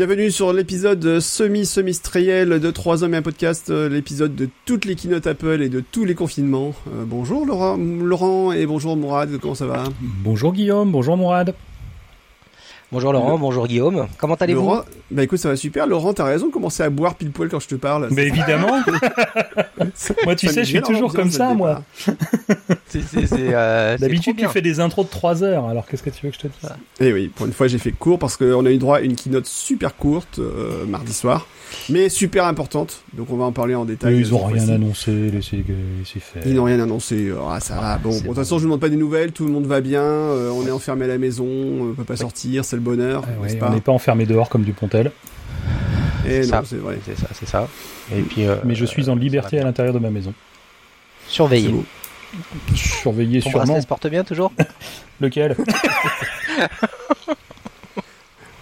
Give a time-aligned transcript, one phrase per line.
[0.00, 4.94] Bienvenue sur l'épisode semi-semestriel de 3 hommes et un podcast, euh, l'épisode de toutes les
[4.94, 6.72] keynotes Apple et de tous les confinements.
[6.88, 9.84] Euh, bonjour Laurent, Laurent et bonjour Mourad, comment ça va?
[10.00, 11.54] Bonjour Guillaume, bonjour Mourad.
[12.92, 14.08] Bonjour Laurent, bonjour Guillaume.
[14.18, 14.82] Comment allez-vous Laurent,
[15.12, 15.86] bah écoute, ça va super.
[15.86, 18.08] Laurent, t'as raison de commencer à boire pile poil quand je te parle.
[18.10, 18.82] Mais évidemment.
[20.24, 21.82] moi, tu sais, je suis toujours comme ça, moi.
[22.92, 25.66] Euh, D'habitude, tu fais des intros de 3 heures.
[25.66, 26.70] Alors, qu'est-ce que tu veux que je te dise?
[26.98, 29.14] Eh oui, pour une fois, j'ai fait court parce qu'on a eu droit à une
[29.14, 31.46] keynote super courte euh, mardi soir,
[31.88, 33.02] mais super importante.
[33.12, 34.16] Donc, on va en parler en détail.
[34.18, 35.64] ils ont rien annoncé, laissez,
[36.20, 36.42] faire.
[36.46, 37.32] Ils n'ont rien annoncé.
[37.48, 37.98] Ah, ça va.
[37.98, 39.32] Bon, de toute façon, je ne demande pas des nouvelles.
[39.32, 40.02] Tout le monde va bien.
[40.02, 41.46] Euh, on est enfermé à la maison.
[41.46, 42.64] On peut pas sortir.
[42.64, 43.24] C'est le bonheur.
[43.26, 45.12] Ah on n'est pas enfermé dehors comme du Pontel.
[46.28, 46.98] Et non, c'est vrai.
[47.04, 47.68] C'est ça, c'est ça.
[48.14, 50.34] Et puis, mais je suis en liberté à l'intérieur de ma maison.
[51.26, 51.72] Surveillé.
[52.74, 53.80] Surveillé Ton sûrement.
[53.80, 54.52] se porte bien toujours
[55.20, 55.56] Lequel?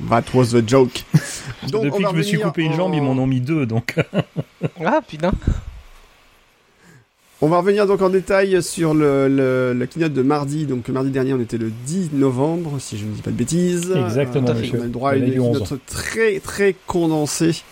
[0.08, 1.02] That was the joke.
[1.70, 3.96] Donc, Depuis que je me suis coupé une jambe, ils m'en ont mis deux, donc.
[4.84, 5.32] ah putain.
[7.40, 10.66] On va revenir donc en détail sur le, le, la keynote de mardi.
[10.66, 13.92] Donc mardi dernier, on était le 10 novembre, si je ne dis pas de bêtises.
[13.92, 14.48] Exactement.
[14.48, 17.62] Euh, on a le droit à une keynote très très condensée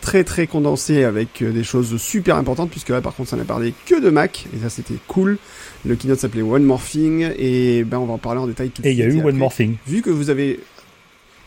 [0.00, 3.72] très très condensé avec des choses super importantes puisque là par contre ça n'a parlé
[3.86, 5.38] que de Mac et ça c'était cool.
[5.86, 8.82] Le keynote s'appelait One More Thing et ben on va en parler en détail tout
[8.82, 8.98] de suite.
[8.98, 9.76] Et il y a eu One More Thing.
[9.86, 10.58] Vu que vous avez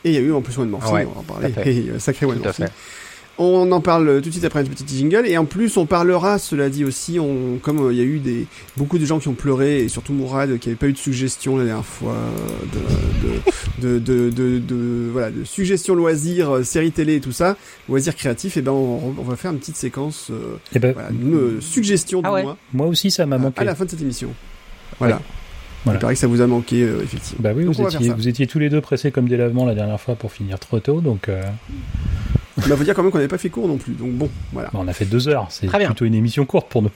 [0.05, 1.53] et il y a eu en plus One More Thing, ouais, on va en parler.
[1.65, 2.67] Et, sacré One More Thing.
[3.37, 6.39] On en parle tout de suite après une petite jingle et en plus on parlera,
[6.39, 8.47] cela dit aussi, on, comme il y a eu des
[8.77, 11.57] beaucoup de gens qui ont pleuré et surtout Mourad qui avait pas eu de suggestion
[11.57, 12.15] la dernière fois
[12.71, 17.57] de de de, de, de, voilà de suggestions loisirs, séries télé et tout ça,
[17.89, 21.09] loisirs créatifs, et ben on, on va faire une petite séquence, euh, et ben, voilà,
[21.09, 22.43] une suggestion de ah ouais.
[22.43, 22.57] moi.
[22.71, 23.59] Moi aussi ça m'a manqué.
[23.59, 24.29] À la fin de cette émission.
[24.97, 25.17] Voilà.
[25.17, 25.21] Ouais.
[25.85, 25.99] Voilà.
[25.99, 27.39] Il paraît que ça vous a manqué, euh, effectivement.
[27.41, 30.01] Bah oui, vous étiez, vous étiez tous les deux pressés comme des lavements la dernière
[30.01, 31.29] fois pour finir trop tôt, donc.
[31.29, 31.43] Euh...
[32.57, 34.69] Bah, faut dire quand même qu'on n'avait pas fait court non plus, donc bon, voilà.
[34.73, 36.91] Bah, on a fait deux heures, c'est plutôt une émission courte pour nous.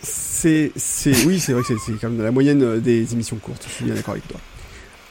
[0.00, 3.72] C'est, c'est, oui, c'est vrai que c'est quand même la moyenne des émissions courtes, je
[3.72, 4.40] suis bien d'accord avec toi.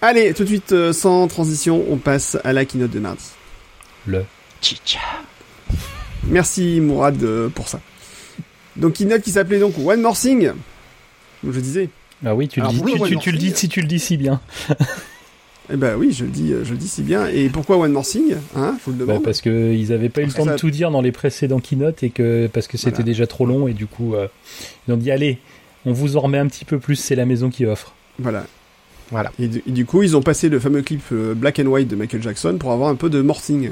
[0.02, 3.25] Allez, tout de suite, euh, sans transition, on passe à la keynote de mardi.
[4.08, 4.25] Le
[4.59, 5.00] chicha.
[6.24, 7.80] Merci Mourad euh, pour ça.
[8.78, 10.52] Donc keynote qui s'appelait donc One More Thing.
[11.41, 11.90] Comme je disais.
[12.26, 13.70] Ah oui, tu le, dis, pourquoi tu, One tu, tu le More dis Thing si
[13.70, 14.40] tu le dis si bien.
[15.74, 17.28] Eh ben oui, je le dis, je le dis si bien.
[17.28, 19.24] Et pourquoi One More Thing Hein vous le bah demande.
[19.24, 21.59] Parce que ils avaient pas eu le temps ça- de tout dire dans les précédents
[21.59, 23.04] keynotes et que parce que c'était Voilà.
[23.06, 24.28] déjà trop long et du coup euh,
[24.88, 25.38] ils ont dit allez,
[25.86, 27.94] on vous en remet un petit peu plus, c'est la maison qui offre.
[28.20, 28.46] Voilà.
[29.12, 29.32] Voilà.
[29.40, 31.90] Et du, et du coup, ils ont passé le fameux clip euh, Black and White
[31.90, 33.72] de Michael Jackson pour avoir un peu de Morthing.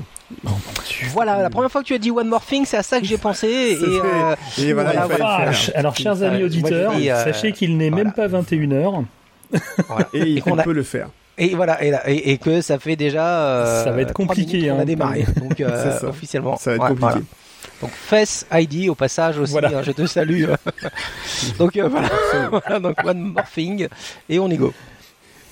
[1.13, 3.05] Voilà, la première fois que tu as dit One More Thing, c'est à ça que
[3.05, 3.47] j'ai pensé.
[3.47, 7.89] Et, euh, Et voilà, Voilà, Ah, alors chers amis auditeurs, moi, euh, sachez qu'il n'est
[7.89, 8.03] voilà.
[8.05, 9.05] même pas 21h.
[9.87, 10.07] voilà.
[10.13, 11.07] Et il qu'on a- peut le faire.
[11.37, 13.25] Et voilà, et, là- et, et que ça fait déjà.
[13.45, 15.25] euh, Ça va être compliqué, minutes qu'on hein, a démarré.
[15.41, 16.57] Donc euh, officiellement.
[16.57, 17.11] Ça va être Ouais, compliqué.
[17.11, 17.21] voilà.
[17.81, 19.69] Donc Fess ID au passage aussi, Voilà.
[19.77, 20.43] hein, je te salue.
[21.57, 22.09] donc euh, voilà.
[22.51, 23.87] voilà, donc One More Thing
[24.27, 24.73] et on y go.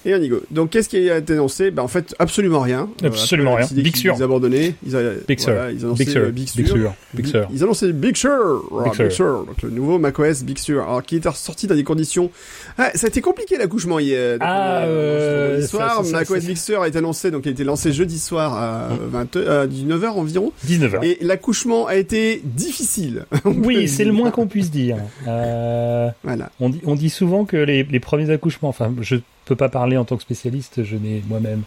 [0.07, 0.41] Et on y go.
[0.51, 1.69] Donc, qu'est-ce qui a été annoncé?
[1.69, 2.89] Bah, En fait, absolument rien.
[3.03, 3.67] Absolument rien.
[3.73, 4.21] Big Sur.
[4.23, 4.73] abandonné.
[4.85, 5.51] Ils, a, Big Sur.
[5.53, 6.21] voilà, ils annonçaient Big Sur.
[6.21, 6.57] euh, Big Sur.
[6.63, 6.93] Big Sur.
[7.13, 7.47] Big Sur.
[7.53, 8.29] Ils annonçaient Big Sur.
[8.31, 9.11] Ah, Big Big Sur.
[9.11, 9.45] Sur.
[9.45, 10.83] Donc, le nouveau macOS Big Sur.
[10.83, 12.31] Alors, qui est sorti dans des conditions.
[12.77, 14.37] Ah, ça a été compliqué l'accouchement hier.
[14.39, 16.45] Ah, euh, ça, soir, macOS.
[16.45, 17.29] Big Sur a été annoncé.
[17.29, 18.99] Donc, il a été lancé jeudi soir à Hum.
[19.11, 20.53] 20, euh, 19h environ.
[20.65, 21.03] 19h.
[21.03, 23.25] Et l'accouchement a été difficile.
[23.45, 24.95] Oui, c'est le moins qu'on puisse dire.
[25.27, 26.49] Euh, Voilà.
[26.61, 29.15] on, dit, on dit souvent que les, les premiers accouchements, enfin, je
[29.47, 31.63] peux pas parler en tant que spécialiste, je n'ai moi-même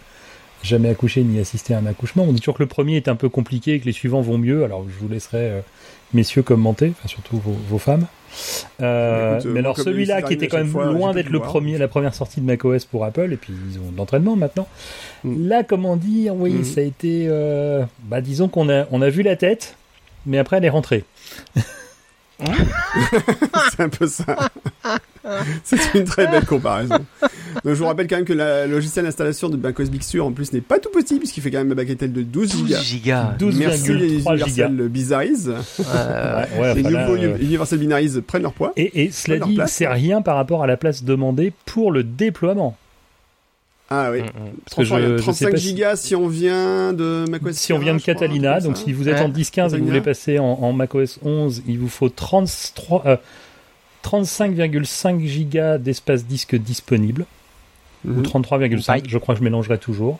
[0.62, 2.24] jamais accouché ni assisté à un accouchement.
[2.24, 4.38] On dit toujours que le premier est un peu compliqué et que les suivants vont
[4.38, 4.64] mieux.
[4.64, 5.60] Alors, je vous laisserai, euh,
[6.12, 8.06] messieurs, commenter, enfin, surtout vos, vos femmes.
[8.80, 11.41] Euh, Écoute, euh, mais alors, celui-là il qui était quand même fois, loin d'être le
[11.41, 14.68] premier, la première sortie de macOS pour Apple, et puis ils ont de l'entraînement maintenant.
[15.24, 15.48] Mm.
[15.48, 16.64] Là, comme on dit, oui, Mm.
[16.64, 19.76] ça a été, euh, bah, disons qu'on a, on a vu la tête,
[20.26, 21.04] mais après elle est rentrée.
[23.70, 24.50] c'est un peu ça.
[25.64, 27.04] c'est une très belle comparaison.
[27.64, 30.26] Donc, je vous rappelle quand même que la- le logiciel d'installation de macOS Big Sur
[30.26, 32.66] en plus n'est pas tout petit puisqu'il fait quand même un bagatelle de 12 12
[32.66, 32.80] gigas.
[32.80, 33.34] gigas.
[33.38, 33.91] 12,3 Merci.
[33.92, 35.47] Universal Binaries.
[35.48, 38.72] Euh, Ouais, les nouveaux euh, Universal Binaries prennent leur poids.
[38.76, 42.76] Et, et cela dit, c'est rien par rapport à la place demandée pour le déploiement.
[43.92, 44.20] Ah oui.
[44.22, 44.28] mm, mm.
[44.64, 47.94] Parce que je- je 35 si- gigas si on vient de macOS Si on vient
[47.96, 48.84] de crois, Catalina, donc ça.
[48.84, 49.22] si vous êtes Ouais.
[49.22, 53.03] en 10-15 et que vous voulez passer en, en macOS 11, il vous faut 33,
[53.06, 53.16] euh,
[54.04, 57.26] 35,5 gigas d'espace disque disponible,
[58.06, 58.22] ou Mhm.
[58.22, 60.18] 33,5, je crois que je mélangerai toujours.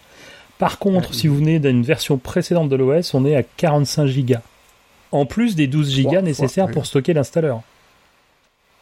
[0.59, 4.43] Par contre, si vous venez d'une version précédente de l'OS, on est à 45 gigas.
[5.11, 7.63] En plus des 12 gigas nécessaires pour stocker l'installeur.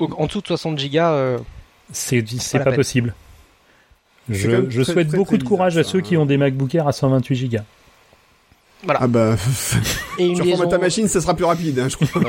[0.01, 1.39] Donc, en dessous de 60 gigas, euh,
[1.93, 2.23] C'est
[2.65, 3.15] pas possible.
[4.29, 6.21] Je, souhaite très, beaucoup très de courage bizarre, à ceux qui hein.
[6.21, 7.65] ont des MacBook Air à 128 gigas.
[8.85, 9.01] Voilà.
[9.03, 9.35] Ah bah,
[10.19, 10.69] et une tu liaison...
[10.69, 12.23] ta machine, ça sera plus rapide, hein, je crois.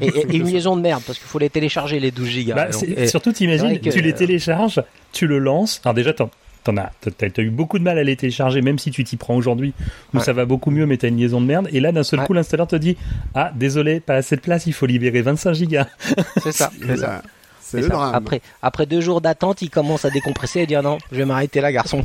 [0.00, 2.54] et, une liaison de merde, parce qu'il faut les télécharger, les 12 gigas.
[2.54, 5.80] Bah, surtout, t'imagines, tu les télécharges, tu le lances.
[5.84, 6.30] Alors déjà, t'en
[6.64, 9.34] t'en as, t'as, eu beaucoup de mal à les télécharger, même si tu t'y prends
[9.34, 9.72] aujourd'hui,
[10.14, 11.68] où ça va beaucoup mieux, mais t'as une liaison de merde.
[11.72, 12.96] Et là, d'un seul coup, l'installeur te dit,
[13.34, 15.86] ah, désolé, pas assez de place, il faut libérer 25 gigas.
[16.42, 16.70] C'est ça.
[16.86, 17.22] c'est ça.
[17.60, 18.14] C'est le drame.
[18.14, 21.60] Après, après deux jours d'attente, il commence à décompresser et dire non, je vais m'arrêter
[21.62, 22.04] là, garçon.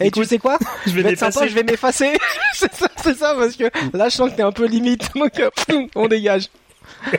[0.00, 2.12] Et tu sais quoi Je vais, sympa, je vais m'effacer.
[2.54, 3.64] c'est ça, c'est ça, parce que
[3.96, 5.10] là, je sens que t'es un peu limite.
[5.14, 6.48] Donc, euh, on dégage.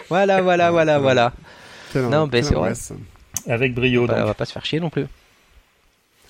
[0.09, 1.33] Voilà, voilà, voilà, voilà.
[1.95, 2.73] non, mais c'est vrai.
[3.47, 4.03] Avec brio.
[4.03, 5.05] On va pas se faire chier non plus.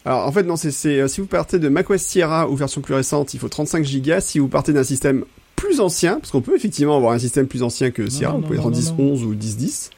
[0.06, 2.94] Alors en fait non, c'est euh, si vous partez de macOS Sierra ou version plus
[2.94, 4.20] récente, il faut 35 Go.
[4.20, 5.24] Si vous partez d'un système
[5.56, 8.58] plus ancien, parce qu'on peut effectivement avoir un système plus ancien que Sierra, vous pouvez
[8.58, 9.92] être en 10.11 ou 10.10.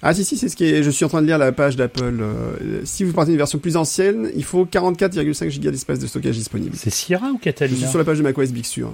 [0.00, 0.82] Ah si si c'est ce qui est.
[0.84, 2.18] Je suis en train de lire la page d'Apple.
[2.20, 6.36] Euh, si vous partez d'une version plus ancienne, il faut 44,5 Go d'espace de stockage
[6.36, 6.76] disponible.
[6.76, 8.92] C'est Sierra ou Catalina Je suis sur la page de macOS Big Sur.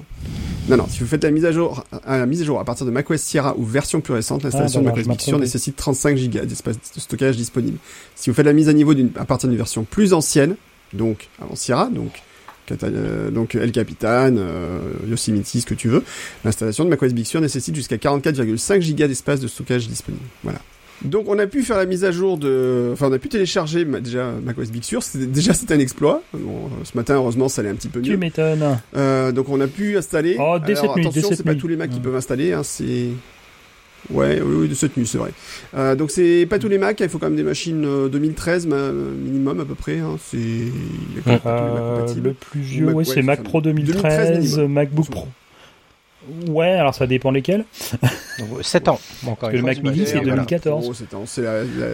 [0.68, 2.64] Non non, si vous faites la mise à jour, à la mise à jour à
[2.64, 5.76] partir de macOS Sierra ou version plus récente, l'installation ah, de macOS Big Sur nécessite
[5.76, 7.76] 35 Go d'espace de stockage disponible.
[8.14, 10.56] Si vous faites la mise à niveau à partir d'une version plus ancienne,
[10.94, 12.22] donc avant Sierra, donc
[12.82, 16.02] euh, donc El Capitan, euh, Yosemite, ce que tu veux.
[16.46, 20.24] L'installation de macOS Big Sur nécessite jusqu'à 44,5 Go d'espace de stockage disponible.
[20.42, 20.60] Voilà.
[21.02, 23.84] Donc on a pu faire la mise à jour de, enfin on a pu télécharger
[23.84, 25.02] déjà macOS Big Sur.
[25.02, 26.22] C'était déjà c'était un exploit.
[26.32, 28.06] Bon, ce matin heureusement ça allait un petit peu mieux.
[28.06, 28.78] Tu m'étonnes.
[28.96, 30.36] Euh, donc on a pu installer.
[30.38, 32.52] Oh, dès cette nuit, attention, c'est pas tous les Macs qui peuvent installer.
[32.52, 33.10] Hein, c'est
[34.10, 35.30] Ouais, oui, oui, de cette nuit, c'est vrai.
[35.74, 38.68] Euh, donc c'est pas tous les Macs, hein, il faut quand même des machines 2013
[38.70, 39.98] euh, minimum à peu près.
[39.98, 40.36] Hein, c'est
[41.46, 45.28] euh, le plus vieux, c'est Mac Pro 2013, MacBook Pro.
[46.48, 47.64] Ouais, alors ça dépend lesquels.
[48.62, 49.00] 7 ans.
[49.22, 51.04] Bon, Parce que le Mac Mini c'est 2014.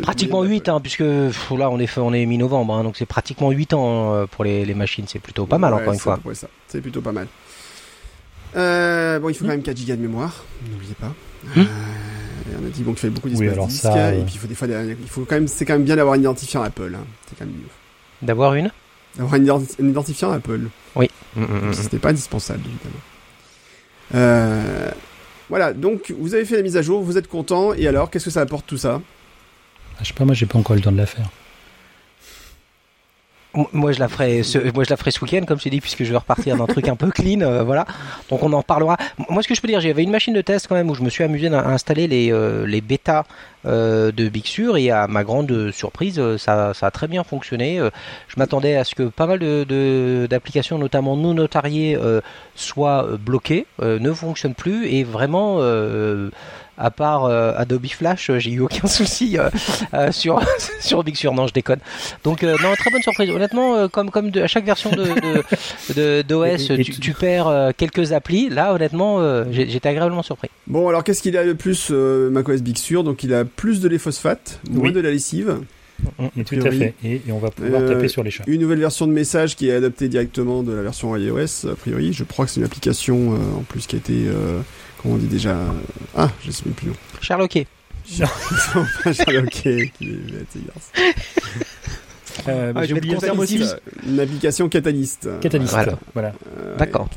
[0.03, 3.75] pratiquement 8 ans, puisque là on est, on est mi-novembre, hein, donc c'est pratiquement 8
[3.75, 6.19] ans euh, pour les, les machines, c'est plutôt pas mal encore une fois.
[6.69, 7.27] C'est plutôt pas mal.
[8.57, 11.15] Euh, bon, il faut quand même 4 Go de mémoire, n'oubliez pas.
[11.55, 11.61] Hmm.
[11.61, 11.65] Euh,
[12.63, 14.55] on a dit bon qu'il fallait beaucoup d'espace oui, disque, et puis il faut des
[14.55, 16.93] fois, il faut quand même, c'est quand même bien d'avoir un identifiant Apple.
[16.95, 17.05] Hein.
[17.29, 17.69] C'est quand même mieux.
[18.23, 18.71] D'avoir une?
[19.17, 20.63] D'avoir un, identifiant Apple.
[20.97, 21.09] Oui.
[21.37, 23.01] Ce n'était pas indispensable évidemment.
[24.15, 24.91] Euh,
[25.49, 28.27] voilà, donc vous avez fait la mise à jour, vous êtes content, et alors qu'est-ce
[28.27, 29.01] que ça apporte tout ça?
[29.95, 31.29] Ah, Je sais pas, moi j'ai pas encore eu le temps de la faire.
[33.73, 35.81] Moi je la ferai ce, moi je la ferai ce week-end comme je t'ai dit
[35.81, 37.85] puisque je vais repartir d'un truc un peu clean euh, voilà.
[38.29, 38.97] Donc on en parlera
[39.29, 41.03] moi ce que je peux dire j'avais une machine de test quand même où je
[41.03, 43.25] me suis amusé à installer les euh, les bêtas
[43.67, 47.81] euh, de Big et à ma grande surprise ça, ça a très bien fonctionné
[48.29, 51.99] je m'attendais à ce que pas mal de d'applications notamment non notariées
[52.55, 55.61] soient bloquées ne fonctionnent plus et vraiment
[56.81, 60.43] à part euh, Adobe Flash, euh, j'ai eu aucun souci euh, sur
[60.81, 61.35] sur Big Sur.
[61.35, 61.81] Non, je déconne.
[62.25, 63.31] Donc non, très bonne surprise.
[63.31, 68.49] Honnêtement, comme comme de, à chaque version de d'OS, de, tu, perds quelques applis.
[68.49, 70.49] Là, honnêtement, j'étais agréablement surpris.
[70.67, 73.05] Bon, alors qu'est-ce qu'il a de plus macOS Big Sur?
[73.05, 75.59] Donc il a plus de les phosphates, moins de la lessive.
[76.35, 76.95] Et tout à fait.
[77.05, 78.45] Et, on va pouvoir taper sur les chats.
[78.47, 82.15] Une nouvelle version de message qui est adaptée directement de la version iOS, a priori.
[82.15, 84.25] Je crois que c'est une application en plus qui a été
[85.01, 85.57] Comment on dit déjà
[86.17, 86.91] Ah, je sais même plus.
[87.21, 87.67] Charloquet.
[89.13, 89.93] Charloquet.
[92.49, 93.63] Euh, ah, J'ai oublié le terme aussi.
[94.07, 95.29] Une application catalyste.
[95.41, 95.77] Catalyste,
[96.13, 96.33] voilà.
[96.59, 97.09] Euh, D'accord.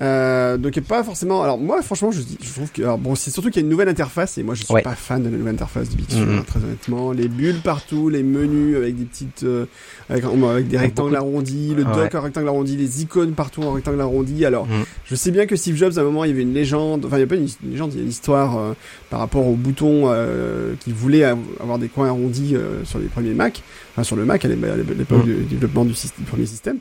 [0.00, 1.42] Euh, donc pas forcément.
[1.42, 3.70] Alors moi, franchement, je, je trouve que alors, bon, c'est surtout qu'il y a une
[3.70, 6.20] nouvelle interface et moi, je suis pas fan de la nouvelle interface de Big Sur,
[6.20, 6.44] mm-hmm.
[6.44, 7.12] très honnêtement.
[7.12, 9.66] Les bulles partout, les menus avec des petites, euh,
[10.08, 14.00] avec, avec, des rectangles arrondis, le dock en rectangle arrondi, les icônes partout en rectangle
[14.00, 14.44] arrondi.
[14.44, 14.84] Alors, mm.
[15.04, 17.04] je sais bien que Steve Jobs, à un moment, il y avait une légende.
[17.04, 18.72] Enfin, il y a pas une, légende, il y a une histoire euh,
[19.10, 22.54] par rapport aux boutons euh, qui voulait avoir des coins arrondis
[22.84, 25.24] sur les premiers Mac, enfin sur le Mac à l'époque mm.
[25.24, 26.78] du développement du, du, premier système.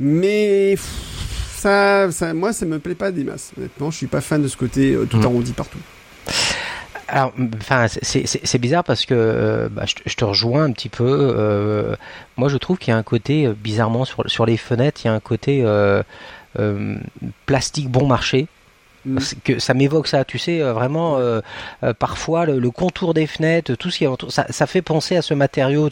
[0.00, 0.76] Mais
[1.62, 3.52] ça, ça, moi, ça me plaît pas des masses.
[3.56, 5.24] Honnêtement, je suis pas fan de ce côté euh, tout mm.
[5.24, 5.78] arrondi partout.
[7.06, 11.04] Alors, enfin, c'est bizarre parce que euh, bah, je, te rejoins un petit peu.
[11.06, 11.94] Euh,
[12.36, 15.10] moi, je trouve qu'il y a un côté bizarrement sur, sur les fenêtres, il y
[15.10, 15.64] a un côté
[17.46, 18.48] plastique bon marché.
[19.04, 19.18] Mm.
[19.42, 21.40] que ça m'évoque ça, tu sais, euh, vraiment euh,
[21.82, 25.22] euh, parfois le, contour des fenêtres, tout ce qui est ça, ça fait penser à
[25.22, 25.88] ce matériau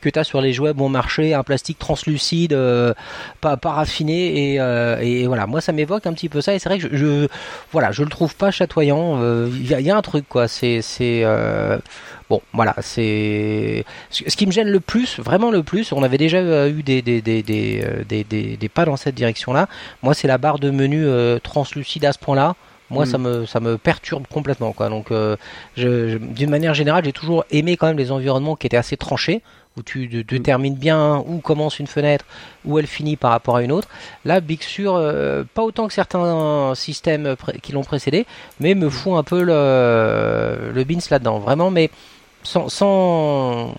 [0.00, 2.56] que tu as sur les jouets bon marché, un plastique translucide,
[3.40, 6.68] pas, pas raffiné et, et, voilà, moi ça m'évoque un petit peu ça et c'est
[6.68, 7.28] vrai que je, je,
[7.70, 10.80] voilà, je le trouve pas chatoyant, il y, y, a un truc quoi, c'est
[12.30, 15.92] Bon, voilà, c'est ce qui me gêne le plus, vraiment le plus.
[15.92, 19.68] On avait déjà eu des des, des, des, des, des pas dans cette direction-là.
[20.02, 21.06] Moi, c'est la barre de menu
[21.42, 22.56] translucide à ce point-là
[22.90, 25.36] moi ça me ça me perturbe complètement quoi donc euh,
[25.74, 29.42] je, d'une manière générale j'ai toujours aimé quand même les environnements qui étaient assez tranchés
[29.76, 32.24] où tu détermines bien où commence une fenêtre,
[32.64, 33.88] où elle finit par rapport à une autre.
[34.24, 38.26] Là, Big Sur, euh, pas autant que certains systèmes qui l'ont précédé,
[38.60, 41.90] mais me font un peu le, le bins là-dedans, vraiment, mais
[42.44, 43.74] sans, sans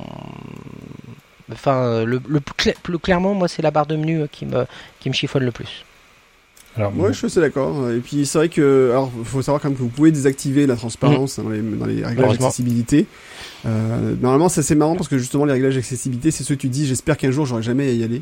[1.51, 4.65] enfin, le, le plus, clairement, moi, c'est la barre de menu qui me,
[4.99, 5.85] qui me chiffonne le plus.
[6.77, 7.89] Alors, moi, je suis assez d'accord.
[7.89, 10.75] Et puis, c'est vrai que, alors, faut savoir quand même que vous pouvez désactiver la
[10.75, 11.43] transparence mmh.
[11.43, 13.05] dans, les, dans les réglages d'accessibilité.
[13.65, 16.67] Euh, normalement, c'est assez marrant parce que justement, les réglages d'accessibilité, c'est ceux que tu
[16.67, 18.21] dis, j'espère qu'un jour, j'aurai jamais à y aller.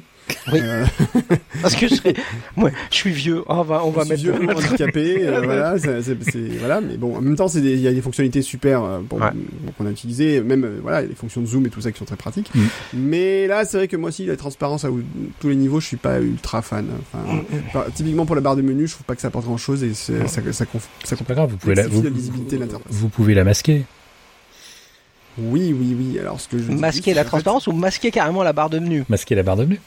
[0.51, 0.59] Oui.
[0.61, 0.85] Euh...
[1.61, 2.13] parce que je, serais...
[2.55, 3.43] moi, je suis vieux.
[3.47, 4.21] Oh, on va, on va mettre.
[4.21, 5.25] Vieux, handicapé.
[5.27, 6.13] euh, voilà, c'est,
[6.59, 6.81] voilà.
[6.81, 8.99] Mais bon, en même temps, c'est il y a des fonctionnalités super euh,
[9.77, 10.41] qu'on a utilisées.
[10.41, 12.05] Même, euh, voilà, il y a des fonctions de zoom et tout ça qui sont
[12.05, 12.53] très pratiques.
[12.53, 12.61] Mm.
[12.93, 14.89] Mais là, c'est vrai que moi aussi, la transparence à
[15.39, 16.87] tous les niveaux, je suis pas ultra fan.
[17.01, 17.91] Enfin, mm.
[17.93, 19.93] typiquement pour la barre de menu, je trouve pas que ça apporte grand chose et
[19.93, 20.65] ça, ça, ça,
[21.03, 21.51] ça, pas grave.
[21.51, 22.03] Vous pouvez la, vous,
[22.89, 23.85] vous pouvez la masquer.
[25.37, 26.19] Oui, oui, oui.
[26.19, 29.03] Alors, ce que je masquer la transparence ou masquer carrément la barre de menu?
[29.09, 29.79] Masquer la barre de menu.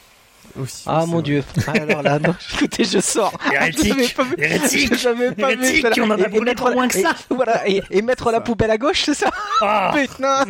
[0.60, 1.42] Aussi, ah mon dieu.
[1.66, 3.32] Ah, alors là, non, écoutez, je sors.
[3.52, 4.14] Hérétique.
[4.14, 4.34] Pas vu.
[4.38, 4.94] Hérétique.
[4.96, 5.86] Jamais pas Hérétique.
[5.94, 7.14] Vu, on en a et, mettre moins que ça.
[7.30, 9.92] Et, voilà, et, et mettre la poubelle à gauche, c'est ça ah.
[9.94, 10.44] Putain.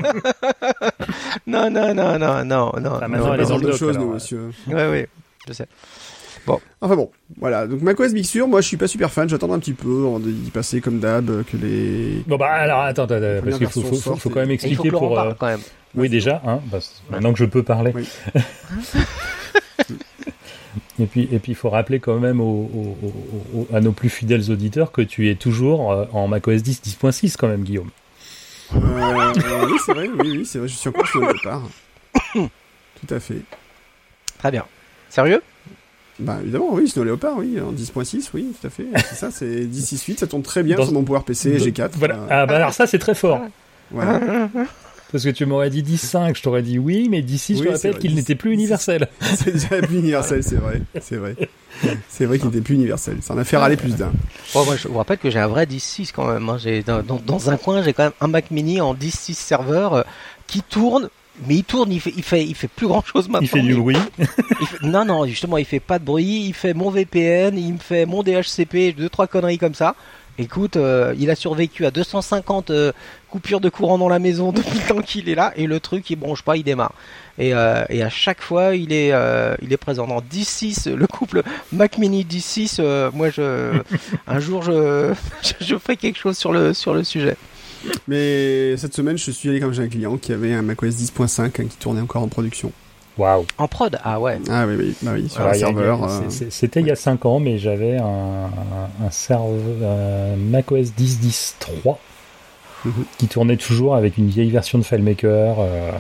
[1.46, 2.98] non, non, non, non, non, non.
[3.00, 4.50] Ah, maintenant, elle est dans le choses, nous, monsieur.
[4.68, 5.06] Oui, oui,
[5.46, 5.66] je sais.
[6.46, 6.60] Bon.
[6.80, 7.66] Enfin bon, voilà.
[7.66, 10.20] Donc macOS Big Sur, moi je suis pas super fan, j'attends un petit peu avant
[10.20, 12.22] d'y passer comme d'hab que les.
[12.26, 15.18] Bon bah alors attends, attends, parce qu'il faut, faut, faut, quand même expliquer pour.
[15.18, 15.32] Euh...
[15.36, 15.60] quand même.
[15.96, 17.02] Oui déjà, hein, parce...
[17.10, 17.92] maintenant que je peux parler.
[17.94, 18.06] Oui.
[21.00, 22.96] Et puis et puis il faut rappeler quand même aux, aux,
[23.54, 27.36] aux, à nos plus fidèles auditeurs que tu es toujours euh, en macOS 10 10.6
[27.38, 27.90] quand même, Guillaume.
[28.74, 28.78] Euh,
[29.66, 31.62] oui c'est vrai, oui oui c'est vrai, je suis encore sur le départ.
[32.34, 33.42] Tout à fait.
[34.38, 34.64] Très bien.
[35.10, 35.42] Sérieux?
[36.18, 38.86] Bah évidemment, oui, Snow Leopard, oui, en 10.6, oui, tout à fait.
[38.96, 41.90] C'est ça, c'est 10.6.8, ça tourne très bien sur mon Power PC G4.
[41.94, 42.20] Voilà.
[42.30, 43.40] Ah bah alors ça c'est très fort.
[43.90, 44.48] Voilà.
[45.16, 47.98] Parce que tu m'aurais dit 10.5, je t'aurais dit oui, mais 10.6, je te rappelle
[47.98, 49.08] qu'il n'était plus universel.
[49.22, 51.34] C'est déjà plus universel, c'est vrai, c'est vrai.
[52.06, 53.16] C'est vrai qu'il n'était plus universel.
[53.22, 54.12] Ça en a fait râler plus d'un.
[54.52, 56.46] Bon, moi, je vous rappelle que j'ai un vrai 10.6 quand même.
[56.50, 56.58] Hein.
[56.84, 60.02] Dans, dans, dans, un coin, j'ai quand même un Mac Mini en 10.6 serveur euh,
[60.46, 61.08] qui tourne
[61.46, 63.40] mais il tourne, il fait, il fait, il fait plus grand chose maintenant.
[63.42, 63.96] Il fait du bruit.
[64.82, 66.44] non, non, justement, il fait pas de bruit.
[66.46, 69.94] Il fait mon VPN, il me fait mon DHCP, deux trois conneries comme ça.
[70.38, 72.92] Écoute, euh, il a survécu à 250 euh,
[73.30, 76.10] coupures de courant dans la maison depuis le temps qu'il est là, et le truc
[76.10, 76.92] il bronche pas, il démarre.
[77.38, 79.12] Et, euh, et à chaque fois, il est,
[79.62, 80.06] il est présent.
[80.06, 82.80] Dans 10 le couple Mac Mini 10
[83.14, 83.80] moi, je,
[84.26, 85.14] un jour, je,
[85.60, 87.36] je ferai quelque chose sur le, sur le sujet.
[88.08, 91.42] Mais cette semaine, je suis allé comme j'ai un client qui avait un macOS 10.5
[91.42, 92.72] hein, qui tournait encore en production.
[93.18, 93.46] Waouh.
[93.56, 94.38] En prod Ah ouais.
[94.50, 96.04] Ah oui, oui, bah oui sur un serveur.
[96.04, 96.20] Euh.
[96.28, 98.50] C'était il y a 5 ans, mais j'avais un,
[99.04, 101.96] un, serveur macOS 10.10.3
[102.84, 102.92] mhm.
[103.16, 105.56] qui tournait toujours avec une vieille version de FileMaker.
[105.58, 105.92] Euh...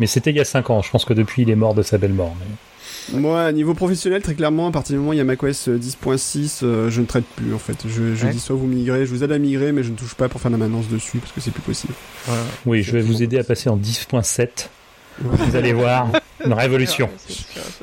[0.00, 0.82] Mais c'était il y a 5 ans.
[0.82, 2.34] Je pense que depuis, il est mort de sa belle mort.
[2.40, 3.18] Mais...
[3.20, 5.68] Moi, à niveau professionnel, très clairement, à partir du moment où il y a macOS
[5.68, 7.86] 10.6, euh, je ne traite plus en fait.
[7.86, 10.14] Je, je dis soit vous migrez, je vous aide à migrer, mais je ne touche
[10.14, 11.92] pas pour faire la maintenance dessus parce que c'est plus possible.
[12.66, 14.68] Oui, je vais vous aider à passer en 10.7.
[15.20, 16.08] Vous allez voir,
[16.44, 17.08] une révolution.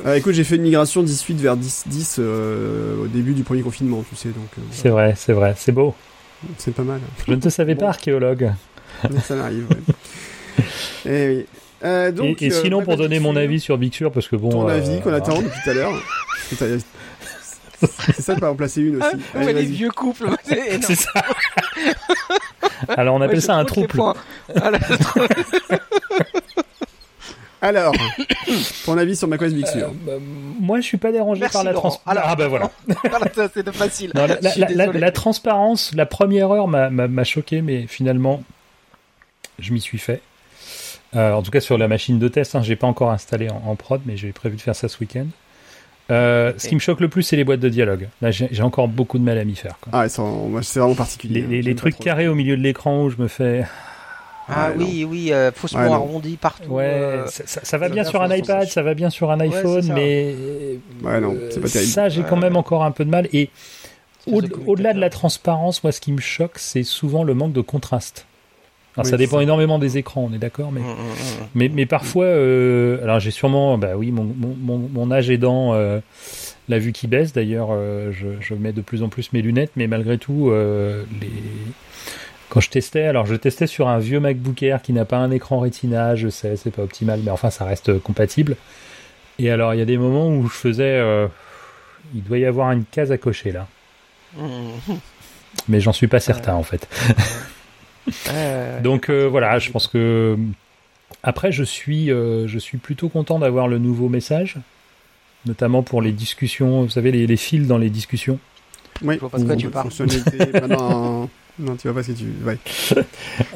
[0.05, 3.61] Ah, écoute, j'ai fait une migration 18 vers 10, 10 euh, au début du premier
[3.61, 4.29] confinement, tu sais.
[4.29, 4.49] donc.
[4.71, 5.95] c'est vrai, c'est vrai, c'est beau.
[6.57, 6.99] C'est pas mal.
[7.27, 8.51] Je ne te savais pas, archéologue.
[9.23, 9.67] Ça m'arrive.
[11.05, 11.45] Eh oui.
[11.83, 14.49] Euh, et, euh, sinon, pour donner mon avis sur Big Sur, parce que bon.
[14.49, 15.93] Ton avis qu'on attend depuis tout à l'heure.
[17.81, 19.15] C'est ça de pas en placer une aussi.
[19.33, 21.09] Ah, Allez, les vieux couples, c'est ça.
[22.89, 23.87] Alors on appelle ça un trouble.
[27.61, 27.93] Alors,
[28.85, 30.13] ton avis sur macOS Big Sur euh, bah,
[30.59, 32.01] Moi, je suis pas dérangé par la transparence.
[32.05, 32.71] Ah bah voilà.
[33.53, 34.11] c'est facile.
[34.15, 34.27] la,
[34.69, 38.43] la, la, transparence, la première heure m'a choqué, mais finalement,
[39.59, 40.21] je m'y suis fait.
[41.15, 43.75] Euh, en tout cas sur la machine de test, hein, j'ai pas encore installé en,
[43.75, 45.25] prod, mais j'ai prévu de faire ça ce week-end.
[46.09, 48.09] Euh, ce qui me choque le plus, c'est les boîtes de dialogue.
[48.21, 49.77] Là, j'ai encore beaucoup de mal à m'y faire.
[49.81, 49.91] Quoi.
[49.93, 50.21] Ah, c'est
[50.79, 51.41] vraiment particulier.
[51.41, 53.65] Les, hein, trucs carrés au milieu de l'écran où je me fais.
[54.49, 56.71] Ah, oui, oui, euh, faussement arrondi partout.
[56.71, 60.35] Ouais, euh, ça, va bien sur un iPad, ça va bien sur un iPhone, mais
[61.03, 63.29] ouais, non, pas ça, j'ai quand même encore un peu de mal.
[63.33, 63.49] Et
[64.27, 68.25] au-delà de la transparence, moi, ce qui me choque, c'est souvent le manque de contraste.
[68.97, 71.47] Alors ça dépend énormément des écrans, on est d'accord, mais, mmh, mmh, mmh.
[71.55, 76.01] mais, mais parfois, euh, alors j'ai sûrement, bah oui, mon, mon, mon âge aidant, euh,
[76.71, 77.33] la vue qui baisse.
[77.33, 81.03] D'ailleurs, euh, je, je, mets de plus en plus mes lunettes, mais malgré tout, euh,
[81.21, 81.29] les
[82.51, 85.31] quand je testais, alors je testais sur un vieux MacBook Air qui n'a pas un
[85.31, 88.57] écran Retina, je sais, c'est pas optimal, mais enfin ça reste compatible.
[89.39, 91.01] Et alors il y a des moments où je faisais,
[92.13, 93.67] il doit y avoir une case à cocher là,
[95.69, 96.89] mais j'en suis pas certain en fait.
[98.83, 100.37] Donc euh, voilà, je pense que
[101.23, 104.57] Après, je suis, je suis plutôt content d'avoir le nouveau message,
[105.45, 108.39] notamment pour les discussions, vous savez, les, les fils dans les discussions.
[109.03, 109.89] Oui, Je vois pas de quoi tu parles.
[111.61, 112.25] Non, tu vois pas ce que tu.
[112.45, 112.57] Ouais.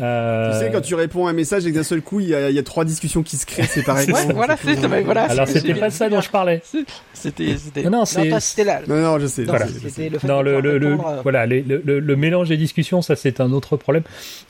[0.02, 2.30] Euh, Tu sais, quand tu réponds à un message et que d'un seul coup, il
[2.30, 4.16] y, a, il y a trois discussions qui se créent séparément.
[4.28, 5.24] Ouais, voilà, c'est ça, voilà.
[5.24, 6.62] Alors, c'est- c'était c'est- pas ça dont je parlais.
[7.14, 7.84] C'était, c'était.
[7.84, 8.82] Non, non, c'est- c'était là.
[8.88, 9.44] Non, non, je sais.
[9.44, 9.66] Non, Voilà.
[9.68, 10.52] le Non, le,
[10.92, 14.04] euh, voilà, les- le, le- le mélange des discussions, ça c'est un autre problème.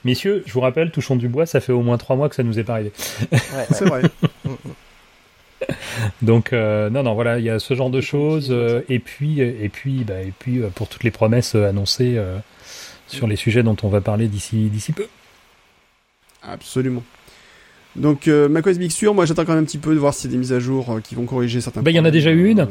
[0.04, 2.44] Messieurs, je vous rappelle, touchons du bois, ça fait au moins trois mois que ça
[2.44, 2.92] nous est pas arrivé.
[3.32, 3.40] ouais,
[3.72, 4.02] C'est vrai.
[6.22, 8.50] Donc euh, non, non, voilà, il y a ce genre de choses.
[8.52, 12.16] euh, et puis, et puis, bah, et puis euh, pour toutes les promesses euh, annoncées
[12.18, 12.38] euh,
[13.08, 15.06] sur les sujets dont on va parler d'ici d'ici peu.
[16.44, 17.04] Absolument.
[17.96, 20.30] Donc euh, macOS Big Sur, moi j'attends quand même un petit peu de voir s'il
[20.30, 21.82] y a des mises à jour euh, qui vont corriger certains.
[21.82, 22.60] Bah, il y en a déjà eu une.
[22.60, 22.66] Euh,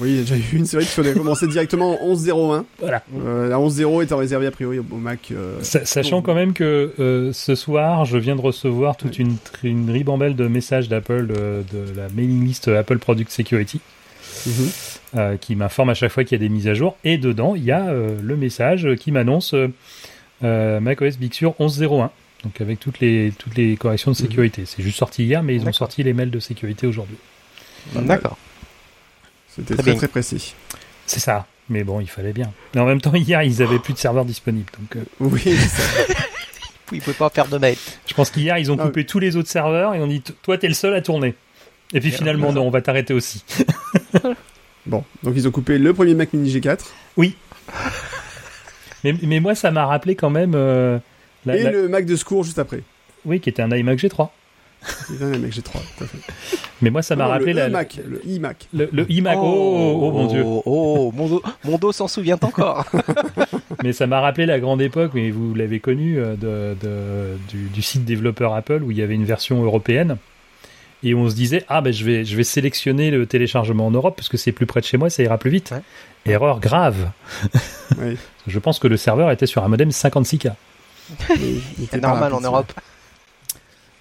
[0.00, 0.66] oui, il y a déjà eu une.
[0.66, 2.64] C'est vrai qu'il fallait commencer directement en 11.01.
[2.78, 3.02] Voilà.
[3.16, 5.32] La 11.0 étant réservée a priori au Mac.
[5.62, 10.36] Sa- Sachant quand même que ce soir, je viens de recevoir toute une, une ribambelle
[10.36, 13.80] de messages d'Apple, de la mailing list Apple Product Security,
[14.46, 14.68] mhm.
[15.16, 16.96] Euh, qui m'informe à chaque fois qu'il y a des mises à jour.
[17.04, 19.54] Et dedans, il y a euh, le message qui m'annonce
[20.44, 22.10] euh, macOS Big Sur 11.01.
[22.44, 24.22] Donc avec toutes les, toutes les corrections de Mhm.
[24.28, 24.62] sécurité.
[24.66, 27.16] C'est juste sorti hier, mais ils ont sorti les mails de sécurité aujourd'hui.
[27.94, 28.38] D'accord.
[29.48, 29.98] C'était Très très bien.
[29.98, 30.54] très précis.
[31.06, 31.46] C'est ça.
[31.68, 32.50] Mais bon, il fallait bien.
[32.74, 34.70] Mais en même temps, hier, ils avaient plus de serveurs disponibles.
[34.78, 35.82] Donc, euh, Oui, c'est ça.
[36.92, 37.76] Oui, il peut pas faire de mail.
[38.06, 40.56] je pense qu'hier, ils ont Ah, coupé tous les autres serveurs et on dit, toi,
[40.58, 41.34] t'es le seul à tourner.
[41.92, 43.44] Et puis finalement, non, on va t'arrêter aussi.
[44.86, 46.78] Bon, donc ils ont coupé le premier Mac Mini G4
[49.04, 50.52] Mais, mais moi, ça m'a rappelé quand même.
[50.54, 50.98] euh,
[51.46, 52.82] la- et la- le Mac de secours juste après.
[53.24, 54.28] Oui, qui était un iMac G3.
[54.82, 55.72] C'est un Mac G3.
[55.96, 56.18] tout à fait.
[56.82, 58.68] Mais moi, ça m'a rappelé le la, iMac, le iMac.
[58.72, 59.36] le, le iMac.
[59.38, 60.42] Oh, oh, oh, mon dieu.
[60.44, 62.86] Oh, oh, mon dos, mon dos s'en souvient encore.
[63.82, 67.68] Mais ça m'a rappelé la grande époque, mais vous l'avez connu, euh, de, de- du,
[67.68, 70.16] du site développeur Apple où il y avait une version européenne.
[71.02, 74.16] Et on se disait, ah ben je vais, je vais sélectionner le téléchargement en Europe
[74.16, 75.70] parce que c'est plus près de chez moi, ça ira plus vite.
[75.72, 76.32] Ouais.
[76.32, 77.10] Erreur grave.
[78.46, 80.52] Je pense que le serveur était sur un modem 56K.
[81.30, 81.36] Mais
[81.78, 82.72] il était normal rapide, en Europe.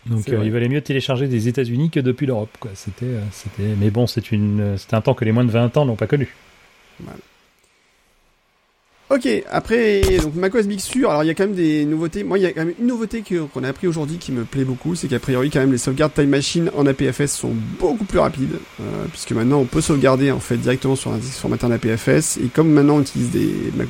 [0.06, 2.56] Donc euh, il valait mieux télécharger des États-Unis que depuis l'Europe.
[2.60, 2.72] Quoi.
[2.74, 5.52] C'était, euh, c'était, mais bon, c'est une, euh, c'était un temps que les moins de
[5.52, 6.34] 20 ans n'ont pas connu.
[9.12, 12.24] Ok, après, donc macOS Big Sur, alors il y a quand même des nouveautés.
[12.24, 14.66] Moi, il y a quand même une nouveauté qu'on a appris aujourd'hui qui me plaît
[14.66, 18.20] beaucoup, c'est qu'a priori, quand même, les sauvegardes Time Machine en APFS sont beaucoup plus
[18.20, 21.74] rapides, euh, puisque maintenant on peut sauvegarder en fait directement sur un disque formateur en
[21.74, 23.48] APFS, et comme maintenant on utilise des,
[23.80, 23.86] euh,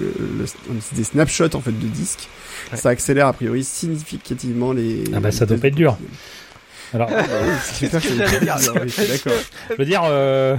[0.72, 2.30] on utilise des snapshots en fait de disques,
[2.72, 2.78] Ouais.
[2.78, 5.04] ça accélère a priori significativement les.
[5.14, 5.98] Ah bah, ça doit pas être dur.
[6.94, 8.46] Alors, Ah bah oui, ce qui fait que
[9.12, 9.34] d'accord.
[9.70, 10.56] je veux dire, euh,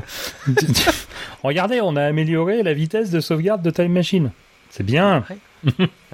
[1.42, 4.30] regardez, on a amélioré la vitesse de sauvegarde de Time Machine.
[4.70, 5.24] C'est bien.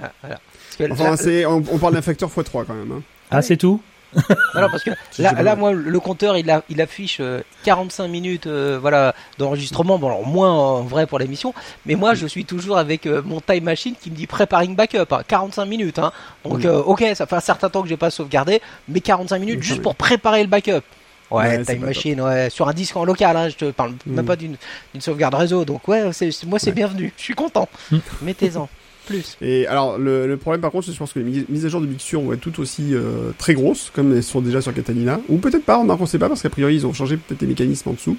[0.03, 0.41] Ah, voilà.
[0.41, 2.91] Parce que Enfin, là- c'est, on, on parle d'un facteur x3 quand même.
[2.93, 3.03] Hein.
[3.31, 3.81] Ah, c'est tout
[4.17, 8.09] Non, non, parce que Je là, moi, le compteur, il, a, il affiche euh, 45
[8.09, 9.99] minutes euh, voilà, d'enregistrement.
[9.99, 11.55] Bon, alors moins en vrai pour l'émission,
[11.87, 15.07] mais moi, je suis toujours avec euh, mon time machine qui me dit preparing backup.
[15.13, 15.99] hein, 45 minutes.
[15.99, 16.13] Hein.
[16.45, 19.63] Donc, euh, ok, ça fait un certain temps que j'ai pas sauvegardé, mais 45 minutes
[19.63, 20.83] juste pour préparer le backup.
[21.31, 23.37] Ouais, Ouais, time machine, ouais, sur un disque en local.
[23.37, 24.29] Hein, je te parle même Mm.
[24.29, 24.57] pas d'une
[25.01, 25.65] sauvegarde réseau.
[25.65, 26.73] Donc, ouais, moi, c'est Ouais.
[26.73, 27.13] bienvenu.
[27.17, 27.69] Je suis content.
[27.91, 27.97] Mm.
[28.23, 28.69] Mettez-en
[29.07, 29.37] plus.
[29.41, 31.65] Et alors, le, le problème par contre, c'est que je pense que les mis- mises
[31.65, 34.61] à jour de Sur vont être toutes aussi euh, très grosses, comme elles sont déjà
[34.61, 35.21] sur Catalina.
[35.29, 37.47] Ou peut-être pas, on ne sait pas, parce qu'a priori, ils ont changé peut-être les
[37.47, 38.17] mécanismes en dessous.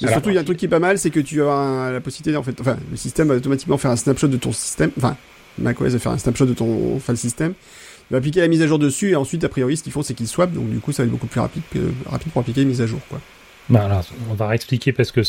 [0.00, 1.46] Mais surtout, il y a un truc qui est pas mal, c'est que tu as
[1.50, 4.52] un- la possibilité, en fait, enfin, le système va automatiquement faire un snapshot de ton
[4.52, 5.16] système, enfin,
[5.58, 8.66] macOS va faire un snapshot de ton file system, il va appliquer la mise à
[8.66, 10.92] jour dessus, et ensuite, a priori, ce qu'ils font, c'est qu'ils swap, donc du coup,
[10.92, 13.20] ça va être beaucoup plus rapide, que- rapide pour appliquer les mises à jour, quoi.
[13.68, 15.20] Bah, alors, on va réexpliquer parce que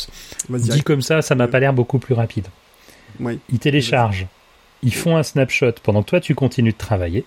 [0.50, 2.48] dit comme ça, ça m'a pas l'air beaucoup plus rapide.
[3.52, 4.26] Ils téléchargent,
[4.82, 7.24] ils font un snapshot pendant que toi tu continues de travailler.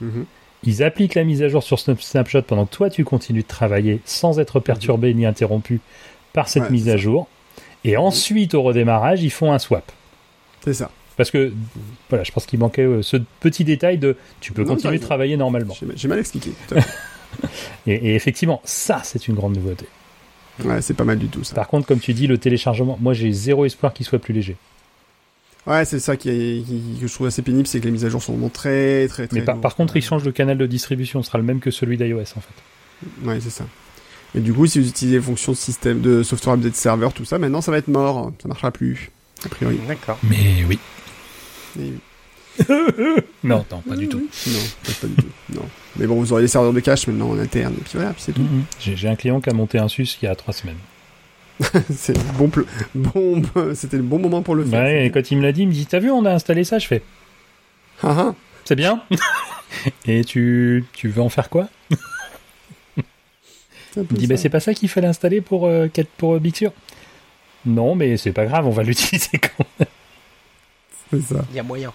[0.00, 0.24] Mhm.
[0.64, 3.46] Ils appliquent la mise à jour sur Snap- Snapshot pendant que toi tu continues de
[3.48, 5.80] travailler sans être perturbé ni interrompu
[6.32, 7.26] par cette Ouais, mise à jour.
[7.84, 9.90] Et ensuite, au redémarrage, ils font un swap.
[10.64, 10.90] C'est ça.
[11.16, 11.52] Parce que,
[12.08, 15.02] voilà, je pense qu'il manquait euh, ce petit détail de tu peux Non, continuer de
[15.04, 15.74] travailler normalement.
[15.94, 16.52] J'ai mal expliqué.
[17.86, 19.86] Et, et effectivement, ça, c'est une grande nouveauté.
[20.64, 21.54] ouais, c'est pas mal du tout, ça.
[21.54, 24.56] Par contre, comme tu dis, le téléchargement, moi j'ai zéro espoir qu'il soit plus léger.
[25.66, 28.04] Ouais, c'est ça qui, est- qui- que je trouve assez pénible, c'est que les mises
[28.04, 30.66] à jour sont vraiment très, très, très Mais par, contre, ils changent le canal de
[30.66, 33.24] distribution, ce sera le même que celui d'iOS en fait.
[33.24, 33.64] Ouais, c'est ça.
[34.34, 37.24] Et du coup, si vous utilisez les fonctions de système de software update server, tout
[37.24, 38.32] ça, maintenant ça va être mort.
[38.42, 39.10] Ça marchera plus.
[39.44, 39.78] A priori.
[39.88, 40.18] D'accord.
[40.22, 40.78] Mais oui.
[41.80, 41.92] Et-
[43.44, 44.18] Non, non, pas du tout.
[44.46, 45.26] Non, pas, pas du tout.
[45.54, 45.62] Non.
[45.96, 47.74] Mais bon, vous aurez des serveurs de cache maintenant en interne.
[47.78, 48.42] Et puis voilà, puis c'est tout.
[48.42, 48.64] Mhm.
[48.80, 50.76] J'ai j'ai un client qui a monté un SUS il y a trois semaines.
[51.94, 53.42] c'est le bon, pl- bon,
[53.74, 54.82] c'était le bon moment pour le faire.
[54.82, 56.64] Ouais, et quand il me l'a dit, il me dit T'as vu, on a installé
[56.64, 57.02] ça Je fais
[58.02, 58.34] Ah, ah.
[58.64, 59.02] C'est bien
[60.06, 61.68] Et tu, tu veux en faire quoi?
[63.96, 66.72] Il me dit, bah, c'est pas ça qu'il fallait installer pour, euh, pour Big Sur.
[67.66, 69.88] Non, mais c'est pas grave, on va l'utiliser quand même.
[71.12, 71.44] C'est ça.
[71.50, 71.92] Il y a moyen.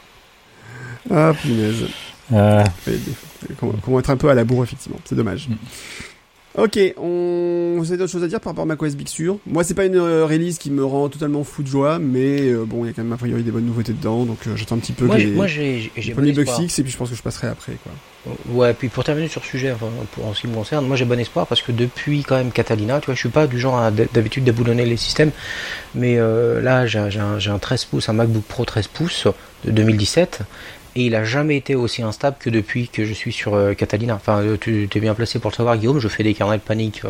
[1.09, 1.87] Ah, punaise.
[2.33, 2.63] Euh...
[3.59, 4.99] Comment, être un peu à la bourre, effectivement.
[5.05, 5.47] C'est dommage.
[6.57, 7.75] Ok, on...
[7.77, 9.37] vous avez d'autres choses à dire par rapport à macOS Big Sur?
[9.45, 12.65] Moi, c'est pas une euh, release qui me rend totalement fou de joie, mais euh,
[12.65, 14.75] bon, il y a quand même a priori des bonnes nouveautés dedans, donc euh, j'attends
[14.75, 17.15] un petit peu moi, les, moi, j'ai, j'ai premiers bug et puis je pense que
[17.15, 17.91] je passerai après, quoi.
[18.49, 20.97] Ouais, puis pour terminer sur ce sujet, enfin, pour, en ce qui me concerne, moi
[20.97, 23.59] j'ai bon espoir parce que depuis quand même Catalina, tu vois, je suis pas du
[23.59, 25.31] genre à d'habitude d'aboulonner les systèmes,
[25.95, 29.27] mais là j'ai, un, j'ai un 13 pouces, un MacBook Pro 13 pouces
[29.63, 30.41] de 2017
[30.97, 34.15] et il a jamais été aussi instable que depuis que je suis sur euh, Catalina.
[34.15, 35.99] Enfin, euh, tu es bien placé pour le savoir, Guillaume.
[35.99, 37.05] Je fais des carnets de panique.
[37.05, 37.09] Euh,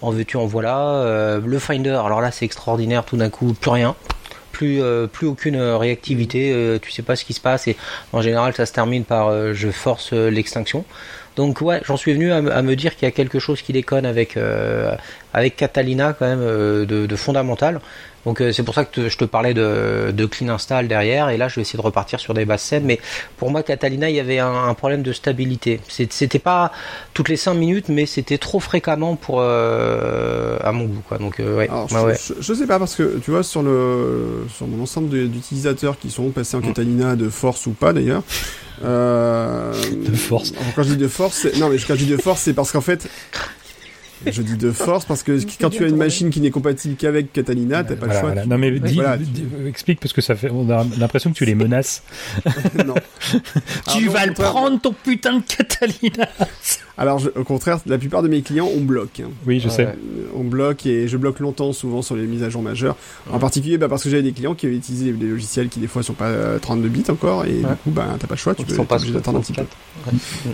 [0.00, 1.40] en veux-tu, en voilà.
[1.44, 3.04] le Finder, alors là, c'est extraordinaire.
[3.04, 3.96] Tout d'un coup, plus rien.
[4.52, 7.76] Plus, plus aucune réactivité, tu sais pas ce qui se passe et
[8.12, 10.84] en général ça se termine par je force l'extinction.
[11.36, 14.04] Donc ouais, j'en suis venu à, me dire qu'il y a quelque chose qui déconne
[14.04, 14.36] avec
[15.32, 17.80] avec Catalina quand même de, de, fondamental.
[18.26, 21.36] Donc euh, c'est pour ça que je te parlais de, de, clean install derrière et
[21.36, 23.00] là je vais essayer de repartir sur des bases saines mais
[23.38, 25.80] pour moi Catalina il y avait un, problème de stabilité.
[25.88, 26.72] C'était pas
[27.14, 31.18] toutes les 5 minutes mais c'était trop fréquemment pour euh, à mon goût quoi.
[31.18, 31.68] Donc euh, ouais,
[32.40, 36.30] je, sais pas parce que tu vois sur le sur mon ensemble d'utilisateurs qui sont
[36.30, 36.66] passés en mm.
[36.66, 38.22] Catalina de force ou pas d'ailleurs
[38.82, 40.52] de force.
[40.74, 42.80] Quand je dis de force, non mais quand je dis de force, c'est parce qu'en
[42.80, 43.10] fait,
[44.26, 47.32] je dis de force parce que quand tu as une machine qui n'est compatible qu'avec
[47.32, 48.34] Catalina, t'as pas le choix.
[48.46, 49.00] Non mais dis,
[49.66, 52.02] explique parce que ça fait, on a l'impression que tu les menaces.
[52.86, 52.94] non.
[53.92, 56.28] tu vas le prendre ton putain de Catalina.
[56.98, 59.20] Alors au contraire, la plupart de mes clients on bloque.
[59.20, 59.30] Hein.
[59.46, 59.88] Oui, je sais.
[60.34, 62.96] On bloque et je bloque longtemps, souvent sur les mises à jour majeures.
[63.30, 65.86] En particulier, bah, parce que j'avais des clients qui avaient utilisé des logiciels qui des
[65.86, 68.54] fois sont pas 32 euh, bits encore et du coup, bah t'as pas le choix,
[68.54, 69.64] tu peux pas obligé d'attendre un petit peu.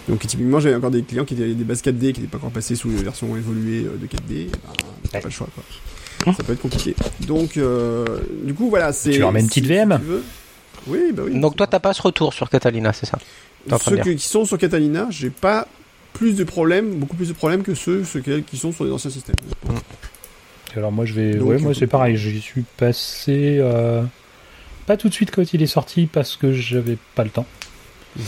[0.09, 2.51] Donc typiquement, j'avais encore des clients qui avaient des bases 4D qui n'étaient pas encore
[2.51, 5.64] passées sous les versions évoluées euh, de 4D, bah, pas le choix quoi.
[6.33, 6.95] Ça peut être compliqué.
[7.27, 8.05] Donc, euh,
[8.42, 9.11] du coup, voilà, c'est.
[9.11, 10.01] Tu leur mets une petite VM
[10.87, 11.38] Oui, bah oui.
[11.38, 13.19] Donc toi, t'as pas ce retour sur Catalina, c'est ça?
[13.85, 15.69] Ceux qui sont sur Catalina, j'ai pas
[16.12, 19.11] plus de problèmes, beaucoup plus de problèmes que ceux, ceux qui sont sur les anciens
[19.11, 19.37] systèmes.
[20.77, 21.38] Alors moi, je vais.
[21.38, 22.16] ouais, moi c'est pareil.
[22.16, 23.59] J'y suis passé.
[23.61, 24.03] Euh,
[24.87, 27.47] pas tout de suite quand il est sorti parce que j'avais pas le temps.
[28.16, 28.25] Mhm.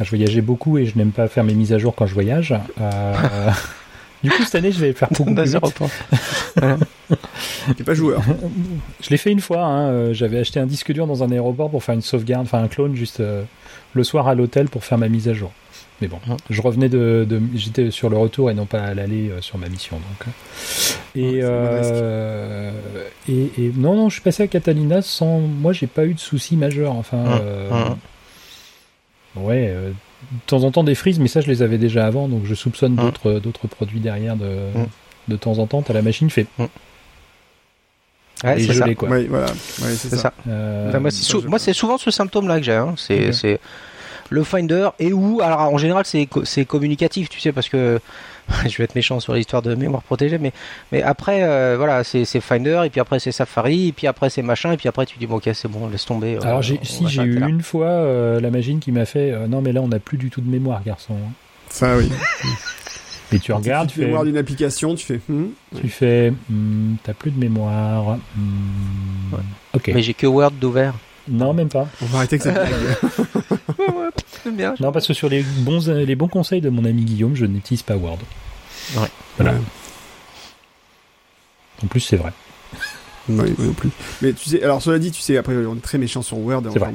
[0.00, 2.54] je voyageais beaucoup et je n'aime pas faire mes mises à jour quand je voyage.
[2.80, 3.50] Euh...
[4.24, 5.54] Du coup, cette année, je vais faire beaucoup plus
[7.76, 8.22] T'es pas joueur.
[9.02, 9.64] Je l'ai fait une fois.
[9.64, 9.88] Hein.
[9.90, 12.68] Euh, j'avais acheté un disque dur dans un aéroport pour faire une sauvegarde, enfin un
[12.68, 13.44] clone juste euh,
[13.92, 15.52] le soir à l'hôtel pour faire ma mise à jour.
[16.00, 19.42] Mais bon, je revenais de, j'étais sur le retour et non pas à l'aller euh,
[19.42, 19.96] sur ma mission.
[19.96, 20.26] Donc.
[21.14, 21.40] Et,
[23.28, 25.38] et, non, non, je suis passé à Catalina sans.
[25.40, 26.94] Moi, j'ai pas eu de soucis majeurs.
[26.94, 27.40] Enfin,
[29.36, 29.74] ouais
[30.30, 32.54] de temps en temps des frises, mais ça je les avais déjà avant, donc je
[32.54, 32.96] soupçonne mmh.
[32.96, 34.86] d'autres d'autres produits derrière de, mmh.
[35.28, 35.82] de temps en temps.
[35.82, 36.46] T'as la machine fait.
[36.58, 36.64] Mmh.
[38.44, 38.94] Ouais, c'est ça.
[38.94, 39.08] Quoi.
[39.28, 39.46] voilà.
[39.78, 40.32] c'est ça.
[40.48, 42.72] Euh, moi, c'est souvent ce symptôme-là que j'ai.
[42.72, 42.94] Hein.
[42.96, 43.60] C'est
[44.30, 48.00] le Finder et où, alors en général, c'est communicatif, tu sais, parce que
[48.68, 50.52] je vais être méchant sur l'histoire de mémoire protégée, mais,
[50.92, 54.42] mais après, euh, voilà, c'est Finder, et puis après c'est Safari, et puis après c'est
[54.42, 56.36] machin, et puis après tu dis, bon, ok, c'est bon, laisse tomber.
[56.36, 59.72] Euh, Alors, si j'ai eu une fois euh, la machine qui m'a fait, non, mais
[59.72, 61.16] là, on n'a plus du tout de mémoire, garçon.
[61.70, 62.10] Ça, oui.
[63.32, 64.06] et tu regardes, tu fais.
[64.06, 65.20] mémoire d'une application, tu fais.
[65.28, 65.46] Hmm,
[65.80, 68.18] tu fais, hmm, t'as plus de mémoire.
[68.36, 69.34] Hmm,
[69.72, 69.90] ok.
[69.94, 70.94] Mais j'ai que Word d'ouvert.
[71.26, 71.88] Non, même pas.
[72.02, 72.52] On va arrêter que ça.
[74.46, 74.74] bien.
[74.80, 77.82] Non, parce que sur les bons, les bons conseils de mon ami Guillaume, je n'utilise
[77.82, 78.18] pas Word.
[78.96, 79.08] Ouais.
[79.36, 79.54] Voilà.
[81.82, 82.32] En plus, c'est vrai.
[83.28, 83.88] Oui, non plus.
[84.20, 86.62] Mais tu sais, alors cela dit, tu sais, après on est très méchant sur Word.
[86.66, 86.90] En euh,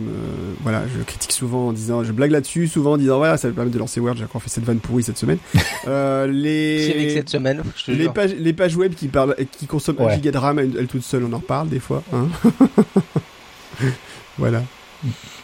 [0.61, 3.53] voilà, je critique souvent en disant, je blague là-dessus, souvent en disant, voilà, ça va
[3.55, 4.15] permettre de lancer Word.
[4.15, 5.39] J'ai encore fait cette vanne pourrie cette semaine.
[5.87, 7.63] euh, les cette semaine.
[7.87, 11.03] les pages, les pages web qui parlent, qui consomment un giga de RAM elles, toutes
[11.03, 12.03] seules, on en reparle des fois.
[12.13, 12.27] Hein
[14.37, 14.61] voilà.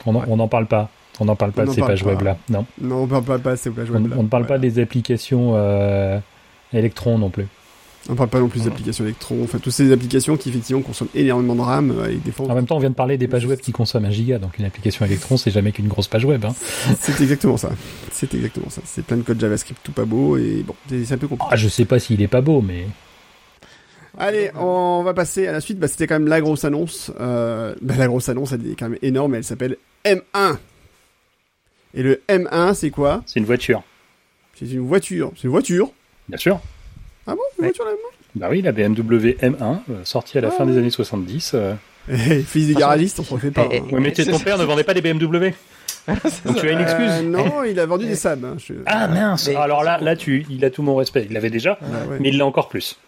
[0.05, 0.91] On n'en parle pas.
[1.19, 2.65] On n'en parle pas de ces pages web là, non.
[2.81, 4.15] Non, on parle pas de ces pages web là.
[4.17, 6.19] On ne parle pas des applications euh,
[6.73, 7.47] Electron non plus.
[8.07, 10.81] On ne parle pas non plus des applications Electron, enfin toutes ces applications qui effectivement
[10.81, 12.47] consomment énormément de RAM euh, et des fois.
[12.47, 14.59] En même temps, on vient de parler des pages web qui consomment un giga, donc
[14.59, 16.45] une application Electron, c'est jamais qu'une grosse page web.
[16.45, 16.53] Hein.
[16.99, 17.69] c'est exactement ça.
[18.11, 18.81] C'est exactement ça.
[18.85, 21.49] C'est plein de code JavaScript tout pas beau et bon, c'est un peu compliqué.
[21.51, 22.85] Ah, je sais pas s'il est pas beau, mais.
[24.17, 25.79] Allez, on va passer à la suite.
[25.79, 27.11] Bah, c'était quand même la grosse annonce.
[27.19, 29.35] Euh, bah, la grosse annonce, elle est quand même énorme.
[29.35, 30.57] Elle s'appelle M1.
[31.95, 33.81] Et le M1, c'est quoi C'est une voiture.
[34.53, 35.31] C'est une voiture.
[35.35, 35.91] C'est une voiture
[36.27, 36.59] Bien sûr.
[37.25, 37.95] Ah bon Une voiture la M1
[38.35, 41.53] Bah oui, la BMW M1, euh, sortie à la ah fin des années 70.
[41.55, 41.73] Euh...
[42.45, 43.63] fils du garagiste, on s'en fait pas.
[43.63, 43.79] Hein.
[43.91, 45.53] Oui, mais ton père ne vendait pas des BMW
[46.45, 47.09] Donc tu as une excuse.
[47.09, 48.43] Euh, non, il a vendu des sabs.
[48.45, 49.47] hein, je- Ah mince.
[49.47, 51.25] Mais- Alors là, là, tu, il a tout mon respect.
[51.27, 52.17] Il l'avait déjà, Ah, ouais.
[52.19, 52.99] mais il l'a encore plus.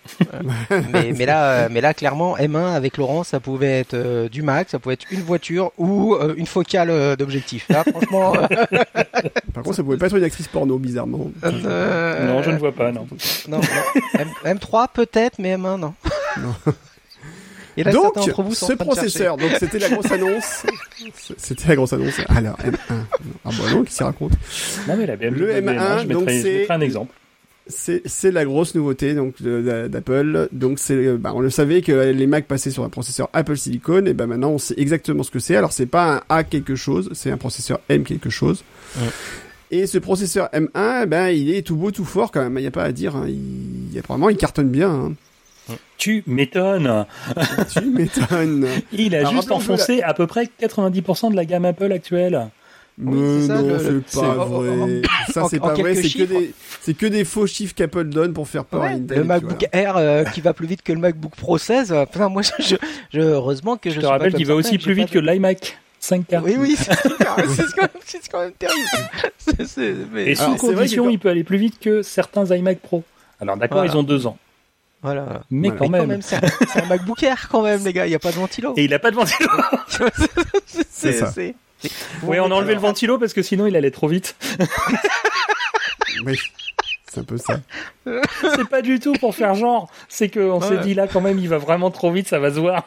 [0.92, 4.42] mais, mais là, euh, mais là, clairement, M1 avec Laurent, ça pouvait être euh, du
[4.42, 7.68] Mac, ça pouvait être une voiture ou euh, une focale euh, d'objectif.
[7.70, 8.66] Là, franchement, euh,
[9.54, 11.32] Par contre, ça pouvait pas être une actrice porno, bizarrement.
[11.44, 13.08] euh, non, je ne vois pas, non.
[13.48, 14.24] non, non.
[14.46, 15.94] M, 3 peut-être, mais M1 non.
[16.42, 16.56] Non.
[17.78, 20.64] Et là, donc, certains vous ce processeur, donc c'était la grosse annonce.
[21.38, 22.20] C'était la grosse annonce.
[22.28, 22.74] Alors, M1.
[22.90, 22.98] Ah
[23.46, 24.32] bon, non, qu'est-ce qu'il raconte
[24.88, 27.14] Non, mais la BMW Le M1, je mettrai, donc je c'est- mettrai un exemple.
[27.70, 30.48] C'est c'est la grosse nouveauté donc d'Apple.
[30.54, 33.58] Donc c'est euh, bah, on le savait que les Mac passaient sur un processeur Apple
[33.58, 35.58] Silicon et ben maintenant on sait exactement ce que c'est.
[35.58, 38.64] Alors c'est pas un A quelque chose, c'est un processeur M quelque chose.
[38.98, 39.08] Ouais.
[39.70, 42.58] Et ce processeur M1, ben il est tout beau tout fort quand même.
[42.58, 43.18] Il y a pas à dire.
[43.18, 43.26] hein.
[43.28, 43.34] Il,
[43.90, 44.90] il y a vraiment il cartonne bien.
[44.90, 45.14] Hein.
[45.98, 47.06] Tu m'étonnes.
[47.74, 48.68] tu m'étonnes.
[48.94, 52.48] Il a Alors, juste enfoncé à peu près 90% de la gamme Apple actuelle.
[53.00, 55.02] Oui, Mais c'est ça, non, le- le- c'est pas en- vrai.
[55.32, 55.94] Ça, c'est pas vrai.
[55.96, 56.52] C'est que des,
[56.82, 59.20] c'est que des faux chiffres qu'Apple donne pour faire peur à Intel.
[59.20, 59.68] le MacBook.
[59.72, 61.92] Air euh, qui va plus vite que le MacBook Pro 16.
[61.92, 62.76] euh, putain, moi, je,
[63.14, 65.78] je, heureusement que je, Je te suis rappelle qu'il va aussi plus vite que l'iMac
[66.02, 66.42] 5K.
[66.44, 68.88] Oui, oui, c'est quand, même- terrible.
[70.14, 73.04] Mais- Et sous Alors, condition, il peut aller plus vite que certains iMac Pro.
[73.40, 73.92] Alors d'accord, Voilà.
[73.94, 74.38] ils ont deux ans.
[75.02, 75.42] Voilà.
[75.52, 75.80] Mais Voilà.
[75.80, 76.22] quand Mais même.
[76.22, 76.42] c'est un,
[76.74, 78.06] c'est un MacBook Air quand même, les gars.
[78.06, 78.74] Il n'y a pas de ventilo.
[78.78, 79.50] Et il a pas de ventilo.
[80.90, 81.32] C'est ça.
[82.24, 84.36] Oui, on a enlevé le ventilo parce que sinon il allait trop vite.
[86.26, 86.36] Oui.
[87.12, 87.60] C'est un peu ça.
[88.06, 89.90] C'est pas du tout pour faire genre.
[90.10, 90.82] C'est qu'on s'est Ouais.
[90.84, 92.86] dit là quand même, il va vraiment trop vite, ça va se voir.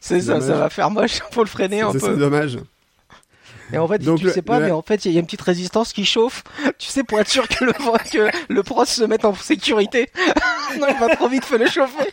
[0.00, 1.20] C'est ça, ça va faire moche.
[1.30, 2.16] Faut le freiner un C'est c'est peu.
[2.16, 2.58] dommage.
[3.72, 5.20] Et en fait, Donc, tu le- sais pas, le- mais en fait, il y a
[5.20, 6.44] une petite résistance qui chauffe.
[6.78, 10.10] Tu sais, pour être sûr que le, que le se mette en sécurité.
[10.78, 12.10] non, il va trop vite, faut le chauffer.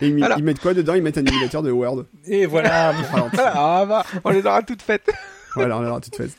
[0.00, 0.34] Et ils, Voilà.
[0.38, 0.94] ils mettent quoi dedans?
[0.94, 2.04] Ils mettent un émulateur de Word.
[2.26, 2.92] Et voilà.
[3.12, 5.08] Voilà, ah bah, on les aura toutes faites.
[5.54, 6.30] Voilà, on aura tout fait.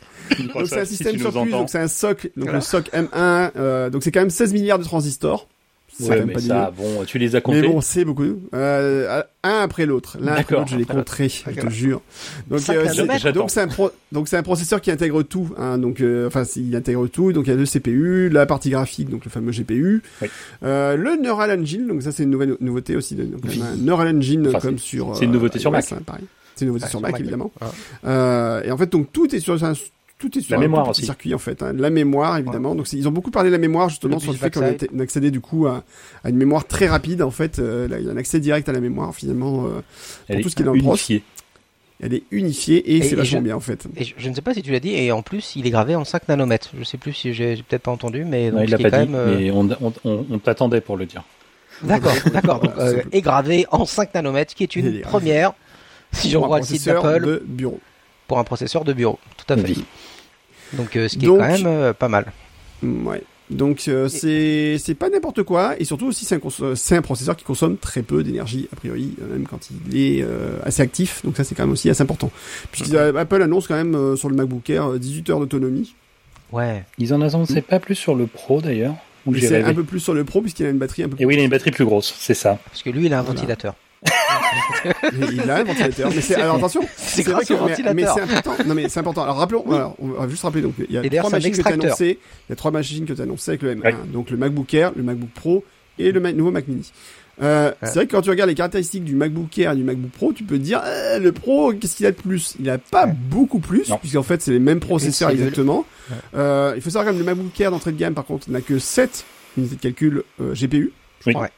[0.53, 1.45] Donc c'est un si système entends.
[1.45, 2.53] donc c'est un SOC, donc Voilà.
[2.53, 5.47] le SOC M1, euh, donc c'est quand même 16 milliards de transistors.
[5.99, 7.62] Ouais, même mais pas ça, bon, tu les as Mais comptés.
[7.67, 8.23] bon, c'est beaucoup.
[8.56, 10.17] Euh, un après l'autre.
[10.19, 10.60] L'un après D'accord.
[10.62, 12.01] l'autre, je l'ai compté, je te jure.
[12.49, 15.49] Donc, euh, c'est- donc c'est un pro, donc c'est un processeur qui intègre tout.
[15.58, 17.32] Hein, donc, euh, enfin, il intègre tout.
[17.32, 20.29] Donc il y a le CPU, la partie graphique, donc le fameux GPU, Oui.
[20.63, 21.88] euh, le Neural Engine.
[21.88, 23.15] Donc ça, c'est une nouvelle nouveauté aussi.
[23.15, 25.15] Donc on a un Neural Engine Enfin, comme sur.
[25.15, 25.91] c'est une nouveauté sur iOS, Mac.
[25.91, 26.23] hein, pareil.
[26.56, 27.51] C'est une nouveauté Ah, sur sur Mac, Mac, évidemment.
[27.62, 27.67] oui.
[28.06, 29.73] Euh, et en fait, donc tout est sur un
[30.19, 31.04] tout est sur La mémoire aussi.
[31.04, 31.62] circuit en fait.
[31.63, 31.73] hein.
[31.76, 32.76] La mémoire évidemment.
[32.76, 35.32] Donc ils ont beaucoup parlé de la mémoire justement Le sur le fait qu'on accédait
[35.32, 35.84] du coup à,
[36.23, 37.60] à une mémoire très rapide en fait.
[37.60, 39.65] Euh, là, il y a un accès direct à la mémoire finalement.
[39.65, 39.82] euh,
[40.30, 40.91] Elle tout est ce qui est dans le pros.
[40.91, 41.23] unifiée.
[42.02, 43.86] elle est unifiée et, Et- c'est vachement je- bien en fait.
[43.97, 45.69] Et je, je ne sais pas si tu l'as dit, et en plus, il est
[45.71, 46.71] gravé en 5 nanomètres.
[46.78, 49.06] Je sais plus si j'ai peut-être pas entendu, mais Non, donc, il l'a pas quand
[49.06, 51.23] dit, même, euh, mais on, on, on, on t'attendait pour le dire.
[51.82, 52.60] D'accord, d'accord.
[52.62, 55.54] Donc, Voilà, euh, est gravé en 5 nanomètres, qui est une première,
[56.13, 57.80] si j'en un vois le site d'Apple, de bureau.
[58.28, 59.20] Pour un processeur de bureau.
[59.38, 59.64] Tout à fait.
[59.70, 59.86] Oui.
[60.74, 62.32] Donc, euh, ce qui Donc- est quand même euh, pas mal.
[62.82, 63.24] Mm, Ouais.
[63.50, 67.02] Donc euh, c'est c'est pas n'importe quoi et surtout aussi c'est un cons- c'est un
[67.02, 71.22] processeur qui consomme très peu d'énergie a priori même quand il est euh, assez actif
[71.26, 72.32] donc ça c'est quand même aussi assez important.
[72.72, 75.94] Puisque euh, Apple annonce quand même euh, sur le MacBook Air euh, 18 heures d'autonomie.
[76.54, 76.86] Ouais.
[76.98, 78.96] Ils en annonçaient pas plus sur le Pro d'ailleurs.
[79.40, 81.36] C'est un peu plus sur le Pro puisqu'il a une batterie un peu Et oui,
[81.36, 82.58] il a une batterie plus grosse, c'est ça.
[82.66, 83.36] Parce que lui, il a un Voilà.
[83.40, 83.76] ventilateur.
[85.13, 86.10] Mais il a un ventilateur.
[86.13, 86.82] Mais c'est alors attention.
[86.98, 88.56] C'est vrai que au mais, mais c'est important.
[88.66, 89.24] Non mais c'est important.
[89.24, 89.63] Alors rappelons.
[89.72, 92.20] alors, on va juste rappeler donc il y a trois machines que tu annoncées.
[92.48, 93.84] Il y a trois machines que tu as annoncées avec le M1.
[93.84, 93.96] Ouais.
[94.12, 95.63] Donc le MacBook Air, le MacBook Pro
[96.00, 96.92] et le Ma- nouveau Mac Mini.
[97.42, 100.12] Euh, C'est vrai que quand tu regardes les caractéristiques du MacBook Air et du MacBook
[100.12, 102.56] Pro, tu peux te dire euh, le Pro, qu'est-ce qu'il a de plus?
[102.60, 103.13] Il a pas Ouais.
[103.30, 105.86] beaucoup plus, puisqu'en fait c'est les mêmes processeurs exactement.
[106.10, 106.16] Ouais.
[106.36, 108.78] Euh, il faut savoir que le MacBook Air d'entrée de gamme, par contre, n'a que
[108.80, 109.26] 7
[109.58, 110.92] unités de calcul euh, GPU.
[111.26, 111.36] Oui.
[111.36, 111.50] Ouais.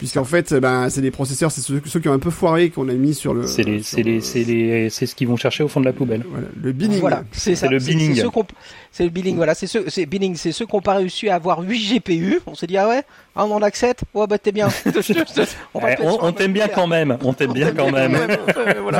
[0.00, 2.70] Puisqu'en fait, euh, ben, c'est des processeurs, c'est ceux, ceux qui ont un peu foiré
[2.70, 3.46] qu'on a mis sur le.
[3.46, 5.84] C'est les, c'est les, le- c'est les, c'est ce qu'ils vont chercher au fond de
[5.84, 6.22] la poubelle.
[6.26, 7.00] Voilà, le binning.
[7.00, 7.68] Voilà, c'est ça.
[7.68, 8.14] le binning.
[8.14, 8.46] C'est ceux qu'on-
[8.90, 9.54] c'est le billing, voilà.
[9.54, 12.40] C'est ceux, c'est binning, c'est ceux qui n'ont pas réussi à avoir 8 GPU.
[12.46, 13.02] On s'est dit, ah ouais,
[13.36, 14.00] ah, on en accepte.
[14.14, 14.68] Ouais, bah, t'es bien.
[15.74, 17.18] on Eh, on t'aime bien quand même.
[17.22, 18.16] On t'aime bien quand même.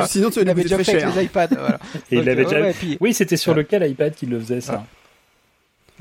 [0.07, 1.47] Sinon, tu nous déjà fait avec les iPads.
[1.49, 1.79] Voilà.
[2.11, 2.61] Et il l'avait déjà.
[2.61, 4.85] ouais, puis- Oui, c'était sur lequel iPad qu'il le faisait ça?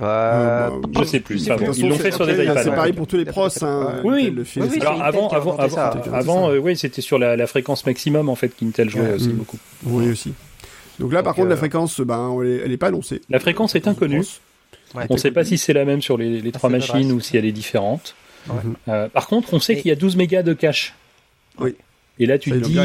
[0.03, 1.39] Euh, Euh, Je sais plus.
[1.39, 1.79] je sais plus.
[1.79, 2.63] Ils l'ont fait sur des iPads.
[2.63, 3.49] C'est pareil pour tous les pros.
[3.65, 4.45] Hein, Oui, le.
[4.81, 5.89] Alors avant, avant, ça.
[6.13, 9.13] avant, euh, oui, c'était sur la, la fréquence maximum en fait qu'Intel jouait Ouais.
[9.15, 9.33] aussi Mm.
[9.33, 9.59] beaucoup.
[9.85, 10.33] Oui aussi.
[10.99, 13.21] Donc là, par contre, la fréquence, ben, elle est, elle est pas annoncée.
[13.31, 14.25] La fréquence est inconnue.
[14.95, 15.05] Ouais.
[15.09, 17.37] On ne sait pas si c'est la même sur les, les trois machines ou si
[17.37, 18.15] elle est différente.
[18.49, 19.09] Ouais.
[19.09, 20.95] Par contre, on sait qu'il y a 12 mégas de cache.
[21.59, 21.75] Oui.
[22.19, 22.79] Et là, tu te dis,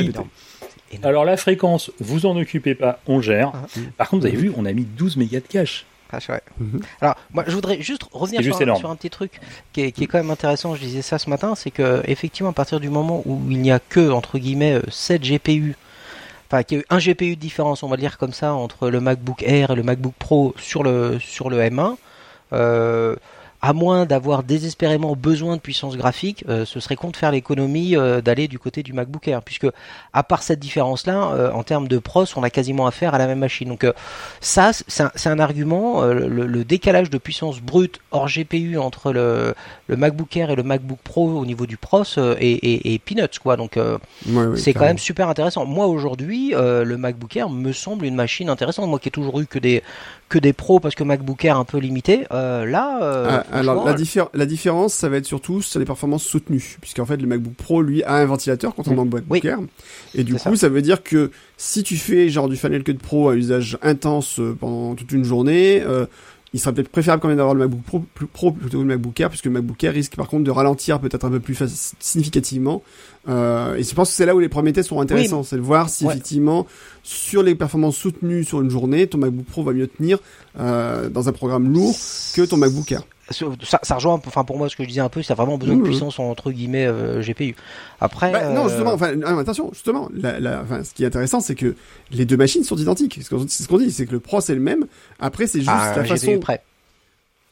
[1.04, 3.52] alors la fréquence, vous en occupez pas, on gère.
[3.54, 3.66] Ah.
[3.98, 5.86] Par contre, vous avez vu, on a mis 12 mégas de cache.
[6.12, 6.20] Ah.
[6.60, 6.82] Mhm.
[7.02, 8.80] Alors, moi, je voudrais juste revenir sur, un, énorme.
[8.80, 9.40] sur un petit truc
[9.74, 10.76] qui est, qui est quand même intéressant.
[10.76, 13.72] Je disais ça ce matin, c'est que effectivement, à partir du moment où il n'y
[13.72, 15.76] a que entre guillemets euh, 7 GPU
[16.48, 18.90] enfin qu'il y a eu un GPU de différence, on va dire comme ça, entre
[18.90, 21.96] le MacBook Air et le MacBook Pro sur le sur le M1.
[22.54, 23.16] Euh,
[23.66, 27.96] à moins d'avoir désespérément besoin de puissance graphique, euh, ce serait con de faire l'économie
[27.96, 29.66] euh, d'aller du côté du MacBook Air, puisque
[30.14, 33.26] à part cette différence-là, euh, en termes de pros, on a quasiment affaire à la
[33.26, 33.68] même machine.
[33.68, 33.88] Donc
[34.40, 36.04] ça, c'est un, argument.
[36.04, 39.56] Le, décalage de puissance brute hors GPU entre le,
[39.88, 42.04] le, MacBook Air et le MacBook Pro au niveau du pros
[42.40, 43.58] est, peanuts, quoi.
[43.58, 43.80] Donc
[44.58, 45.66] c'est quand même super intéressant.
[45.66, 48.88] Moi aujourd'hui, le MacBook Air me semble une machine intéressante.
[48.88, 49.82] Moi qui ai toujours eu que des
[50.28, 52.26] que des pros parce que MacBook Air un peu limité.
[52.32, 53.96] là, ah, alors la,
[54.34, 57.82] la, différence, ça va être surtout sur les performances soutenues, puisqu'en fait le MacBook Pro
[57.82, 59.60] lui a un ventilateur contrairement au MacBook Air,
[60.16, 60.70] et du coup ça.
[60.70, 64.56] veut dire que si tu fais genre du Final Cut Pro à usage intense euh,
[64.60, 66.06] pendant toute une journée, euh,
[66.56, 69.20] il serait peut-être préférable quand même d'avoir le MacBook Pro, Pro, plutôt que le MacBook
[69.20, 71.62] Air, puisque le MacBook Air risque par contre de ralentir peut-être un peu plus
[72.00, 72.82] significativement.
[73.28, 75.62] Euh, et je pense que c'est là où les premiers tests sont intéressants, c'est de
[75.62, 76.66] voir si effectivement
[77.04, 80.20] sur les performances soutenues sur une journée, ton MacBook Pro va mieux tenir
[80.58, 81.94] euh, dans un programme lourd
[82.34, 85.10] que ton MacBook Air ça, ça, rejoint enfin pour moi ce que je disais un
[85.10, 87.56] peu ça a vraiment besoin de puissance entre guillemets euh, GPU
[88.00, 91.56] après bah, non justement enfin attention justement la, la, enfin, ce qui est intéressant c'est
[91.56, 91.76] que
[92.12, 93.20] les deux machines sont identiques.
[93.22, 94.86] C'est ce qu'on dit c'est que le Pro c'est le même.
[95.20, 96.62] Après c'est juste ah, la façon près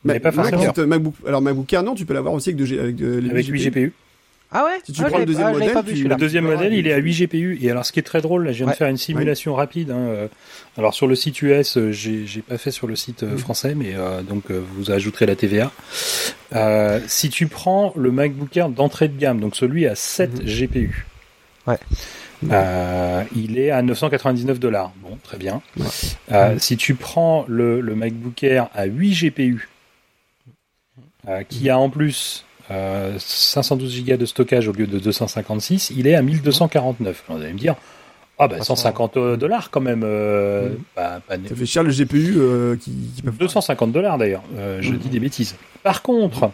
[0.03, 0.63] mais, pas forcément.
[0.86, 3.69] MacBook alors MacBook Air non tu peux l'avoir aussi avec, de, avec, de, avec 8
[3.69, 3.93] GPU
[4.55, 6.97] ah ouais Si tu ah, prends le deuxième modèle, le deuxième modèle, il est à
[6.97, 7.59] 8 GPU.
[7.61, 9.89] Et alors, ce qui est très drôle, là, je viens de faire une simulation rapide.
[9.89, 10.27] Hein, euh,
[10.77, 13.73] alors, sur le site US, euh, j'ai, j'ai pas fait sur le site euh, français,
[13.73, 13.95] mais
[14.29, 15.71] donc vous ajouterez la TVA.
[17.07, 21.07] si tu prends le MacBook Air d'entrée de gamme, donc celui à 7 GPU,
[21.65, 21.79] ouais.
[23.35, 24.91] il est à 999 dollars.
[25.01, 25.63] Bon, très bien.
[25.77, 26.59] Mm.
[26.59, 29.69] Si tu prends le, le MacBook Air à 8 GPU,
[31.49, 36.15] qui a en plus 512 euh, Go de stockage au lieu de 256, il est
[36.15, 37.23] à 1249.
[37.28, 37.76] Vous allez me dire,
[38.39, 40.04] ah bah 150 euh, dollars quand même.
[40.04, 42.38] Euh, bah, ça fait cher le GPU
[42.80, 42.91] qui,
[43.23, 44.43] 250 dollars d'ailleurs.
[44.80, 44.97] je mhm.
[44.97, 45.56] dis des bêtises.
[45.84, 46.52] Par contre,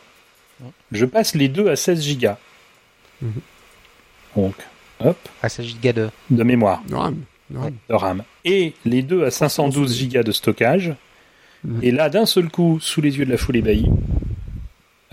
[0.92, 2.30] je passe les deux à 16 Go.
[3.22, 3.32] Mhm.
[4.36, 4.56] Donc,
[5.04, 5.18] hop.
[5.42, 6.10] À 16 Go de...
[6.32, 6.82] de mémoire.
[6.88, 7.18] De RAM.
[7.52, 8.24] De RAM.
[8.46, 10.94] Et les deux à 512 Go de stockage.
[11.64, 11.80] Mhm.
[11.84, 13.90] Et là, d'un seul coup, sous les yeux de la foule ébahie,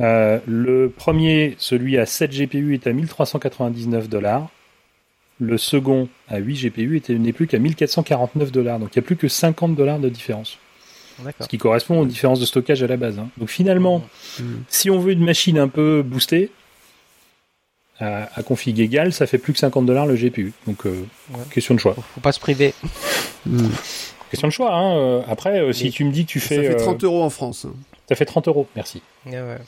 [0.01, 4.49] euh, le premier, celui à 7 GPU, est à 1399 dollars.
[5.39, 8.79] Le second, à 8 GPU, n'est plus qu'à 1449 dollars.
[8.79, 10.59] Donc il n'y a plus que 50 dollars de différence.
[11.41, 13.19] Ce qui correspond aux différences de stockage à la base.
[13.19, 13.29] Hein.
[13.39, 14.03] Donc finalement,
[14.39, 14.45] mmh.
[14.69, 16.51] si on veut une machine un peu boostée,
[17.99, 20.53] à, config égal, ça fait plus que 50 dollars le GPU.
[20.67, 21.07] Donc euh,
[21.51, 21.95] question de choix.
[21.95, 22.75] Faut pas se priver.
[23.47, 23.69] Mmh.
[24.31, 24.75] Question de choix.
[24.75, 24.97] Hein.
[24.99, 26.57] Euh, après, si tu me dis que tu fais...
[26.57, 27.67] Ça fait 30 euros en France.
[28.09, 29.03] Ça fait 30 euros, merci.
[29.27, 29.59] Ouais, ouais.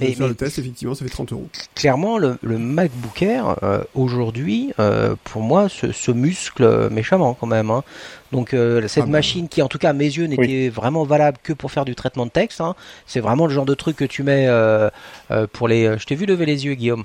[0.00, 1.48] Mais, le test, effectivement, ça fait 30 euros.
[1.74, 7.48] Clairement, le, le MacBook Air, euh, aujourd'hui, euh, pour moi, se, se, muscle méchamment quand
[7.48, 7.72] même.
[7.72, 7.82] Hein.
[8.34, 11.04] Donc, euh, cette ah, bah, machine qui, en tout cas, à mes yeux, n'était vraiment
[11.04, 12.60] valable que pour faire du traitement de texte.
[12.60, 12.74] Hein.
[13.06, 14.90] C'est vraiment le genre de truc que tu mets euh,
[15.30, 15.96] euh, pour les...
[15.98, 17.04] Je t'ai vu lever les yeux, Guillaume.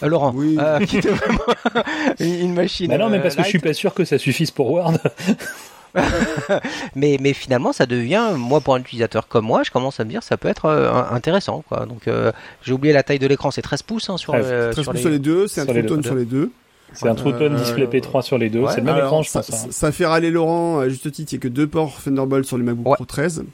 [0.00, 0.56] Laurent, oui.
[0.86, 1.44] qui était vraiment
[2.18, 2.88] une machine...
[2.88, 4.94] Bah non, mais parce que je suis pas sûr que ça suffise pour Word.
[6.94, 10.10] mais, mais finalement, ça devient, moi, pour un utilisateur comme moi, je commence à me
[10.10, 11.64] dire ça peut être euh, intéressant.
[11.68, 11.86] Quoi.
[11.86, 14.72] Donc, euh, j'ai oublié la taille de l'écran, c'est 13 pouces hein, sur, 13 euh,
[14.72, 15.00] sur, les...
[15.00, 15.18] sur, les...
[15.18, 16.52] deux, c'est un True sur les deux.
[16.92, 19.46] C'est un True Tone Display P3 sur les deux, c'est le même écran, je pense.
[19.46, 19.68] Ça, hein.
[19.70, 22.58] ça, fait râler Laurent, à juste titre, il n'y a que deux ports Thunderbolt sur
[22.58, 23.44] les MacBook Pro 13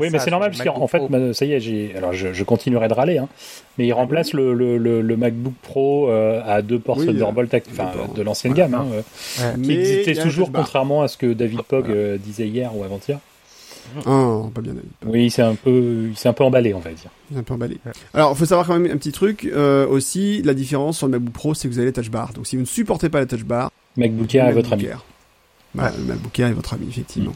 [0.00, 1.94] oui, mais c'est normal parce qu'en fait, ça y est, j'ai.
[1.96, 3.28] Alors, je, continuerai de râler, hein,
[3.78, 8.22] mais il remplace le, le, le, MacBook Pro euh, à deux ports Thunderbolt, enfin, de
[8.22, 12.46] l'ancienne gamme, hein, euh, qui existait toujours, contrairement à ce que David Pogg euh, disait
[12.46, 13.18] hier ou avant-hier.
[14.04, 14.90] Oh, pas bien David.
[15.04, 17.10] Oui, c'est un peu, c'est un peu emballé, on va dire.
[17.36, 17.78] un peu emballé.
[18.14, 19.48] Alors, il faut savoir quand même un petit truc
[19.90, 20.42] aussi.
[20.42, 22.32] La différence sur le MacBook Pro, c'est que vous avez la Touch Bar.
[22.32, 24.88] Donc, si vous ne supportez pas la Touch Bar, MacBook Air est votre ami.
[25.74, 27.32] Voilà, le MacBook Air est votre ami, effectivement.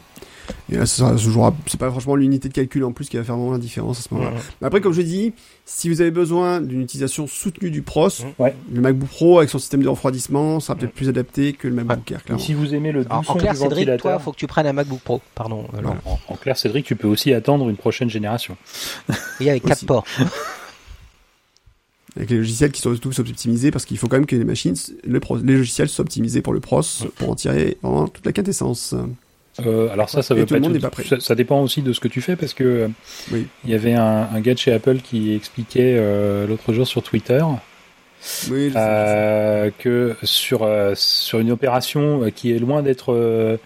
[0.71, 3.57] Et là, c'est pas franchement l'unité de calcul en plus qui va faire vraiment la
[3.57, 4.37] différence à ce moment-là.
[4.61, 5.33] Après, comme je dis,
[5.65, 9.83] si vous avez besoin d'une utilisation soutenue du pros, le MacBook Pro avec son système
[9.83, 12.39] de refroidissement sera peut-être plus adapté que le MacBook Air.
[12.39, 15.21] si vous aimez le en clair, Cédric, toi, faut que tu prennes un MacBook Pro.
[15.35, 15.65] Pardon.
[16.27, 18.57] En, clair, Cédric, tu peux aussi attendre une prochaine génération.
[19.39, 20.05] Et avec quatre ports.
[22.15, 24.75] avec les logiciels qui sont tous optimisés parce qu'il faut quand même que les machines,
[25.05, 26.81] les logiciels soient optimisés pour le pros
[27.15, 28.95] pour en tirer vraiment toute la quintessence.
[29.59, 32.35] Euh, alors ça, ça veut pas, être, Ça, dépend aussi de ce que tu fais
[32.37, 32.89] parce que
[33.31, 37.03] il y avait un, un, gars de chez Apple qui expliquait euh, l'autre jour sur
[37.03, 37.43] Twitter
[38.51, 43.59] euh, que sur sur une opération qui est loin d'être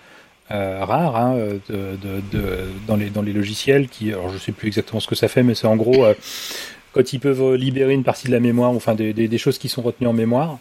[0.50, 1.38] rare hein,
[1.70, 1.98] de,
[2.32, 2.42] de,
[2.88, 5.44] dans les dans les logiciels qui alors je sais plus exactement ce que ça fait
[5.44, 6.06] mais c'est en gros
[6.94, 9.70] quand ils peuvent libérer une partie de la mémoire enfin des, des, des choses qui
[9.70, 10.58] sont retenues en mémoire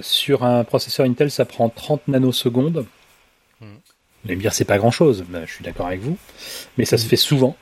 [0.00, 2.86] sur un processeur Intel, ça prend 30 nanosecondes.
[4.24, 5.24] Vous allez me dire, c'est pas grand chose.
[5.28, 6.16] Ben, je suis d'accord avec vous.
[6.78, 7.56] Mais ça se fait souvent.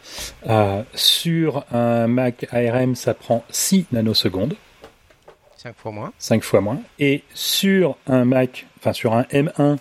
[0.95, 4.55] sur un Mac ARM, ça prend 6 nanosecondes.
[5.57, 6.13] 5 fois moins.
[6.19, 6.81] 5 fois moins.
[6.99, 9.79] Et sur un Mac, enfin sur un M1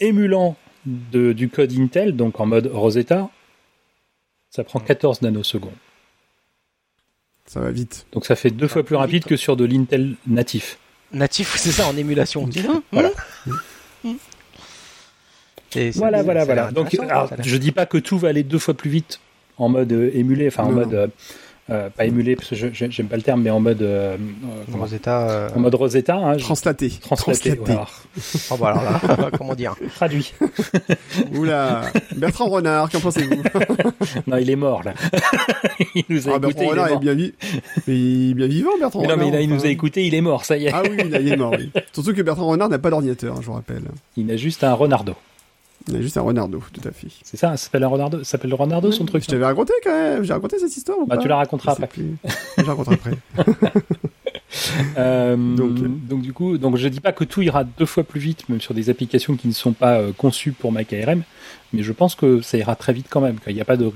[0.00, 0.56] émulant
[0.86, 3.28] de, du code Intel, donc en mode Rosetta,
[4.50, 5.72] ça prend 14 nanosecondes.
[7.46, 8.06] Ça va vite.
[8.12, 10.78] Donc ça fait deux fois plus rapide que sur de l'Intel natif.
[11.12, 12.48] Natif, c'est ça, en émulation.
[12.92, 13.10] voilà.
[15.94, 16.70] Voilà, voilà, voilà.
[16.70, 19.20] Donc, alors, je dis pas que tout va aller deux fois plus vite
[19.58, 21.06] en mode euh, émulé, enfin en mode euh,
[21.70, 25.48] euh, pas émulé parce que j'aime pas le terme, mais en mode euh, euh Rosetta,
[25.54, 27.58] en mode Rosetta, hein, translaté, translaté.
[27.60, 27.86] Voilà.
[28.50, 30.32] oh bah alors là, comment dire Traduit.
[31.36, 31.82] Oula,
[32.16, 33.42] Bertrand Renard, qu'en pensez-vous?
[34.26, 34.94] Non, il est mort là.
[35.94, 36.46] il nous a ah, écouté.
[36.46, 37.34] Bertrand Renard est, bien, vi...
[37.86, 39.18] est bien vivant, Bertrand mais Renard.
[39.18, 40.72] Non, mais là, il nous a écouté, il est mort, ça y est.
[40.72, 41.54] Ah oui, là, il est mort.
[41.58, 41.70] Oui.
[41.92, 43.82] Surtout que Bertrand Renard n'a pas d'ordinateur, hein, je vous rappelle.
[44.16, 45.14] Il a juste un Renardo.
[45.86, 47.08] Il a juste un Renardo, tout à fait.
[47.22, 49.22] C'est ça, ça s'appelle un Renardo, ça s'appelle le Renardo son truc.
[49.22, 51.76] Je t'avais raconté quand même, j'ai raconté cette histoire ou bah, pas tu la raconteras
[51.80, 52.02] après.
[52.58, 53.18] je la raconterai après.
[54.98, 58.20] euh, donc, donc, du coup, donc je dis pas que tout ira deux fois plus
[58.20, 61.22] vite, même sur des applications qui ne sont pas euh, conçues pour Mac ARM,
[61.72, 63.36] mais je pense que ça ira très vite quand même.
[63.46, 63.92] Il n'y a pas de,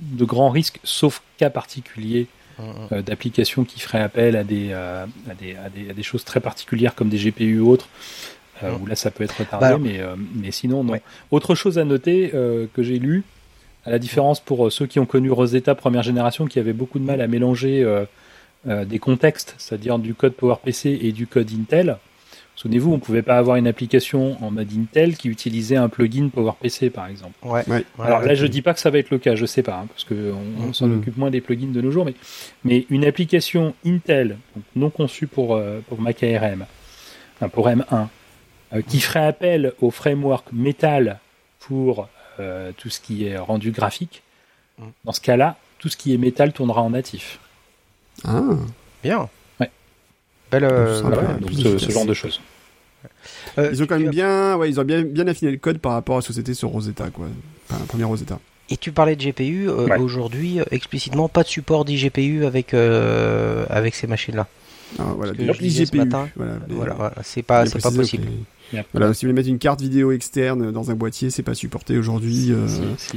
[0.00, 2.26] de grands risques, sauf cas particuliers
[2.60, 5.06] euh, d'applications qui feraient appel à des, à
[5.38, 7.88] des, à, des, à, des, choses très particulières comme des GPU ou autres.
[8.64, 10.94] Euh, où là ça peut être retardé, bah, mais, euh, mais sinon non.
[11.30, 13.24] Autre chose à noter euh, que j'ai lu,
[13.84, 17.04] à la différence pour ceux qui ont connu Rosetta première génération, qui avaient beaucoup de
[17.04, 17.84] mal à mélanger
[18.64, 21.96] des contextes, c'est-à-dire du code PowerPC et du code Intel.
[22.54, 26.28] Souvenez-vous, on ne pouvait pas avoir une application en mode Intel qui utilisait un plugin
[26.28, 27.34] PowerPC, par exemple.
[27.42, 27.64] Ouais.
[27.98, 29.86] Alors là, je dis pas que ça va être le cas, je sais pas, hein,
[29.88, 32.14] parce qu'on on, s'en occupe moins des plugins de nos jours, mais,
[32.64, 36.66] mais une application Intel, donc non conçue pour, pour Mac ARM,
[37.36, 38.04] enfin pour M1, euh,
[38.80, 41.18] qui ferait appel au framework Metal
[41.60, 42.08] pour
[42.40, 44.22] euh, tout ce qui est rendu graphique.
[44.78, 44.84] Mm.
[45.04, 47.38] Dans ce cas-là, tout ce qui est Metal tournera en natif.
[48.24, 48.42] Ah,
[49.02, 49.28] bien.
[49.60, 49.70] Ouais.
[50.50, 51.02] Belle, euh,
[51.38, 52.40] donc ce, ce, genre de choses.
[53.58, 55.92] Euh, ils ont quand même bien, ouais, ils ont bien, bien affiné le code par
[55.92, 57.26] rapport à ce que c'était sur Rosetta, quoi.
[57.68, 58.38] Enfin, première Rosetta.
[58.70, 59.98] Et tu parlais de GPU, euh, ouais.
[59.98, 64.46] aujourd'hui, explicitement, pas de support d'IGPU avec, euh, avec ces machines-là.
[64.98, 65.96] Ah, voilà, IGPU.
[65.98, 68.28] Matin, voilà, voilà, voilà c'est pas, c'est pas possible.
[68.92, 71.98] Voilà, si vous voulez mettre une carte vidéo externe dans un boîtier, c'est pas supporté
[71.98, 72.52] aujourd'hui.
[72.52, 72.66] Euh...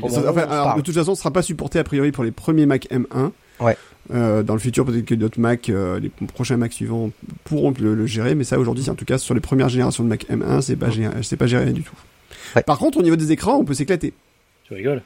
[0.01, 2.87] enfin, alors, de toute façon, ce sera pas supporté a priori pour les premiers Mac
[2.91, 3.31] M1.
[3.59, 3.77] Ouais.
[4.13, 7.11] Euh, dans le futur, peut-être que d'autres Mac, euh, les prochains Mac suivants
[7.43, 10.09] pourront le, le gérer, mais ça aujourd'hui, en tout cas sur les premières générations de
[10.09, 11.95] Mac M1, c'est pas, géré, c'est pas géré du tout.
[12.55, 12.61] Ouais.
[12.61, 14.13] Par contre, au niveau des écrans, on peut s'éclater.
[14.65, 15.01] Tu rigoles?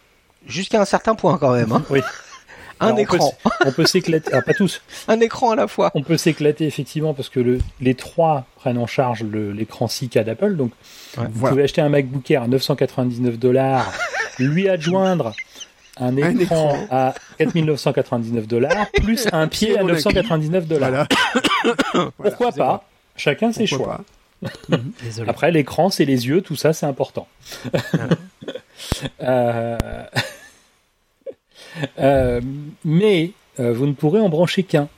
[0.46, 1.72] Jusqu'à un certain point quand même.
[1.72, 1.84] Hein.
[1.90, 2.02] oui.
[2.80, 3.34] un Alors, écran.
[3.44, 4.82] On peut, on peut s'éclater, ah, pas tous.
[5.08, 5.92] un écran à la fois.
[5.96, 10.56] On peut s'éclater effectivement parce que le, les trois prennent en charge l'écran 6K d'Apple.
[10.56, 10.72] Donc,
[11.18, 11.52] ouais, vous voilà.
[11.54, 13.92] pouvez acheter un MacBook Air à 999 dollars,
[14.38, 15.34] lui adjoindre
[15.98, 16.88] un écran, Un écran.
[16.90, 21.08] à 4999 dollars plus un pied à 999 dollars.
[21.94, 22.12] Voilà.
[22.18, 22.86] Pourquoi pas?
[23.16, 24.02] Chacun ses Pourquoi
[24.40, 24.80] choix.
[25.04, 25.30] Désolé.
[25.30, 27.28] Après, l'écran, c'est les yeux, tout ça, c'est important.
[29.22, 29.78] Euh,
[32.00, 32.42] euh,
[32.86, 34.90] mais euh, vous ne pourrez en brancher qu'un.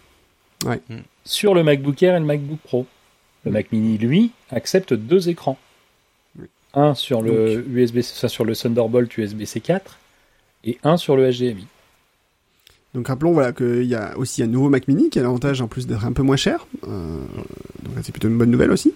[0.65, 0.79] Ouais.
[1.25, 2.85] Sur le MacBook Air et le MacBook Pro.
[3.43, 5.57] Le Mac Mini, lui, accepte deux écrans.
[6.39, 6.45] Oui.
[6.75, 9.97] Un sur le USB, enfin, sur le Thunderbolt USB-C 4
[10.65, 11.65] et un sur le HDMI.
[12.93, 15.67] Donc rappelons voilà qu'il y a aussi un nouveau Mac Mini qui a l'avantage en
[15.69, 17.19] plus d'être un peu moins cher, euh,
[17.83, 18.93] donc c'est plutôt une bonne nouvelle aussi.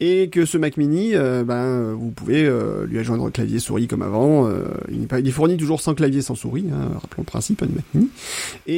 [0.00, 4.02] Et que ce Mac Mini, euh, ben vous pouvez euh, lui adjoindre clavier souris comme
[4.02, 4.46] avant.
[4.48, 7.24] euh, il, est pas, il est fourni toujours sans clavier sans souris, hein, rappelons le
[7.24, 8.08] principe hein, du Mac Mini.
[8.68, 8.74] Et,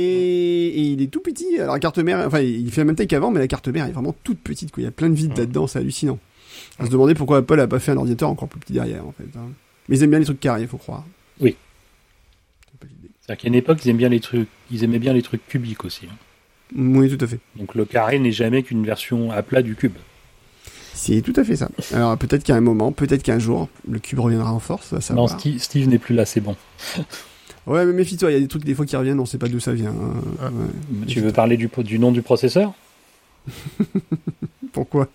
[0.69, 1.59] et il est tout petit.
[1.61, 3.87] Alors la carte mère, enfin il fait la même taille qu'avant, mais la carte mère
[3.87, 4.73] est vraiment toute petite.
[4.73, 4.81] Quoi.
[4.81, 5.41] Il y a plein de vide Mmh.
[5.41, 6.19] là-dedans, c'est hallucinant.
[6.81, 9.13] On se demander pourquoi Apple a pas fait un ordinateur encore plus petit derrière en
[9.13, 9.29] fait.
[9.39, 9.51] hein.
[9.89, 11.05] Mais ils aiment bien les trucs carrés, faut croire.
[11.41, 11.55] Oui.
[12.73, 13.11] C'est pas l'idée.
[13.29, 15.85] C'est-à-dire qu'à une époque, ils, aiment bien les trucs, ils aimaient bien les trucs cubiques
[15.85, 16.07] aussi.
[16.11, 16.17] hein.
[16.75, 17.39] Oui, tout à fait.
[17.57, 19.93] Donc le carré n'est jamais qu'une version à plat du cube.
[20.95, 21.69] C'est tout à fait ça.
[21.93, 25.29] Alors peut-être qu'à un moment, peut-être qu'un jour, le cube reviendra en force, va Non.
[25.29, 26.57] Steve, Steve n'est plus là, c'est bon.
[27.67, 29.49] Ouais, mais méfie-toi, il y a des trucs des fois qui reviennent, on sait pas
[29.49, 29.91] d'où ça vient.
[29.91, 30.15] hein.
[30.41, 30.47] Ah.
[30.47, 31.07] Ouais.
[31.07, 32.73] Tu veux parler du, du nom du processeur?
[34.73, 35.09] Pourquoi?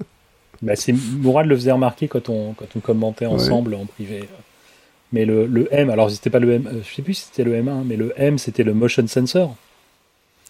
[0.62, 4.30] Bah, c'est Mourad le faisait remarquer quand on, quand on commentait ensemble en privé.
[5.14, 7.44] Mais le, le M, alors c'était pas le M, euh, je sais plus si c'était
[7.46, 9.56] le M1, mais le M c'était le motion sensor.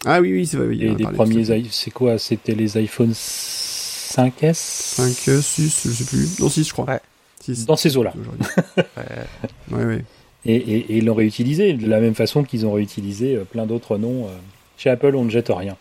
[0.05, 0.67] Ah oui, oui, c'est vrai.
[0.67, 2.17] Oui, Et des premiers, c'est quoi?
[2.17, 5.07] C'était les iPhone 5S 5,
[5.41, 6.39] 6, je sais plus.
[6.39, 6.85] Non, 6, je crois.
[6.85, 6.99] Ouais.
[7.41, 7.65] 6.
[7.65, 8.13] Dans ces eaux-là.
[8.77, 9.77] Ouais.
[9.77, 10.05] ouais, ouais.
[10.45, 13.65] Et, et, et ils l'ont réutilisé de la même façon qu'ils ont réutilisé euh, plein
[13.65, 14.25] d'autres noms.
[14.25, 14.31] euh.
[14.77, 15.77] Chez Apple, on ne jette rien.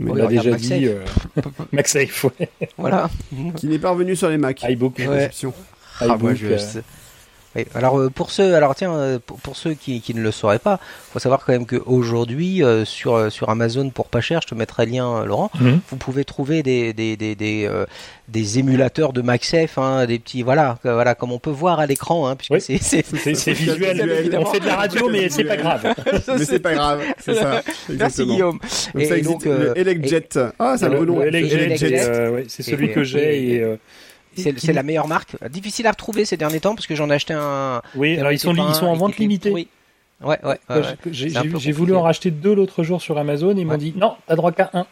[0.00, 0.88] on l'a déjà dit.
[1.72, 2.48] MagSafe, ouais.
[2.78, 3.08] Voilà.
[3.56, 4.62] Qui n'est pas revenu sur les Mac.
[4.68, 4.98] iBook.
[4.98, 5.30] Ouais.
[6.00, 6.46] Ah, moi, je,
[7.74, 10.78] alors euh, pour ceux, alors tiens, euh, pour, ceux qui, qui, ne le sauraient pas,
[11.12, 14.86] faut savoir quand même qu'aujourd'hui euh, sur sur Amazon pour pas cher, je te mettrai
[14.86, 15.80] le lien, Laurent, mhm.
[15.88, 17.70] vous pouvez trouver des des des des,
[18.28, 22.28] des émulateurs de MagSafe, hein, des petits voilà voilà comme on peut voir à l'écran,
[22.28, 24.36] hein, puisque c'est c'est visuel.
[24.38, 25.94] On fait de la radio, mais c'est pas grave.
[26.28, 27.62] mais c'est pas grave, c'est ça.
[27.88, 28.58] Merci Guillaume.
[28.98, 30.28] et, donc le Electjet.
[30.58, 31.22] Ah, c'est un beau nom.
[32.48, 33.76] c'est celui que j'ai et
[34.36, 35.36] c'est la meilleure marque.
[35.50, 37.82] Difficile à retrouver ces derniers temps parce que j'en ai acheté un.
[37.94, 39.50] Oui, alors ils sont, ils sont en vente limitée.
[39.50, 39.68] Oui.
[40.22, 40.58] Ouais, ouais.
[41.10, 44.36] J'ai voulu en racheter deux l'autre jour sur Amazon et ils m'ont dit non, t'as
[44.36, 44.86] droit qu'à un.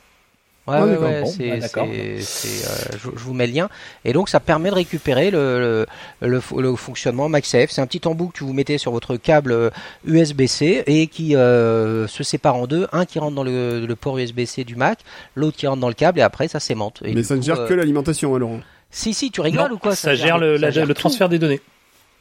[0.66, 3.68] Ouais, ouais, ouais c'est, bah, euh, je, vous mets le lien.
[4.06, 5.86] Et donc, ça permet de récupérer le,
[6.22, 7.70] le, le, fonctionnement MagSafe.
[7.70, 9.70] C'est un petit embout que vous mettez sur votre câble
[10.06, 12.86] USB-C et qui euh, se sépare en deux.
[12.92, 15.00] Un qui rentre dans le, le port USB-C du Mac,
[15.34, 17.02] l'autre qui rentre dans le câble et après, ça s'aimante.
[17.04, 18.52] Mais ça ne gère euh, que l'alimentation, alors
[18.94, 21.60] si, si, tu rigoles ou quoi Ça, gère, le, le transfert des données.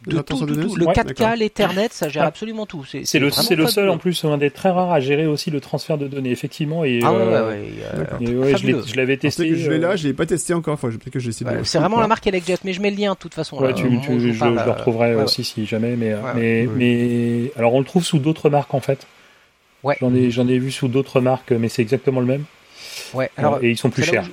[0.07, 2.83] De tout, Le 4K, l'Ethernet, ça gère absolument tout.
[2.85, 5.97] C'est le, le seul en plus, un des très rares à gérer aussi le transfert
[5.97, 6.83] de données, effectivement.
[6.83, 7.49] Et, ah ouais, euh,
[8.19, 9.55] ouais, ouais, je l'avais testé.
[9.55, 10.73] je l'ai là, euh, je l'ai pas testé encore.
[10.73, 13.13] Enfin, peut-être que je sais C'est vraiment la marque Electjet, mais je mets le lien
[13.13, 13.57] de toute façon.
[13.57, 15.95] Ouais, tu, je, le retrouverai aussi si jamais.
[15.95, 19.07] Mais, mais, mais alors on le trouve sous d'autres marques en fait.
[19.83, 19.97] Ouais.
[20.01, 22.43] J'en ai, j'en ai vu sous d'autres marques, mais c'est exactement le même.
[23.13, 23.29] Ouais.
[23.37, 24.27] Alors, et ils sont plus chers.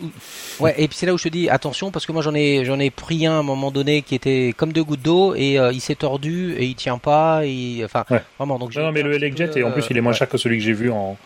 [0.61, 2.64] Ouais, et puis c'est là où je te dis attention parce que moi j'en ai
[2.64, 5.59] j'en ai pris un à un moment donné qui était comme deux gouttes d'eau et
[5.59, 8.05] euh, il s'est tordu et il tient pas et enfin
[8.38, 10.59] vraiment donc non, mais le Elecjet et en plus il est moins cher que celui
[10.59, 11.16] que j'ai vu en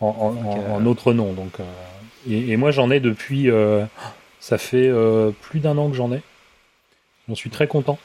[0.00, 1.64] en, en, euh, autre nom donc euh,
[2.30, 3.48] et, moi j'en ai depuis
[4.40, 4.90] ça fait
[5.42, 6.22] plus d'un an que j'en ai
[7.28, 7.98] j'en suis très content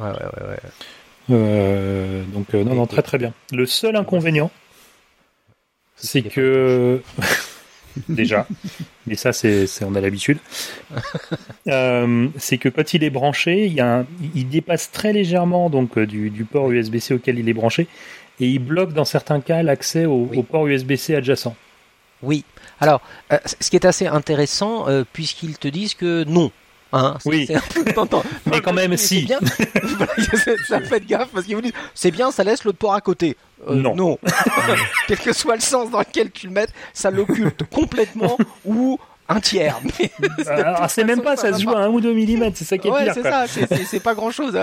[0.00, 2.22] ouais ouais ouais, ouais.
[2.32, 4.50] donc non non très très bien le seul inconvénient
[5.96, 7.00] c'est que
[8.08, 8.46] déjà,
[9.06, 10.38] mais ça c'est on a l'habitude.
[11.68, 15.96] Euh, c'est que quand il est branché, il, y a il dépasse très légèrement donc
[15.96, 17.86] euh, du, du port USB-C auquel il est branché
[18.40, 21.54] et il bloque dans certains cas l'accès au, port USB-C adjacent.
[22.20, 22.44] Oui.
[22.80, 23.00] Alors,
[23.32, 26.50] euh, ce qui est assez intéressant, puisqu'ils te disent que non,
[26.92, 27.48] Hein, oui.
[28.46, 29.22] Mais quand même, si.
[29.22, 29.40] Bien.
[30.68, 33.36] ça fait gaffe parce qu'ils vous disent c'est bien, ça laisse le port à côté.
[33.68, 33.94] Euh, non.
[33.94, 34.18] non.
[35.08, 39.40] Quel que soit le sens dans lequel tu le mettes, ça l'occulte complètement ou un
[39.40, 39.80] tiers.
[40.46, 42.88] Ah, c'est même pas, ça se joue à 1 ou 2 mm, c'est ça qui
[42.88, 43.14] est ouais, pire.
[43.14, 44.58] c'est ça, c'est pas grand chose.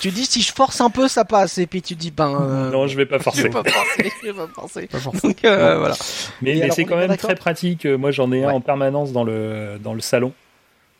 [0.00, 2.38] Tu dis si je force un peu, ça passe, et puis tu dis ben.
[2.40, 3.38] Euh, non, je vais pas forcer.
[3.38, 4.12] Je vais pas forcer.
[4.22, 4.88] je vais pas forcer.
[5.24, 5.96] Donc, euh, voilà.
[6.42, 7.86] Mais, c'est quand même très pratique.
[7.86, 10.32] Moi, j'en ai un en permanence dans le dans le salon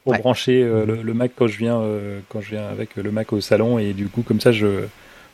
[0.08, 3.32] pour brancher euh, le, Mac quand je viens euh, quand je viens avec le Mac
[3.32, 3.78] au salon.
[3.78, 4.84] Et du coup comme ça je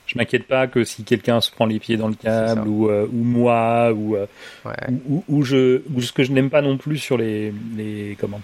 [0.07, 3.07] je m'inquiète pas que si quelqu'un se prend les pieds dans le câble ou, euh,
[3.07, 4.16] ou moi ou,
[5.09, 8.41] ou, ou, je ou ce que je n'aime pas non plus sur les les comment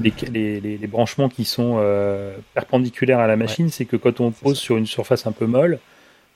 [0.00, 1.82] les, les, les, branchements qui sont
[2.54, 5.80] perpendiculaires à la machine, c'est que quand on pose sur une surface un peu molle,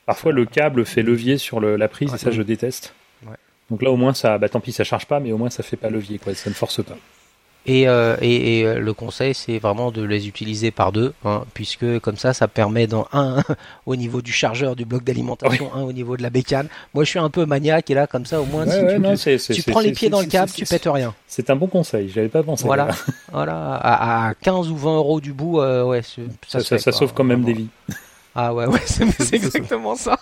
[0.05, 2.93] parfois le câble fait levier sur le, la prise et ça je déteste.
[3.69, 5.63] Donc là au moins ça, bah tant pis ça charge pas, mais au moins ça
[5.63, 6.97] fait pas levier quoi, ça ne force pas.
[7.65, 11.43] Et, euh, et, et, euh, le conseil, c'est vraiment de les utiliser par deux, hein,
[11.53, 13.41] puisque comme ça, ça permet dans un
[13.85, 16.67] au niveau du chargeur du bloc d'alimentation, un au niveau de la bécane.
[16.93, 18.65] Moi, je suis un peu maniaque et là, comme ça, au moins,
[19.15, 21.13] si tu, tu prends les pieds dans le câble, tu pètes rien.
[21.25, 22.09] C'est un bon conseil.
[22.09, 22.65] J'avais pas pensé.
[22.65, 22.89] Voilà,
[23.31, 23.75] voilà.
[23.75, 26.01] À, à, 15 ou 20 euros du bout, euh, ouais,
[26.47, 27.69] ça, ça, ça sauve quand même des vies.
[28.35, 30.19] Ah ouais, ouais, c'est exactement ça.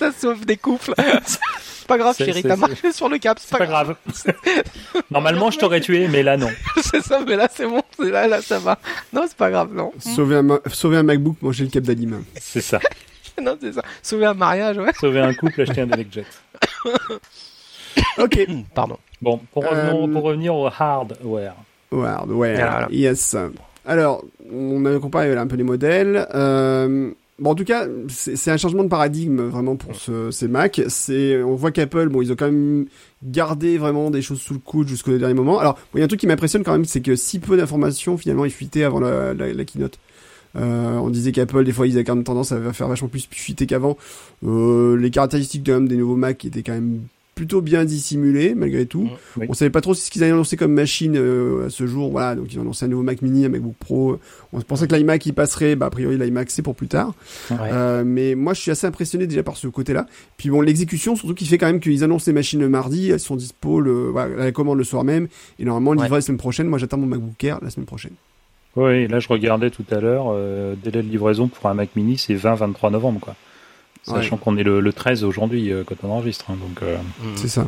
[0.00, 0.94] Ça sauve des couples.
[1.86, 3.38] pas grave, chérie, t'as marché sur le cap.
[3.38, 3.96] C'est pas, grave.
[5.10, 6.48] Normalement, je t'aurais tué, mais là, non.
[6.82, 7.82] c'est ça, mais là, c'est bon.
[7.98, 8.78] Là, là, ça va.
[9.12, 9.92] Non, c'est pas grave, non.
[9.98, 12.24] Sauver un, sauver un MacBook, manger le cap d'Alim.
[12.40, 12.80] C'est ça.
[13.42, 13.82] non, c'est ça.
[14.02, 14.92] Sauver un mariage, ouais.
[14.98, 16.24] Sauver un couple, acheter un Jet.
[18.18, 18.46] ok.
[18.74, 18.96] Pardon.
[19.20, 21.56] Bon, pour, revenir, pour revenir au hardware.
[21.92, 23.36] Hardware, yes.
[23.84, 26.26] Alors, on a comparé un peu les modèles.
[26.34, 27.10] Euh,
[27.40, 30.82] Bon, en tout cas, c'est un changement de paradigme vraiment pour ce, ces Mac.
[30.88, 32.84] C'est, on voit qu'Apple, bon, ils ont quand même
[33.24, 35.58] gardé vraiment des choses sous le coude jusqu'au dernier moment.
[35.58, 38.18] Alors, il y a un truc qui m'impressionne quand même, c'est que si peu d'informations
[38.18, 39.98] finalement ils fuitaient avant la, la, la keynote.
[40.56, 43.26] Euh, on disait qu'Apple, des fois, ils avaient quand même tendance à faire vachement plus
[43.30, 43.96] fuiter qu'avant.
[44.44, 47.02] Euh, les caractéristiques quand même des nouveaux Mac étaient quand même
[47.40, 49.04] plutôt bien dissimulé malgré tout.
[49.36, 52.10] Mmh, on savait pas trop ce qu'ils allaient annoncer comme machine euh, à ce jour.
[52.10, 54.18] Voilà, donc ils ont annoncé un nouveau Mac Mini, un MacBook Pro.
[54.52, 57.14] On pensait que l'iMac il passerait, bah a priori l'iMac c'est pour plus tard.
[57.50, 60.06] Euh, mais moi je suis assez impressionné déjà par ce côté-là.
[60.36, 63.20] Puis bon, l'exécution surtout qui fait quand même qu'ils annoncent les machines le mardi, elles
[63.20, 65.26] sont dispo le, voilà, la commande le soir même
[65.58, 66.66] et normalement livré la semaine prochaine.
[66.66, 68.12] Moi j'attends mon MacBook Air la semaine prochaine.
[68.76, 72.18] Oui, là je regardais tout à l'heure, euh, délai de livraison pour un Mac Mini
[72.18, 73.34] c'est 20-23 novembre quoi.
[74.02, 76.46] Sachant qu'on est le, 13 aujourd'hui quand on enregistre.
[76.50, 77.36] Hein, donc mm.
[77.36, 77.66] C'est ça.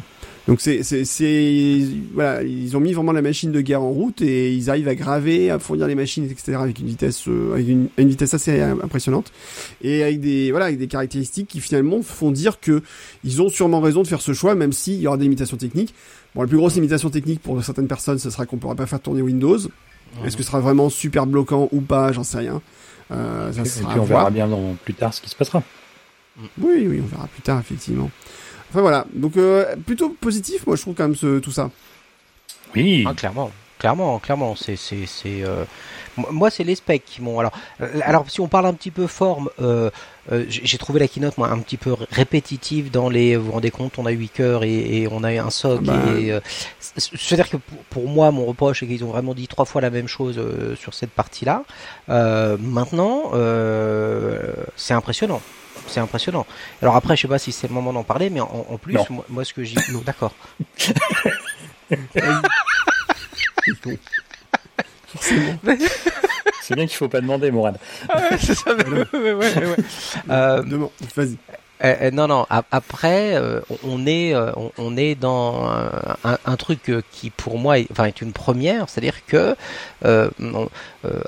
[0.49, 1.79] Donc c'est c'est
[2.15, 4.97] voilà, ils ont mis vraiment la machine de guerre en route et ils arrivent à
[4.97, 8.61] graver, à fournir les machines etc avec une vitesse euh, avec une, une, vitesse assez
[8.61, 9.31] impressionnante
[9.83, 12.83] et avec des voilà avec des caractéristiques qui finalement font dire que
[13.23, 15.95] ils ont sûrement raison de faire ce choix même s'il y aura des limitations techniques.
[16.35, 19.01] Bon, la plus grosse limitation technique pour certaines personnes, ce sera qu'on pourra pas faire
[19.01, 19.59] tourner Windows.
[20.25, 22.13] Est-ce que ce sera vraiment super bloquant ou pas?
[22.13, 22.61] J'en sais rien.
[23.11, 25.63] Euh, ça et, puis on verra bien dans, plus tard ce qui se passera.
[26.59, 28.11] Oui, oui, on verra plus tard effectivement.
[28.71, 31.71] Enfin voilà, donc euh, plutôt positif, moi je trouve quand même ce, tout ça.
[32.75, 33.05] Oui.
[33.07, 35.43] Ah, clairement, clairement, clairement, c'est c'est c'est.
[35.45, 35.65] Euh...
[36.31, 37.39] Moi, c'est les specs qui m'ont.
[37.39, 39.91] Alors, euh, alors, si on parle un petit peu forme, euh,
[40.31, 43.37] euh, j'ai trouvé la keynote moi un petit peu répétitive dans les.
[43.37, 45.81] Vous vous rendez compte, on a 8 cœurs et, et on a un soc.
[45.89, 46.19] Ah bah.
[46.19, 46.39] et,
[46.97, 49.91] c'est-à-dire que pour, pour, moi, mon reproche, c'est qu'ils ont vraiment dit trois fois la
[49.91, 50.39] même chose
[50.79, 51.65] sur cette partie-là.
[52.09, 53.33] maintenant,
[54.77, 55.41] c'est impressionnant
[55.93, 56.47] c'est impressionnant.
[56.81, 58.97] Alors après, je sais pas si c'est le moment d'en parler, mais en, plus,
[59.29, 60.35] moi, ce que j'ai, d'accord.
[66.63, 67.79] c'est bien qu'il faut pas demander, Mourad.
[68.41, 68.71] c'est ça.
[70.31, 71.37] Euh, vas-y.
[71.85, 72.47] Euh, euh, non, non.
[72.71, 73.37] Après,
[73.85, 74.35] on est,
[74.79, 75.69] on, est dans
[76.25, 79.55] un, truc qui, pour moi, est, enfin, est une première, c'est-à-dire que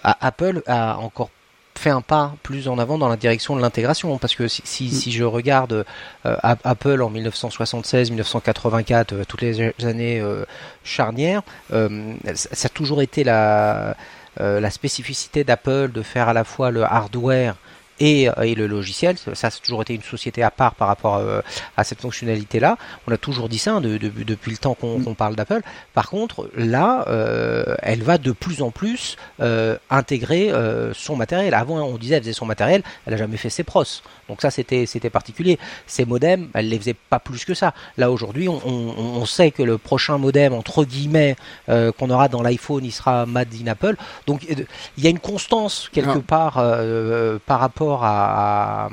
[0.03, 1.31] Apple a encore
[1.79, 4.85] fait un pas plus en avant dans la direction de l'intégration parce que si, si,
[4.85, 4.91] mm.
[4.91, 5.85] si je regarde
[6.27, 10.45] euh, Apple en 1976, 1984, euh, toutes les années euh,
[10.83, 13.97] charnières, ça a toujours été la
[14.37, 17.55] la spécificité d'Apple de faire à la fois le hardware
[18.01, 19.17] et, et, le logiciel.
[19.19, 21.43] Ça, a toujours été une société à part par rapport à,
[21.77, 22.77] à cette fonctionnalité-là.
[23.07, 25.15] On a toujours dit ça hein, de, de, depuis le temps qu'on mm.
[25.15, 25.63] parle d'Apple.
[25.93, 31.55] Par contre, là, euh, elle va de plus en plus euh, intégrer euh, son matériel.
[31.55, 33.85] Avant, on disait elle faisait son matériel, elle a jamais fait ses pros.
[34.29, 35.59] Donc ça, c'était particulier.
[35.87, 37.75] Ces modems, elle les faisait pas plus que ça.
[37.97, 41.37] Là, aujourd'hui, on, on, on, sait que le prochain modem, entre guillemets,
[41.69, 43.97] euh, qu'on aura dans l'iPhone, il sera made in Apple.
[44.27, 46.27] Donc, il y a une constance quelque ah.
[46.27, 48.89] part euh, par rapport à,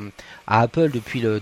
[0.48, 1.40] Apple depuis le,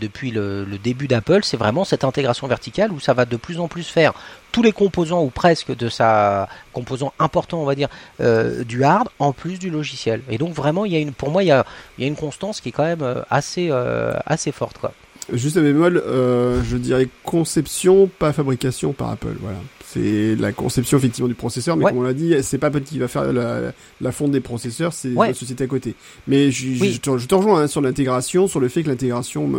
[0.84, 4.14] début d'Apple, c'est vraiment cette intégration verticale où ça va de plus en plus faire
[4.52, 7.89] tous les composants ou presque de sa composant important, on va dire,
[8.22, 10.22] euh, du hard en plus du logiciel.
[10.30, 11.66] Et donc vraiment, il y a une, pour moi, il y a,
[11.97, 14.91] il y a une constance qui est quand même euh, assez, euh, assez forte, quoi.
[15.34, 19.57] Juste un bémol, je dirais conception, pas fabrication par Apple, voilà.
[19.86, 22.99] C'est la conception effectivement du processeur, mais comme on l'a dit, c'est pas Apple qui
[22.99, 23.71] va faire la,
[24.01, 25.95] la fonte des processeurs, c'est la société à côté.
[26.27, 29.49] Mais je, je, te, je te, rejoins hein, sur l'intégration, sur le fait que l'intégration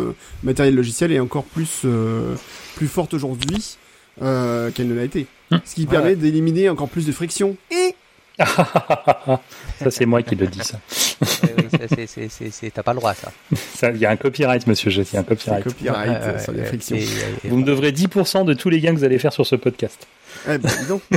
[0.43, 2.35] matériel logiciel est encore plus euh,
[2.75, 3.77] plus forte aujourd'hui
[4.21, 5.27] euh, qu'elle ne l'a été.
[5.51, 5.59] Hum.
[5.65, 7.55] Ce qui permet d'éliminer encore plus de friction.
[7.71, 7.95] Et
[9.79, 10.79] ça c'est moi qui le dis ça.
[12.73, 13.31] T'as pas le droit ça.
[13.91, 15.63] Il y a un copyright, monsieur Jetti, un copyright.
[15.63, 16.97] copyright sur les frictions.
[17.43, 20.07] vous me devrez 10% de tous les gains que vous allez faire sur ce podcast.
[20.47, 21.01] Eh ben, disons.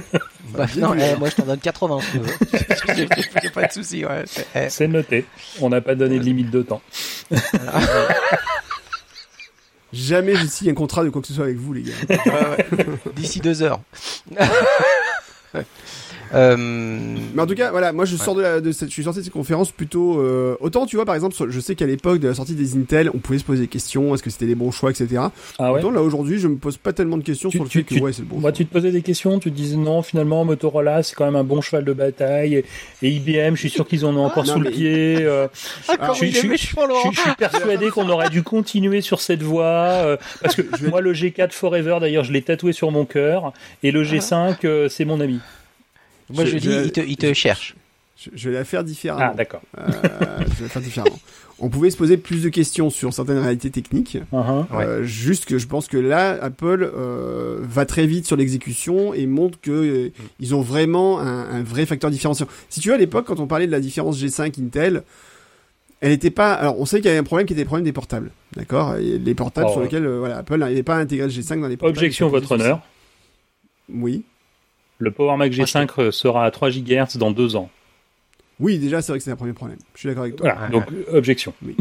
[0.51, 3.51] bah, non, eh, moi je t'en donne 80 si tu veux.
[3.51, 4.05] pas de soucis.
[4.05, 4.25] Ouais.
[4.55, 4.69] Eh.
[4.69, 5.25] C'est noté.
[5.61, 6.83] On n'a pas donné de limite de temps.
[9.93, 11.93] Jamais je signe un contrat de quoi que ce soit avec vous, les gars.
[13.15, 13.81] D'ici deux heures.
[16.33, 16.57] Euh,
[17.35, 19.21] Mais en tout cas, voilà, moi je sors de, la, de cette, je suis sorti
[19.21, 22.29] de cette conférence plutôt euh, autant, tu vois, par exemple, je sais qu'à l'époque de
[22.29, 24.71] la sortie des Intel, on pouvait se poser des questions, est-ce que c'était les bons
[24.71, 25.23] choix, etc.
[25.59, 25.81] Ah ouais.
[25.81, 28.13] Autant là aujourd'hui, je me pose pas tellement de questions sur le fait que ouais,
[28.13, 28.41] c'est le bon.
[28.41, 31.37] Moi, tu te posais des questions, tu te disais non, finalement, Motorola, c'est quand même
[31.37, 32.63] un bon cheval de bataille,
[33.03, 35.17] et, IBM, je suis sûr qu'ils en ont encore sous le pied.
[35.21, 35.49] Euh,
[35.89, 40.57] ah, je, je, je, suis persuadé qu'on aurait dû continuer sur cette voie, euh, parce
[40.57, 43.53] que moi, le G4 Forever, d'ailleurs, je l'ai tatoué sur mon cœur,
[43.83, 45.41] et le G5, euh, c'est mon ami.
[46.33, 47.75] Moi, je, dis, il te, il te cherche.
[48.35, 49.31] Je, vais la faire différemment.
[49.33, 49.61] Ah, d'accord.
[49.79, 49.91] Euh,
[50.41, 51.19] je vais la faire différemment.
[51.59, 54.19] On pouvait se poser plus de questions sur certaines réalités techniques.
[54.33, 54.65] Uh-huh.
[54.73, 59.27] euh, Juste que je pense que là, Apple euh, va très vite sur l'exécution et
[59.27, 62.47] montre que euh, ils ont vraiment un, un, vrai facteur différenciant.
[62.69, 65.03] Si tu veux, à l'époque, quand on parlait de la différence G5 Intel,
[66.05, 66.53] elle n'était pas.
[66.53, 68.95] Alors, on sait qu'il y avait un problème qui était le problème des portables, d'accord?
[68.97, 71.79] Les portables oh, sur lesquels, euh, voilà, Apple n'avait pas intégré le G5 dans les
[71.79, 71.97] portables.
[71.97, 72.83] Objection, votre honneur.
[73.89, 74.23] Oui.
[74.99, 77.71] Le Power Mac G5 sera à 3 GHz dans deux ans.
[78.61, 79.79] Oui, déjà, c'est vrai que c'est un premier problème.
[79.95, 80.53] Je suis d'accord avec toi.
[80.53, 81.53] Voilà, donc, objection.
[81.65, 81.77] Oui.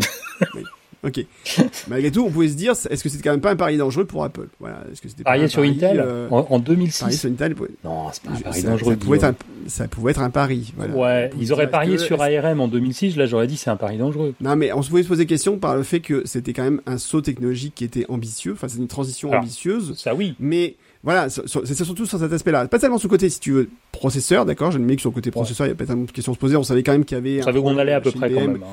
[0.55, 0.63] oui.
[1.03, 1.25] Ok.
[1.89, 4.05] Malgré tout, on pouvait se dire, est-ce que c'était quand même pas un pari dangereux
[4.05, 4.47] pour Apple?
[4.59, 4.83] Voilà.
[4.91, 6.29] Est-ce que c'était parier sur Intel euh...
[6.31, 7.55] en, en, 2006 Parier sur Intel.
[7.83, 8.93] Non, c'est pas un pari dangereux.
[8.93, 9.35] Ça pouvait, être un,
[9.67, 10.73] ça pouvait être un pari.
[10.77, 10.95] Voilà.
[10.95, 11.29] Ouais.
[11.39, 13.17] Ils auraient parié sur ARM en 2006.
[13.17, 14.33] Là, j'aurais dit c'est un pari dangereux.
[14.39, 16.81] Non, mais on se pouvait se poser question par le fait que c'était quand même
[16.85, 18.53] un saut technologique qui était ambitieux.
[18.53, 19.97] Enfin, c'est une transition Alors, ambitieuse.
[19.97, 20.35] Ça, oui.
[20.39, 22.65] Mais voilà, c'est surtout sur cet aspect-là.
[22.69, 24.71] Pas tellement sur le côté, si tu veux, processeur, d'accord.
[24.71, 26.35] Je mis que sur le côté processeur, il y a pas tellement de questions à
[26.35, 26.55] se poser.
[26.55, 27.41] On savait quand même qu'il y avait.
[27.41, 28.55] On savait où on allait à peu près quand même.
[28.63, 28.67] Hein.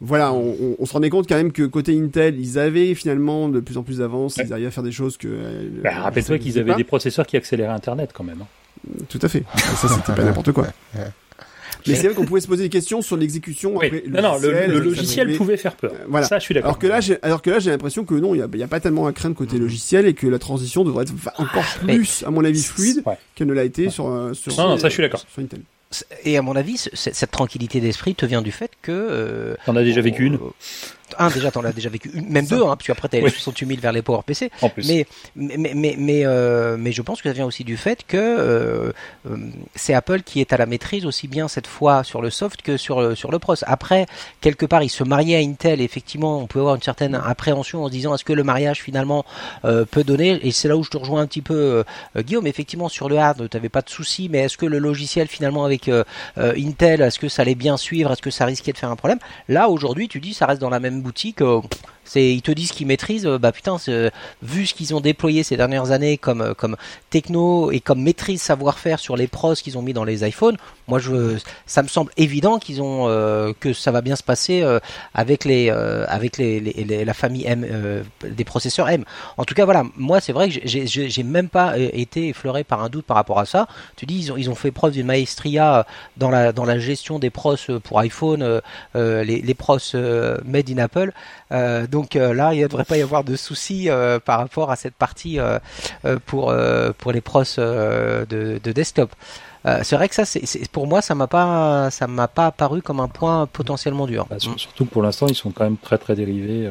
[0.00, 3.58] voilà, on, on, se rendait compte quand même que côté Intel, ils avaient finalement de
[3.58, 5.28] plus en plus d'avance, ils arrivaient à faire des choses que.
[5.82, 8.42] Bah, Rappelle-toi qu'ils avaient des processeurs qui accéléraient Internet quand même.
[8.42, 8.90] Hein.
[9.08, 9.42] Tout à fait.
[9.56, 10.68] ça, c'était pas n'importe quoi.
[11.86, 13.76] Mais c'est vrai qu'on pouvait se poser des questions sur l'exécution.
[13.76, 13.90] Oui.
[14.08, 15.92] non, non, le, logiciel pouvait faire peur.
[15.92, 16.26] Euh, voilà.
[16.26, 16.70] Ça, je suis d'accord.
[16.70, 18.68] Alors que là, j'ai, alors que là, j'ai l'impression que non, il y a, a,
[18.68, 22.30] pas tellement à craindre côté logiciel et que la transition devrait être encore plus, à
[22.30, 23.02] mon avis, fluide
[23.34, 25.24] qu'elle ne l'a été sur, euh, sur, non, non, ça, je suis d'accord.
[25.32, 25.60] Sur Intel.
[26.24, 28.92] Et à mon avis, cette tranquillité d'esprit te vient du fait que.
[28.92, 30.38] Euh, T'en as déjà vécu une
[31.18, 33.66] un, déjà, t'en as déjà vécu une, même deux, hein, puis après, t'as les 68
[33.66, 34.50] 000 vers les Power PC.
[34.60, 34.86] En plus.
[34.86, 35.06] Mais,
[35.36, 38.92] mais, mais, mais, euh, mais, je pense que ça vient aussi du fait que euh,
[39.28, 39.36] euh,
[39.74, 42.76] c'est Apple qui est à la maîtrise aussi bien cette fois sur le soft que
[42.76, 43.54] sur le, sur le pros.
[43.62, 44.06] Après,
[44.40, 47.84] quelque part, il se mariait à Intel, et effectivement, on peut avoir une certaine appréhension
[47.84, 49.24] en se disant est-ce que le mariage finalement
[49.64, 51.84] euh, peut donner, et c'est là où je te rejoins un petit peu,
[52.16, 55.64] Guillaume, effectivement, sur le hard, t'avais pas de souci, mais est-ce que le logiciel finalement
[55.64, 55.90] avec
[56.36, 59.18] Intel, est-ce que ça allait bien suivre, est-ce que ça risquait de faire un problème?
[59.48, 61.42] Là, aujourd'hui, tu dis ça reste dans la même boutique.
[62.02, 63.26] Euh, c'est, ils te disent qu'ils maîtrisent.
[63.26, 63.76] Euh, bah putain,
[64.42, 66.76] vu ce qu'ils ont déployé ces dernières années comme euh, comme
[67.10, 70.56] techno et comme maîtrise savoir-faire sur les pros qu'ils ont mis dans les iPhones,
[70.88, 73.06] moi je, ça me semble évident qu'ils ont
[73.60, 74.64] que ça va bien se passer
[75.14, 77.66] avec les avec les, la famille M
[78.22, 79.04] des processeurs M.
[79.36, 82.88] En tout cas voilà, moi c'est vrai que j'ai, même pas été effleuré par un
[82.88, 83.66] doute par rapport à ça.
[83.96, 85.86] Tu dis ils ont ils ont fait preuve d'une maestria
[86.16, 88.60] dans la dans la gestion des pros pour iPhone,
[88.94, 89.78] les, les pros
[90.44, 91.12] made in Apple.
[91.52, 94.72] Euh, donc euh, là, il ne devrait pas y avoir de soucis euh, par rapport
[94.72, 95.38] à cette partie
[96.26, 96.52] pour
[96.98, 99.10] pour les pros de, de desktop.
[99.82, 102.98] c'est vrai que ça, c'est pour moi, ça m'a pas, ça m'a pas apparu comme
[102.98, 104.26] un point potentiellement dur.
[104.28, 106.70] Bah, surtout que pour l'instant, ils sont quand même très très dérivés.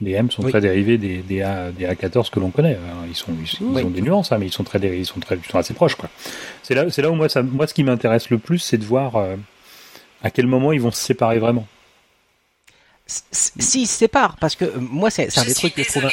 [0.00, 2.78] les M sont très dérivés des, des, A, des A14 que l'on connaît.
[3.08, 5.36] Ils sont, ils, ont des nuances, hein, mais ils sont très dérivés, ils sont très,
[5.36, 6.08] ils sont assez proches, quoi.
[6.62, 8.84] C'est là, c'est là où moi, ça, moi, ce qui m'intéresse le plus, c'est de
[8.84, 9.22] voir
[10.22, 11.66] à quel moment ils vont se séparer vraiment.
[13.30, 16.10] S'ils se séparent, parce que euh, moi, c'est un des trucs que je trouve.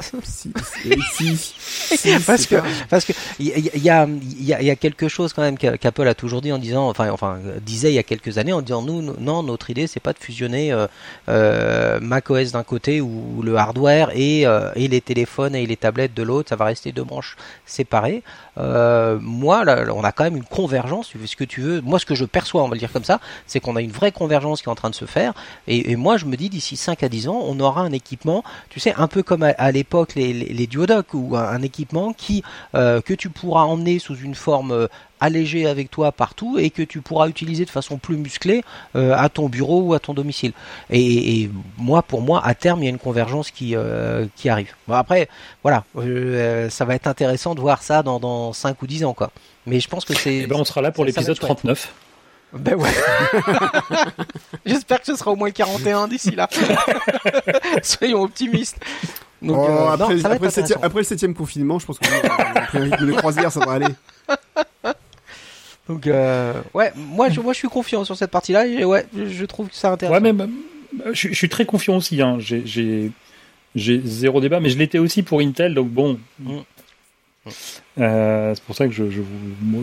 [0.24, 0.50] si,
[2.26, 2.56] parce que
[2.88, 6.40] parce que il y, a il y a quelque chose quand même qu'Apple a toujours
[6.40, 9.42] dit en disant enfin enfin disait il y a quelques années en disant nous non
[9.42, 10.86] notre idée c'est pas de fusionner euh,
[11.28, 16.14] euh, macOS d'un côté ou le hardware et euh, et les téléphones et les tablettes
[16.14, 18.22] de l'autre ça va rester deux branches séparées
[18.56, 21.80] moi, là, on a quand même une convergence, ce que tu veux.
[21.80, 23.18] Moi, ce que je perçois, on va le dire comme ça,
[23.48, 25.34] c'est qu'on a une vraie convergence qui est en train de se faire.
[25.66, 28.44] Et, et moi, je me dis, d'ici 5 à 10 ans, on aura un équipement,
[28.70, 29.83] tu sais, un peu comme à, l'époque
[30.16, 32.42] les, les, les duodocs, ou un, équipement qui
[32.74, 34.86] euh, que tu pourras emmener sous une forme euh,
[35.24, 38.62] allégé avec toi partout et que tu pourras utiliser de façon plus musclée
[38.94, 40.52] euh, à ton bureau ou à ton domicile.
[40.90, 44.74] Et, moi, pour moi, à terme, il y a une convergence qui, euh, qui arrive.
[44.86, 45.28] Bon, après,
[45.62, 49.14] voilà, euh, ça va être intéressant de voir ça dans, dans 5 ou 10 ans,
[49.14, 49.30] quoi.
[49.66, 50.34] Mais je pense que c'est.
[50.34, 51.92] Eh ben, on sera là pour l'épisode 39.
[52.52, 52.90] Ben ouais.
[54.66, 56.48] J'espère que ce sera au moins 41 d'ici là.
[57.82, 58.78] Soyons optimistes.
[59.44, 63.52] Donc, oh, après, après, le septième, confinement, je pense qu'on a un rythme de croisière,
[63.52, 63.94] ça devrait aller.
[65.88, 69.44] Donc euh, ouais, moi je, moi je suis confiant sur cette partie-là et ouais, je,
[69.44, 70.24] trouve que ça intéressant.
[70.24, 70.46] Ouais, mais
[71.12, 72.22] je, je, suis très confiant aussi.
[72.22, 72.38] Hein.
[72.40, 73.12] J'ai
[73.74, 76.18] j'ai zéro débat, mais je l'étais aussi pour Intel, donc bon.
[76.38, 76.58] Mm.
[77.98, 79.20] Euh, c'est pour ça que je, je,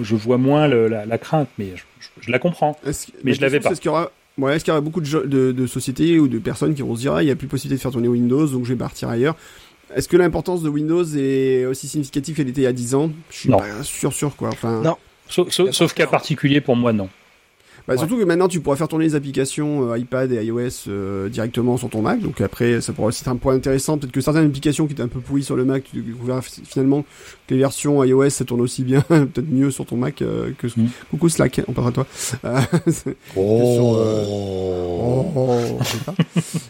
[0.02, 1.74] je vois moins le, la, la, crainte, mais
[2.22, 2.76] je, la comprends.
[3.24, 3.70] Mais je l'avais pas.
[3.70, 6.28] Est-ce qu'il y aura Ouais, est-ce qu'il y aura beaucoup de, de, de, sociétés ou
[6.28, 8.08] de personnes qui vont se dire ah, il n'y a plus possibilité de faire tourner
[8.08, 9.36] Windows, donc je vais partir ailleurs.
[9.94, 13.12] Est-ce que l'importance de Windows est aussi significative qu'elle était il y a 10 ans?
[13.30, 14.50] Je suis pas sûr, sûr quoi.
[14.50, 14.82] Enfin...
[14.82, 14.96] Non,
[15.32, 17.10] Sauf, cas particulier, pour moi, non.
[17.88, 21.30] Bah, Surtout que maintenant, tu pourras faire tourner les applications euh, iPad et iOS euh,
[21.30, 22.20] directement sur ton Mac.
[22.22, 23.98] Donc après, ça pourra aussi être un point intéressant.
[23.98, 27.04] Peut-être que certaines applications qui étaient un peu pourries sur le Mac, tu découvriras finalement
[27.48, 30.68] que les versions iOS, ça tourne aussi bien, peut-être mieux sur ton Mac euh, que...
[30.68, 30.90] Mm.
[31.10, 32.08] Coucou Slack, on parlera à toi.
[33.36, 35.26] oh.
[35.36, 35.80] oh.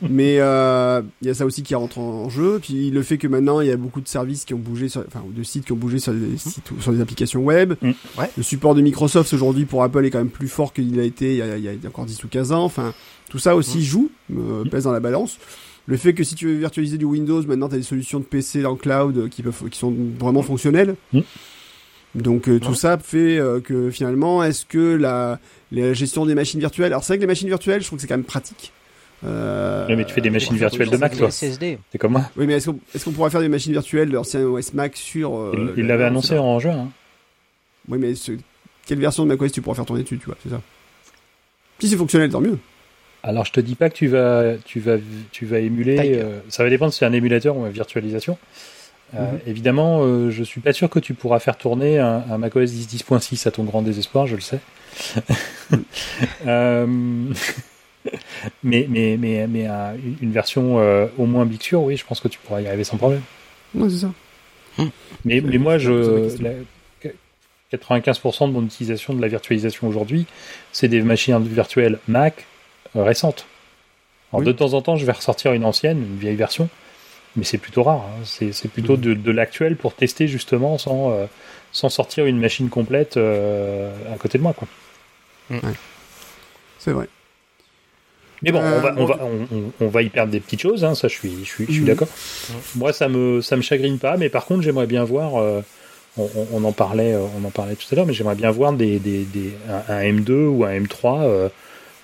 [0.10, 2.60] Mais il y a ça aussi qui rentre en jeu.
[2.62, 5.04] Puis le fait que maintenant, il y a beaucoup de services qui ont bougé, sur...
[5.08, 7.74] enfin de sites qui ont bougé sur des, sites, sur des applications web.
[7.82, 7.92] Mm.
[8.18, 8.30] Ouais.
[8.38, 11.32] Le support de Microsoft aujourd'hui pour Apple est quand même plus fort qu'il a été
[11.32, 12.64] il y a, il y a encore 10 ou 15 ans.
[12.64, 12.94] Enfin,
[13.30, 15.38] tout ça aussi joue, euh, pèse dans la balance.
[15.88, 18.26] Le fait que si tu veux virtualiser du Windows, maintenant tu as des solutions de
[18.26, 20.96] PC en cloud qui peuvent, qui sont vraiment fonctionnelles.
[22.14, 25.40] Donc euh, tout ça fait euh, que finalement, est-ce que la,
[25.72, 28.02] la, gestion des machines virtuelles, alors c'est vrai que les machines virtuelles, je trouve que
[28.02, 28.74] c'est quand même pratique.
[29.24, 31.30] Euh, mais tu fais des machines virtuelles de Mac, toi.
[31.32, 32.24] C'est comme moi.
[32.36, 35.38] Oui, mais est-ce qu'on est pourrait faire des machines virtuelles de l'ancien OS Mac sur
[35.38, 36.74] euh, Il l'avait annoncé en juin.
[36.74, 36.88] Hein.
[37.88, 38.14] Oui, mais
[38.86, 40.62] quelle version de macOS tu pourras faire tourner dessus, tu vois, c'est ça.
[41.82, 42.60] Si c'est fonctionnel, tant mieux.
[43.24, 44.98] Alors je te dis pas que tu vas, tu vas,
[45.32, 46.14] tu vas émuler.
[46.16, 48.38] Euh, ça va dépendre si c'est un émulateur ou une virtualisation.
[49.16, 49.40] Euh, mhm.
[49.48, 53.48] Évidemment, euh, je suis pas sûr que tu pourras faire tourner un, un macOS 10.10.6
[53.48, 54.60] à ton grand désespoir, je le sais.
[58.64, 59.68] mais mais mais mais
[60.22, 60.78] une version
[61.18, 63.22] au moins Big Sur, oui, je pense que tu pourras y arriver sans problème.
[63.76, 64.12] Ouais, c'est ça.
[65.26, 66.30] Mais, mais moi, je,
[67.74, 70.26] 95% de mon utilisation de la virtualisation aujourd'hui,
[70.72, 72.46] c'est des machines virtuelles Mac
[72.96, 73.46] récentes.
[74.34, 76.70] Alors de temps en temps, je vais ressortir une ancienne, une vieille version,
[77.36, 78.06] mais c'est plutôt rare.
[78.08, 78.24] Hein.
[78.24, 79.16] C'est plutôt mm.
[79.16, 81.26] de, l'actuel pour tester justement sans, euh,
[81.72, 84.54] sans sortir une machine complète euh, à côté de moi.
[84.54, 84.68] Quoi.
[85.50, 85.60] Mm.
[86.80, 87.08] C'est vrai.
[88.44, 89.20] Mais bon, on, va, on, va,
[89.82, 91.82] on, va, y perdre des petites choses, hein, ça je suis, je suis, je suis
[91.82, 91.86] mm.
[91.86, 92.08] d'accord.
[92.76, 95.62] Moi ça me, ça me chagrine pas, mais par contre j'aimerais bien voir,
[96.20, 99.00] euh, on, en parlait, on en parlait tout à l'heure, mais j'aimerais bien voir des,
[99.00, 99.54] des, des
[99.88, 101.50] un, M2 ou un M3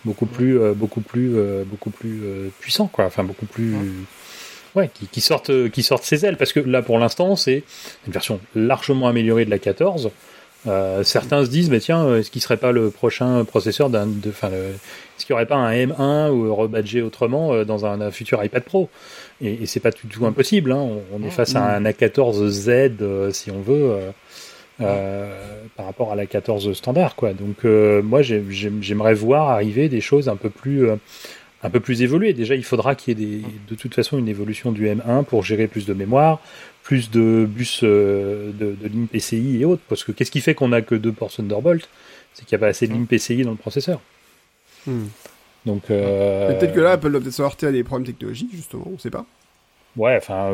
[0.08, 3.06] beaucoup plus, euh, beaucoup plus, euh, beaucoup plus euh, puissant, quoi.
[3.06, 3.76] Enfin, beaucoup plus.
[4.76, 6.38] Ouais, qui, qui, sortent, qui sortent ses ailes.
[6.38, 7.64] Parce que là, pour l'instant, c'est
[8.06, 10.12] une version largement améliorée de la 14.
[11.04, 15.26] Certains se disent, mais tiens, est-ce qu'il serait pas le prochain processeur d'un, enfin, est-ce
[15.26, 18.90] qu'il n'y aurait pas un M1 ou rebadgé autrement dans un, futur iPad Pro?
[19.42, 20.72] Et, et c'est pas du tout impossible.
[20.72, 20.88] Hein.
[21.14, 24.12] On, est face à un A14Z, si on veut.
[24.80, 27.34] Euh, par rapport à la 14 standard quoi.
[27.34, 30.98] Donc euh, moi j'aimerais voir arriver des choses un peu plus euh,
[31.64, 32.34] un peu plus évoluées.
[32.34, 35.44] Déjà il faudra qu'il y ait des, de toute façon une évolution du M1 pour
[35.44, 36.40] gérer plus de mémoire,
[36.88, 39.82] plus de bus de, de lignes PCI et autres.
[39.90, 41.90] Parce que qu'est-ce qui fait qu'on a que deux ports Thunderbolt?
[42.34, 44.00] C'est qu'il n'y a pas assez de lignes PCI dans le processeur.
[44.86, 45.08] Hmm.
[45.66, 49.10] Donc peut-être que là Apple doit peut-être à des problèmes technologiques justement, on ne sait
[49.10, 49.26] pas.
[49.98, 50.50] Ouais, enfin,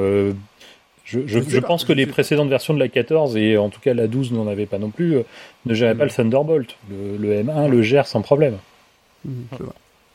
[1.06, 4.08] je, je, pense que les précédentes versions de la 14 et en tout cas la
[4.08, 5.24] 12 n'en avait pas non plus, euh,
[5.66, 6.78] ne géraient pas le Thunderbolt.
[6.90, 8.58] Le, M1 le gère sans problème.
[9.26, 9.46] Mhm,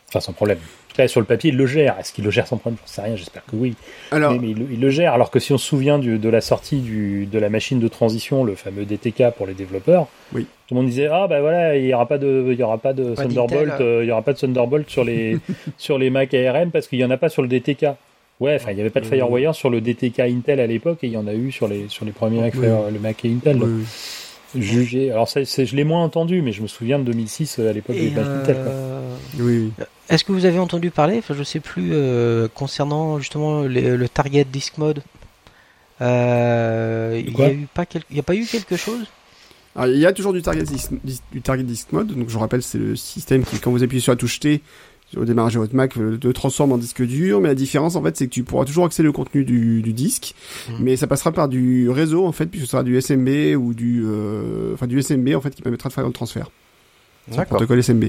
[0.08, 0.58] enfin, sans problème.
[0.98, 1.96] Cas, sur le papier, il le gère.
[2.00, 2.76] Est-ce qu'il le gère sans problème?
[2.84, 3.76] Je sais rien, j'espère que oui.
[4.10, 4.32] Alors...
[4.32, 5.12] Mais, il, le gère.
[5.12, 8.42] Alors que si on se souvient de la sortie du, de la machine de transition,
[8.42, 10.48] le fameux DTK pour les développeurs, oui.
[10.66, 12.78] tout le monde disait Ah, ben voilà, il n'y aura pas de, il y aura
[12.78, 15.38] pas de Thunderbolt, euh, il y aura pas de Thunderbolt sur les,
[15.78, 17.86] sur les Mac ARM parce qu'il n'y en a pas sur le DTK.
[18.40, 21.06] Ouais, enfin, il n'y avait pas de FireWire sur le DTK Intel à l'époque et
[21.06, 23.60] il y en a eu sur les, sur les premiers Mac, le Mac et Intel.
[24.56, 25.12] Jugé.
[25.12, 28.10] Alors, ça, je l'ai moins entendu, mais je me souviens de 2006 à l'époque des
[28.10, 28.56] Mac Intel.
[28.58, 29.70] Euh, oui.
[30.08, 34.44] Est-ce que vous avez entendu parler, enfin, je sais plus, euh, concernant justement le Target
[34.44, 35.02] Disk Mode
[36.00, 39.06] euh, Il n'y a, eu pas a pas eu quelque chose?
[39.86, 40.90] Il y a toujours du target, disk,
[41.30, 42.08] du target disk mode.
[42.08, 44.60] Donc, je rappelle, c'est le système qui, quand vous appuyez sur la touche T,
[45.16, 48.02] au démarrage de votre Mac euh, te transforme en disque dur, mais la différence en
[48.02, 50.34] fait c'est que tu pourras toujours accéder au contenu du, du disque,
[50.68, 50.72] mmh.
[50.80, 54.04] mais ça passera par du réseau en fait, puisque ce sera du SMB ou du,
[54.04, 56.50] euh, enfin du SMB en fait qui permettra de faire le transfert.
[57.28, 57.58] D'accord.
[57.58, 58.04] Protocole SMB.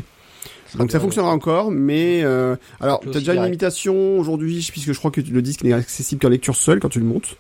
[0.78, 5.12] Donc ça fonctionnera encore, mais euh, alors t'as déjà une limitation aujourd'hui, puisque je crois
[5.12, 7.38] que le disque n'est accessible qu'en lecture seule quand tu le montes.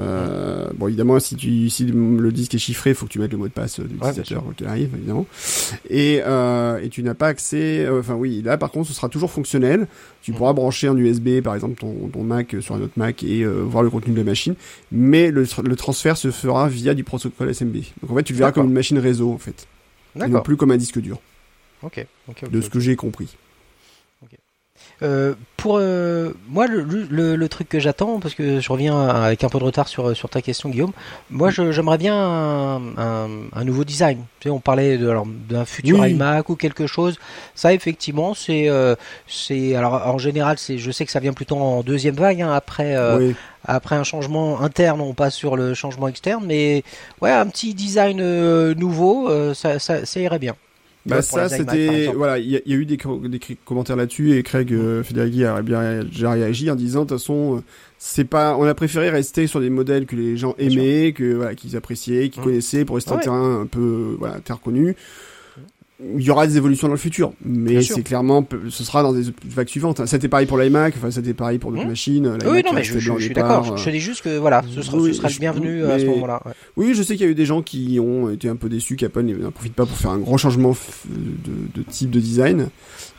[0.00, 3.32] Euh, bon évidemment si tu si le disque est chiffré, il faut que tu mettes
[3.32, 5.26] le mot de passe de l'utilisateur qu'il arrive évidemment.
[5.88, 7.86] Et euh, et tu n'as pas accès.
[7.86, 9.88] Euh, enfin oui, là par contre ce sera toujours fonctionnel.
[10.22, 13.42] Tu pourras brancher un USB par exemple ton, ton Mac sur un autre Mac et
[13.42, 14.54] euh, voir le contenu de la machine,
[14.92, 17.76] mais le, le transfert se fera via du protocole SMB.
[18.02, 19.66] Donc en fait tu le verras comme une machine réseau en fait,
[20.16, 21.18] et non plus comme un disque dur.
[21.82, 22.04] Ok.
[22.50, 23.36] de ce que j'ai compris.
[25.02, 26.82] Euh, pour euh, moi, le,
[27.36, 30.28] le, truc que j'attends, parce que je reviens avec un peu de retard sur, sur
[30.28, 30.92] ta question, Guillaume.
[31.30, 32.80] Moi, j'aimerais bien un,
[33.52, 34.24] un, nouveau design.
[34.40, 37.18] Tu sais, on parlait d'un futur iMac ou quelque chose.
[37.54, 38.94] Ça, effectivement, c'est euh,
[39.26, 42.52] c'est alors en général, c'est je sais que ça vient plutôt en deuxième vague hein,
[42.52, 42.96] après.
[43.64, 46.84] Après un changement interne, on passe sur le changement externe, mais
[47.20, 48.22] ouais, un petit design
[48.74, 50.54] nouveau, ça, ça, ça irait bien.
[51.08, 55.02] Bah ça c'était voilà il y, a eu des, des commentaires là-dessus et Craig euh,
[55.02, 57.60] Federighi a bien réagi en disant de toute façon euh,
[57.98, 61.54] c'est pas on a préféré rester sur des modèles que les gens aimaient que voilà
[61.54, 62.44] qu'ils appréciaient qu'ils mmh.
[62.44, 64.96] connaissaient pour rester un terrain un peu voilà terre connue
[66.00, 69.24] il y aura des évolutions dans le futur, mais c'est clairement, ce sera dans des
[69.46, 70.06] vagues suivantes.
[70.06, 71.88] C'était pareil pour l'iMac, enfin c'était pareil pour d'autres mmh.
[71.88, 72.38] machines.
[72.46, 73.76] Oui, non, mais je, suis d'accord.
[73.76, 76.40] Je, dis juste que voilà, ce sera, ce sera le bienvenu à ce moment-là.
[76.76, 78.94] Oui, je sais qu'il y a eu des gens qui ont été un peu déçus
[78.94, 80.76] qu'Apple n'en profite pas pour faire un gros changement
[81.06, 82.68] de, de type de design.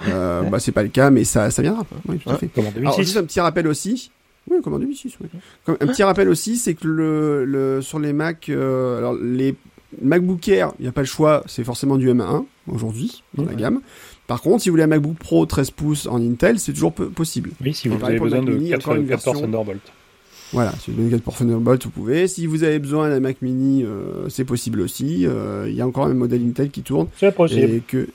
[0.08, 1.84] Euh, bah c'est pas le cas, mais ça, ça viendra.
[2.08, 2.50] Oui, tout à fait.
[2.78, 4.12] Alors, juste un petit rappel aussi.
[4.50, 5.18] Oui, comme en 2006.
[5.22, 5.28] Oui.
[5.68, 9.56] Un petit rappel aussi, c'est que le, le, sur les Mac, euh, alors les
[10.02, 13.54] MacBook Air, il n'y a pas le choix, c'est forcément du M1 aujourd'hui dans la
[13.54, 13.82] gamme.
[14.30, 17.50] Par contre, si vous voulez un MacBook Pro 13 pouces en Intel, c'est toujours possible.
[17.64, 19.82] Oui, si vous avez besoin de 4, ports Thunderbolt.
[20.54, 22.28] Voilà, si vous avez 4 ports Thunderbolt, vous pouvez.
[22.28, 25.26] Si vous avez besoin d'un Mac Mini, euh, c'est possible aussi.
[25.26, 27.08] Euh, il y a encore un modèle Intel qui tourne.
[27.18, 27.72] C'est possible.
[27.74, 28.08] Et que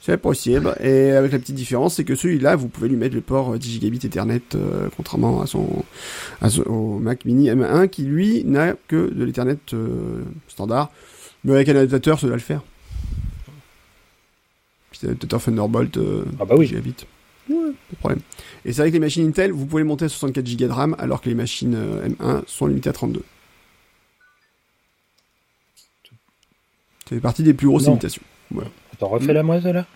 [0.00, 0.72] c'est possible.
[0.80, 3.68] Et avec la petite différence, c'est que celui-là, vous pouvez lui mettre le port 10
[3.68, 5.82] gigabits Ethernet, euh, contrairement à son,
[6.40, 9.58] à son, au Mac Mini M1 qui lui n'a que de l'Ethernet
[10.46, 10.92] standard.
[11.42, 12.62] Mais avec un adaptateur, ça doit le faire.
[14.90, 16.72] Petit adaptateur Thunderbolt, euh, ah bah oui.
[16.74, 16.82] Ouais,
[17.48, 18.20] pas de problème.
[18.64, 20.96] Et c'est vrai que les machines Intel, vous pouvez monter à 64 Go de RAM,
[20.98, 23.22] alors que les machines M1 sont limitées à 32.
[27.08, 28.22] Ça fait partie des plus grosses limitations.
[28.92, 29.86] Attends, refais la moi, là?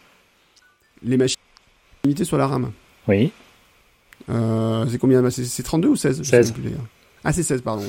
[1.02, 1.40] Les machines
[2.04, 2.70] limitées sur la RAM.
[3.08, 3.32] Oui.
[4.28, 5.28] Euh, c'est combien?
[5.30, 6.54] C'est 32 ou 16 16.
[7.22, 7.82] Ah, c'est 16, pardon.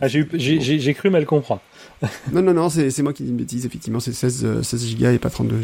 [0.00, 1.60] ah, j'ai cru mal comprendre.
[2.32, 5.18] non, non, non, c'est moi qui dis une bêtise, effectivement, c'est 16, 16 Go et
[5.18, 5.62] pas 32 Go.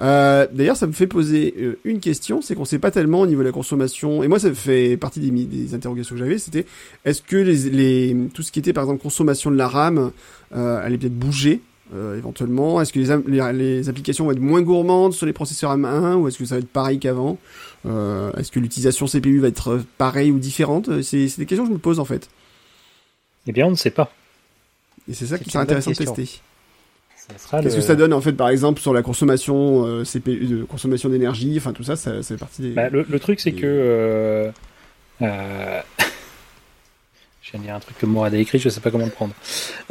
[0.00, 3.26] Euh, D'ailleurs, ça me fait poser euh, une question, c'est qu'on sait pas tellement au
[3.26, 6.66] niveau de la consommation, et moi, ça fait partie des, des interrogations que j'avais, c'était
[7.04, 10.12] est-ce que les, les, tout ce qui était, par exemple, consommation de la RAM,
[10.54, 11.60] euh, allait peut-être bouger
[11.94, 16.14] euh, éventuellement Est-ce que les, les, applications vont être moins gourmandes sur les processeurs M1
[16.14, 17.38] ou est-ce que ça va être pareil qu'avant?
[17.86, 21.02] Euh, Est-ce que l'utilisation CPU va être pareille ou différente?
[21.02, 22.28] C'est des questions que je me pose en fait.
[23.46, 24.12] Eh bien, on ne sait pas.
[25.08, 26.40] Et c'est ça qui serait intéressant de tester.
[27.28, 31.08] Qu'est-ce que ça donne en fait par exemple sur la consommation euh, CPU, de consommation
[31.08, 32.70] d'énergie, enfin tout ça, ça, ça fait partie des.
[32.70, 34.50] Bah, le, le, truc c'est que euh,
[35.22, 35.80] euh,
[37.42, 39.10] je viens de dire un truc que moi a écrit, je sais pas comment le
[39.10, 39.34] prendre.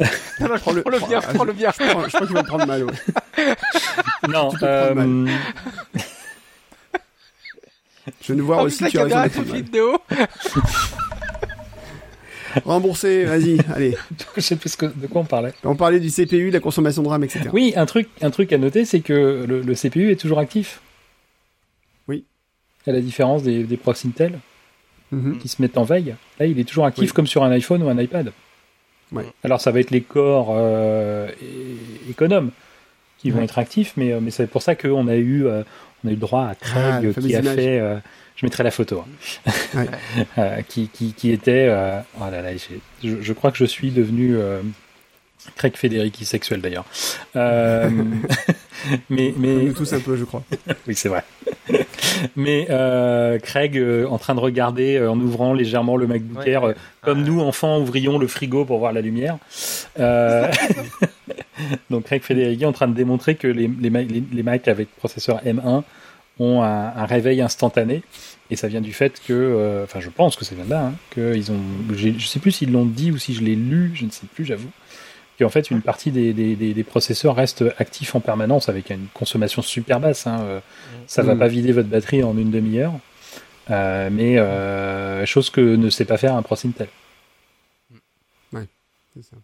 [0.40, 1.70] non, non, prends le, le bien, prends le bien.
[1.78, 2.84] Je crois, je crois qu'il va prendre mal.
[2.84, 2.92] Ouais.
[4.28, 4.50] non.
[4.62, 4.94] Euh...
[4.94, 5.34] Mal.
[8.22, 9.98] je vais nous voir en aussi plus, tu as raison de vidéo.
[12.64, 13.96] Remboursé, vas-y, allez.
[14.36, 15.52] je sais plus de quoi on parlait.
[15.64, 17.50] On parlait du CPU, de la consommation de RAM, etc.
[17.52, 20.80] Oui, un truc, un truc à noter, c'est que le, le, CPU est toujours actif.
[22.08, 22.24] Oui.
[22.86, 24.38] À la différence des, des procs Intel
[25.12, 25.38] mm -hmm.
[25.38, 26.14] qui se mettent en veille.
[26.38, 27.14] Là, il est toujours actif oui.
[27.14, 28.32] comme sur un iPhone ou un iPad.
[29.12, 29.26] Ouais.
[29.44, 31.28] Alors, ça va être les corps euh,
[32.10, 32.50] économes
[33.18, 33.44] qui vont Ouais.
[33.44, 35.62] être actifs, mais, euh, mais c'est pour ça qu'on a eu, euh,
[36.02, 36.82] on a eu le droit à Craig
[37.16, 37.54] Ah, qui a image.
[37.54, 37.78] fait.
[37.80, 37.98] euh,
[38.36, 39.04] je mettrai la photo.
[39.04, 39.84] hein.
[40.36, 40.64] Ouais.
[40.70, 41.68] Qui, qui, qui était.
[42.20, 42.50] oh là là,
[43.04, 44.36] je, je crois que je suis devenu.
[45.56, 46.84] Craig Federici sexuel d'ailleurs.
[47.36, 47.88] Euh,
[49.10, 50.42] mais mais Nous tous un peu, je crois.
[50.86, 51.24] oui, c'est vrai.
[52.36, 56.50] Mais euh, Craig, euh, en train de regarder, euh, en ouvrant légèrement le MacBook Ouais.
[56.50, 57.24] Air, comme Ouais.
[57.28, 59.38] nous, enfants, ouvrions le frigo pour voir la lumière.
[59.98, 60.48] Euh,
[61.90, 64.94] Donc Craig Federici en train de démontrer que les, les, Mac- les, les Mac avec
[64.96, 65.82] processeur M1
[66.38, 68.02] ont un, un réveil instantané.
[68.50, 70.86] Et ça vient du fait que, euh, enfin je pense que ça vient de là,
[70.86, 71.60] hein, que ils ont,
[71.96, 74.44] je sais plus s'ils l'ont dit ou si je l'ai lu, je ne sais plus,
[74.44, 74.68] j'avoue,
[75.42, 79.06] qu'en fait une partie des, des, des, des processeurs reste actifs en permanence avec une
[79.14, 80.26] consommation super basse.
[80.26, 80.60] Hein, euh,
[81.06, 81.38] ça va Mm.
[81.38, 82.94] pas vider votre batterie en une demi-heure,
[83.70, 86.88] euh, mais euh, chose que ne sait pas faire un processeur Intel.
[89.14, 89.36] C'est ça.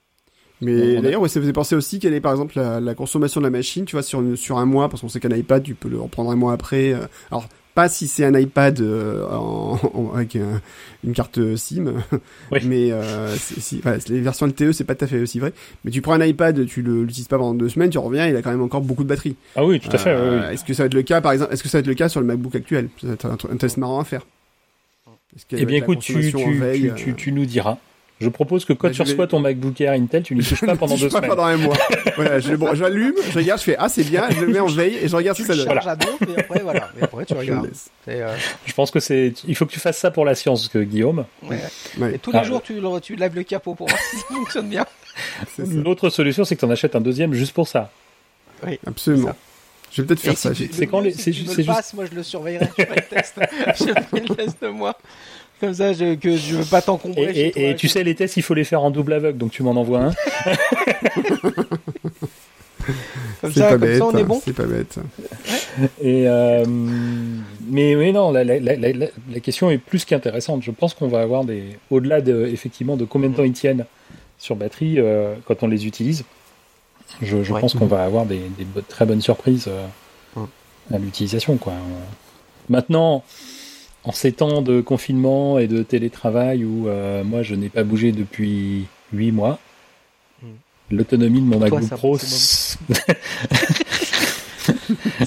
[0.63, 3.47] Mais d'ailleurs, ouais, ça faisait penser aussi quelle est par exemple la, la consommation de
[3.47, 5.75] la machine, tu vois, sur, une- sur un mois, parce qu'on sait qu'un iPad, tu
[5.75, 6.95] peux le reprendre un mois après.
[7.31, 7.47] alors,
[7.79, 10.61] pas si c'est un iPad euh, en, en- avec un-
[11.05, 11.95] une carte SIM,
[12.51, 12.59] Oui.
[12.65, 15.53] mais euh, c'est- si, les versions LTE, c'est pas tout à fait aussi vrai.
[15.85, 18.43] Mais tu prends un iPad, tu l'utilises pas pendant deux semaines, tu reviens, il a
[18.43, 19.37] quand même encore beaucoup de batterie.
[19.55, 20.11] Ah oui, tout à fait.
[20.11, 20.55] Euh, oui, oui.
[20.55, 21.95] Est-ce que ça va être le cas, par exemple, est-ce que ça va être le
[21.95, 22.89] cas sur le MacBook actuel?
[23.09, 24.23] Être un, un test marrant à faire.
[25.53, 26.15] Eh bien écoute, tu,
[26.59, 27.79] veille, tu, tu nous diras.
[28.21, 30.43] Je propose que quand Bah, tu je vais- reçois ton MacBook Air Intel, tu n'y
[30.45, 31.31] touches pas pendant je deux pas semaines.
[31.31, 31.77] pendant un mois.
[32.17, 34.67] voilà, je, bon, j'allume, je regarde, je fais ah c'est bien, je le mets en
[34.67, 35.79] veille et je regarde Tu ce que ça donne.
[35.79, 36.91] à dos, mais après, voilà.
[36.97, 37.71] Mais après, tu Je regardes.
[38.09, 39.35] euh, Je pense que c'est.
[39.47, 41.27] Il faut que tu fasses ça pour la science, que Guillaume.
[41.45, 41.59] ouais.
[41.99, 44.17] Ouais, Et tous les Ah, jours, tu, le- tu lèves le capot pour voir si
[44.17, 44.85] ça fonctionne bien.
[45.59, 47.91] L'autre solution, c'est que tu en achètes un deuxième juste pour ça.
[48.87, 49.29] Absolument.
[49.29, 49.37] ça.
[49.91, 50.53] Je vais peut-être faire ça.
[50.55, 52.15] si j'ai- tu, C'est le quand les- si c'est tu me le passes, moi je
[52.15, 53.35] le surveillerai, je ferai le test.
[53.79, 54.99] je ferai le test moi.
[55.61, 57.33] Comme ça, je, que je veux pas t'encombrer.
[57.47, 59.51] et- toi, et tu sais, les tests, il faut les faire en double aveugle, donc
[59.51, 60.13] tu m'en envoies un.
[63.41, 63.99] comme C'est ça, pas comme bête.
[63.99, 64.41] ça, on est bon.
[64.45, 64.99] C'est pas bête.
[66.01, 70.63] Et euh, mais non, la, la, la, la, la question est plus qu'intéressante.
[70.63, 73.85] Je pense qu'on va avoir des, au-delà de effectivement de combien de temps ils tiennent
[74.39, 76.25] sur batterie euh, quand on les utilise.
[77.23, 77.61] Je, je Ouais.
[77.61, 79.87] pense qu'on va avoir des, des bo- très bonnes surprises euh,
[80.37, 80.47] Ouais.
[80.95, 81.59] à l'utilisation,
[82.69, 83.25] Maintenant,
[84.05, 88.13] en ces temps de confinement et de télétravail où euh, moi je n'ai pas bougé
[88.13, 89.59] depuis 8 mois,
[90.43, 90.47] Mm.
[90.97, 92.17] l'autonomie de mon MacBook Pro,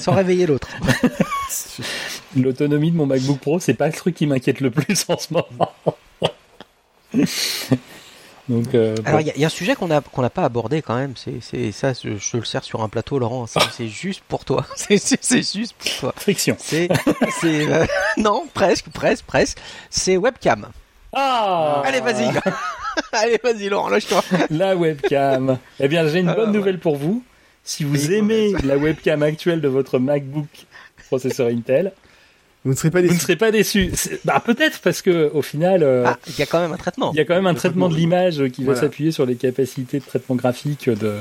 [0.00, 0.68] Sans réveiller l'autre.
[2.36, 5.28] L'autonomie de mon MacBook Pro, c'est pas le truc qui m'inquiète le plus en ce
[5.34, 5.48] moment.
[8.52, 8.94] Donc, euh.
[9.04, 11.14] Alors, il y, a- il y a un sujet qu'on n'a pas abordé quand même.
[11.16, 11.92] C'est ça.
[11.94, 13.46] Je, le sers sur un plateau, Laurent.
[13.46, 14.66] C'est c'est juste pour toi.
[14.76, 14.98] C'est
[15.56, 16.14] juste pour toi.
[16.16, 16.56] friction.
[16.58, 16.88] C'est
[17.44, 17.86] euh,
[18.18, 19.58] non presque presque presque.
[19.90, 20.68] C'est webcam.
[21.14, 22.30] Ah Allez, vas-y.
[23.12, 24.22] Allez, vas-y, Laurent, lâche-toi.
[24.50, 25.58] La webcam.
[25.80, 27.22] Eh bien, j'ai une Alors, bonne nouvelle pour vous.
[27.64, 30.48] Si vous Oui, aimez la webcam actuelle de votre MacBook
[31.08, 31.92] processeur Intel,
[32.64, 33.12] Vous ne serez pas déçu.
[33.12, 33.92] Vous ne serez pas déçu.
[34.24, 37.12] Bah peut-être parce que au final, euh, ah, il y a quand même un traitement.
[37.12, 39.98] Il y a quand même un traitement de l'image qui va s'appuyer sur les capacités
[39.98, 41.16] de traitement graphique de,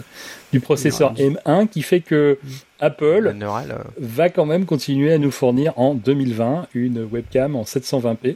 [0.52, 2.50] du processeur M1 qui fait que mm.
[2.80, 3.74] Apple euh.
[4.00, 8.36] va quand même continuer à nous fournir en 2020 une webcam en 720p.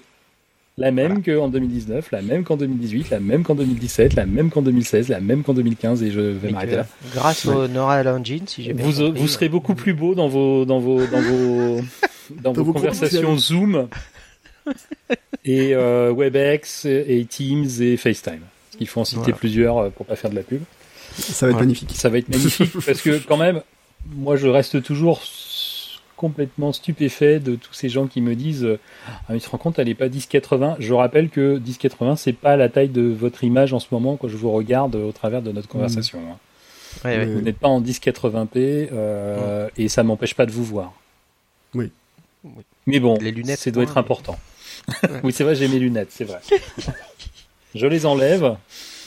[0.78, 4.62] La même qu'en 2019, la même qu'en 2018, la même qu'en 2017, la même qu'en
[4.62, 6.86] 2016, la même qu'en 2015 et je vais m'arrêter là.
[7.14, 9.22] Grâce au Neural Engine, si j'ai bien vous, compris.
[9.22, 11.80] Vous serez beaucoup plus beau dans vos dans vos dans vos
[12.32, 13.88] dans, vos, conversations Zoom
[15.46, 18.42] et euh, WebEx et Teams et FaceTime.
[18.80, 20.62] Il faut en citer plusieurs euh, pour pas faire de la pub.
[21.18, 21.92] Ça va être magnifique.
[21.94, 23.62] Ça va être magnifique parce que quand même,
[24.16, 25.22] moi je reste toujours
[26.18, 28.68] complètement stupéfait de tous ces gens qui me disent
[29.08, 32.32] ah mais tu te rends compte elle est pas 1080 je rappelle que 1080 c'est
[32.32, 35.42] pas la taille de votre image en ce moment quand je vous regarde au travers
[35.42, 37.26] de notre conversation hein.
[37.26, 40.94] vous n'êtes pas en 1080p euh, et ça m'empêche pas de vous voir.
[41.74, 41.92] Oui,
[42.86, 44.40] mais bon les lunettes ça doit être important.
[45.24, 46.40] Oui c'est vrai j'ai mes lunettes c'est vrai.
[47.76, 48.56] Je les enlève.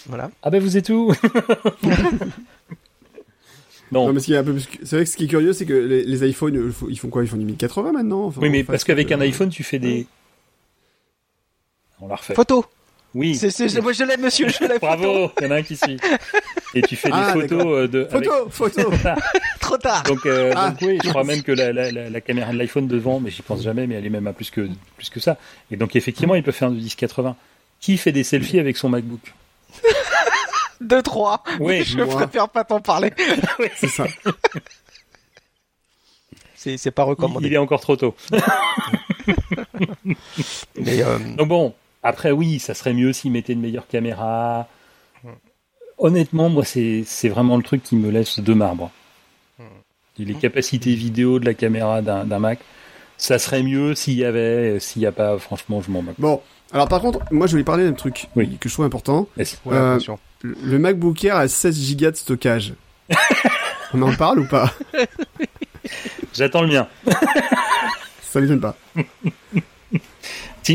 [0.07, 0.31] Voilà.
[0.43, 1.13] Ah ben vous êtes où
[3.93, 4.13] non.
[4.13, 7.23] mais c'est vrai que ce qui est curieux, c'est que les, iPhones, ils font quoi?
[7.23, 8.33] Ils font du 1080 maintenant?
[8.37, 10.07] Oui, mais parce qu'avec un iPhone, tu fais des.
[12.01, 12.35] On la refait.
[12.35, 12.67] Photo
[13.15, 13.35] oui.
[13.37, 14.79] C'est, moi je l'aime, monsieur, je l'aime.
[14.81, 15.99] Bravo, il y en a un qui suit.
[16.75, 18.05] Et tu fais des ah, photos euh, de.
[18.05, 18.91] Photo, photo.
[19.61, 20.03] Trop tard.
[20.03, 20.71] Donc, euh, ah.
[20.71, 23.43] donc, oui, je crois même que la, la, la, caméra de l'iPhone devant, mais j'y
[23.43, 25.39] pense jamais, mais elle est même à plus que plus que ça.
[25.71, 27.37] Et donc effectivement, il peut faire du 1080.
[27.81, 29.21] Qui fait des selfies avec son MacBook
[30.85, 31.39] 2-3.
[31.61, 33.13] Oui, je préfère pas t'en parler.
[33.77, 34.07] c'est ça.
[36.55, 37.47] C'est pas recommandé.
[37.47, 38.15] Il est encore trop tôt.
[40.77, 41.19] Mais euh...
[41.37, 44.69] Donc bon, après oui, ça serait mieux s'ils mettaient une meilleure caméra.
[45.99, 48.91] Honnêtement, moi c'est vraiment le truc qui me laisse de marbre.
[50.19, 52.59] Les capacités vidéo de la caméra d'un Mac,
[53.17, 56.17] ça serait mieux s'il y avait, s'il n'y a pas, franchement, je m'en moque.
[56.19, 56.41] Bon,
[56.73, 59.29] alors par contre, moi je voulais parler d'un truc que je trouve important.
[59.67, 59.99] Euh,
[60.43, 62.75] le MacBook Air a 16 Go de stockage.
[63.95, 64.73] On en parle ou pas?
[66.35, 66.89] J'attends le mien.
[68.23, 68.77] Ça m'étonne pas.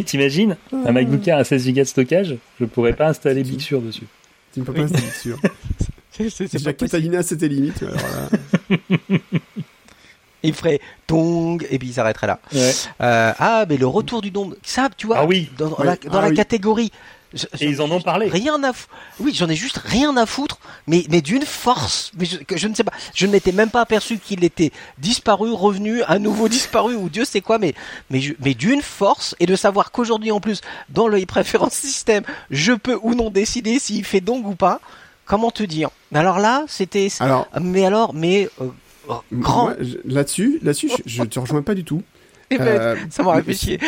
[0.02, 3.82] T'imagines Un MacBook Air à 16 Go de stockage Je pourrais pas installer Big Sur
[3.82, 4.08] dessus.
[4.54, 5.38] Tu ne peux pas installer Big Sur.
[6.52, 7.84] Déjà Catalina c'était limite.
[10.44, 12.40] il ferait tong et puis il s'arrêterait là.
[12.54, 15.50] Euh, ah, mais le retour du don, ça, tu vois, ah oui.
[15.58, 16.92] dans, la, dans ah la catégorie
[17.60, 18.28] et ils en ont parlé.
[18.28, 18.72] Rien à
[19.20, 22.12] Oui, j'en ai juste rien à foutre, mais, mais d'une force.
[22.18, 22.94] Mais je, que je ne sais pas.
[23.14, 27.26] Je ne m'étais même pas aperçu qu'il était disparu, revenu, à nouveau disparu, ou Dieu
[27.26, 27.74] sait quoi, mais,
[28.10, 32.74] mais, mais d'une force, et de savoir qu'aujourd'hui, en plus, dans le préférence système, je
[32.74, 34.80] peux ou non décider s'il fait donc ou pas.
[35.26, 35.90] Comment te dire?
[36.12, 37.08] Mais alors là, c'était.
[37.20, 37.48] Alors.
[37.60, 38.50] Mais alors, mais.
[38.62, 38.68] Euh,
[39.32, 39.72] grand.
[40.06, 42.04] Là-dessus, là-dessus, je, je te rejoins pas du tout.
[42.52, 43.80] Euh, ça m'aurait fait chier.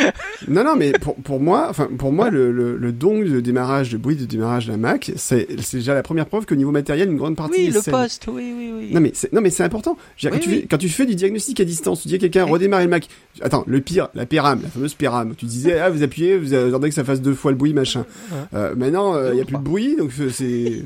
[0.47, 3.91] Non, non, mais pour, pour moi, enfin, pour moi, le, le, le dong de démarrage,
[3.91, 7.09] de bruit de démarrage d'un Mac, c'est, c'est déjà la première preuve qu'au niveau matériel,
[7.09, 8.89] une grande partie oui, le poste, oui, oui, oui.
[8.93, 9.97] Non, mais c'est, non, mais c'est important.
[10.21, 12.85] quand, tu Fais, quand tu fais du diagnostic à distance, tu dis à quelqu'un, redémarrer
[12.85, 13.07] le Mac.
[13.41, 15.35] Attends, le pire, la péram, la fameuse péram.
[15.35, 18.05] Tu disais, ah, vous appuyez, vous attendez que ça fasse deux fois le bruit, machin.
[18.53, 20.83] Euh, maintenant, il euh, y a plus de bruit, donc euh, c'est...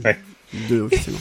[0.68, 1.20] Deux officiellement.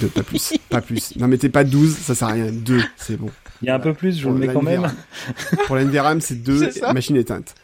[0.00, 0.52] Deux, pas plus.
[0.68, 1.16] Pas plus.
[1.16, 2.50] Non, mettez pas 12, ça sert à rien.
[2.50, 3.30] Deux, c'est bon.
[3.62, 4.90] Il y a un peu plus, je vous le mets quand même.
[5.66, 7.54] Pour la NVRAM, c'est deux machines éteintes.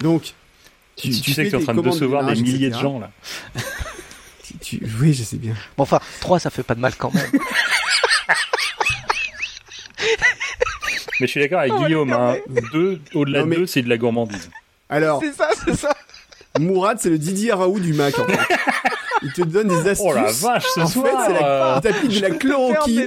[0.00, 0.34] Donc,
[0.96, 3.10] tu, tu, sais que tu es en train de recevoir des milliers de gens là.
[4.60, 5.54] tu, oui, je sais bien.
[5.76, 7.30] Bon, enfin, trois, ça fait pas de mal quand même.
[11.20, 12.12] Mais je suis d'accord avec Guillaume.
[12.12, 12.36] Hein.
[12.72, 14.50] Deux, au-delà de deux, c'est de la gourmandise.
[14.88, 15.20] Alors.
[15.22, 15.94] C'est ça, c'est ça.
[16.60, 18.18] Mourad, c'est le Didier Raoult du Mac.
[18.18, 18.38] En fait.
[19.22, 20.00] Il te donne des astuces.
[20.08, 21.26] Oh la vache, ce en soir.
[21.26, 21.74] Fait, la...
[21.76, 23.06] il t'applique de la chloroquine.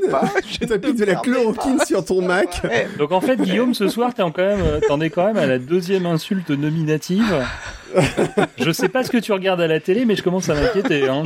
[0.96, 2.62] De la chloroquine sur ton Mac.
[3.00, 5.58] Donc en fait, Guillaume, ce soir, t'en quand même, t'en es quand même à la
[5.58, 7.44] deuxième insulte nominative.
[8.60, 11.08] je sais pas ce que tu regardes à la télé, mais je commence à m'inquiéter.
[11.10, 11.24] Hein.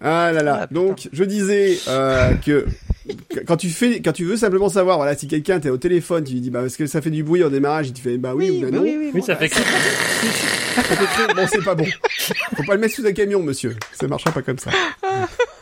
[0.00, 0.60] Ah là là.
[0.62, 2.66] Ah, Donc je disais euh, que
[3.46, 6.34] quand tu fais, quand tu veux simplement savoir, voilà, si quelqu'un t'es au téléphone, tu
[6.34, 8.34] lui dis, bah, est-ce que ça fait du bruit au démarrage, il te fait, bah
[8.34, 8.82] oui, ou bah non.
[8.82, 9.48] Oui, oui, oui, ça fait.
[11.34, 11.86] bon, c'est pas bon.
[12.56, 13.76] Faut pas le mettre sous un camion, monsieur.
[13.92, 14.70] Ça marchera pas comme ça.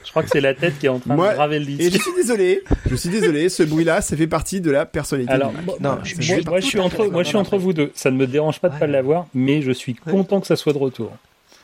[0.04, 1.82] Je crois que c'est la tête qui est en train de graver le disque.
[1.82, 2.62] Et je suis désolé.
[2.90, 3.48] Je suis désolé.
[3.48, 5.32] Ce bruit-là, ça fait partie de la personnalité.
[5.32, 7.92] Alors, non, je, moi, je suis entre, moi, je suis entre vous deux.
[7.94, 10.72] Ça ne me dérange pas de pas l'avoir, mais je suis content que ça soit
[10.72, 11.12] de retour.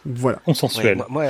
[0.04, 0.38] Voilà.
[0.44, 1.02] Consensuel.
[1.08, 1.24] moi,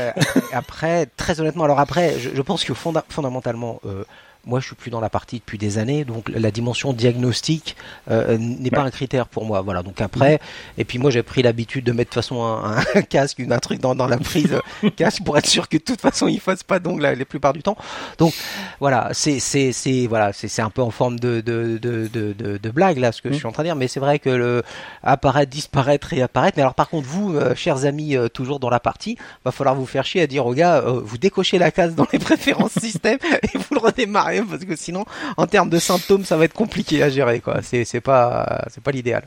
[0.53, 4.05] après, très honnêtement, alors après, je, pense que fondamentalement, euh,
[4.47, 7.77] moi je suis plus dans la partie depuis des années, donc la dimension diagnostique
[8.11, 9.61] euh, n'est pas un critère pour moi.
[9.61, 9.83] Voilà.
[9.83, 10.39] Donc après, mhm.
[10.79, 13.81] et puis moi j'ai pris l'habitude de mettre de façon un, un casque, un truc
[13.81, 14.61] dans, dans la prise
[14.97, 17.63] casque pour être sûr que de toute façon il fasse pas d'ongles la, plupart du
[17.63, 17.77] temps.
[18.19, 18.35] Donc
[18.79, 22.71] voilà, c'est c'est c'est voilà, c'est un peu en forme de de, de de, de,
[22.71, 23.39] blague là ce que je mhm.
[23.39, 24.63] suis en train de dire, mais c'est vrai que le
[25.03, 26.57] apparaître, disparaître, réapparaître.
[26.57, 29.75] Mais alors par contre vous, euh, chers amis, euh, toujours dans la partie, va falloir
[29.75, 33.19] vous faire chier à dire aux gars, vous décochez la case dans les préférences système
[33.43, 35.05] et vous le redémarrez parce que sinon,
[35.37, 37.61] en termes de symptômes, ça va être compliqué à gérer, quoi.
[37.63, 39.23] C'est, c'est pas, c'est pas l'idéal.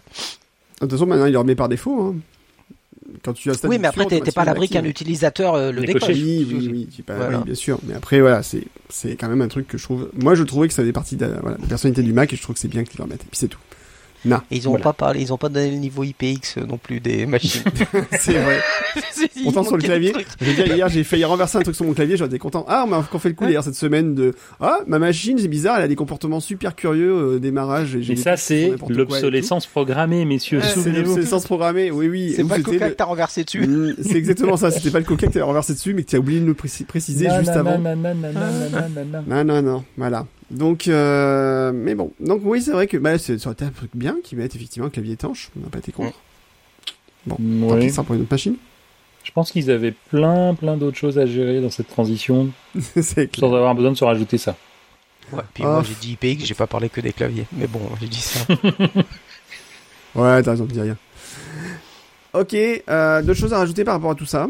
[0.76, 2.16] De toute façon, maintenant, il le remet par défaut, hein.
[3.24, 6.10] Quand tu oui, mais après, t'es, pas à l'abri qu'un utilisateur euh, le décoche.
[6.10, 7.80] Oui, oui, oui, bien sûr.
[7.84, 10.10] Mais après, voilà, c'est, c'est quand même un truc que je trouve.
[10.14, 12.56] Moi, je trouvais que ça faisait partie de la, personnalité du Mac et je trouve
[12.56, 13.24] que c'est bien qu'ils le remettent.
[13.24, 13.60] Et puis c'est tout.
[14.26, 14.40] Non.
[14.52, 17.64] ils ont pas parlé, ils ont pas donné le niveau IPX non plus des machines.
[18.20, 18.60] c'est vrai.
[19.44, 22.18] Pourtant sur le clavier, je dire, hier j'ai failli renverser un truc sur mon clavier,
[22.18, 22.66] j'étais content.
[22.68, 25.78] Ah, on m'a fait le coup hier cette semaine de ah ma machine c'est bizarre,
[25.78, 27.96] elle a des comportements super curieux au euh, démarrage.
[27.96, 30.62] Et, ça c'est l'obsolescence programmée, messieurs.
[30.62, 32.34] c'est l'obsolescence programmée, oui oui.
[32.36, 33.66] C'est pas le coca que t'as renversé dessus.
[33.66, 34.72] Mm, c'est exactement ça.
[34.72, 37.30] C'était pas le coca que t'as renversé dessus, mais que t'as oublié de nous préciser
[37.40, 37.78] juste avant.
[39.28, 40.26] Non non non, voilà.
[40.52, 42.12] Donc, euh, mais bon.
[42.20, 44.88] Donc oui, c'est vrai que bah, ça aurait été un truc bien qui mettent effectivement
[44.88, 45.52] un clavier étanche.
[45.58, 46.18] On n'a pas été contre.
[47.26, 47.38] Bon,
[47.70, 48.56] tant pis, ça pour une autre machine.
[49.24, 52.50] Je pense qu'ils avaient plein, plein d'autres choses à gérer dans cette transition,
[53.36, 54.56] sans avoir besoin de se rajouter ça.
[55.32, 58.08] Ouais, puis moi j'ai dit IPX, j'ai pas parlé que des claviers, mais bon, j'ai
[58.08, 58.40] dit ça.
[60.16, 60.98] ouais, t'as raison, de dire rien.
[62.34, 64.50] Ok, euh, d'autres choses à rajouter par rapport à tout ça?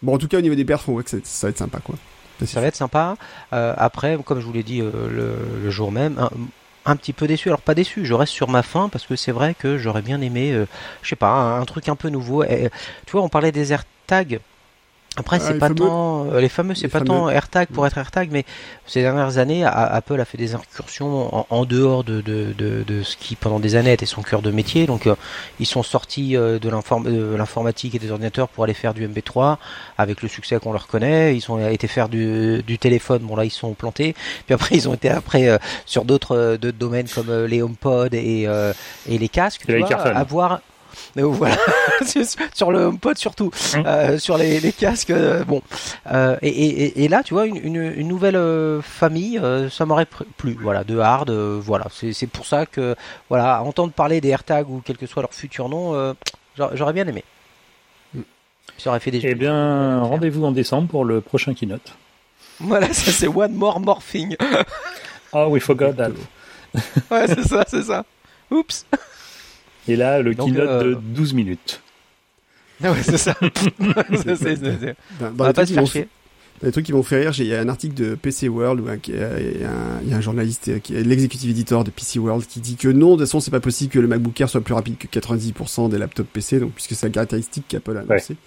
[0.00, 1.80] Bon, en tout cas, au niveau des perfs, on voit que ça va être sympa,
[1.80, 1.96] quoi.
[2.44, 3.16] Ça va être sympa.
[3.52, 4.90] Euh, après, comme je vous l'ai dit euh,
[5.62, 6.28] le, jour même,
[6.84, 7.48] un, petit peu déçu.
[7.48, 10.20] Alors pas déçu, je reste sur ma faim parce que c'est vrai que j'aurais bien
[10.20, 10.66] aimé, euh,
[11.02, 12.44] je sais pas, un, truc un peu nouveau.
[12.44, 14.40] tu vois, on parlait des AirTags.
[15.16, 18.44] Après, c'est pas tant euh, les fameux, c'est pas tant AirTag pour être AirTag, mais
[18.86, 23.16] ces dernières années, Apple a fait des incursions en, dehors de, de, de, de, ce
[23.16, 24.86] qui pendant des années était son cœur de métier.
[24.86, 25.14] Donc, euh,
[25.60, 26.68] ils sont sortis euh, de
[27.36, 29.56] l'informatique et des ordinateurs pour aller faire du MB3
[29.98, 31.36] avec le succès qu'on leur connaît.
[31.36, 33.22] Ils ont été faire du, du téléphone.
[33.22, 34.14] Bon là, ils sont plantés.
[34.46, 38.48] Puis après, ils ont été après sur d'autres domaines comme les HomePod et,
[39.08, 39.62] et les casques.
[39.66, 40.60] Tu vois, avoir
[41.16, 41.56] voilà,
[42.54, 43.82] sur le HomePod surtout, mmh.
[43.86, 45.10] euh, sur les, les casques.
[45.10, 45.62] Euh, bon,
[46.12, 48.38] euh, et, et, et, là, tu vois, une, une, une nouvelle
[48.82, 49.40] famille,
[49.70, 50.06] ça m'aurait
[50.36, 50.56] plu.
[50.60, 51.30] Voilà, de hard.
[51.30, 52.94] voilà, c'est pour ça que
[53.28, 56.14] voilà, entendre parler des AirTags ou quel que soit leur futur nom,
[56.56, 57.24] j'aurais bien aimé.
[58.14, 58.20] Mmh.
[58.78, 59.20] Ça aurait fait des.
[59.24, 61.94] Eh bien, rendez-vous en décembre pour le prochain keynote.
[62.60, 64.36] Voilà, ça c'est One More Morphing.
[65.32, 66.10] oh, we forgot that.
[67.10, 68.04] ouais, c'est ça, c'est ça.
[68.50, 68.86] Oups.
[69.88, 71.80] Et là, le keynote de 12 euh, minutes.
[72.82, 73.34] Ah ouais, c'est ça.
[73.40, 76.06] c'est, va pas se faire
[76.62, 78.88] Les trucs qui vont faire rire, il y a un article de PC World où
[79.08, 82.76] il y a un journaliste, euh, qui est l'exécutif éditeur de PC World, qui dit
[82.76, 84.96] que non, de toute façon, c'est pas possible que le MacBook Air soit plus rapide
[84.98, 88.34] que 90% des laptops PC, donc puisque c'est la caractéristique qu'Apple a annoncé.
[88.34, 88.38] Ouais.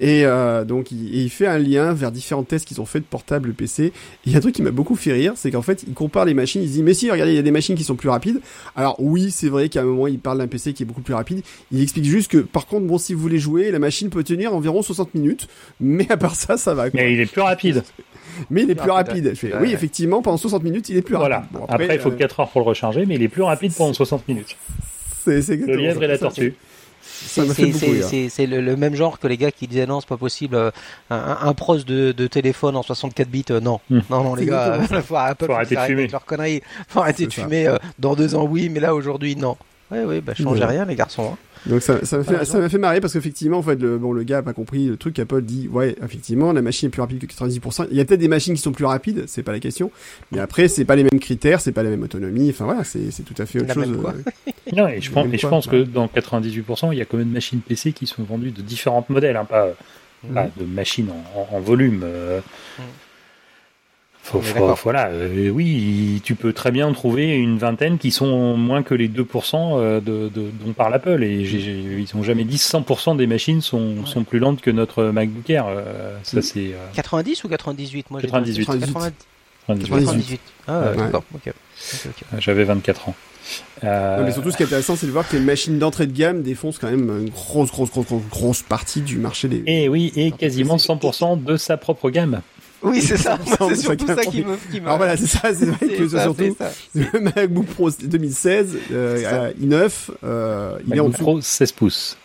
[0.00, 3.04] Et euh, donc il, il, fait un lien vers différents tests qu'ils ont fait de
[3.04, 3.92] portable PC.
[4.24, 6.24] Il y a un truc qui m'a beaucoup fait rire, c'est qu'en fait il compare
[6.24, 8.08] les machines, il dit mais si regardez il y a des machines qui sont plus
[8.08, 8.40] rapides.
[8.76, 11.14] Alors oui c'est vrai qu'à un moment il parle d'un PC qui est beaucoup plus
[11.14, 11.42] rapide.
[11.70, 14.54] Il explique juste que par contre bon si vous voulez jouer la machine peut tenir
[14.54, 15.48] environ 60 minutes,
[15.80, 16.90] mais à part ça ça va.
[16.90, 17.00] Quoi.
[17.00, 17.82] Mais il est plus rapide.
[18.50, 19.34] mais il est plus rapide.
[19.60, 21.44] oui, effectivement, pendant 60 minutes, il est plus rapide.
[21.52, 21.66] Voilà.
[21.68, 23.92] après, il faut 4 euh, heures pour le recharger, mais il est plus rapide pendant
[23.92, 24.56] 60 minutes.
[25.24, 26.54] C'est le lièvre et la tortue.
[27.02, 30.70] C'est le, même genre que les gars qui disaient non, c'est pas possible, euh,
[31.10, 33.80] un, un pros de, de, téléphone en 64 bits, euh, non.
[33.90, 34.00] Hmm.
[34.10, 36.06] Non, non, les gars, faut, arrêter de fumer.
[36.08, 36.62] Leur connerie.
[36.88, 37.66] Faut arrêter de fumer.
[37.66, 39.56] Euh, dans deux ans, oui, mais là, aujourd'hui, non.
[39.92, 41.32] Oui, oui, bah, changez rien, les garçons.
[41.34, 41.38] Hein.
[41.66, 44.12] Donc ça, ça m'a fait, ça m'a fait marrer parce qu'effectivement, en fait, le, bon,
[44.12, 45.18] le gars a pas compris le truc.
[45.18, 47.88] Apple dit, ouais, effectivement, la machine est plus rapide que 90%.
[47.90, 49.90] Il y a peut-être des machines qui sont plus rapides, c'est pas la question.
[50.32, 52.50] Mais après, c'est pas les mêmes critères, c'est pas la même autonomie.
[52.50, 53.92] Enfin voilà, c'est, c'est tout à fait autre chose.
[53.92, 57.18] Euh, non, et je pense, et je pense que dans 98%, il y a quand
[57.18, 59.68] même de machines PC qui sont vendues de différents modèles, hein, pas,
[60.34, 62.00] pas de machines en, en, volume.
[62.02, 62.40] Euh,
[62.78, 62.82] mm.
[64.22, 64.40] Faut,
[64.84, 69.08] voilà, euh, oui, tu peux très bien trouver une vingtaine qui sont moins que les
[69.08, 71.24] 2% euh, de, de, dont parle Apple.
[71.24, 75.50] Et ils ont jamais dit 100% des machines sont, sont plus lentes que notre MacBook
[75.50, 75.66] Air.
[75.66, 76.70] Euh, ça c'est.
[76.94, 78.64] 90 ou 98 Moi 98.
[78.64, 79.14] 98.
[79.66, 80.40] 98.
[80.68, 81.24] Ah, d'accord.
[82.38, 83.14] J'avais 24 ans.
[83.82, 86.42] mais surtout, ce qui est intéressant, c'est de voir que les machines d'entrée de gamme
[86.42, 89.64] défoncent quand même une grosse, grosse, grosse, grosse, partie du marché des.
[89.66, 92.40] Et oui, et quasiment 100% de sa propre gamme.
[92.82, 93.38] Oui, c'est ça.
[93.68, 96.56] c'est surtout ça qui me, qui Alors voilà, c'est ça, c'est vrai que ça, surtout
[96.94, 99.90] le MacBook Pro 2016, euh, i9,
[100.24, 102.16] euh, il est en Pro 16 pouces.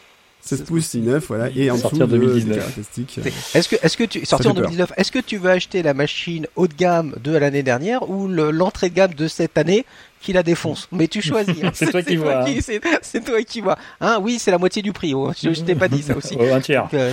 [0.42, 1.50] 16 pouces, c'est neuf, voilà.
[1.56, 2.96] Et en sortir dessous, 2019.
[3.56, 6.48] Est-ce que, est-ce que tu, sortir en 2019, est-ce que tu veux acheter la machine
[6.56, 9.86] haut de gamme de l'année dernière ou l'entrée de gamme de cette année
[10.22, 10.88] qui la défonce?
[10.92, 11.56] Mais tu choisis.
[11.62, 11.72] Hein.
[11.74, 12.48] c'est toi qui vois.
[12.48, 12.60] Hein.
[13.02, 13.78] C'est toi qui vois.
[14.00, 15.14] Hein, oui, c'est la moitié du prix.
[15.14, 15.32] Oh.
[15.42, 16.38] Je, t'ai pas dit ça aussi.
[16.40, 16.88] Oh, un tiers.
[16.94, 17.12] Euh,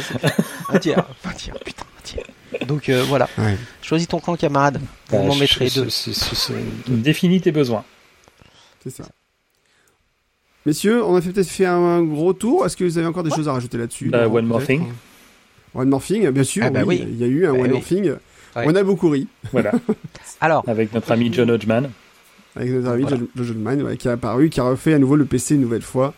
[0.68, 1.04] un tiers.
[1.24, 1.58] Un tiers.
[1.64, 2.24] Putain, un tiers.
[2.66, 3.28] Donc euh, voilà.
[3.82, 4.80] Choisis ton camp, camarade.
[5.08, 5.88] Vous bah, m'en mettrez deux.
[6.88, 7.84] Définis tes besoins.
[8.82, 9.04] C'est ça.
[10.66, 12.64] Messieurs, on a peut-être fait un, gros tour.
[12.64, 14.08] Est-ce que vous avez encore des choses à rajouter là-dessus?
[14.08, 14.84] Bah, One More Thing.
[15.74, 16.64] One More Thing, bien sûr.
[16.66, 18.14] Ah bah oui, Il y a eu un bah One More Thing.
[18.56, 19.26] On a beaucoup ri.
[19.52, 19.72] Voilà.
[20.40, 20.64] Alors.
[20.66, 21.90] Avec notre ami John Hodgman.
[22.56, 25.56] Avec notre ami John Hodgman, qui a apparu, qui a refait à nouveau le PC
[25.56, 26.14] une nouvelle fois.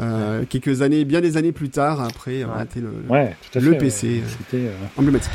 [0.00, 2.92] Euh, quelques années, bien des années plus tard, après avoir été le,
[3.54, 4.22] le PC
[4.54, 5.32] euh, emblématique.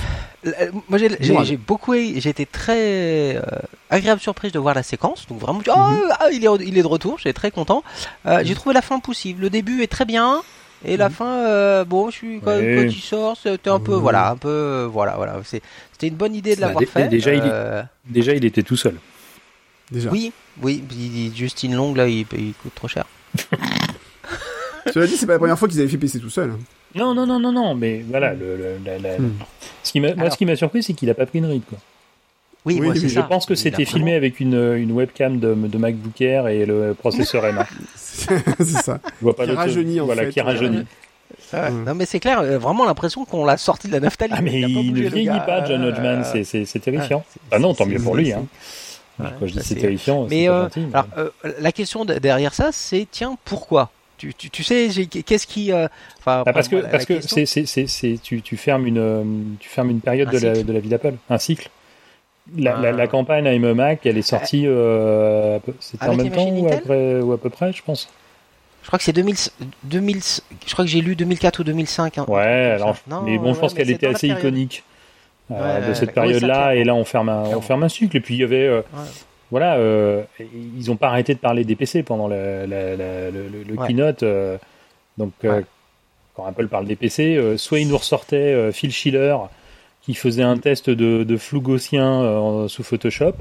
[0.89, 0.97] Moi,
[1.43, 3.41] j'ai beaucoup, j'ai été très euh,
[3.89, 5.27] agréable surprise de voir la séquence.
[5.27, 6.01] Donc vraiment, oh, mhm.
[6.11, 7.83] ah, il, est, il est de retour, j'étais très content.
[8.25, 8.55] j'ai mhm.
[8.55, 9.41] trouvé la fin possible.
[9.41, 10.41] Le début est très bien.
[10.85, 11.15] Et la mhm.
[11.15, 15.15] fin, bon, je suis quand, quand il sort, c'était un peu, voilà, un peu, voilà,
[15.15, 15.39] voilà.
[15.43, 17.07] C'était une bonne idée de l'avoir fait.
[17.09, 18.95] Déjà, il, déjà, il était tout seul.
[19.91, 20.09] Déjà.
[20.09, 20.31] Oui,
[20.61, 20.83] oui.
[21.35, 23.05] Justine Long là, il coûte trop cher.
[24.91, 26.53] Cela dit, c'est pas la première fois qu'ils avaient fait PC tout seul.
[26.95, 28.77] Non, non, non, non, non, mais voilà, le,
[29.19, 29.31] hmm.
[29.81, 31.63] ce qui m'a, moi, ce qui m'a surpris, c'est qu'il a pas pris une ride,
[31.67, 31.79] quoi.
[32.65, 36.65] Oui, je pense que c'était filmé avec une, une webcam de, de, MacBook Air et
[36.65, 37.65] le processeur M1.
[37.95, 38.99] c'est ça.
[39.21, 40.29] Vois pas qui rajeunit, en voilà, fait.
[40.29, 40.85] Qui rajeunit.
[41.53, 44.35] Non mais c'est clair, euh, vraiment l'impression qu'on l'a sorti de la naphtaline.
[44.37, 47.23] Ah mais il, ne vieillit pas, John Hodgman, c'est terrifiant.
[47.51, 48.33] Ah, non, tant mieux pour lui.
[48.33, 48.45] Hein.
[49.19, 51.29] Quand je dis c'est terrifiant, mais euh, alors, euh,
[51.59, 53.91] la question derrière ça, c'est tiens, pourquoi?
[54.23, 54.89] Tu, tu, tu, sais,
[55.25, 55.87] qu'est-ce qui, euh,
[56.25, 59.23] bah, parce que parce que c'est c'est c'est tu, tu fermes une euh,
[59.59, 61.69] tu fermes une période de la, de la vie d'Apple, un cycle.
[62.57, 63.07] La, la, la, ah.
[63.07, 67.37] campagne à Mac, elle est sortie, euh, c'était en même temps ou, après, ou à
[67.37, 68.09] peu près, je pense.
[68.81, 69.35] Je crois que c'est 2000,
[69.85, 70.19] 2000,
[70.67, 72.17] je crois que j'ai lu 2004 ou 2005.
[72.17, 72.25] Hein.
[72.27, 74.83] Ouais, alors, mais bon, je pense qu'elle était assez iconique
[75.51, 78.17] euh, de cette période-là, et là on ferme un, on ferme un cycle.
[78.17, 78.81] Et puis il y avait, euh,
[79.53, 84.23] voilà, euh, ils n'ont pas arrêté de parler des PC pendant le, le, keynote.
[84.23, 84.57] Euh,
[85.19, 85.61] donc, euh,
[86.33, 89.35] quand Apple parle des PC, soit ils nous ressortaient Phil Schiller
[90.01, 93.35] qui faisait un test de, de flou gaussien sous Photoshop.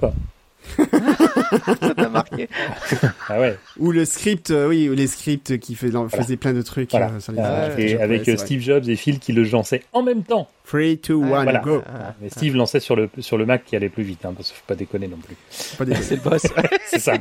[1.81, 2.49] ça t'a marqué.
[3.29, 3.57] ah ouais.
[3.79, 7.33] Ou le script, euh, oui, ou les scripts qui faisaient plein de trucs euh, sur
[7.33, 10.49] les euh, avec Steve Jobs et Phil qui le lançaient en même temps.
[10.67, 11.83] 3, 2, 1, go.
[12.21, 14.63] Mais Steve lançait sur le, sur le Mac qui allait plus vite, hein, parce faut
[14.67, 15.37] pas déconner non plus.
[15.51, 16.43] C'est le boss.
[16.87, 17.15] C'est ça.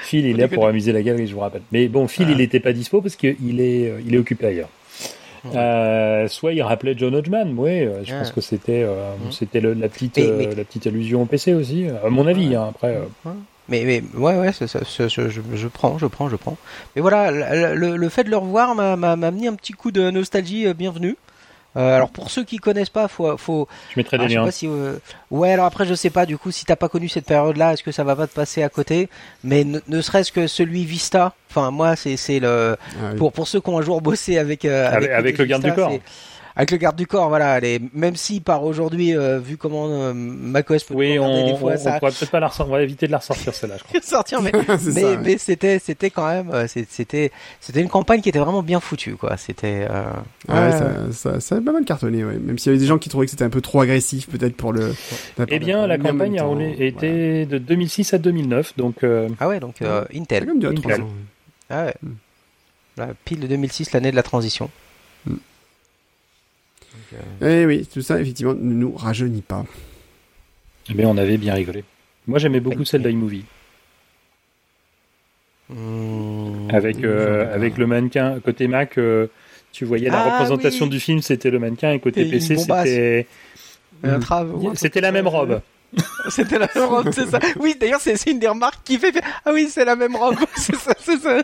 [0.00, 1.62] Phil, il est là pour amuser la galerie, je vous rappelle.
[1.70, 4.70] Mais bon, Phil, il n'était pas dispo parce qu'il est, il est occupé ailleurs.
[5.46, 9.32] Euh, soit il rappelait John Hodgman, oui, euh, je pense que c'était euh, mmh.
[9.32, 12.54] c'était la petite la petite allusion au PC aussi, à mon avis.
[12.54, 12.98] Hein, après.
[13.68, 16.56] Mais, mais ouais ouais, ça, je, je, prends, je prends, je prends.
[16.96, 20.72] Mais voilà, le, le fait de le revoir m'a mis un petit coup de nostalgie
[20.74, 21.16] bienvenue.
[21.76, 23.68] Euh, alors pour ceux qui connaissent pas, faut, faut.
[23.94, 24.48] Je mettrai des ah, liens.
[24.64, 24.98] Euh,
[25.30, 27.84] ouais, alors après je sais pas du coup si t'as pas connu cette période-là, est-ce
[27.84, 29.08] que ça va pas te passer à côté?
[29.44, 31.34] Mais ne, serait-ce que celui Vista.
[31.48, 34.64] Enfin moi c'est c'est le ah pour pour ceux qui ont un jour bossé avec
[34.64, 35.92] euh, avec, avec, le garde du corps
[36.56, 37.60] avec le garde du corps, voilà.
[37.60, 41.72] Les, même si par aujourd'hui, euh, vu comment euh, macOS peut oui, on, des fois,
[41.74, 41.96] on, ça...
[41.96, 44.00] on peut-être pas la on va éviter de la ressortir celle-là, je crois.
[44.02, 44.52] sortir, mais
[44.94, 48.80] mais, mais c'était c'était quand même euh, c'était c'était une campagne qui était vraiment bien
[48.80, 49.36] foutue, quoi.
[49.36, 50.10] C'était euh...
[50.48, 52.38] ouais, ça, ça, ça a pas mal cartonné, ouais.
[52.38, 54.56] Même s'il y avait des gens qui trouvaient que c'était un peu trop agressif, peut-être
[54.56, 54.94] pour le.
[55.48, 59.04] Eh bien, la campagne a roulé, était de 2006 à 2009, donc.
[59.38, 59.76] Ah ouais, donc
[60.14, 60.46] Intel.
[60.46, 61.04] Comme Intel.
[61.70, 61.94] Ah ouais.
[62.02, 63.12] Hmm.
[63.24, 64.70] pile de 2006, l'année de la transition.
[67.12, 67.44] Hmm.
[67.46, 69.64] Eh oui, tout ça, effectivement, ne nous rajeunit pas.
[70.94, 71.84] Mais on avait bien rigolé.
[72.26, 73.44] Moi, j'aimais beaucoup celle d'iMovie.
[75.68, 76.68] Mmh.
[76.70, 79.28] avec, euh, avec le mannequin côté Mac, euh,
[79.70, 83.26] tu voyais la ah représentation du film, c'était le mannequin, et côté PC, c'était.
[84.74, 85.60] C'était la même robe.
[86.28, 87.38] C'était la même robe, c'est ça.
[87.58, 89.12] Oui, d'ailleurs, c'est une des remarques qui fait.
[89.44, 90.36] Ah oui, c'est la même robe.
[90.56, 91.42] c'est ça, c'est ça.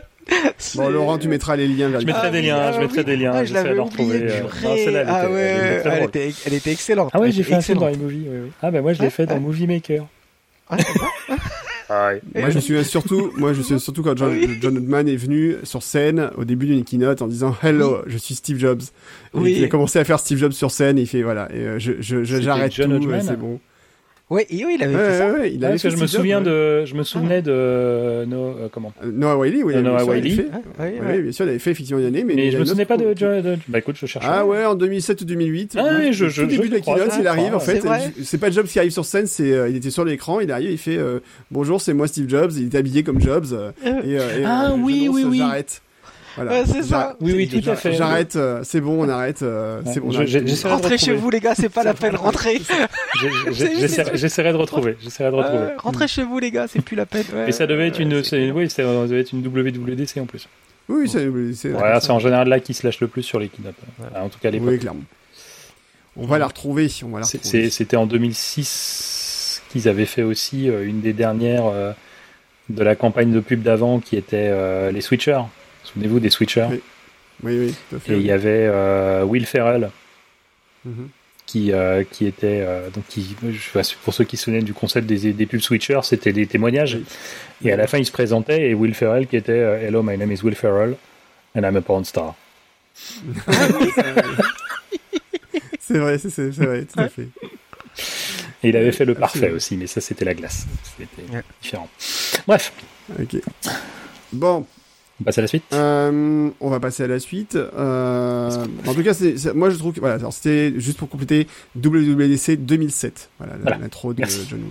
[0.75, 3.31] Bon, Laurent, tu mettras les liens vers Je mettrai des liens, je mettrai des liens.
[3.33, 4.23] Ah, je l'avais oublié.
[4.23, 5.03] Euh...
[5.07, 7.11] ah ouais, elle, était, elle était excellente.
[7.13, 7.87] Ah ouais, j'ai fait un film dans.
[7.87, 8.51] Oui, oui.
[8.61, 10.05] Ah bah moi, je l'ai fait dans Movie Maker.
[10.69, 10.77] Ah,
[11.89, 15.07] ah moi, je me souviens surtout, moi, je me souviens surtout quand John, John Oldman
[15.07, 18.81] est venu sur scène au début d'une keynote en disant Hello, je suis Steve Jobs.
[19.33, 19.55] Oui.
[19.57, 21.79] il a commencé à faire Steve Jobs sur scène et il fait voilà, et euh,
[21.79, 23.59] j'arrête tout, c'est bon.
[24.29, 25.31] Oui, oui, il avait fait ça.
[25.31, 28.67] Ouais, il avait parce que je me souviens de, je me souvenais de no, euh,
[28.69, 30.45] comment euh, Noah Wiley, oui, Noah Wiley.
[30.79, 32.97] oui, bien sûr, il avait fait effectivement une année, mais, mais je me souvenais pas
[32.97, 34.25] de, de, Bah écoute, je cherche.
[34.27, 35.77] Ah ouais, en 2007 ou 2008.
[35.79, 37.81] Ah oui, je, je, tout début de la keynote, il arrive en fait.
[38.21, 40.71] C'est pas Jobs qui arrive sur scène, c'est euh, il était sur l'écran, il arrive,
[40.71, 40.99] il fait
[41.49, 43.47] bonjour, c'est moi Steve Jobs, il était habillé comme Jobs.
[43.85, 45.37] Et, ah oui, oui, oui.
[45.37, 45.81] J'arrête.
[46.37, 46.65] Voilà.
[46.65, 47.17] c'est ça.
[47.19, 47.93] Oui, oui, tout à fait.
[47.93, 48.35] J'arrête.
[48.35, 49.41] Euh, c'est bon, on arrête.
[49.41, 50.11] Euh, c'est bon.
[50.69, 51.55] Rentrez chez vous, les gars.
[51.55, 52.15] C'est pas la peine.
[52.15, 52.61] Rentrez.
[53.51, 54.97] J'essaierai de retrouver.
[55.01, 55.67] J'essaierai de retrouver.
[55.77, 56.67] rentrez chez vous, les gars.
[56.67, 57.25] C'est plus la peine.
[57.47, 58.23] Et ça devait être une,
[58.53, 60.47] oui, ça devait être une WWDC en plus.
[60.89, 61.27] Oui, c'est.
[61.69, 63.77] Voilà, c'est en général là qui se lâche le plus sur les kidnaps.
[64.15, 64.59] en tout cas, les.
[64.59, 65.03] Oui, clairement.
[66.19, 66.89] On va la retrouver.
[67.03, 67.69] On va la retrouver.
[67.69, 71.91] C'était en 2006 qu'ils avaient fait aussi euh, une des dernières euh,
[72.69, 75.41] de la campagne de pub d'avant qui était euh, les Switchers.
[75.93, 76.81] Souvenez-vous des Switchers Oui,
[77.43, 78.69] oui, oui tout à fait, Et il y avait
[79.23, 79.89] Will Ferrell.
[80.85, 81.09] Mhm.
[81.45, 81.71] Qui,
[82.11, 83.33] qui était donc qui
[84.03, 86.99] pour ceux qui se souviennent du concept des, des pubs Switchers c'était des témoignages
[87.63, 90.29] et à la fin il se présentait et Will Ferrell qui était Hello my name
[90.33, 90.97] is Will Ferrell
[91.55, 92.35] and I'm a porn star
[95.87, 97.29] C'est vrai, c'est vrai, tout à fait.
[98.61, 100.67] Et il avait fait le parfait aussi, mais ça c'était la glace.
[100.83, 101.23] C'était
[101.61, 101.89] différent.
[102.45, 102.73] Bref.
[103.17, 103.37] Ok.
[104.33, 104.65] Bon.
[105.19, 107.55] On passe à la suite euh, On va passer à la suite.
[107.55, 109.13] Euh, en tout cas,
[109.55, 113.29] moi je trouve que voilà, c'était juste pour compléter WWDC 2007.
[113.39, 114.61] Voilà, l'intro de John.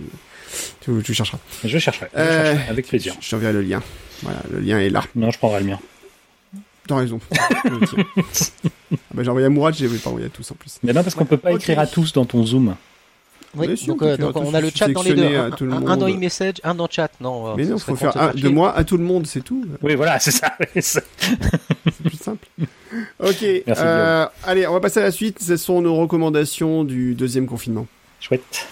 [0.79, 1.39] Tu, tu, chercheras.
[1.63, 3.15] Je chercherai, je chercherai euh, avec plaisir.
[3.19, 3.83] Je t'enverrai le lien.
[4.23, 5.03] Voilà, le lien est là.
[5.15, 5.79] Non, je prendrai le mien.
[6.87, 7.19] T'as raison.
[7.37, 7.49] ah
[9.13, 10.79] bah, j'ai envoyé à Mourad, j'ai pas envoyé à tous en plus.
[10.83, 12.75] Mais non, parce qu'on peut pas écrire à tous dans ton Zoom.
[13.55, 15.35] Oui, donc, euh, on, a le chat dans les deux.
[15.35, 15.51] Un,
[15.87, 17.09] un, dans e-message, un dans chat.
[17.21, 19.41] Non, euh, mais non, il faut faire un, de moi à tout le monde, c'est
[19.41, 19.65] tout.
[19.81, 20.53] Oui, voilà, c'est ça.
[20.79, 21.03] c'est
[22.03, 22.47] plus simple.
[23.19, 23.45] Ok.
[23.65, 25.39] Merci, euh, allez, on va passer à la suite.
[25.41, 27.87] Ce sont nos recommandations du deuxième confinement.
[28.19, 28.67] Chouette.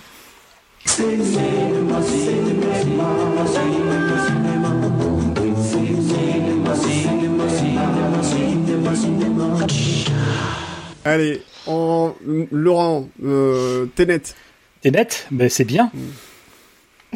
[11.05, 12.15] Allez, en
[12.51, 13.85] Laurent, euh,
[14.85, 15.05] Ténet.
[15.05, 15.91] Ténet, ben c'est bien.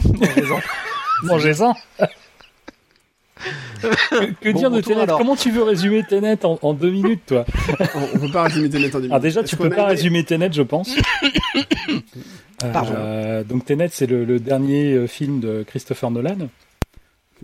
[0.03, 0.59] Mangez-en.
[1.23, 1.75] Mangez-en.
[4.41, 7.45] que, dire de Ténet Comment tu veux résumer Ténet en, deux minutes, toi
[7.93, 9.11] on, ne peut pas résumer Ténet en deux minutes.
[9.11, 10.95] Alors déjà, tu peux pas résumer Ténet, je pense.
[12.63, 16.49] euh, donc Ténet, c'est le, dernier euh, film de Christopher Nolan.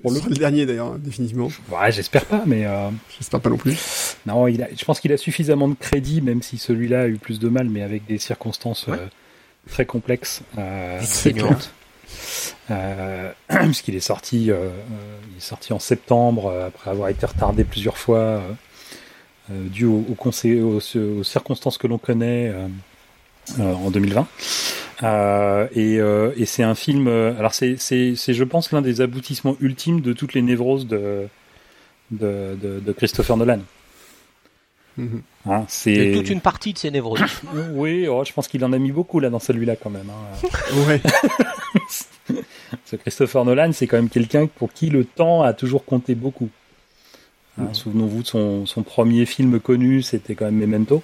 [0.01, 0.19] Pour le...
[0.27, 1.49] le dernier d'ailleurs, hein, définitivement.
[1.71, 2.65] Ouais, j'espère pas, mais.
[2.65, 2.89] Euh...
[3.15, 4.17] J'espère pas non plus.
[4.25, 4.69] Non, il a...
[4.75, 7.69] je pense qu'il a suffisamment de crédit, même si celui-là a eu plus de mal,
[7.69, 8.97] mais avec des circonstances euh,
[9.69, 10.41] très complexes.
[10.57, 11.01] Euh,
[12.71, 13.31] euh,
[13.63, 14.69] puisqu'il est sorti, euh,
[15.31, 18.41] il est sorti en septembre après avoir été retardé plusieurs fois,
[19.49, 22.53] dû au, au conseil, aux, aux, circonstances que l'on connaît
[23.59, 24.27] en 2020.
[25.03, 25.95] Euh, et,
[26.41, 27.07] et c'est un film.
[27.07, 31.27] Alors c'est, je pense, l'un des aboutissements ultimes de toutes les névroses de
[32.11, 33.61] de, de, de Christopher Nolan.
[34.99, 35.21] Mm-hmm.
[35.49, 37.21] Hein, c'est toute une partie de ses névroses.
[37.73, 40.09] oui, oh, je pense qu'il en a mis beaucoup là dans celui-là quand même.
[40.09, 40.47] Hein.
[40.87, 41.01] ouais.
[42.85, 46.49] Ce Christopher Nolan, c'est quand même quelqu'un pour qui le temps a toujours compté beaucoup.
[47.57, 47.73] Hein, mm-hmm.
[47.73, 51.03] Souvenons-vous de son, son premier film connu, c'était quand même Memento.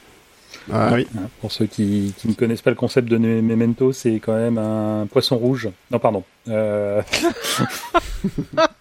[0.71, 1.07] Ah, oui.
[1.17, 4.57] Hein, pour ceux qui, qui, ne connaissent pas le concept de Memento, c'est quand même
[4.57, 5.69] un poisson rouge.
[5.89, 6.23] Non, pardon.
[6.49, 7.01] Euh...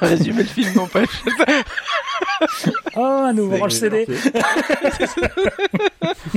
[0.00, 1.22] Résumer le film n'empêche.
[2.96, 4.06] oh, un nouveau range CD.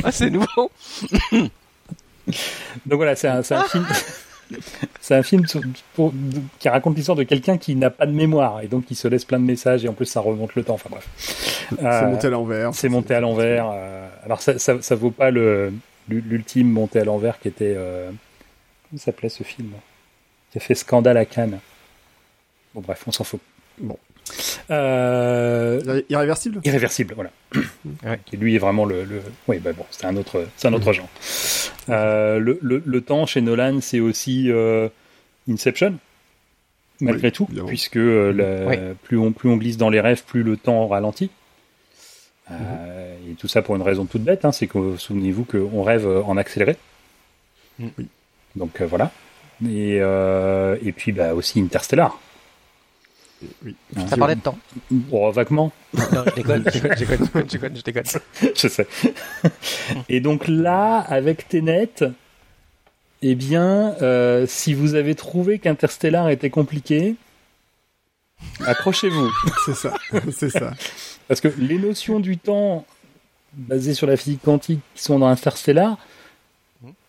[0.04, 0.72] ah, c'est nouveau.
[2.86, 3.86] Donc voilà, c'est un, un film.
[5.02, 5.44] c'est un film
[6.60, 9.26] qui raconte l'histoire de quelqu'un qui n'a pas de mémoire et donc qui se laisse
[9.26, 10.76] plein de messages et en plus ça remonte le temps.
[10.76, 11.08] Enfin bref.
[11.70, 12.74] c'est euh, monté à l'envers.
[12.74, 13.72] C'est monté à l'envers.
[13.74, 15.74] Euh, alors ça, ça, vaut pas le
[16.10, 18.10] l'ultime monté à l'envers qui était euh,
[18.90, 19.72] comment s'appelait ce film
[20.52, 21.60] qui a fait scandale à Cannes.
[22.74, 23.40] Bon bref, on s'en fout.
[23.80, 23.98] Bon.
[24.72, 26.02] Euh...
[26.10, 26.62] Irréversible?
[26.64, 27.32] Irréversible, voilà.
[28.26, 29.06] Qui lui est vraiment le.
[29.48, 31.10] Oui, bah bon, c'est un autre, c'est un autre genre.
[31.90, 34.88] Euh, le, le, le, temps chez Nolan, c'est aussi euh,
[35.50, 35.98] Inception,
[37.02, 40.88] malgré tout, puisque euh, plus, on, plus on glisse dans les rêves, plus le temps
[40.88, 41.30] ralentit.
[42.50, 42.58] Mhm.
[43.32, 46.38] Et tout ça pour une raison toute bête, hein, c'est que souvenez-vous qu'on rêve en
[46.38, 46.78] accéléré.
[47.80, 48.08] Oui.
[48.56, 49.12] Donc voilà.
[49.66, 52.20] Et, et puis bah, aussi Interstellar.
[53.64, 53.76] Oui.
[54.08, 54.58] Ça parlait de temps.
[54.92, 55.72] Bon, vaguement.
[55.94, 58.04] Non, je déconne, je déconne, je déconne, je déconne, je déconne.
[58.56, 58.88] je sais.
[60.10, 61.90] Et donc là, avec Tenet,
[63.22, 67.16] eh bien, euh, si vous avez trouvé qu'Interstellar était compliqué,
[68.66, 69.32] accrochez-vous.
[69.66, 69.94] c'est ça,
[70.32, 70.74] c'est ça.
[71.28, 72.86] Parce que les notions du temps
[73.54, 75.98] basées sur la physique quantique qui sont dans Interstellar,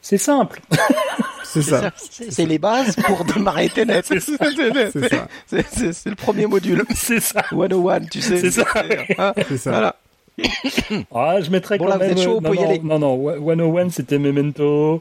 [0.01, 0.61] c'est simple.
[1.55, 1.91] C'est ça.
[2.31, 4.03] C'est les bases pour démarrer Tenet.
[4.05, 4.37] C'est ça.
[5.47, 6.85] C'est le premier module.
[6.95, 7.45] C'est ça.
[7.51, 8.39] 101, tu sais.
[8.39, 8.65] C'est ça.
[9.49, 9.71] C'est ça.
[9.71, 9.97] Voilà.
[11.15, 12.19] ah, je mettrais quand même.
[12.19, 15.01] chaud, non, non, non, non, 101 c'était Memento.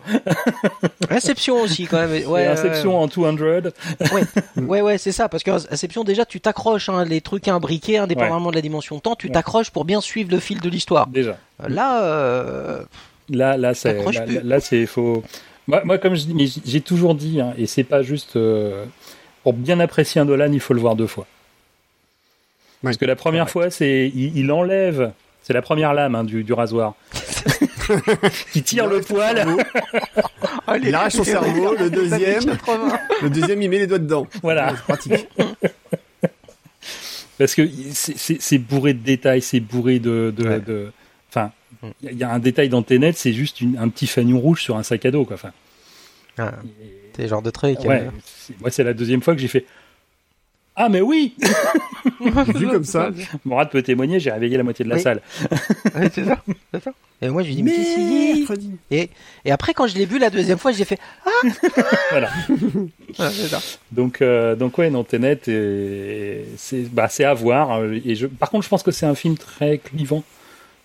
[1.10, 2.28] Inception aussi quand même.
[2.28, 3.38] Ouais, Inception en 200.
[3.40, 4.24] ouais,
[4.62, 5.30] ouais, ouais c'est ça.
[5.30, 6.90] Parce que Inception déjà, tu t'accroches.
[6.90, 10.30] Hein, les trucs imbriqués, indépendamment de la dimension de temps, tu t'accroches pour bien suivre
[10.32, 11.08] le fil de l'histoire.
[11.08, 11.38] Déjà.
[11.68, 12.84] Là, euh...
[13.30, 15.24] là, là, c'est, là, là, c'est faux.
[15.68, 18.86] Moi, moi, comme je dis, j'ai toujours dit, hein, et c'est pas juste euh,
[19.44, 21.26] pour bien apprécier un Dolan, il faut le voir deux fois.
[22.84, 26.52] Parce que la première fois, c'est il, enlève, c'est la première lame hein, du, du,
[26.52, 26.96] rasoir.
[28.52, 29.46] qui tire le poil.
[30.82, 31.76] il arrache son cerveau.
[31.80, 32.58] Le deuxième,
[33.22, 34.28] le deuxième, il met les doigts dedans.
[34.42, 34.74] Voilà.
[34.88, 35.28] Pratique.
[37.38, 41.03] Parce que c'est bourré de détails, c'est bourré de, de, de, enfin,
[42.02, 44.84] il y a un détail dans Tenet, c'est juste un petit fanion rouge sur un
[44.84, 45.36] sac à dos, quoi.
[45.36, 45.52] Enfin.
[46.38, 46.54] Ah,
[47.16, 47.80] c'est genre de truc.
[47.82, 48.08] Ouais.
[48.60, 49.66] Moi, c'est la deuxième fois que j'ai fait.
[50.76, 51.36] Ah mais oui
[52.56, 53.12] Vu comme ça.
[53.46, 55.22] Morad peut témoigner, j'ai réveillé la moitié de la salle.
[56.12, 56.42] c'est ça,
[56.84, 56.92] ça,
[57.22, 57.78] Et moi je lui dis mais,
[58.50, 58.56] mais
[58.90, 59.10] et,
[59.46, 61.30] et après quand je l'ai vu la deuxième fois, j'ai fait ah
[62.12, 62.30] Voilà.
[63.16, 63.60] ça.
[63.92, 68.50] Donc euh, donc ouais, non net et c'est bah c'est à voir et je par
[68.50, 70.24] contre, je pense que c'est un film très clivant,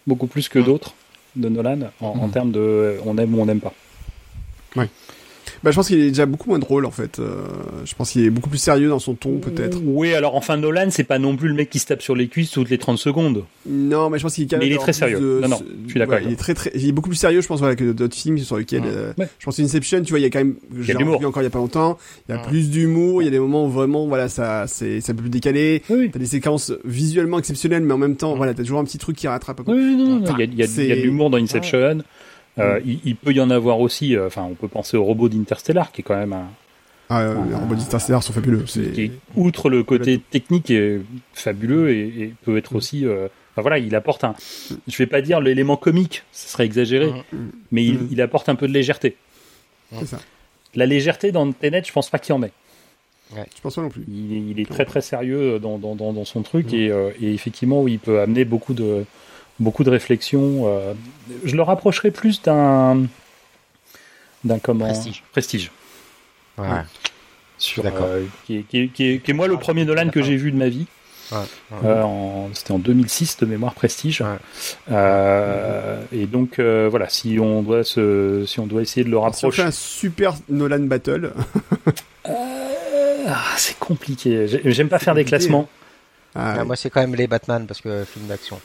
[0.09, 0.95] beaucoup plus que d'autres
[1.37, 2.31] de Nolan en, en, mm.
[2.33, 3.75] termes de on aime ou on n'aime pas.
[4.75, 4.89] Ouais.
[5.63, 7.19] Bah, je pense qu'il est déjà beaucoup moins drôle en fait.
[7.19, 7.47] Euh,
[7.85, 9.79] je pense qu'il est beaucoup plus sérieux dans son ton peut-être.
[9.85, 12.29] Oui, alors enfin Nolan, c'est pas non plus le mec qui se tape sur les
[12.29, 13.45] cuisses toutes les 30 secondes.
[13.67, 14.69] Non, mais je pense qu'il est quand même.
[14.69, 15.41] Mais il est très sérieux.
[15.43, 16.19] Non, non, je suis d'accord.
[16.25, 18.39] il est très très, il est beaucoup plus sérieux, je pense, voilà, que d'autres films
[18.39, 18.85] sur lesquels.
[18.87, 20.55] Euh, je pense Inception, tu vois, il y a quand même.
[20.81, 21.99] J'ai vu encore il y a pas longtemps.
[22.29, 23.23] Il y a plus d'humour.
[23.23, 25.83] Il y a des moments où vraiment, voilà, ça, c'est, c'est un peu plus décalé.
[25.91, 26.11] Oui.
[26.13, 29.17] T'as des séquences visuellement exceptionnelles, mais en même temps, voilà, t'as toujours un petit truc
[29.17, 29.61] qui rattrape.
[29.67, 31.99] Oui, non, non, il y a, il y a de l'humour dans Inception.
[32.59, 34.17] Euh, il, peut y en avoir aussi.
[34.17, 36.49] Euh, enfin, on peut penser au robot d'Interstellar, qui est quand même un.
[37.11, 38.65] Ah, euh, les robots d'Interstellar sont fabuleux.
[38.65, 41.01] Qui, outre le côté technique, est
[41.33, 43.07] fabuleux et, peut être aussi.
[43.07, 44.35] Enfin voilà, il apporte un.
[44.87, 47.13] Je vais pas dire l'élément comique, ce serait exagéré,
[47.71, 49.17] mais il, apporte un peu de légèreté.
[49.93, 50.19] C'est ça.
[50.75, 52.53] La légèreté dans Tenet, je pense pas qu'il en met.
[53.35, 53.47] Ouais.
[53.55, 54.05] Je pense pas non plus.
[54.09, 58.21] Il, est très très sérieux dans, dans, dans, son truc et, et, effectivement, il peut
[58.21, 59.07] amener beaucoup de,
[59.61, 60.65] beaucoup de réflexions.
[60.67, 60.95] Euh,
[61.45, 63.07] je le rapprocherai plus d'un
[64.45, 65.23] d'un comment prestige.
[65.33, 65.71] Prestige.
[66.59, 66.67] Ouais.
[67.59, 70.69] Sur euh, qui, est, qui, est, moi le premier Nolan que j'ai vu de ma
[70.69, 70.87] vie.
[71.33, 71.39] Ouais,
[71.85, 74.23] euh, C'était en 2006 de mémoire Prestige.
[74.91, 79.41] Euh, et donc voilà, si on doit se, si on doit essayer de le rapprocher.
[79.41, 81.33] Si on fait un super Nolan battle.
[82.25, 84.47] ah, c'est compliqué.
[84.65, 85.69] J'aime pas faire des classements.
[86.37, 88.61] Ah, moi, c'est quand même les Batman parce que film d'action.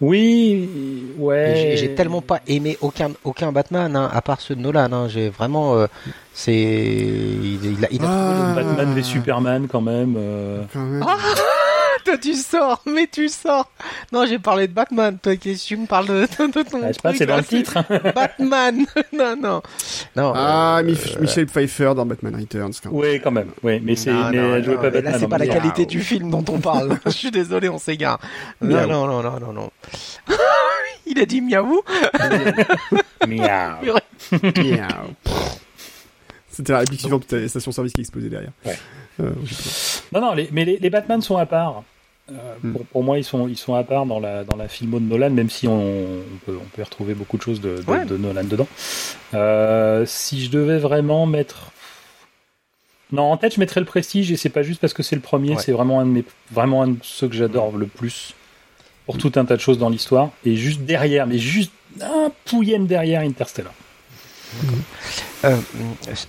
[0.00, 0.68] Oui,
[1.16, 1.74] ouais.
[1.78, 4.92] J'ai tellement pas aimé aucun aucun Batman hein, à part ceux de Nolan.
[4.92, 5.08] Hein.
[5.08, 5.86] J'ai vraiment, euh,
[6.34, 10.16] c'est, il, a, il a ah, Batman v Superman quand même.
[10.18, 10.62] Euh...
[10.72, 11.04] Quand même.
[11.06, 11.16] Ah
[12.06, 13.70] toi tu sors, mais tu sors.
[14.12, 15.18] Non, j'ai parlé de Batman.
[15.20, 16.80] Toi, qui tu me parles de, de ton.
[16.82, 17.76] Ah, pas, c'est dans le titre.
[18.14, 18.86] Batman.
[19.12, 19.62] non, non.
[20.14, 22.72] non ah, euh, Michel Pfeiffer dans Batman Returns.
[22.82, 23.00] Quand même.
[23.00, 23.50] Oui, quand même.
[23.62, 25.12] Oui, mais c'est, mais je veux pas Batman.
[25.12, 26.98] Là, c'est pas la qualité du film dont on parle.
[27.06, 28.20] je suis désolé, on s'égare.
[28.60, 29.70] Non, non, non, non, non, non.
[31.06, 31.82] Il a dit miaou.
[33.26, 33.98] miaou.
[34.32, 34.86] miaou.
[36.50, 38.52] C'était la réplique suivante de la station-service qui explosait derrière.
[38.64, 38.78] Ouais.
[39.20, 39.30] Euh,
[40.12, 41.82] non, non, les, mais les, les Batman sont à part.
[42.32, 42.72] Euh, hmm.
[42.92, 45.30] pour, moi, ils sont, ils sont à part dans la, dans la filmo de Nolan,
[45.30, 48.66] même si on, on, peut, on peut retrouver beaucoup de choses de, de, Nolan dedans.
[49.34, 51.70] Euh, si je devais vraiment mettre.
[53.12, 55.22] Non, en tête, je mettrais le Prestige, et c'est pas juste parce que c'est le
[55.22, 58.34] premier, c'est vraiment un de mes, vraiment un de ceux que j'adore le plus.
[59.04, 60.30] Pour tout un tas de choses dans l'histoire.
[60.44, 61.70] Et juste derrière, mais juste
[62.00, 63.72] un pouillème derrière Interstellar.
[65.44, 65.56] Euh,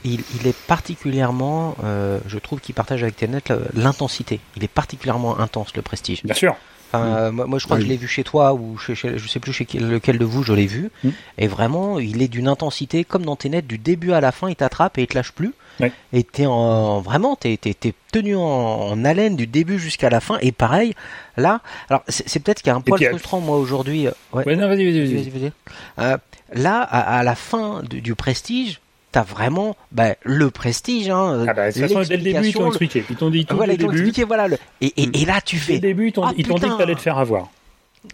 [0.03, 4.39] il, il, est particulièrement, euh, je trouve qu'il partage avec Tenet l'intensité.
[4.55, 6.23] Il est particulièrement intense, le prestige.
[6.23, 6.55] Bien sûr.
[6.91, 7.45] Enfin, mm.
[7.45, 9.67] moi, je crois que je l'ai vu chez toi ou chez, je sais plus chez
[9.79, 10.89] lequel de vous je l'ai vu.
[11.03, 11.09] Mm.
[11.37, 14.55] Et vraiment, il est d'une intensité comme dans Tenet, du début à la fin, il
[14.55, 15.53] t'attrape et il te lâche plus.
[16.13, 20.37] Et t'es en vraiment, t'es es, tenu en, haleine du début jusqu'à la fin.
[20.41, 20.93] Et pareil,
[21.35, 24.07] là, alors c'est peut-être qu'il y a un poil frustrant moi aujourd'hui.
[24.07, 25.51] Euh, ouais, non, vas-y, vas-y, vas-y.
[25.99, 26.17] Euh,
[26.53, 28.79] là, à, la fin du, Prestige,
[29.11, 31.09] t'as vraiment bah, le prestige.
[31.09, 33.03] Hein, ah bah, dès le début, ils t'ont expliqué.
[33.09, 33.93] Ils t'ont dit tout voilà, début.
[33.93, 34.57] Expliqué, voilà, le...
[34.81, 35.79] et, et, et, là, tu fais.
[35.79, 37.49] Dès le début, ils t'ont dit que t'allais te faire avoir.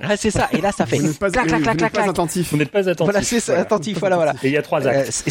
[0.02, 0.49] Ah, c'est ça.
[0.52, 0.98] Et là, ça fait.
[0.98, 2.52] Vous n'êtes pas, clac, clac, clac, clac, pas attentif.
[2.52, 3.03] Vous n'êtes pas attentif.
[3.03, 3.99] Voilà, c'est ça, attentif.
[3.99, 4.34] Voilà, voilà.
[4.44, 5.24] Et il y a trois actes.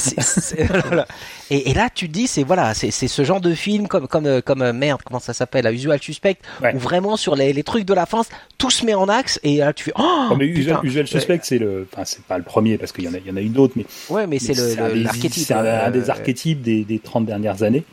[0.58, 1.06] Euh, voilà.
[1.50, 4.40] et, et, là, tu dis, c'est voilà, c'est ce genre de film comme comme euh,
[4.40, 6.74] comme euh, merde, comment ça s'appelle, Usual Suspect, ouais.
[6.74, 8.22] où vraiment sur les, les trucs de la fin,
[8.58, 9.92] tout se met en axe et là tu fais.
[9.98, 13.04] Oh, oh mais Usual, Usual, Suspect, c'est le, enfin c'est pas le premier parce qu'il
[13.04, 13.86] y en a il y en a eu d'autres, mais.
[14.08, 15.46] Ouais, mais c'est le l'archétype.
[15.46, 17.84] C'est un, des archétypes des des 30 dernières années.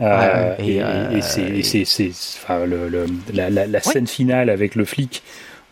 [0.00, 2.10] Euh, et, et, et c'est, c'est,
[2.42, 5.22] enfin, le, le, la, la, la scène finale avec le flic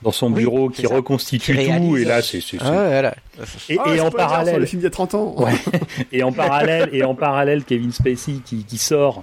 [0.02, 3.12] dans son bureau qui reconstitue tout et là c'est ah,
[3.68, 5.36] et, oh, en parallèle le film d'il y a 30 ans.
[6.12, 9.22] Et en parallèle et en parallèle Kevin Spacey qui, qui sort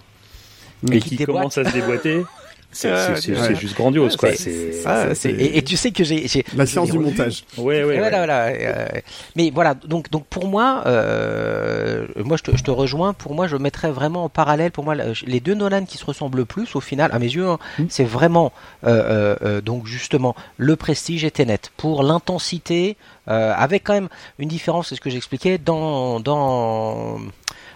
[0.92, 2.24] et qui, qui commence à se déboîter
[2.72, 4.30] c'est juste grandiose, quoi.
[4.30, 7.44] et, tu sais que j'ai la science du montage.
[7.58, 7.98] Ouais, ouais.
[7.98, 8.46] Voilà, voilà.
[8.48, 8.88] Euh,
[9.36, 13.14] mais voilà, donc donc pour moi, euh, moi je te, je te, rejoins.
[13.14, 14.72] Pour moi, je mettrais vraiment en parallèle.
[14.72, 17.48] Pour moi, les deux Nolan qui se ressemblent le plus, au final, à mes yeux,
[17.48, 17.86] hein, hmm.
[17.90, 18.52] c'est vraiment
[18.86, 22.98] euh, donc justement le Prestige et Tenet pour l'intensité,
[23.28, 24.90] avec quand même une différence.
[24.90, 27.20] C'est ce que j'expliquais dans dans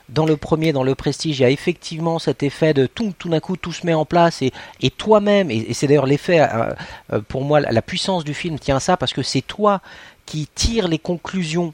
[0.10, 3.30] dans le premier, dans le Prestige, il y a effectivement cet effet de tout, tout
[3.30, 4.52] d'un coup, tout se met en place et,
[4.82, 6.74] et toi-même, et, c'est d'ailleurs l'effet, euh,
[7.14, 9.82] euh, pour moi, la puissance du film tient à ça parce que c'est toi
[10.26, 11.74] qui tires les conclusions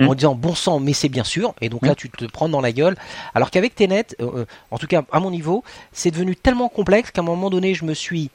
[0.00, 0.14] en hmm.
[0.16, 1.96] disant bon sang, mais c'est bien sûr, et donc là hmm.
[1.96, 2.96] tu te prends dans la gueule.
[3.34, 5.62] Alors qu'avec Tenet, euh, en tout cas à mon niveau,
[5.92, 8.30] c'est devenu tellement complexe qu'à un moment donné, je me suis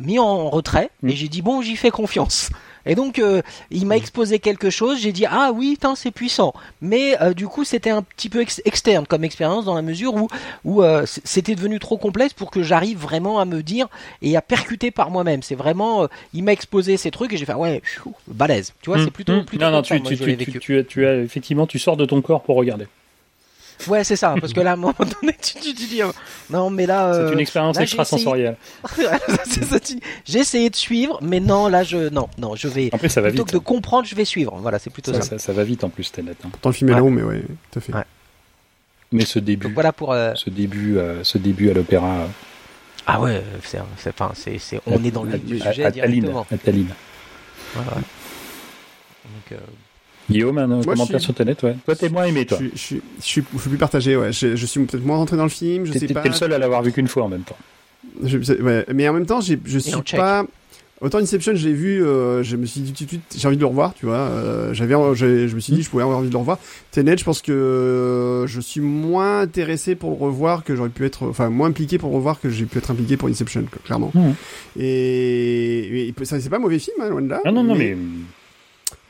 [0.00, 1.16] mis en retrait et hmm.
[1.16, 2.50] j'ai dit bon, j'y fais confiance.
[2.86, 3.98] Et donc, euh, il m'a mm.
[3.98, 5.00] exposé quelque chose.
[5.00, 6.54] J'ai dit ah oui, c'est puissant.
[6.80, 10.28] Mais euh, du coup, c'était un petit peu externe comme expérience dans la mesure où
[10.64, 13.88] où euh, c'était devenu trop complexe pour que j'arrive vraiment à me dire
[14.22, 15.42] et à percuter par moi-même.
[15.42, 17.82] C'est vraiment, il m'a exposé ces trucs et j'ai fait ouais,
[18.28, 18.72] balèze.
[18.82, 19.44] Tu vois, c'est plutôt, mm.
[19.44, 19.64] plutôt.
[19.64, 22.86] Non, non, tu, tu, tu, tu, as effectivement, tu sors de ton corps pour regarder.
[23.88, 26.10] Ouais, c'est ça, parce que là, à un moment donné, tu, tu, dis, oh,
[26.50, 27.12] non, mais là.
[27.12, 28.56] c'est une euh, expérience extrasensorielle.
[30.24, 32.90] j'ai essayé de suivre, mais non, là, je, non, non, je vais.
[32.92, 33.52] Après, ça va plutôt vite.
[33.52, 34.56] que de comprendre, je vais suivre.
[34.60, 35.38] Voilà, c'est plutôt ça.
[35.38, 36.32] Ça, va vite en plus, Tenet.
[36.32, 36.48] Hein.
[36.50, 37.92] Pourtant, le film est long, mais ouais, tout à fait.
[39.12, 39.72] Mais ce début.
[39.72, 40.12] voilà pour.
[40.12, 42.28] Euh, ce début, euh, ce début à l'opéra.
[43.06, 43.78] Ah ouais, c'est,
[44.08, 46.44] enfin, c'est, on est dans le sujet à, directement.
[46.50, 46.88] À Tallinn.
[47.76, 48.02] Ouais, ouais.
[49.50, 49.60] Donc.
[50.30, 51.76] Guillaume, un commentaire sur Tenet, ouais.
[51.84, 52.58] Toi, t'es moins aimé, toi.
[52.60, 54.32] Je, suis, je, suis, plus partagé, ouais.
[54.32, 56.22] Je, suis peut-être moins rentré dans le film, je sais pas.
[56.22, 57.56] T'es le seul à l'avoir vu qu'une fois en même temps.
[58.22, 60.44] ouais, mais en même temps, je suis pas.
[61.02, 63.56] Autant Inception, je l'ai vu, euh, je me suis dit tout de suite, j'ai envie
[63.56, 64.14] de le revoir, tu vois.
[64.16, 66.58] Euh, j'avais, je me suis dit, je pourrais avoir envie de le revoir.
[66.90, 71.04] Tenet, je pense que euh, je suis moins intéressé pour le revoir que j'aurais pu
[71.04, 74.10] être, enfin moins impliqué pour le revoir que j'ai pu être impliqué pour Inception, clairement.
[74.14, 74.30] Mmh.
[74.80, 77.42] Et, et ça, c'est pas un mauvais film, hein, loin de là.
[77.44, 77.94] Ah non, non, mais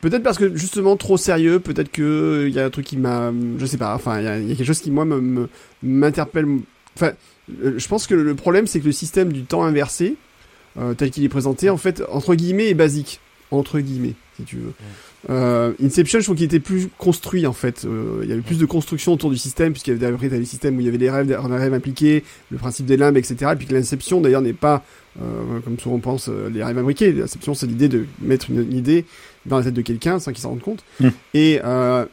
[0.01, 3.33] Peut-être parce que justement trop sérieux, peut-être que il y a un truc qui m'a,
[3.59, 5.07] je sais pas, enfin il y, a quelque chose qui moi
[5.83, 6.47] m'interpelle.
[6.95, 7.13] Enfin,
[7.65, 10.17] euh, je pense que le problème c'est que le système du temps inversé,
[10.79, 13.21] euh, tel qu'il est présenté, en fait entre guillemets est basique,
[13.51, 14.73] entre guillemets, si tu veux.
[15.29, 17.85] Euh, Inception, je trouve qu'il était plus construit en fait.
[17.85, 20.45] Euh, il y avait plus de construction autour du système, puisqu'il y avait après des
[20.45, 23.53] systèmes où il y avait rêves, des rêves impliqués, le principe des limbes, etc.
[23.53, 24.85] Et puis que l'inception d'ailleurs n'est pas,
[25.21, 27.13] euh, comme souvent on pense, les rêves imbriqués.
[27.13, 29.05] L'inception, c'est l'idée de mettre une, idée
[29.47, 30.85] dans la tête de quelqu'un sans qu'il s'en rende compte.
[31.01, 31.09] Hmm.
[31.35, 31.61] Et,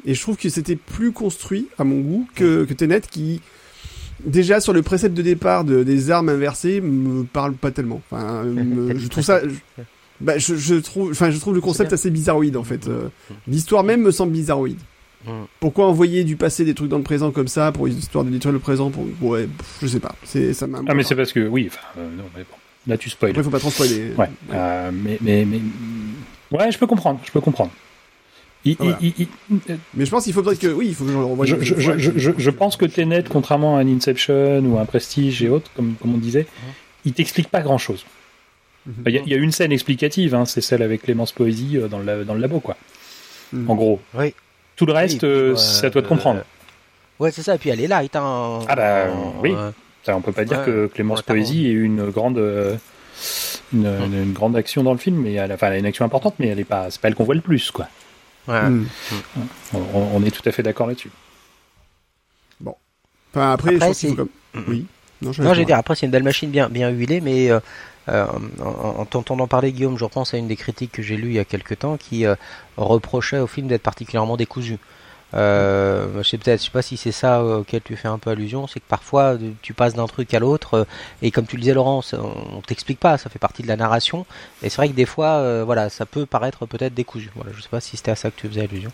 [0.06, 3.42] et je trouve que c'était plus construit à mon goût que, que Tenet qui
[4.26, 8.02] déjà sur le précepte de départ de, des armes inversées me parle pas tellement.
[8.10, 8.44] Enfin,
[8.96, 9.42] je trouve ça.
[10.22, 12.88] Bah, je, je trouve, enfin, je trouve le concept assez bizarroïde en fait.
[12.88, 13.10] Euh,
[13.48, 14.80] l'histoire même me semble bizarroïde.
[15.60, 18.30] Pourquoi envoyer du passé des trucs dans le présent comme ça pour une histoire de
[18.30, 19.48] détruire le présent pour ouais,
[19.82, 20.16] je sais pas.
[20.24, 22.58] C'est ça Ah mais c'est parce que oui, euh, non mais bon.
[22.88, 23.32] Là tu spoil.
[23.32, 24.12] Après faut pas trop spoiler.
[24.18, 24.30] Ouais.
[24.52, 25.62] Euh, mais, mais mais
[26.52, 27.72] ouais, je peux comprendre, je peux comprendre.
[28.66, 29.28] Il, il, il,
[29.94, 31.56] mais je pense qu'il faudrait que oui, il faut que je.
[31.62, 35.50] Je, je, je, je, pense que Tenet, contrairement à un Inception ou un Prestige et
[35.50, 36.48] autres, comme, comme on disait,
[37.04, 37.78] il t'explique pas grand
[39.06, 42.26] Il y, a une scène explicative, hein, c'est celle avec Clémence Poésie euh, dans le,
[42.26, 42.76] dans le labo, quoi.
[43.54, 43.70] Mhm.
[43.70, 44.02] En gros.
[44.14, 44.34] Oui.
[44.76, 46.40] Tout le reste, euh, c'est à toi de comprendre.
[46.40, 47.56] Euh, ouais, c'est ça.
[47.56, 49.06] Et puis elle est là, hein, Ah bah
[49.42, 49.56] oui.
[50.04, 52.38] Ça, on peut pas dire que Clémence Poésie ait une grande,
[53.72, 56.36] une, une, grande action dans le film, mais elle enfin, elle a une action importante,
[56.40, 57.88] mais elle est pas, c'est pas elle qu'on voit le plus, quoi.
[58.50, 58.62] Ouais.
[58.64, 58.88] Mhm.
[59.96, 61.12] On, est tout à fait d'accord là-dessus.
[62.60, 62.76] Bon.
[63.32, 64.30] Enfin, après, après je comme...
[64.68, 64.86] oui.
[65.22, 67.60] Non, j'ai dire après c'est une belle machine bien bien huilée, mais euh,
[68.08, 71.40] en, t'entendant parler, Guillaume, je repense à une des critiques que j'ai lues il y
[71.40, 72.36] a quelques temps qui euh,
[72.78, 74.78] reprochait au film d'être particulièrement décousu.
[75.36, 78.80] Euh, je sais sais pas si c'est ça auquel tu fais un peu allusion, c'est
[78.80, 80.86] que parfois tu passes d'un truc à l'autre
[81.24, 84.28] et comme tu le disais Laurent, on, t'explique pas, ça fait partie de la narration
[84.62, 87.32] et c'est vrai que des fois, voilà, ça peut paraître peut-être décousu.
[87.36, 88.92] Voilà, je sais pas si c'était à ça que tu faisais allusion.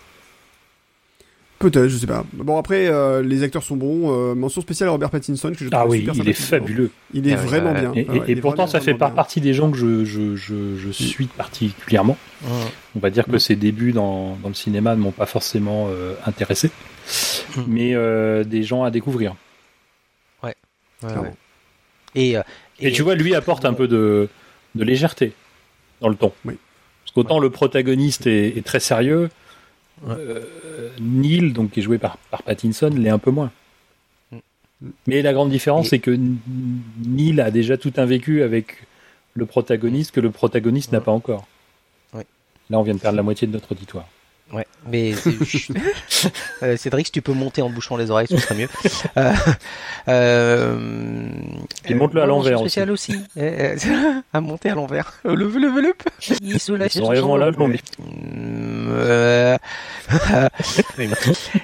[1.59, 2.23] Peut-être, je sais pas.
[2.31, 4.13] Bon après, euh, les acteurs sont bons.
[4.13, 6.89] Euh, mention spéciale à Robert Pattinson que je trouve ah oui, il est fabuleux.
[7.13, 7.91] Il est vraiment bien.
[7.93, 12.17] Et, pourtant, ça fait pas partie des gens que je, je, je, je suis particulièrement.
[12.95, 16.15] On va dire que ses débuts dans, dans le cinéma ne m'ont pas forcément euh,
[16.25, 16.71] intéressé,
[17.57, 17.65] hum.
[17.67, 19.35] mais euh, des gens à découvrir.
[20.41, 20.55] Ouais.
[21.03, 21.33] ouais,
[22.15, 22.35] Et,
[22.79, 24.29] et, tu vois, lui apporte un peu de,
[24.75, 25.33] de légèreté
[25.99, 26.31] dans le ton.
[26.45, 26.55] Oui.
[27.03, 29.29] Parce qu'autant le protagoniste est, est très sérieux
[30.07, 33.51] euh, Neil, donc qui est joué par, par Pattinson, l'est un peu moins.
[34.31, 34.37] Mm.
[35.07, 36.17] Mais la grande différence, c'est que
[37.05, 38.87] Neil a déjà tout un vécu avec
[39.33, 41.47] le protagoniste que le protagoniste n'a pas encore.
[42.13, 42.25] Ouais.
[42.69, 44.07] Là, on vient de perdre la moitié de notre auditoire.
[44.51, 45.13] Ouais, mais
[46.63, 48.67] euh, Cédric, si tu peux monter en bouchant les oreilles, ce serait mieux.
[49.15, 49.31] Euh,
[50.07, 51.29] euh,
[51.85, 52.71] Et monte-le à l'envers aussi.
[52.71, 53.13] spécial aussi.
[53.37, 55.13] Euh, euh, à monter à l'envers.
[55.25, 55.93] Euh, Le le le
[56.41, 57.51] Il sous la Son rayon là.
[58.89, 59.57] Euh,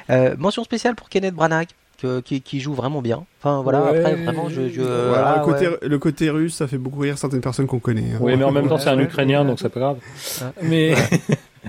[0.10, 1.68] euh, mention spéciale pour Kenneth Branagh.
[2.02, 3.24] que- qui, qui joue vraiment bien.
[3.40, 4.00] Enfin voilà, Ouais.
[4.00, 5.78] après vraiment je, je Voilà, ah, le, côté, ouais.
[5.82, 8.12] le côté russe, ça fait beaucoup rire certaines personnes qu'on connaît.
[8.16, 8.18] hein.
[8.20, 9.98] Oui, mais en même temps, c'est un Ukrainien, donc c'est pas grave.
[10.42, 10.48] Ouais.
[10.62, 10.96] Mais,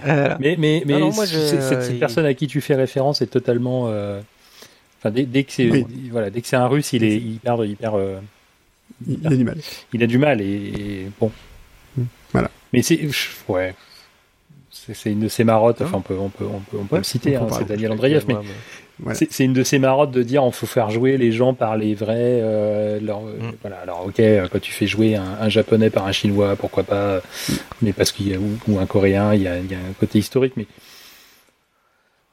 [0.07, 3.23] Euh, mais, mais, mais non, moi, je- c'est- cette, personne à qui tu fais référence
[3.23, 3.85] est totalement.
[3.89, 4.20] euh,
[4.99, 5.87] Enfin, dès, dès que c'est Oui.
[6.12, 7.95] voilà, dès que c'est un Russe, il est hyper, hyper.
[7.97, 8.19] euh,
[9.09, 9.57] Il, il a du mal.
[9.95, 11.31] il a du mal et, et bon.
[12.33, 12.51] Voilà.
[12.74, 13.01] Mais c'est
[13.49, 13.74] ouais,
[14.94, 15.81] c'est une de ses marottes.
[15.82, 17.36] Hein Enfin, on peut, on peut, on peut, on peut Ouais, le citer.
[17.36, 18.40] hein, c'est Daniel Andreev, mais ouais,
[19.05, 19.15] ouais.
[19.15, 21.94] C'est une de ses marottes de dire on faut faire jouer les gens par les
[21.94, 22.15] vrais.
[22.43, 23.53] euh, leur- euh, Mm.
[23.62, 23.77] Voilà.
[23.78, 27.20] Alors ok, euh, quand tu fais jouer un, un japonais par un chinois, pourquoi pas
[27.82, 29.78] Mais parce qu'il y a ou, ou un coréen, il y a, il y a
[29.78, 30.55] un côté historique.
[30.57, 30.66] Mais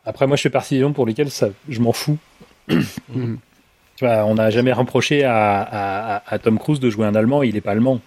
[0.06, 2.18] après, moi, je fais partie des gens pour lesquels ça, je m'en fous.
[3.96, 7.14] Tu vois, on n'a jamais reproché à, à, à- à Tom Cruise de jouer un
[7.14, 7.44] Allemand.
[7.44, 8.02] Il est pas allemand.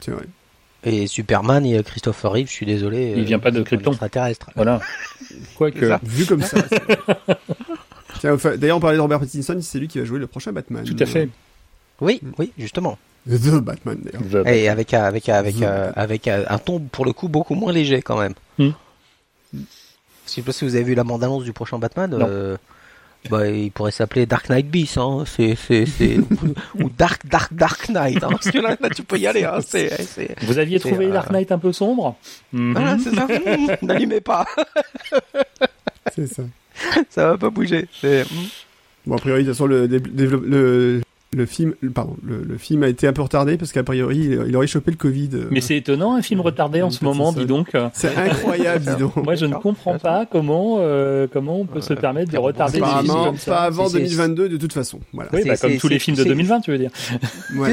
[0.00, 0.24] C'est vrai.
[0.84, 3.12] Et Superman et Christopher Reeve, je suis désolé.
[3.16, 3.92] Il euh, vient pas de Krypton.
[3.92, 4.50] Extraterrestre.
[4.56, 4.80] Voilà.
[5.56, 5.98] Quoique.
[6.04, 6.58] Vu comme ça.
[8.22, 10.84] D'ailleurs, on parlait de Robert Pattinson, c'est lui qui va jouer le prochain Batman.
[10.84, 11.28] Tout à fait.
[12.00, 12.98] Oui, oui, justement.
[13.28, 14.46] The Batman, d'ailleurs.
[14.48, 17.72] Et avec euh, avec avec euh, avec euh, un ton pour le coup beaucoup moins
[17.72, 18.34] léger quand même.
[18.58, 18.70] Mm.
[19.54, 19.60] Je
[20.26, 22.10] sais pas si vous avez vu la bande-annonce du prochain Batman.
[22.10, 22.26] Non.
[22.28, 22.56] euh,
[23.30, 25.24] bah, il pourrait s'appeler Dark Knight Beast, hein.
[25.26, 26.54] C'est c'est c'est ou,
[26.84, 28.28] ou Dark Dark Dark Knight, hein.
[28.30, 29.58] Parce que là, là, tu peux y aller, hein.
[29.66, 32.16] C'est c'est Vous aviez trouvé euh, Dark Knight un peu sombre?
[32.52, 32.72] Mhm.
[32.72, 33.26] voilà, c'est ça.
[33.82, 34.44] N'allumez pas,
[36.14, 36.42] C'est ça.
[37.10, 37.86] ça va pas bouger.
[38.00, 38.48] C'est mm.
[39.06, 41.00] Bon, a priori, de toute façon, le, développe- le,
[41.34, 44.44] le film, pardon, le, le film a été un peu retardé parce qu'a priori, il,
[44.48, 45.30] il aurait chopé le Covid.
[45.50, 47.72] Mais c'est étonnant, un film retardé en ce moment, dis donc.
[47.94, 49.16] C'est incroyable, dis donc.
[49.16, 52.84] Moi, je ne comprends pas comment, euh, comment on peut se permettre de retarder des
[52.86, 53.50] films comme ça.
[53.52, 55.00] pas avant C'est- c'est- 2022 de toute façon.
[55.12, 55.30] Voilà.
[55.32, 56.90] Oui, C'est- bah, comme tous les films de c'est- 2020, tu veux dire.
[57.56, 57.72] Ouais.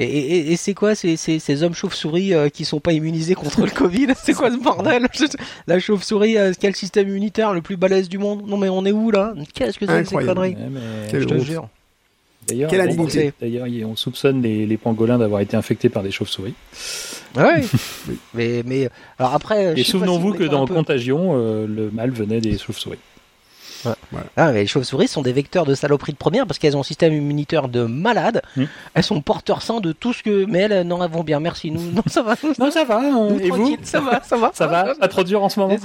[0.00, 3.34] Et, et, et c'est quoi ces, ces, ces hommes chauves-souris euh, qui sont pas immunisés
[3.36, 5.06] contre le Covid C'est quoi ce bordel
[5.68, 8.90] La chauve-souris, euh, quel système immunitaire le plus balèze du monde Non mais on est
[8.92, 9.34] où là?
[9.54, 10.34] Qu'est-ce que c'est que ces Incroyable.
[10.34, 10.56] conneries?
[10.56, 11.68] Ouais, Je te jure.
[12.48, 13.06] D'ailleurs, bon,
[13.90, 16.54] on soupçonne les, les pangolins d'avoir été infectés par des chauves-souris.
[17.36, 17.64] Ah ouais.
[18.08, 18.16] Oui.
[18.34, 18.88] Mais mais
[19.18, 19.78] alors après.
[19.80, 22.98] Et souvenons-vous si que dans peu- Contagion, euh, le mal venait des chauves-souris.
[24.36, 26.84] Ah, mais les chauves-souris sont des vecteurs de saloperie de première parce qu'elles ont un
[26.84, 28.42] système immunitaire de malade.
[28.56, 28.64] Hmm.
[28.94, 30.44] Elles sont porteurs sains de tout ce que.
[30.46, 31.40] Mais elles, non, elles vont bien.
[31.40, 31.70] Merci.
[31.70, 32.34] Nous, non, ça va.
[32.58, 33.00] Non, ça va.
[33.00, 34.50] Nous, Et vous tranquille, Ça va, ça va.
[34.54, 35.76] Ça va Pas trop dur en ce moment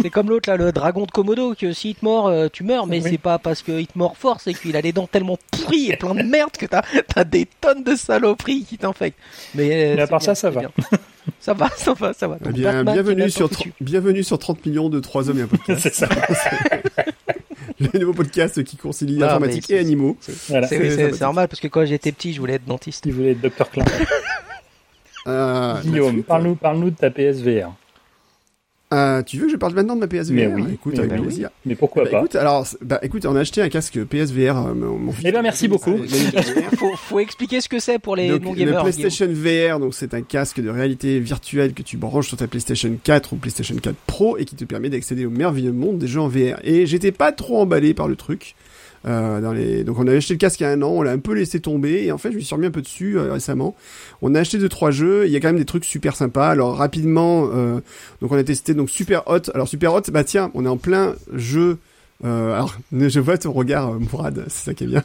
[0.00, 2.86] C'est comme, l'autre là, le dragon de Komodo, que s'il te mord, euh, tu meurs,
[2.86, 3.10] mais Oui.
[3.10, 5.96] c'est pas parce qu'il te mord fort, c'est qu'il a les dents tellement pourries et
[5.96, 6.82] plein de merde que t'as
[7.16, 9.18] as des tonnes de saloperies qui t'infectent.
[9.54, 10.60] Mais, euh, Mais à part bien, ça, ça va.
[10.60, 10.70] bien.
[11.40, 12.36] Ça va, ça va, ça va.
[12.40, 13.48] Eh Donc, bien, Batman bienvenue bien sur,
[13.80, 15.80] bienvenue sur 30 millions de 3 hommes et un podcast.
[15.82, 16.08] C'est ça.
[17.92, 20.16] le nouveau podcast qui concilie Non, informatique et animaux.
[20.20, 23.04] C'est normal parce que quand j'étais petit, je voulais être dentiste.
[23.06, 23.70] Il voulait être Dr.
[23.70, 23.84] Klein.
[25.26, 27.72] Euh, Guillaume, la parle-nous parle de ta PSVR.
[28.94, 31.10] Euh, tu veux que je parle maintenant de ma PSVR Mais oui, Écoute, mais avec
[31.10, 31.26] bah oui.
[31.26, 31.50] plaisir.
[31.66, 34.56] Mais pourquoi Bah, pas écoute, alors, bah, écoute, on a acheté un casque PSVR.
[34.56, 35.24] euh, mon, mon fils.
[35.28, 35.96] Eh ben, merci beaucoup.
[36.78, 38.82] faut, faut expliquer ce que c'est pour les Donc, le non-gamers.
[38.82, 42.96] PlayStation VR, donc c'est un casque de réalité virtuelle que tu branches sur ta PlayStation
[43.02, 46.20] 4 ou PlayStation 4 Pro et qui te permet d'accéder au merveilleux monde des jeux
[46.20, 46.58] en VR.
[46.62, 48.54] Et j'étais pas trop emballé par le truc.
[49.06, 49.84] Euh, dans les...
[49.84, 51.34] Donc on avait acheté le casque il y a un an, on l'a un peu
[51.34, 53.74] laissé tomber et en fait je me suis remis un peu dessus euh, récemment.
[54.22, 56.48] On a acheté deux trois jeux, il y a quand même des trucs super sympas.
[56.48, 57.80] Alors rapidement, euh,
[58.20, 59.50] donc on a testé donc Super Hot.
[59.54, 61.78] Alors Super Hot, bah tiens, on est en plein jeu.
[62.24, 65.04] Euh, alors je vois ton regard euh, Mourad, c'est ça qui est bien.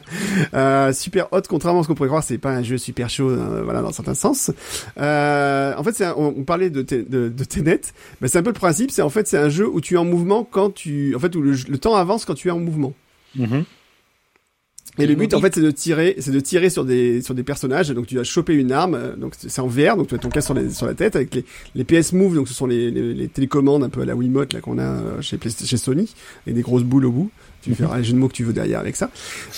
[0.54, 3.28] Euh, super Hot, contrairement à ce qu'on pourrait croire, c'est pas un jeu super chaud,
[3.30, 4.50] euh, voilà dans certains sens.
[4.98, 7.80] Euh, en fait, un- on, parlait de, de, de
[8.20, 8.90] mais c'est un peu le principe.
[8.90, 11.34] C'est en fait c'est un jeu où tu es en mouvement quand tu, en fait
[11.36, 12.94] où le, temps avance quand tu es en mouvement.
[13.36, 13.64] Mhm.
[15.00, 17.42] Et le but, en fait, c'est de tirer, c'est de tirer sur des sur des
[17.42, 17.88] personnages.
[17.90, 19.14] Donc, tu vas choper une arme.
[19.16, 19.96] Donc, c'est en VR.
[19.96, 21.44] Donc, tu as ton casque sur, les- sur la tête avec les
[21.74, 22.34] les PS Move.
[22.34, 24.82] Donc, ce sont les, les, les télécommandes un peu à la Wiimote là qu'on a
[24.82, 26.12] euh, chez chez Sony
[26.46, 27.30] et des grosses boules au bout.
[27.62, 29.10] Tu feras les jeux de mots que tu veux derrière avec ça,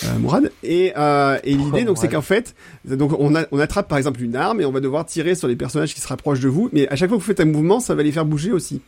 [0.03, 0.51] euh, Mourad.
[0.61, 2.53] Et euh, et l'idée, donc, c'est qu'en fait,
[2.85, 5.47] donc on a on attrape par exemple une arme et on va devoir tirer sur
[5.47, 6.69] les personnages qui se rapprochent de vous.
[6.73, 8.81] Mais à chaque fois que vous faites un mouvement, ça va les faire bouger aussi.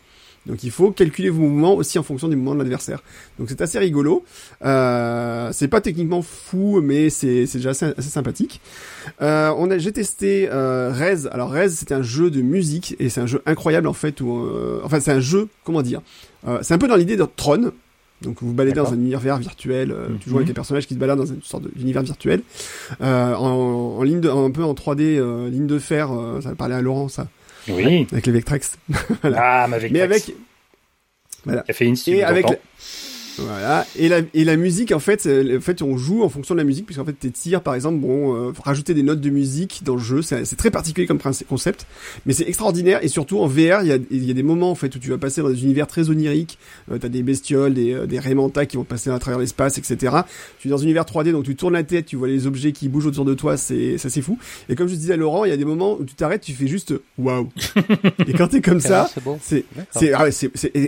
[0.46, 3.02] Donc il faut calculer vos mouvements aussi en fonction du mouvement de l'adversaire.
[3.40, 4.24] Donc c'est assez rigolo.
[4.64, 8.62] Euh, c'est pas techniquement fou, mais c'est c'est déjà assez, assez sympathique.
[9.22, 11.28] Euh, on a j'ai testé euh, Rez.
[11.32, 14.22] Alors Rez c'est un jeu de musique et c'est un jeu incroyable en fait.
[14.22, 16.02] Où, euh, enfin c'est un jeu comment dire.
[16.48, 17.72] Euh, c'est un peu dans l'idée de Tron.
[18.22, 20.20] Donc vous baladez dans un univers virtuel, euh, Mhm.
[20.20, 22.42] toujours avec des personnages qui se baladent dans une sorte d'univers virtuel,
[23.02, 26.12] euh, en, en ligne de, un peu en 3D, euh, ligne de fer.
[26.14, 27.28] euh, ça va parler à Laurent ça,
[27.68, 28.08] Oui.
[28.12, 28.78] avec les Vectrex.
[29.24, 29.92] Ah, mais avec.
[29.92, 30.32] Mais avec
[31.46, 31.62] voilà.
[31.62, 32.46] Caféine, si tu et nous avec.
[33.38, 33.86] Voilà.
[33.96, 36.60] Et la, et la musique, en fait, euh, en fait, on joue en fonction de
[36.60, 39.82] la musique, puisqu'en fait, tes tirs, par exemple, bon, euh, rajouter des notes de musique
[39.84, 40.22] dans le jeu.
[40.22, 41.88] C'est très particulier comme concept,
[42.26, 43.04] mais c'est extraordinaire.
[43.04, 45.00] Et surtout en VR, il y a, il y a des moments en fait où
[45.00, 46.58] tu vas passer dans des univers très oniriques.
[46.92, 50.18] Euh, T'as des bestioles, des, euh, des Raymantas qui vont passer à travers l'espace, etc.
[50.60, 52.72] Tu es dans un univers 3D, donc tu tournes la tête, tu vois les objets
[52.72, 53.58] qui bougent autour de toi.
[53.58, 54.38] C'est ça, c'est fou.
[54.70, 56.54] Et comme je disais à Laurent, il y a des moments où tu t'arrêtes, tu
[56.54, 57.50] fais juste waouh.
[58.28, 59.10] et quand t'es comme ça,
[59.42, 60.32] c'est c'est ah ouais,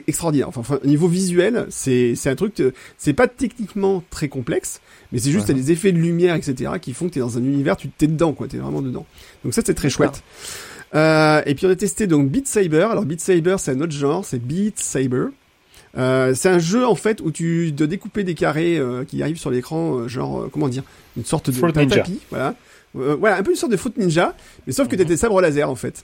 [0.08, 0.50] extraordinaire.
[0.50, 4.80] Enfin, enfin, au niveau visuel, c'est c'est truc euh, c'est pas techniquement très complexe,
[5.12, 5.54] mais c'est juste Ouais.
[5.54, 8.08] t'as des effets de lumière etc qui font que t'es dans un univers, tu t'es
[8.08, 9.06] dedans quoi, t'es vraiment dedans.
[9.44, 10.24] Donc ça c'est très chouette.
[10.96, 12.88] Euh, et puis on a testé donc Beat Saber.
[12.90, 15.26] Alors Beat Saber c'est un autre genre, c'est Beat Saber.
[15.98, 19.40] Euh, c'est un jeu en fait où tu dois découper des carrés euh, qui arrivent
[19.40, 20.84] sur l'écran, genre euh, comment dire,
[21.18, 21.98] une sorte de Fruit Ninja.
[21.98, 22.56] tapis, voilà.
[22.96, 24.34] Euh, voilà, un peu une sorte de foot ninja,
[24.66, 25.10] mais sauf que t'as Mhm.
[25.10, 26.04] des sabres laser en fait.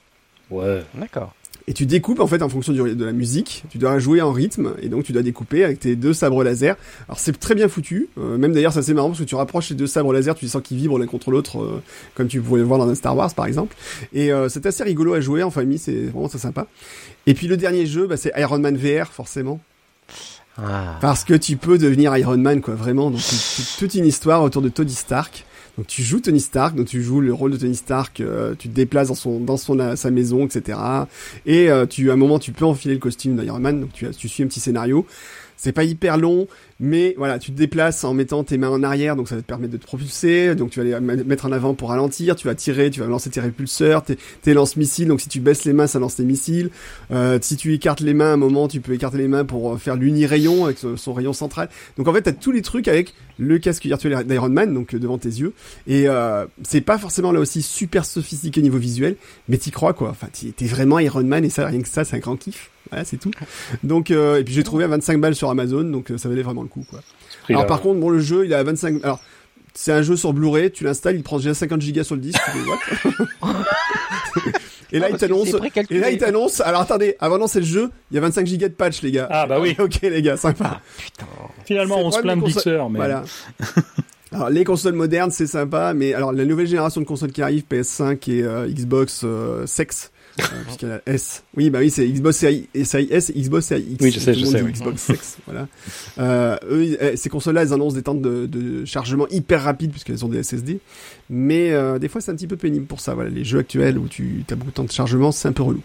[0.52, 0.84] Ouais.
[0.96, 1.34] D'accord.
[1.68, 3.64] Et tu découpes en fait en fonction du- de la musique.
[3.70, 6.76] Tu dois jouer en rythme et donc tu dois découper avec tes deux sabres laser.
[7.08, 8.10] Alors c'est très bien foutu.
[8.18, 10.46] Euh, même d'ailleurs, ça c'est marrant parce que tu rapproches les deux sabres laser, tu
[10.50, 11.82] sens qu'ils vibrent l'un contre l'autre, euh,
[12.16, 13.76] comme tu pourrais le voir dans un Star Wars par exemple.
[14.12, 16.68] Et euh, c'est assez rigolo à jouer en famille, c'est vraiment très sympa.
[17.28, 19.62] Et puis le dernier jeu, bah, c'est Iron Man VR forcément,
[20.58, 20.98] Ah.
[21.02, 23.10] parce que tu peux devenir Iron Man quoi, vraiment.
[23.10, 23.22] Donc
[23.80, 25.46] toute une histoire autour de Tony Stark.
[25.78, 28.70] Donc tu joues Tony Stark, donc tu joues le rôle de Tony Stark, euh, tu
[28.70, 30.78] te déplaces dans son dans son euh, sa maison, etc.
[31.48, 34.08] Et euh, tu à un moment tu peux enfiler le costume d'Iron Man, donc tu
[34.12, 35.08] tu suis un petit scénario.
[35.58, 36.48] C'est pas hyper long,
[36.80, 39.48] mais voilà, tu te déplaces en mettant tes mains en arrière, donc ça va te
[39.48, 40.56] permettre de te propulser.
[40.56, 42.36] Donc tu vas les mettre en avant pour ralentir.
[42.36, 45.08] Tu vas tirer, tu vas lancer tes répulseurs, tes, tes lance-missiles.
[45.08, 46.70] Donc si tu baisses les mains, ça lance tes missiles.
[47.12, 49.74] Euh, si tu écartes les mains, à un moment, tu peux écarter les mains pour
[49.74, 51.70] euh, faire l'uni-rayon avec son, rayon central.
[51.98, 55.00] Donc en fait, t'as tous les trucs avec le casque virtuel d'Iron Man, donc euh,
[55.00, 55.54] devant tes yeux.
[55.88, 59.16] Et euh, c'est pas forcément là aussi super sophistiqué au niveau visuel,
[59.48, 60.10] mais t'y crois quoi.
[60.10, 62.73] Enfin, t'es vraiment Iron Man et ça, rien que ça, c'est un grand kiff.
[62.94, 63.32] Voilà, c'est tout.
[63.84, 66.44] Donc, euh, et puis j'ai trouvé à 25 balles sur Amazon, donc euh, ça valait
[66.44, 67.00] vraiment le coup quoi.
[67.44, 67.68] Prix, Alors là.
[67.68, 69.04] par contre, bon, le jeu, il est à 25.
[69.04, 69.20] Alors,
[69.74, 72.40] c'est un jeu sur Blu-ray, tu l'installes, il prend déjà 50 gigas sur le disque.
[72.46, 73.50] tu fais, what
[74.92, 75.48] et là, Ah, il t'annonce.
[75.90, 76.62] Et là, il t'annonce.
[76.62, 79.12] Alors attendez, avant de lancer le jeu, il y a 25 gigas de patch, les
[79.12, 79.28] gars.
[79.32, 79.76] Ah, bah oui.
[79.80, 80.80] ok, les gars, sympa.
[80.98, 81.26] Putain.
[81.66, 83.00] Finalement, on se plaint de les consoles- Pixar, mais.
[83.00, 83.24] Voilà.
[84.32, 87.66] Alors les consoles modernes c'est sympa, mais alors la nouvelle génération de consoles qui arrive,
[87.70, 90.13] PS5 et euh, Xbox euh, Sex, euh,
[90.66, 91.44] puisqu'il y a la S.
[91.56, 93.98] Oui bah oui c'est Xbox Series S, Xbox Series X.
[94.04, 94.72] Oui, je sais, je sais, oui.
[94.72, 95.68] Xbox Sex, voilà.
[96.20, 100.24] Euh, eux, eh, ces consoles-là, elles annoncent des temps de, de chargement hyper rapides puisqu'elles
[100.26, 100.80] ont des SSD,
[101.30, 103.14] mais euh, des fois c'est un petit peu pénible pour ça.
[103.14, 105.64] Voilà, les jeux actuels où tu as beaucoup de temps de chargement, c'est un peu
[105.64, 105.82] relou.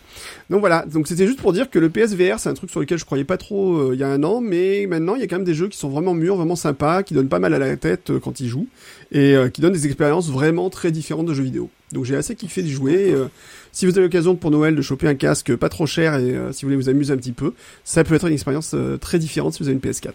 [0.51, 2.99] Donc voilà, donc c'était juste pour dire que le PSVR, c'est un truc sur lequel
[2.99, 5.27] je croyais pas trop euh, il y a un an, mais maintenant il y a
[5.27, 7.59] quand même des jeux qui sont vraiment mûrs, vraiment sympas, qui donnent pas mal à
[7.59, 8.69] la tête euh, quand ils jouent,
[9.13, 11.71] et euh, qui donnent des expériences vraiment très différentes de jeux vidéo.
[11.93, 13.13] Donc j'ai assez kiffé d'y jouer.
[13.13, 13.27] euh,
[13.73, 16.53] si vous avez l'occasion pour Noël de choper un casque pas trop cher et euh,
[16.53, 17.55] si vous voulez vous amuser un petit peu,
[17.85, 20.11] ça peut être une expérience euh, très différente si vous avez une PS4.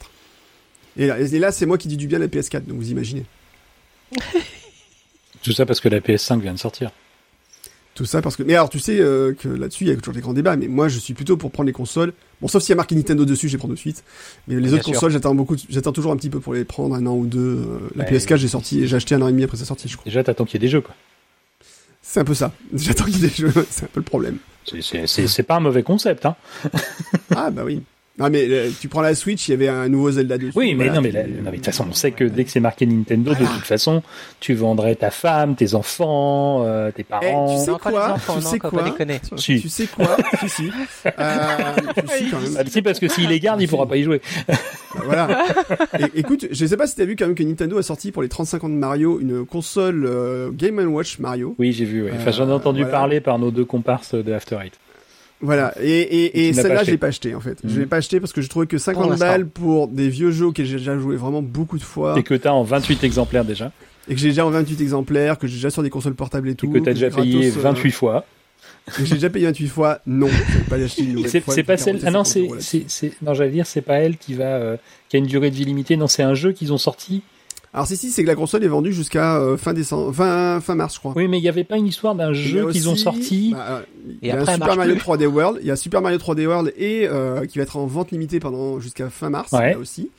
[0.98, 2.92] Et là, et là c'est moi qui dis du bien de la PS4, donc vous
[2.92, 3.26] imaginez.
[5.44, 6.92] Tout ça parce que la PS5 vient de sortir.
[7.96, 8.42] Tout ça parce que.
[8.44, 10.56] Mais alors, tu sais euh, que là-dessus, il y a toujours des grands débats.
[10.56, 12.14] Mais moi, je suis plutôt pour prendre les consoles.
[12.42, 14.04] Bon, sauf s'il y a marqué Nintendo dessus, je les prends de suite.
[14.48, 14.94] Mais les Bien autres sûr.
[14.94, 15.56] consoles, j'attends beaucoup.
[15.70, 17.40] J'attends toujours un petit peu pour les prendre, un an ou deux.
[17.40, 18.12] Euh, la Ouais.
[18.18, 20.06] PS4, j'ai sorti, j'ai acheté un an et demi après sa sortie, je crois.
[20.06, 20.96] Déjà, t'attends qu'il y ait des jeux, quoi.
[22.04, 22.52] C'est un peu ça.
[22.74, 23.30] J'attends qu'il ait.
[23.70, 24.38] C'est un peu le problème.
[24.66, 26.36] C'est pas un mauvais concept, hein.
[27.36, 27.82] Ah bah oui.
[28.20, 30.52] Ah mais euh, tu prends la Switch, il y avait un nouveau Zelda dessus.
[30.56, 32.52] Oui, mais Voilà, non, mais tu- non, de toute façon, on sait que dès que
[32.52, 34.04] c'est marqué Nintendo, de toute façon,
[34.40, 37.48] tu vendrais ta femme, tes enfants, euh, tes parents.
[37.50, 38.96] Eh, tu sais Non, quoi enfants, Tu non, sais quoi.
[39.38, 39.60] Si.
[39.62, 40.16] Tu sais quoi.
[41.20, 41.74] Euh,
[42.16, 42.56] si, quand même.
[42.60, 44.22] Ah, si, parce que s'il les garde, il pourra pas y jouer.
[44.48, 44.54] Bah,
[45.06, 45.46] voilà.
[46.00, 48.22] Et- écoute, je sais pas si t'as vu quand même que Nintendo a sorti pour
[48.22, 51.56] les 35 ans de Mario une console euh, Game Watch Mario.
[51.58, 52.12] Oui, j'ai vu, ouais.
[52.16, 52.98] Enfin, j'en ai Euh, entendu voilà.
[52.98, 54.74] parler par nos deux comparses de After Eight.
[55.44, 55.74] Voilà.
[55.82, 57.60] Et, et, Et et celle-là, je l'ai pas acheté en fait.
[57.64, 57.80] Je Mhm.
[57.82, 59.26] l'ai pas acheté parce que je trouvais que 50 l'instant.
[59.26, 62.34] balles pour des vieux jeux auxquels j'ai déjà joué vraiment beaucoup de fois Et que
[62.34, 63.72] t'as en 28 exemplaires déjà.
[64.08, 66.56] et que j'ai déjà en 28 exemplaires, que j'ai déjà sur des consoles portables et
[66.56, 66.68] tout.
[66.68, 68.26] Et que t'as déjà payé gratos, euh, 28 fois.
[68.96, 70.00] que j'ai déjà payé 28 fois.
[70.08, 72.00] Non, je vais pas une Et C'est pas celle.
[72.06, 72.84] Ah non, 50 c'est, euros là-dessus.
[72.88, 74.78] c'est, c'est, non, j'allais dire, c'est pas elle qui va, euh,
[75.10, 75.98] qui a une durée de vie limitée.
[75.98, 77.22] Non, c'est un jeu qu'ils ont sorti.
[77.74, 80.76] Alors si si, c'est que la console est vendue jusqu'à euh, fin décembre, fin fin
[80.76, 81.14] mars, je crois.
[81.16, 83.52] Oui, mais il y avait pas une histoire d'un jeu qu'ils ont sorti.
[83.54, 83.82] bah, euh,
[84.22, 85.02] il y Et a après, Super Mario plus.
[85.04, 87.88] 3D World, il y a Super Mario 3D World et euh, qui va être en
[87.88, 89.72] vente limitée pendant jusqu'à fin mars Ouais.
[89.72, 90.12] là aussi.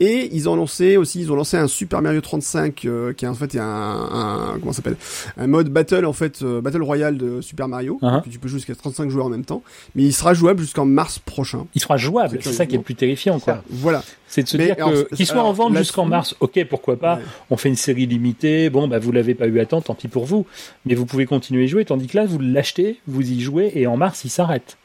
[0.00, 3.28] Et ils ont lancé aussi, ils ont lancé un Super Mario 35 euh, qui est
[3.28, 4.96] en fait un, un comment s'appelle?
[5.36, 7.98] Un mode battle en fait euh, battle royale de Super Mario.
[8.02, 9.62] Uh tu peux jouer jusqu'à 35 joueurs en même temps,
[9.94, 11.66] mais il sera jouable jusqu'en mars prochain.
[11.74, 13.62] Il sera jouable, c'est ça qui est le plus terrifiant quoi.
[13.70, 14.02] Voilà.
[14.26, 14.76] C'est de se dire
[15.14, 17.20] qu'il soit en vente jusqu'en mars, ok, pourquoi pas.
[17.50, 18.70] On fait une série limitée.
[18.70, 20.46] Bon, bah vous l'avez pas eu à temps, tant pis pour vous.
[20.86, 23.86] Mais vous pouvez continuer à jouer, tandis que là, vous l'achetez, vous y jouez, et
[23.86, 24.76] en mars, il s'arrête.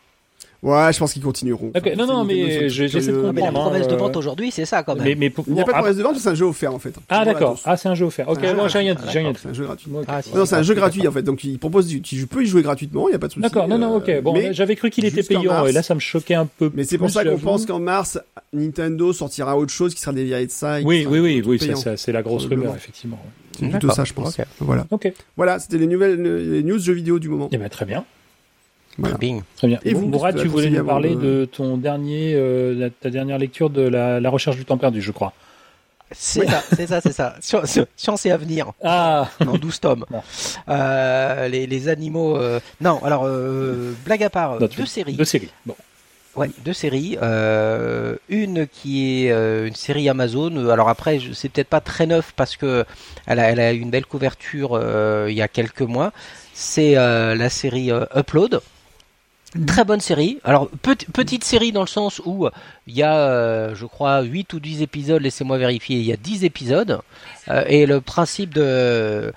[0.62, 1.72] Ouais, je pense qu'ils continueront.
[1.98, 3.34] non, non, mais j'essaie de comprendre.
[3.34, 5.18] Mais la promesse de vente aujourd'hui, c'est ça quand même.
[5.18, 6.94] Mais, il n'y a pas de promesse de vente, c'est un jeu offert en fait.
[7.10, 7.60] Ah d'accord.
[7.66, 8.28] Ah c'est un jeu offert.
[8.30, 9.40] Ok, moi j'ai rien dit, j'ai rien dit.
[9.42, 9.92] C'est un jeu gratuit.
[10.08, 11.24] Ah, non, c'est un jeu gratuit en fait.
[11.24, 13.44] Donc il propose, tu peux y jouer gratuitement, il n'y a pas de souci.
[13.44, 13.68] D'accord.
[13.68, 14.22] Non, non, ok.
[14.22, 16.72] Bon, j'avais cru qu'il était payant et là ça me choquait un peu.
[16.74, 18.20] Mais c'est pour ça qu'on pense qu'en mars,
[18.54, 20.80] Nintendo sortira autre chose qui sera dévié de ça.
[20.84, 21.60] Oui, oui, oui, oui.
[21.96, 23.20] C'est la grosse rumeur effectivement.
[23.58, 24.38] C'est plutôt ça, je pense.
[24.60, 24.86] Voilà.
[24.92, 25.12] Ok.
[25.38, 27.50] Voilà, c'était les nouvelles, les news jeux vidéo du moment.
[27.52, 28.06] Eh ben très bien.
[29.00, 29.18] Voilà.
[29.56, 29.80] Très bien.
[29.84, 33.82] Et vous, Mourad, tu voulais nous parler de ton dernier, euh, ta dernière lecture de
[33.82, 35.34] la, la, recherche du temps perdu, je crois.
[36.12, 37.36] C'est ça, c'est ça, c'est ça.
[37.96, 38.72] Science et avenir.
[38.84, 39.30] Ah.
[39.46, 40.06] Non, 12 tomes.
[40.68, 42.36] Euh, les, les, animaux.
[42.36, 42.60] Euh...
[42.82, 44.58] Non, alors euh, blague à part.
[44.58, 45.14] deux séries.
[45.14, 45.52] Deux séries.
[45.68, 45.76] Bon.
[46.36, 47.18] Ouais, deux séries.
[47.22, 50.70] Euh, une qui est euh, une série Amazon.
[50.70, 52.86] Alors après, c'est peut-être pas très neuf parce que
[53.26, 56.14] elle a, elle a une belle couverture euh, il y a quelques mois.
[56.54, 58.62] C'est la série Upload.
[59.66, 60.40] Très bonne série.
[60.44, 62.48] Alors petite série dans le sens où
[62.86, 65.22] il y a, euh, je crois, 8 ou 10 épisodes.
[65.22, 65.98] Laissez-moi vérifier.
[65.98, 67.02] Il y a 10 épisodes.
[67.48, 69.34] Euh, et le principe de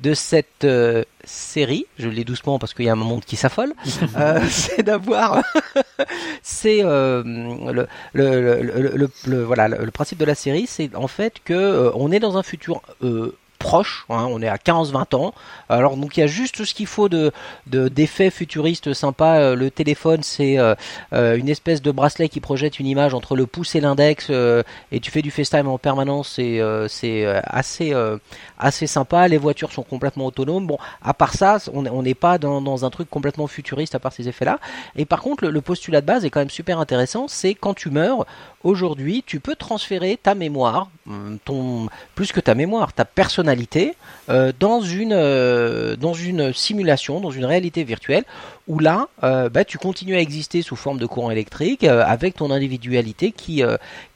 [0.00, 3.36] de cette euh, série, je le dis doucement parce qu'il y a un monde qui
[3.36, 3.72] s'affole,
[4.50, 5.42] c'est d'avoir,
[6.42, 12.10] c'est le, le, le, voilà, le, principe de la série, c'est en fait que on
[12.10, 12.82] est dans un futur
[13.58, 15.34] proche, hein, on est à 15-20 ans.
[15.68, 17.32] Alors donc il y a juste ce qu'il faut de
[17.66, 19.38] d'effets futuristes sympas.
[19.38, 20.74] Euh, le téléphone c'est euh,
[21.12, 25.00] euh, une espèce de bracelet qui projette une image entre le pouce et l'index et
[25.00, 26.34] tu fais du FaceTime en permanence.
[26.88, 27.94] C'est assez
[28.58, 29.28] assez sympa.
[29.28, 30.66] Les voitures sont complètement autonomes.
[30.66, 34.28] Bon, à part ça, on n'est pas dans, un truc complètement futuriste à part ces
[34.28, 34.58] effets-là.
[34.96, 37.26] Et par contre, le, postulat de base est quand même super intéressant.
[37.28, 38.26] C'est quand tu meurs,
[38.64, 43.94] aujourd'hui, tu peux transférer ta mémoire, hum, ton plus que ta mémoire, ta personnalité,
[44.28, 48.24] euh, dans une euh, dans une simulation, dans une réalité virtuelle,
[48.66, 52.50] où là, euh, bah, tu continues à exister sous forme de courant électrique avec ton
[52.50, 53.62] individualité qui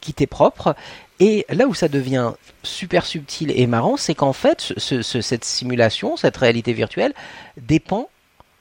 [0.01, 0.75] qui t'est propre
[1.21, 6.37] et là où ça devient super subtil et marrant, c'est qu'en fait, cette simulation, cette
[6.37, 7.13] réalité virtuelle,
[7.57, 8.09] dépend,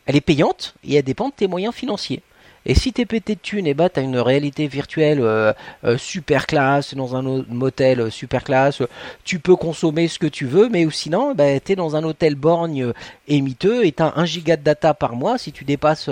[0.06, 2.24] elle est payante et elle dépend de tes moyens financiers.
[2.70, 5.54] Et si t'es pété de thunes, et bah t'as une réalité virtuelle euh,
[5.86, 8.84] euh, super classe dans un motel euh, super classe.
[9.24, 12.92] Tu peux consommer ce que tu veux, mais sinon, bah, t'es dans un hôtel borgne
[13.30, 15.38] et miteux et t'as un giga de data par mois.
[15.38, 16.10] Si tu dépasses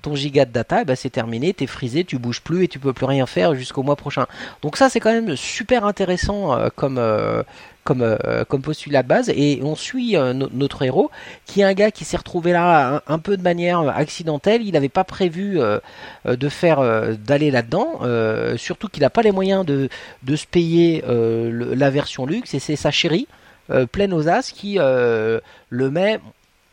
[0.00, 2.92] ton giga de data, bah, c'est terminé, t'es frisé, tu bouges plus et tu peux
[2.92, 4.26] plus rien faire jusqu'au mois prochain.
[4.62, 7.00] Donc ça, c'est quand même super intéressant comme
[7.86, 9.30] comme, euh, comme de base.
[9.30, 11.10] Et on suit euh, notre héros,
[11.46, 14.60] qui est un gars qui s'est retrouvé là un, peu de manière accidentelle.
[14.62, 15.78] Il n'avait pas prévu euh,
[16.26, 16.82] de faire
[17.16, 18.00] d'aller là-dedans,
[18.56, 19.88] surtout qu'il n'a pas les moyens de,
[20.24, 22.52] de se payer la version luxe.
[22.54, 23.28] Et c'est sa chérie,
[23.92, 26.20] pleine aux as, qui le met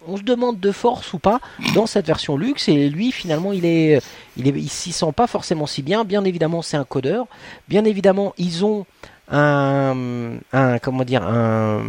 [0.06, 1.40] on se demande de force ou pas
[1.76, 4.02] dans cette version luxe et lui finalement il, est,
[4.36, 7.26] il s'y sent pas forcément si bien bien évidemment c'est un codeur
[7.70, 8.86] bien évidemment ils ont
[9.32, 10.40] un,
[10.82, 11.82] comment dire un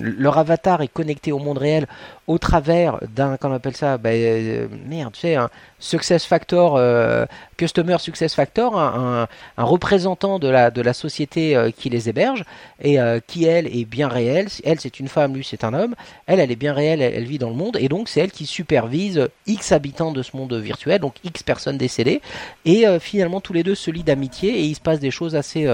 [0.00, 1.86] leur avatar est connecté au monde réel
[2.26, 6.76] au travers d'un comment on appelle ça ben, euh, merde tu sais un success factor
[6.76, 7.26] euh,
[7.56, 12.44] customer success factor un, un, représentant de la de la société euh, qui les héberge
[12.82, 14.46] et qui elle est bien réelle.
[14.64, 15.94] Elle c'est une femme lui c'est un homme.
[16.26, 17.76] Elle elle est bien réelle elle, vit dans le monde.
[17.80, 21.76] Et donc c'est elle qui supervise x habitants de ce monde virtuel donc x personnes
[21.76, 22.20] décédées.
[22.64, 25.66] Et finalement tous les deux se lient d'amitié et il se passe des choses assez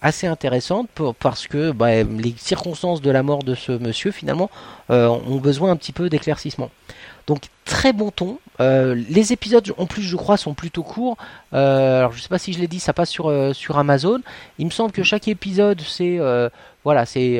[0.00, 4.50] assez intéressante pour, parce que bah, les circonstances de la mort de ce monsieur finalement
[4.90, 6.70] euh, ont besoin un petit peu d'éclaircissement.
[7.28, 8.38] Donc très bon ton.
[8.58, 11.18] Euh, les épisodes en plus je crois sont plutôt courts.
[11.52, 14.20] Euh, alors je sais pas si je l'ai dit, ça passe sur sur Amazon.
[14.58, 16.18] Il me semble que chaque épisode c'est
[16.84, 17.38] voilà c'est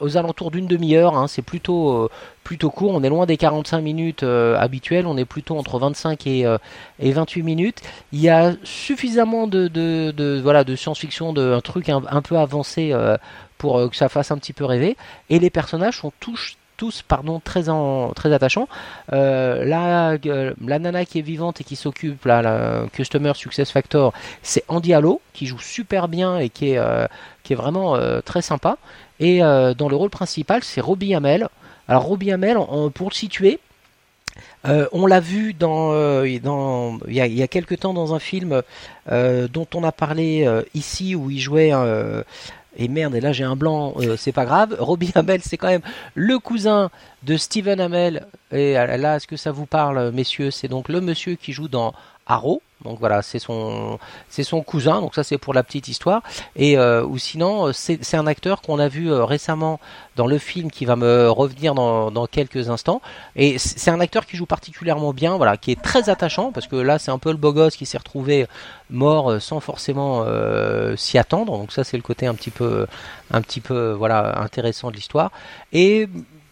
[0.00, 1.16] aux alentours d'une demi-heure.
[1.16, 1.28] Hein.
[1.28, 2.10] c'est plutôt
[2.42, 2.90] plutôt court.
[2.92, 5.06] On est loin des 45 minutes habituelles.
[5.06, 6.44] On est plutôt entre 25 et,
[6.98, 7.82] et 28 minutes.
[8.10, 12.92] Il y a suffisamment de, voilà de science-fiction, de un truc un, un peu avancé
[13.58, 14.96] pour que ça fasse un petit peu rêver.
[15.30, 17.64] Et les personnages sont tous tous pardon très
[18.14, 18.68] très attachants.
[19.12, 23.70] Euh, la, euh, la nana qui est vivante et qui s'occupe là, la Customer Success
[23.70, 27.06] Factor, c'est Andy Allo qui joue super bien et qui est euh,
[27.42, 28.78] qui est vraiment très sympa.
[29.20, 31.48] Et dans le rôle principal, c'est Robbie Hamel.
[31.88, 32.56] Alors Robbie Hamel,
[32.94, 33.60] pour le situer,
[34.66, 38.14] Euh, on l'a vu dans, euh, dans il y a, y a quelque temps dans
[38.14, 38.62] un film
[39.12, 42.24] euh, dont on a parlé euh, ici où il jouait euh,
[42.76, 44.76] et merde et là j'ai un blanc euh, c'est pas grave.
[44.80, 45.82] Robbie Hamel c'est quand même
[46.14, 46.90] le cousin
[47.22, 48.26] de Steven Hamel.
[48.52, 50.50] Et euh, là est-ce que ça vous parle messieurs?
[50.50, 51.94] C'est donc le monsieur qui joue dans
[52.26, 52.62] Arrow.
[52.84, 53.98] Donc voilà c'est son
[54.28, 55.00] c'est son cousin.
[55.00, 56.22] Donc ça c'est pour la petite histoire.
[56.54, 59.80] Et euh, ou sinon euh, c'est un acteur qu'on a vu euh, récemment
[60.16, 63.00] dans le film qui va me revenir dans, dans quelques instants.
[63.36, 66.76] Et c'est un acteur qui joue particulièrement bien voilà qui est très attachant parce que
[66.76, 68.46] là c'est un peu le beau gosse qui s'est retrouvé
[68.90, 70.24] mort euh, sans forcément
[70.96, 71.56] s'y attendre.
[71.56, 72.86] Donc ça c'est le côté un petit peu
[73.30, 75.30] un petit peu voilà intéressant de l'histoire.
[75.72, 76.06] Et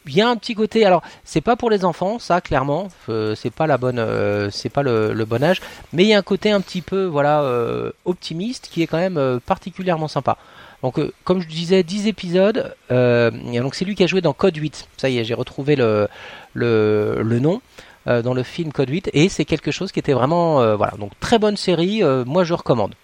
[0.06, 0.84] il y a un petit côté.
[0.84, 2.88] Alors c'est pas pour les enfants ça clairement.
[3.08, 5.60] Euh, c'est pas la bonne euh, c'est pas le, le bon âge.
[5.92, 8.98] Mais il y a un côté un petit peu voilà euh, optimiste qui est quand
[8.98, 10.36] même euh, particulièrement sympa.
[10.82, 14.32] Donc euh, comme je disais 10 épisodes euh, donc c'est lui qui a joué dans
[14.32, 16.08] Code 8 ça y est j'ai retrouvé le
[16.54, 17.60] le, le nom
[18.06, 20.94] dans le film Code 8 et c'est quelque chose qui était vraiment voilà.
[20.98, 22.94] Donc très bonne série moi je recommande.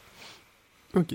[0.95, 1.15] Ok.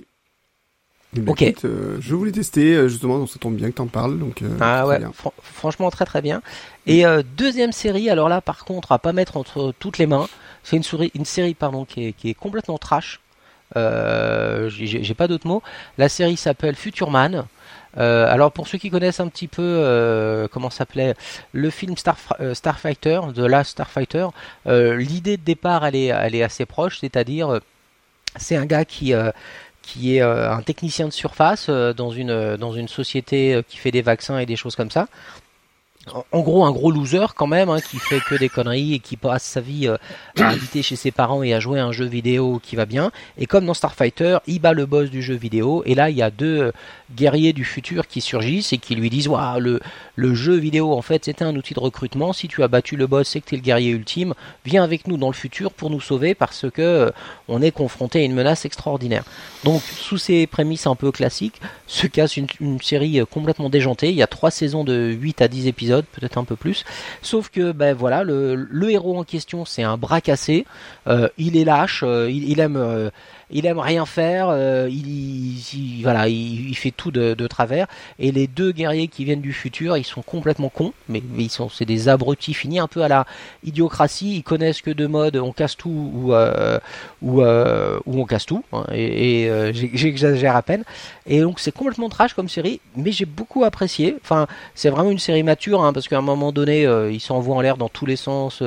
[1.27, 1.41] Ok.
[1.41, 4.17] écoute, euh, je voulais tester, euh, justement, donc ça tombe bien que t'en parles.
[4.19, 4.99] Donc, euh, Ah ouais,
[5.41, 6.41] franchement très très bien.
[6.87, 10.27] Et euh, deuxième série, alors là par contre à pas mettre entre toutes les mains,
[10.63, 13.19] c'est une, souris- une série pardon qui est, qui est complètement trash.
[13.75, 15.63] Euh, j'ai- pas d'autres mots.
[15.97, 17.45] La série s'appelle Future Man.
[17.97, 21.13] Euh, alors pour ceux qui connaissent un petit peu euh, comment s'appelait
[21.51, 22.17] le film Star,
[22.53, 24.27] Starfighter, The Last Starfighter,
[24.67, 27.59] euh, l'idée de départ elle est, elle est assez proche, c'est-à-dire
[28.35, 29.29] c'est un gars qui euh,
[29.83, 33.77] qui est euh, un technicien de surface euh, dans une euh, dans une société qui
[33.77, 35.07] fait des vaccins et des choses comme ça.
[36.33, 39.15] En, gros, un gros loser quand même, hein, qui fait que des conneries et qui
[39.15, 39.95] passe sa vie euh,
[40.37, 43.09] à habiter chez ses parents et à jouer à un jeu vidéo qui va bien.
[43.37, 45.81] Et comme dans Starfighter, il bat le boss du jeu vidéo.
[45.85, 46.71] Et là, il y a deux euh,
[47.15, 49.79] guerriers du futur qui surgissent et qui lui disent Waouh,
[50.17, 52.33] le, jeu vidéo, en fait, c'était un outil de recrutement.
[52.33, 54.33] Si tu as battu le boss, c'est que tu es le guerrier ultime.
[54.65, 57.11] Viens avec nous dans le futur pour nous sauver parce que euh,
[57.47, 59.23] on est confronté à une menace extraordinaire.
[59.63, 64.09] Donc, sous ces prémices un peu classiques, se casse une, une série complètement déjantée.
[64.09, 66.83] Il y a trois saisons de 8 à 10 épisodes, peut-être un peu plus.
[67.21, 70.65] Sauf que, ben voilà, le, héros en question, c'est un bras cassé.
[71.07, 73.11] Euh, il est lâche, euh, il, il aime.
[73.53, 77.87] Il aime rien faire, euh, il, il- voilà, il, fait tout de, travers.
[78.19, 81.69] Et les deux guerriers qui viennent du futur, ils sont complètement cons, mais, ils sont,
[81.69, 83.25] c'est des abrutis finis, un peu à la
[83.63, 84.37] idiocratie.
[84.37, 86.79] Ils connaissent que deux modes, on casse tout ou euh,
[87.23, 88.63] euh, on casse tout.
[88.73, 90.83] hein, et j'exagère à peine.
[91.27, 94.15] Et donc c'est complètement trash comme série, mais j'ai beaucoup apprécié.
[94.23, 97.61] Enfin, c'est vraiment une série mature, hein, parce qu'à un moment donné, ils s'envoient en
[97.61, 98.61] l'air dans tous les sens.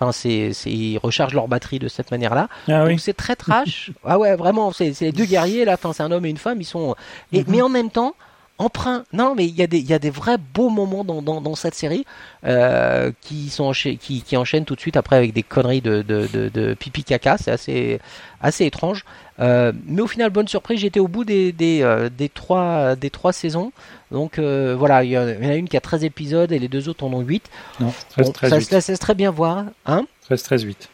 [0.00, 2.48] Enfin, c'est, ils rechargent leur batterie de cette manière-là.
[2.68, 2.90] Ah oui.
[2.92, 3.90] Donc c'est très trash.
[4.04, 5.74] ah ouais, vraiment, c'est c'est les deux guerriers là.
[5.74, 6.60] Enfin, c'est un homme et une femme.
[6.60, 6.94] Ils sont.
[7.32, 7.44] Et, Mhm.
[7.48, 8.14] Mais en même temps,
[8.60, 9.04] emprunt.
[9.12, 11.40] Non, mais il y a des il y a des vrais beaux moments dans, dans,
[11.40, 12.04] dans cette série
[12.44, 16.02] euh, qui sont encha- qui, qui enchaînent tout de suite après avec des conneries de
[16.02, 17.36] de, de, de pipi caca.
[17.38, 18.00] C'est assez
[18.40, 19.04] assez étrange.
[19.40, 20.80] Euh, mais au final, bonne surprise.
[20.80, 23.72] J'étais au bout des des, euh, des trois des trois saisons.
[24.12, 27.04] Donc voilà, il y, en a une qui a 13 épisodes et les deux autres
[27.04, 27.48] en ont 8.
[27.80, 28.64] Non, 13, Bon, 13, ça 8.
[28.64, 29.64] se laisse très bien voir.
[29.86, 30.88] Hein 13, 13, 8.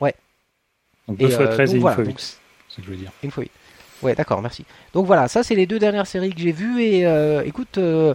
[0.00, 0.14] Ouais.
[1.08, 2.20] Donc 2 Et, fois euh, 13 donc et 1 voilà, fois donc 8.
[2.20, 2.36] C'est
[2.68, 3.10] ce que je veux dire.
[3.22, 3.50] Une fois huit.
[4.02, 4.64] Ouais, d'accord, merci.
[4.94, 8.14] Donc voilà, ça c'est les deux dernières séries que j'ai vues et euh, écoute, euh,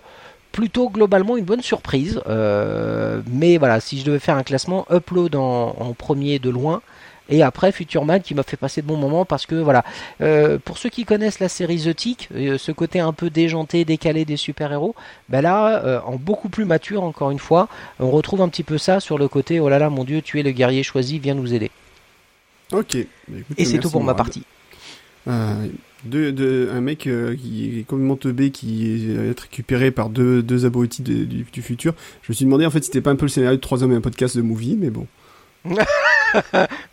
[0.52, 2.22] plutôt globalement une bonne surprise.
[2.28, 6.82] Euh, mais voilà, si je devais faire un classement, Upload en, en premier de loin.
[7.28, 9.84] Et après Future Man qui m'a fait passer de bons moments parce que voilà,
[10.64, 14.38] pour ceux qui connaissent la série The Tick, ce côté un peu déjanté, décalé des
[14.38, 14.94] super-héros,
[15.28, 17.68] ben là, en beaucoup plus mature encore une fois,
[18.00, 20.40] on retrouve un petit peu ça sur le côté oh là là mon dieu, tu
[20.40, 21.72] es le guerrier choisi, viens nous aider.
[22.72, 22.98] Ok.
[23.28, 24.44] Bah, écoute, Et c'est tout pour ma partie.
[25.28, 25.66] Euh,
[26.04, 30.44] de, de, un mec euh, qui est complètement teubé, qui est être récupéré par deux,
[30.44, 31.96] deux abrutis de- du, du futur.
[32.22, 33.82] Je me suis demandé en fait si c'était pas un peu le scénario de Trois
[33.84, 35.08] hommes et un podcast de movie, mais bon.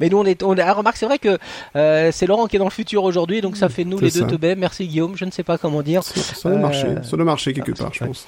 [0.01, 1.37] Mais nous on est, on est ah, remarque, c'est vrai que
[1.77, 4.21] euh, c'est Laurent qui est dans le futur aujourd'hui, donc ça fait nous les deux
[4.21, 4.27] ça.
[4.27, 4.55] teubés.
[4.55, 6.03] Merci Guillaume, je ne sais pas comment dire.
[6.05, 8.27] Ça, doit Euh, marcher, ça doit marcher quelque ah, part, je pense.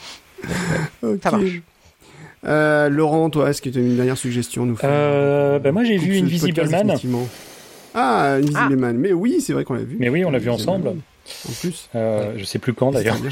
[1.22, 1.62] Ça marche.
[2.46, 5.72] Euh, Laurent, toi, est-ce que tu as une dernière suggestion à nous faire Euh, ben
[5.72, 6.98] moi j'ai vu Invisible podcast, Man.
[7.94, 8.96] Ah, Invisible Man.
[8.98, 9.96] Mais oui, c'est vrai qu'on l'a vu.
[9.98, 10.88] Mais oui, on l'a vu ensemble.
[10.88, 11.88] En plus.
[11.94, 13.16] Euh, je sais plus quand d'ailleurs.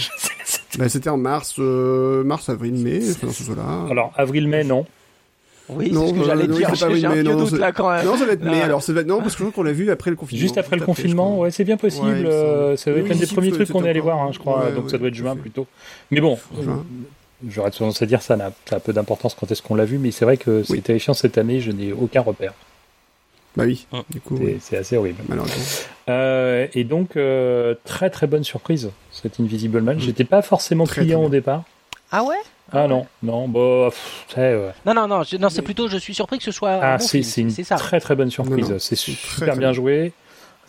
[0.79, 4.87] Bah, c'était en mars, euh, mars, avril, mai, enfin, Alors avril-mai non.
[5.69, 6.75] Oui, Non, c'est ce que euh, j'allais dire.
[6.75, 8.07] J'ai un non, doute c'est- là quand même.
[8.07, 8.61] Non, ça va être mai.
[8.63, 8.65] Ah.
[8.65, 9.07] Alors, ça va être...
[9.07, 10.41] non, parce que je crois qu'on l'a vu après le confinement.
[10.41, 12.07] Juste après le confinement, ouais, c'est bien possible.
[12.07, 14.21] Ouais, euh, ça va être Oui, un des si, premiers trucs qu'on est allé voir,
[14.23, 14.65] hein, je crois.
[14.65, 15.67] Ouais, donc ouais, ça doit être juin plutôt.
[16.11, 16.39] Mais bon,
[17.49, 19.99] j'aurais tendance à dire ça n'a ça a peu d'importance quand est-ce qu'on l'a vu,
[19.99, 20.81] mais c'est vrai que c'est Oui.
[20.83, 21.61] terrifiant cette année.
[21.61, 22.55] Je n'ai aucun repère.
[23.57, 24.03] Bah oui, Hum.
[24.11, 25.23] du coup, C'est oui, assez horrible.
[25.29, 25.63] malheureusement.
[26.09, 30.01] Euh, et donc, euh, très très bonne surprise, cet Invisible Man.
[30.01, 31.65] J'étais pas forcément Très, client très au départ.
[32.11, 32.37] Ah ouais?
[32.73, 33.91] Ah non, non, bah,
[34.87, 36.79] Non, non, non, non c'est plutôt, je suis surpris que ce soit.
[36.83, 38.77] Ah, c'est une très très bonne surprise.
[38.79, 40.13] C'est super bien joué.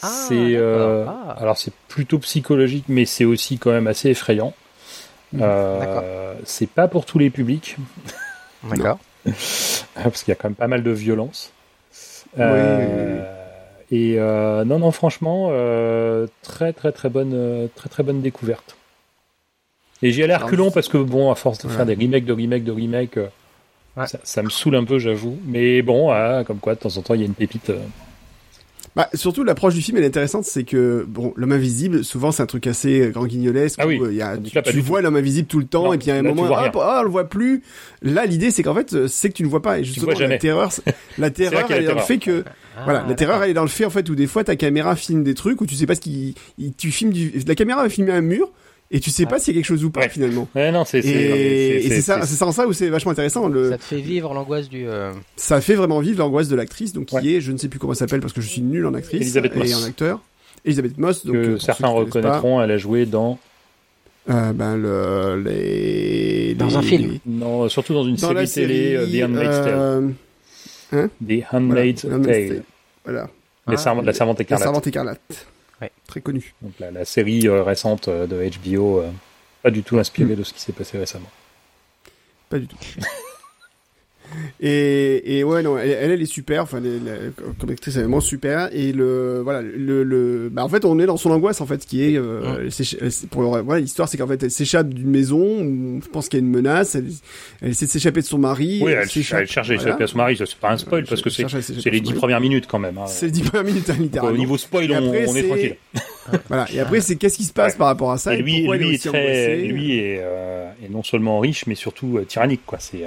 [0.01, 1.37] Ah, c'est euh, ah.
[1.39, 4.53] alors c'est plutôt psychologique, mais c'est aussi quand même assez effrayant.
[5.31, 5.39] Mmh.
[5.41, 7.77] Euh, c'est pas pour tous les publics.
[8.63, 8.99] D'accord.
[9.23, 11.53] Parce qu'il y a quand même pas mal de violence.
[12.39, 13.23] Euh,
[13.91, 18.75] et euh, non, non, franchement, euh, très très très bonne, très très bonne découverte.
[20.01, 22.63] Et j'y allais reculons parce que bon, à force de faire des remakes, de remakes,
[22.63, 23.19] de remakes,
[24.23, 25.37] ça, me saoule un peu, j'avoue.
[25.45, 27.71] Mais bon, ah, comme quoi, de temps en temps, il y a une pépite.
[28.95, 32.43] Bah, surtout l'approche du film elle est intéressante, c'est que bon, l'homme invisible, souvent c'est
[32.43, 33.79] un truc assez grand guignolesque.
[33.81, 33.99] Ah oui.
[34.11, 36.71] y a, tu, vois l'homme invisible tout le temps et puis à un moment, hop,
[36.75, 37.63] oh, on le voit plus.
[38.03, 39.79] Là, l'idée c'est qu'en fait, c'est que tu ne vois pas.
[39.79, 40.71] Et justement, la terreur,
[41.17, 42.43] la terreur, elle est dans le fait que,
[42.77, 44.55] ah, voilà, la terreur elle est dans le fait en fait où des fois ta
[44.55, 46.35] caméra filme des trucs où tu sais pas ce qui,
[46.77, 48.51] tu filmes du, la caméra va filmer un mur
[48.91, 50.47] et tu sais pas s'il y a quelque chose ou pas finalement.
[50.55, 53.47] Ouais, non, c'est et, c'est ça, c'est ça où c'est vachement intéressant.
[53.47, 53.71] Le...
[53.71, 54.87] Ça te fait vivre l'angoisse du.
[54.87, 57.79] Euh, ça fait vraiment vivre l'angoisse de l'actrice, donc qui est, je ne sais plus
[57.79, 60.21] comment elle s'appelle parce que je suis nul en actrice Elisabeth et en acteur.
[60.63, 63.39] Elisabeth Moss, donc que euh, certains reconnaîtront, elle a joué dans.
[64.29, 67.19] Euh, ben le les dans un film.
[67.25, 70.13] Non, surtout dans une série, télé, The Handmaid's Tale.
[70.93, 72.63] Hein The Handmaid's Tale.
[73.03, 73.29] Voilà.
[73.67, 74.49] La servante écarlate.
[74.49, 75.47] La servante écarlate.
[76.07, 76.53] Très connu.
[76.61, 79.11] Donc la, série euh, récente euh, de HBO, euh,
[79.61, 80.37] pas du tout inspirée mm.
[80.37, 81.29] de ce qui s'est passé récemment.
[82.49, 82.77] Pas du tout.
[84.59, 86.63] Et, et ouais, non, elle, elle est super.
[86.63, 86.81] Enfin,
[87.59, 88.69] comme actrice, elle est vraiment super.
[88.71, 91.85] Et le, voilà, le, le, bah, en fait, on est dans son angoisse, en fait,
[91.85, 92.69] qui est, euh,
[93.29, 96.43] pour, voilà, l'histoire, c'est qu'en fait, elle s'échappe d'une maison où on pense qu'il y
[96.43, 96.95] a une menace.
[96.95, 97.07] Elle,
[97.61, 98.79] elle essaie de s'échapper de son mari.
[98.83, 100.35] Oui, elle, elle cherche à échapper à son mari.
[100.37, 102.97] C'est pas un spoil parce que c'est, c'est les dix premières minutes quand même.
[102.97, 103.07] Hein.
[103.07, 104.35] C'est les dix premières minutes, hein, littéralement.
[104.35, 105.75] Au niveau spoil, on, on, est tranquille.
[106.47, 106.67] voilà.
[106.73, 108.33] Et après, c'est qu'est-ce qui se passe par rapport à ça.
[108.33, 112.25] Et lui, lui est très, lui est, euh, est non seulement riche, mais surtout euh,
[112.25, 112.79] tyrannique, quoi.
[112.79, 113.03] C'est,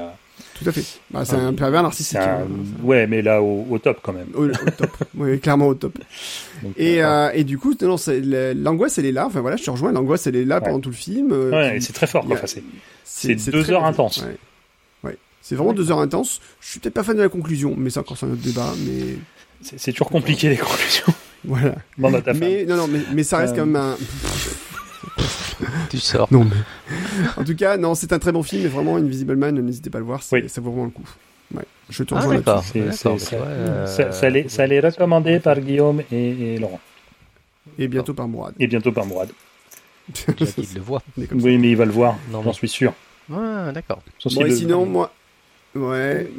[0.59, 0.85] tout à fait.
[1.11, 2.19] Bah, c'est un pervers narcissique.
[2.19, 2.47] Hein.
[2.83, 4.29] Ouais, mais là, au, top quand même.
[4.35, 4.91] Au, top.
[5.17, 5.99] oui, clairement au top.
[6.77, 7.97] et, euh, euh, et du coup, non,
[8.55, 9.27] l'angoisse, elle est là.
[9.27, 9.93] Enfin voilà, je te rejoins.
[9.93, 11.33] L'angoisse, elle est là pendant tout le film.
[11.33, 12.27] Euh, ouais, c'est très fort.
[12.27, 12.39] Quoi.
[13.05, 14.25] c'est deux heures intenses.
[15.05, 15.17] Ouais.
[15.43, 16.41] C'est vraiment deux heures intenses.
[16.61, 18.73] Je suis peut-être pas fan de la conclusion, mais c'est encore un autre débat.
[18.85, 19.17] Mais
[19.63, 21.15] c'est toujours compliqué les conclusions.
[21.45, 21.77] Voilà.
[22.35, 23.97] mais non, non, mais, mais ça reste quand même un.
[25.91, 26.33] tu sors.
[26.33, 26.47] Non,
[27.37, 29.99] en tout cas, non, c'est un très bon film, mais vraiment, Invisible Man, n'hésitez pas
[29.99, 31.09] à le voir, ça vaut vraiment le coup.
[31.55, 32.63] Ouais, je te rejoins ah,
[32.93, 36.81] ça, ça, allait, recommandé par Guillaume et, Laurent.
[37.79, 38.55] Et bientôt par Mourad.
[38.59, 39.31] Et bientôt par Mourad.
[40.29, 41.03] il le voit.
[41.17, 42.93] Oui, mais il va le voir, j'en suis sûr.
[43.33, 44.03] Ah, d'accord.
[44.25, 45.13] Bon, sinon, moi,
[45.77, 46.31] Ouais,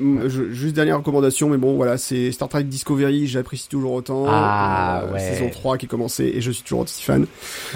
[0.49, 4.25] juste dernière recommandation, mais bon, voilà, c'est Star Trek Discovery, j'apprécie toujours autant.
[4.27, 5.19] Ah, euh, ouais.
[5.19, 7.25] Saison 3 qui est commencée et je suis toujours aussi fan.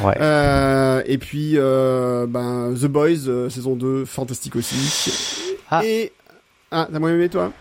[0.04, 0.14] Ouais.
[0.20, 5.52] Euh, et puis, euh, ben, The Boys, euh, saison 2, fantastique aussi.
[5.70, 5.86] Ah.
[5.86, 6.12] Et,
[6.72, 7.52] ah, t'as moins aimé toi?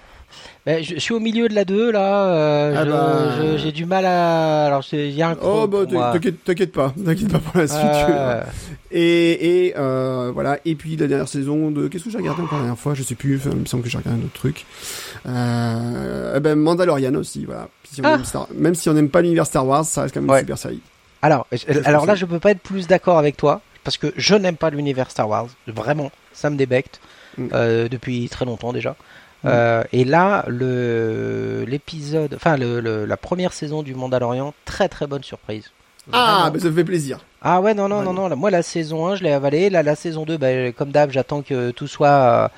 [0.67, 2.27] Ben, je, suis au milieu de la 2 là.
[2.27, 3.57] Euh, ah bah...
[3.57, 4.67] J'ai du mal à.
[4.67, 5.37] Alors il y a un.
[5.43, 7.81] Oh bah t'inquiète, t'inquiète pas, t'inquiète pas pour la suite.
[7.83, 8.43] Euh...
[8.91, 10.59] Et, et euh, voilà.
[10.67, 11.89] Et puis la dernière saison de.
[11.89, 12.93] Qu'est-ce que j'ai regardé encore la dernière fois?
[12.93, 13.37] Je sais plus.
[13.37, 14.67] Enfin, il me semble que j'ai regardé un autre truc.
[15.27, 17.47] Euh, eh ben Mandalorian aussi.
[17.47, 17.69] Voilà.
[17.91, 18.19] Si ah.
[18.55, 20.81] même si on n'aime pas l'univers Star Wars, ça reste quand même une super série.
[21.23, 21.47] Alors,
[21.85, 24.69] alors là, je peux pas être plus d'accord avec toi parce que je n'aime pas
[24.69, 25.49] l'univers Star Wars.
[25.67, 27.01] Vraiment, ça me débecte
[27.39, 27.49] mm.
[27.89, 28.95] depuis très longtemps déjà.
[29.45, 35.23] Euh, et là, le l'épisode, enfin le, la première saison du Mandalorian, très très bonne
[35.23, 35.71] surprise.
[36.13, 37.21] Ah, bah ça fait plaisir.
[37.43, 38.37] Ah ouais, non, non, non, non.
[38.37, 39.71] Moi, la saison 1, je l'ai avalé.
[39.71, 42.51] Là, la saison 2, bah, comme d'hab, j'attends que tout soit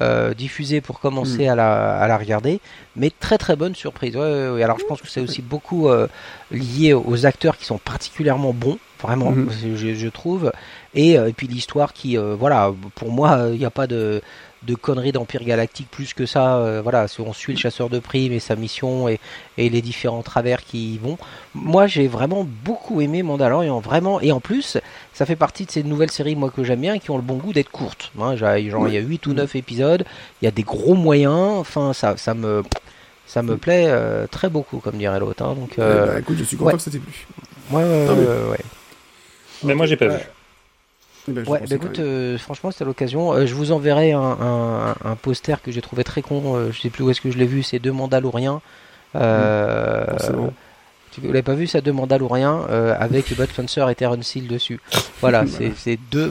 [0.00, 1.50] euh, diffusé pour commencer hmm.
[1.50, 2.60] à, la, à la regarder.
[2.96, 4.16] Mais très très bonne surprise.
[4.16, 6.06] Ouais, Alors, je pense que c'est aussi beaucoup euh,
[6.50, 9.50] lié aux acteurs qui sont particulièrement bons, vraiment, hmm.
[9.76, 10.52] je, je, trouve.
[10.94, 14.22] Et, et puis l'histoire qui, voilà, pour moi, il n'y a pas de
[14.62, 16.56] de conneries d'Empire Galactique plus que ça.
[16.56, 19.18] Euh, voilà, si on suit le chasseur de primes et sa mission et,
[19.56, 21.18] les différents travers qui y vont.
[21.54, 24.20] Moi, j'ai vraiment beaucoup aimé Mandalorian, vraiment.
[24.20, 24.78] Et en plus,
[25.12, 27.36] ça fait partie de ces nouvelles séries, moi, que j'aime bien, qui ont le bon
[27.36, 28.10] goût d'être courtes.
[28.18, 30.04] Hein, genre, il y a 8 ou 9 épisodes,
[30.40, 32.62] il y a des gros moyens, enfin, ça, ça me...
[33.26, 35.44] Ça me plaît euh, très beaucoup, comme dirait l'autre.
[35.44, 37.28] Hein, donc, euh, bah, écoute, je suis content que ça t'ait plu.
[37.70, 38.58] Ouais, ouais,
[39.62, 40.18] Mais moi, j'ai pas vu.
[41.32, 43.32] Ben, ouais, bah écoute, euh, franchement, c'était l'occasion.
[43.32, 46.56] Euh, je vous enverrai un, un, poster que j'ai trouvé très con.
[46.56, 47.62] Euh, je sais plus où est-ce que je l'ai vu.
[47.62, 48.60] C'est deux Mandaloriens.
[49.16, 50.50] Euh, mmh,
[51.12, 52.64] tu l'avez pas vu, ça deux Mandaloriens
[52.98, 54.80] avec Bud Spencer et Terence Seal dessus.
[55.20, 55.44] Voilà,
[55.76, 56.30] c'est deux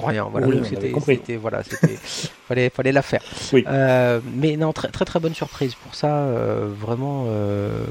[0.00, 0.28] Rien.
[0.30, 1.98] Voilà, c'était, voilà, c'était,
[2.48, 3.22] fallait, fallait la faire.
[3.52, 3.64] Oui.
[3.66, 6.08] Euh, mais non, très, très très bonne surprise pour ça.
[6.08, 7.84] Euh, vraiment, euh,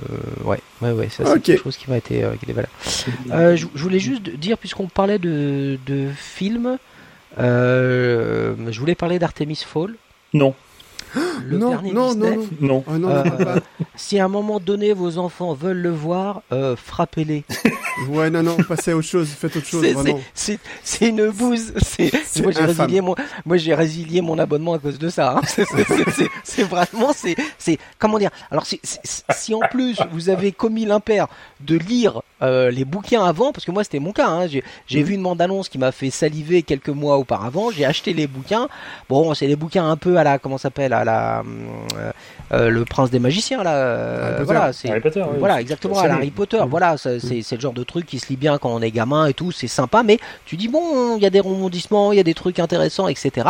[0.43, 4.29] ouais, ouais, ouais, ça c'est quelque chose qui m'a été, qui est je, voulais juste
[4.29, 6.77] dire, puisqu'on parlait de, de films.
[7.37, 9.95] Je voulais parler d'Artemis Fall.
[10.33, 10.55] Non.
[11.45, 12.37] Le non, dernier non, Disney.
[12.37, 12.83] non, Non.
[12.99, 13.55] Non, Euh, non, pas.
[13.95, 17.43] Si à un moment donné vos enfants veulent le voir, euh, frappez-les.
[18.09, 19.85] Ouais, non, non, passez à autre chose, faites autre chose,
[20.33, 20.57] C'est-
[21.09, 21.73] une bouse.
[21.81, 22.09] C'est
[22.41, 23.15] moi j'ai résilié mon
[23.45, 25.35] moi j'ai résilié mon abonnement à cause de ça.
[25.37, 25.41] hein.
[26.43, 28.29] C'est- vraiment c'est c'est comment dire.
[28.49, 31.27] Alors c'est- c'est- si en plus vous avez commis l'impair
[31.59, 34.27] de lire euh, les bouquins avant, parce que moi c'était mon cas.
[34.29, 34.63] Hein, j'ai
[35.01, 35.05] Mhm.
[35.05, 37.69] vu une bande annonce qui m'a fait saliver quelques mois auparavant.
[37.71, 38.67] J'ai acheté les bouquins.
[39.09, 41.79] Bon, c'est les bouquins un peu à la comment ça s'appelle la hum,
[42.53, 43.73] euh, le prince des magiciens là.
[43.75, 44.43] euh, Harry Potter.
[44.45, 45.35] voilà, c'est Harry Potter, oui.
[45.39, 46.07] voilà, exactement, à.
[46.07, 46.61] Harry Potter.
[46.69, 49.27] Voilà, c'est c'est le genre de truc qui se lit bien quand on est gamin
[49.27, 52.19] et tout, c'est sympa, mais tu dis, bon, il y a des rebondissements, il y
[52.19, 53.49] a des trucs intéressants, etc.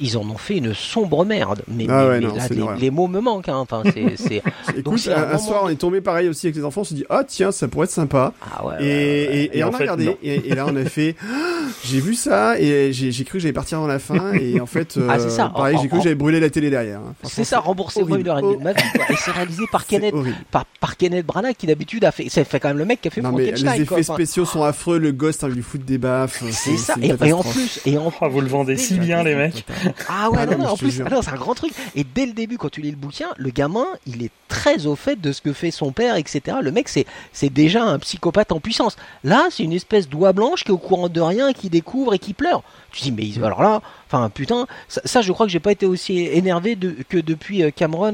[0.00, 1.62] Ils en ont fait une sombre merde.
[1.68, 2.34] Mais, Ah mais- ouais, mais non,
[2.66, 3.48] là, les, mots me manquent.
[3.48, 3.56] Hein.
[3.58, 3.82] Enfin,
[4.16, 4.42] c'est.
[4.76, 6.84] Écoute, un un, un moment- soir, on est tombé pareil aussi avec les enfants, on
[6.84, 8.32] s'est dit, ah tiens, ça pourrait être sympa.
[8.56, 9.34] Ah ouais, Et, ouais, ouais.
[9.36, 11.14] et, et Et on a fait, regardé, et, là on a fait,
[11.84, 14.98] j'ai vu ça, et j'ai cru que j'allais partir dans la fin, et en fait,
[15.08, 15.46] Ah, c'est ça.
[15.46, 16.98] euh, pareil, j'ai cru que j'allais brûler la télé derrière.
[17.00, 17.14] hein.
[17.24, 18.18] C'est ça, horrible.
[18.20, 18.82] une heure et demie de ma vie.
[18.94, 19.04] quoi.
[19.10, 20.14] Et c'est réalisé par Kenneth,
[20.50, 22.26] par, par Kenneth Branagh qui d'habitude a fait.
[22.28, 23.74] C'est fait quand même le mec qui a fait Non mais les Frankenstein.
[23.74, 23.98] effets quoi.
[24.00, 26.42] Enfin, spéciaux sont affreux, le ghost, hein, lui fout des baffes.
[26.50, 26.94] c'est ça.
[27.02, 29.64] Et, et en plus, et en Ah, vous le vendez si bien, les mecs.
[30.08, 31.72] Ah ouais, Ah non, non, en plus, ah c'est un grand truc.
[31.94, 34.96] Et dès le début, quand tu lis le bouquin, le gamin, il est très au
[34.96, 36.58] fait de ce que fait son père, etc.
[36.62, 38.96] Le mec, c'est, c'est déjà un psychopathe en puissance.
[39.24, 42.18] Là, c'est une espèce d'oie blanche qui est au courant de rien, qui découvre et
[42.18, 42.62] qui pleure.
[42.92, 45.86] Tu dis, mais alors là, enfin, putain, ça, ça, je crois que j'ai pas été
[45.86, 47.70] aussi énervé de, que depuis euh,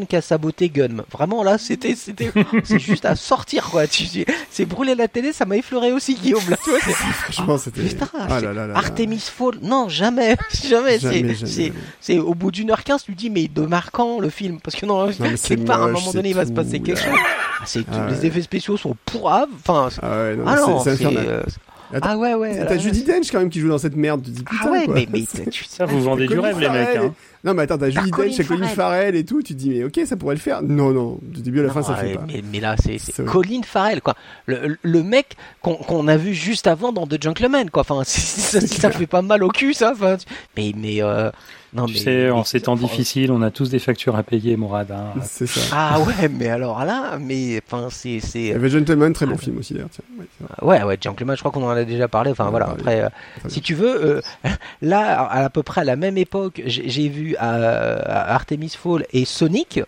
[0.07, 0.73] Cameron qui a saboté.
[1.12, 2.31] Vraiment, là, c'était, c'était,
[2.65, 3.83] c'est juste à sortir, quoi.
[4.51, 6.78] C'est brûler la télé, ça m'a effleuré aussi, Guillaume, là, tu vois.
[6.81, 6.93] c'est-
[7.33, 7.83] Franchement, c'était.
[7.83, 8.39] Putain, Ah.
[8.74, 10.37] Artemis Fall, non, jamais,
[10.69, 11.35] jamais, Jamais,
[12.01, 14.87] c'est, au bout d'une heure quinze, tu dis, mais de marquant le film, parce que
[14.87, 17.12] non, mais c'est part, à un moment donné, il va se passer quelque chose.
[17.61, 20.97] Ah, Ah les effets spéciaux sont pourraves, enfin, Ah ouais, non, ah non, c'est-
[21.95, 22.65] Attends, ah ouais, ouais.
[22.67, 24.71] T'as Judy Dench quand même qui joue dans cette merde, tu te dis putain Ah
[24.71, 24.95] ouais, quoi.
[24.95, 26.97] mais, mais tu Ça, vous vendez du rêve, les mecs.
[26.97, 27.15] Hein.
[27.45, 29.15] Non mais attends, t'as Judy Colin Dench et Colin Farrell.
[29.15, 30.63] Et tout, tu te dis mais ok, ça pourrait le faire.
[30.63, 32.25] Non, non, du début à la fin ça Non, fait ouais, pas.
[32.27, 32.99] mais, mais là, c'est.
[33.25, 34.15] Colin Farrell, quoi.
[34.47, 37.83] Le, le mec qu'on, a vu juste avant dans The Gentleman, quoi.
[37.83, 39.93] Enfin, ça, fait pas mal au cul, ça.
[39.93, 40.27] Enfin, tu-
[40.57, 41.31] mais, mais, euh,
[41.77, 41.98] non, Tu mais.
[42.01, 44.90] sais, en ces temps difficiles, on a tous des factures à payer, Mourad.
[44.90, 45.12] hein.
[45.24, 45.61] C'est ça.
[45.73, 49.36] Ah ouais, mais alors là, mais, enfin, c'est, Il y c'est, avait Gentleman, très bon
[49.36, 49.89] film aussi d'ailleurs.
[49.93, 50.05] tiens.
[50.19, 50.78] Ouais, vrai.
[50.81, 52.31] Ouais, ouais, Gentleman, je crois qu'on en a déjà parlé.
[52.31, 53.09] Enfin voilà, après, euh,
[53.48, 53.62] si bien.
[53.65, 54.20] tu veux, euh,
[54.82, 59.05] là, à, à peu près à la même époque, j'ai j'ai vu euh, Artemis Fall
[59.12, 59.81] et Sonic.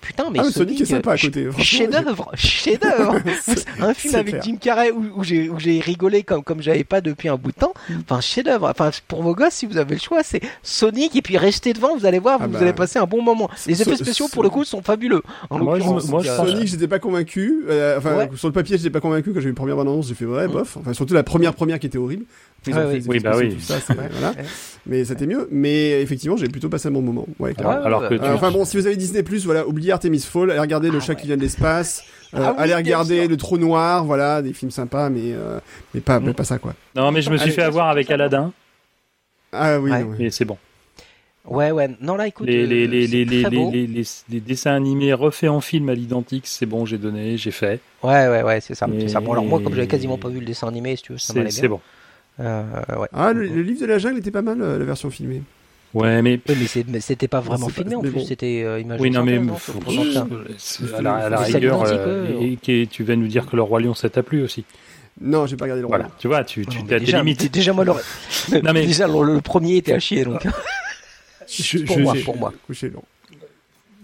[0.00, 1.64] Putain, mais Ah, Sonic est sympa à ch- côté, franchement.
[1.64, 3.16] Chef-d'œuvre, chef-d'œuvre.
[3.80, 4.42] Un film avec clair.
[4.44, 7.50] Jim Carrey où, où j'ai où j'ai rigolé comme comme j'avais pas depuis un bout
[7.50, 7.74] de temps.
[7.90, 7.94] Mm.
[8.08, 8.68] Enfin, chef-d'œuvre.
[8.70, 11.96] Enfin, pour vos gosses, si vous avez le choix, c'est Sonic et puis restez devant,
[11.96, 13.50] vous allez voir, Ah vous bah, allez passer un bon moment.
[13.66, 15.22] Les So- effets spéciaux pour le coup sont fabuleux.
[15.50, 17.64] En Moi, je moi, je euh, Sonic, j'étais pas convaincu.
[17.68, 18.30] euh, enfin, Ouais.
[18.36, 20.08] sur le papier, j'étais pas convaincu quand j'ai vu une première bande-annonce.
[20.08, 20.76] J'ai fait ouais, bof.
[20.80, 22.24] Enfin, surtout la première première qui était horrible.
[22.66, 23.54] Ils ont fait Oui, bah oui.
[23.54, 24.34] tout ça, voilà.
[24.86, 25.48] Mais c'était mieux.
[25.50, 27.26] Mais effectivement, j'ai plutôt passé un bon moment.
[27.38, 27.86] Ouais, Alors, clairement.
[27.86, 30.50] alors que tu, Euh, enfin bon, si vous avez Disney Plus, voilà, oubliez Artemis Fall,
[30.50, 31.20] allez regarder Le Ah chat ouais.
[31.20, 32.02] qui vient de l'espace,
[32.34, 33.28] euh, Ah oui, allez regarder.
[33.28, 35.60] Le Trou Noir, voilà, des films sympas, mais euh,
[35.94, 36.34] mais pas mais Mm.
[36.34, 36.74] pas ça quoi.
[36.94, 38.52] Non, mais je me suis Allez, fait avoir avec Aladdin,
[39.52, 40.02] Ah oui, Ouais.
[40.02, 40.24] ouais.
[40.26, 40.58] et c'est bon.
[41.46, 41.88] Ouais, ouais.
[42.02, 42.46] Non, là, écoute.
[42.46, 43.70] Les, les, euh, les, les, les, très beau.
[43.72, 47.52] les, les, les dessins animés refaits en film à l'identique, c'est bon, j'ai donné, j'ai
[47.52, 47.80] fait.
[48.02, 48.86] Ouais, ouais, ouais, c'est ça.
[48.98, 49.20] Et- ça.
[49.20, 51.32] Bon, alors moi, comme j'avais quasiment pas vu le dessin animé, si tu veux, ça
[51.32, 51.54] m'allait bien.
[51.58, 51.80] c'est bon.
[52.40, 52.62] Euh,
[52.98, 53.08] ouais.
[53.12, 55.42] Ah, le, le livre de la jungle était pas mal, euh, la version filmée.
[55.94, 56.38] Ouais, mais.
[56.48, 58.26] Oui, mais c'était pas vraiment c'est pas- filmé en mais plus, bon.
[58.26, 59.40] c'était euh, image Oui, non, mais.
[60.58, 63.62] c'est- à la, à la rigueur, euh, et, que tu vas nous dire que le
[63.62, 64.64] Roi Lion, ça t'a plu aussi.
[65.20, 66.16] Non, j'ai pas regardé le Voilà, roman.
[66.18, 67.50] tu vois, tu, tu Non, t'as tes déjà, limites.
[67.52, 67.92] déjà, moi, le,
[68.62, 70.46] Non, mais- déjà, le, le premier était à chier, donc.
[71.48, 72.52] Je- pour je- moi, pour moi.
[72.66, 73.02] Couché, non.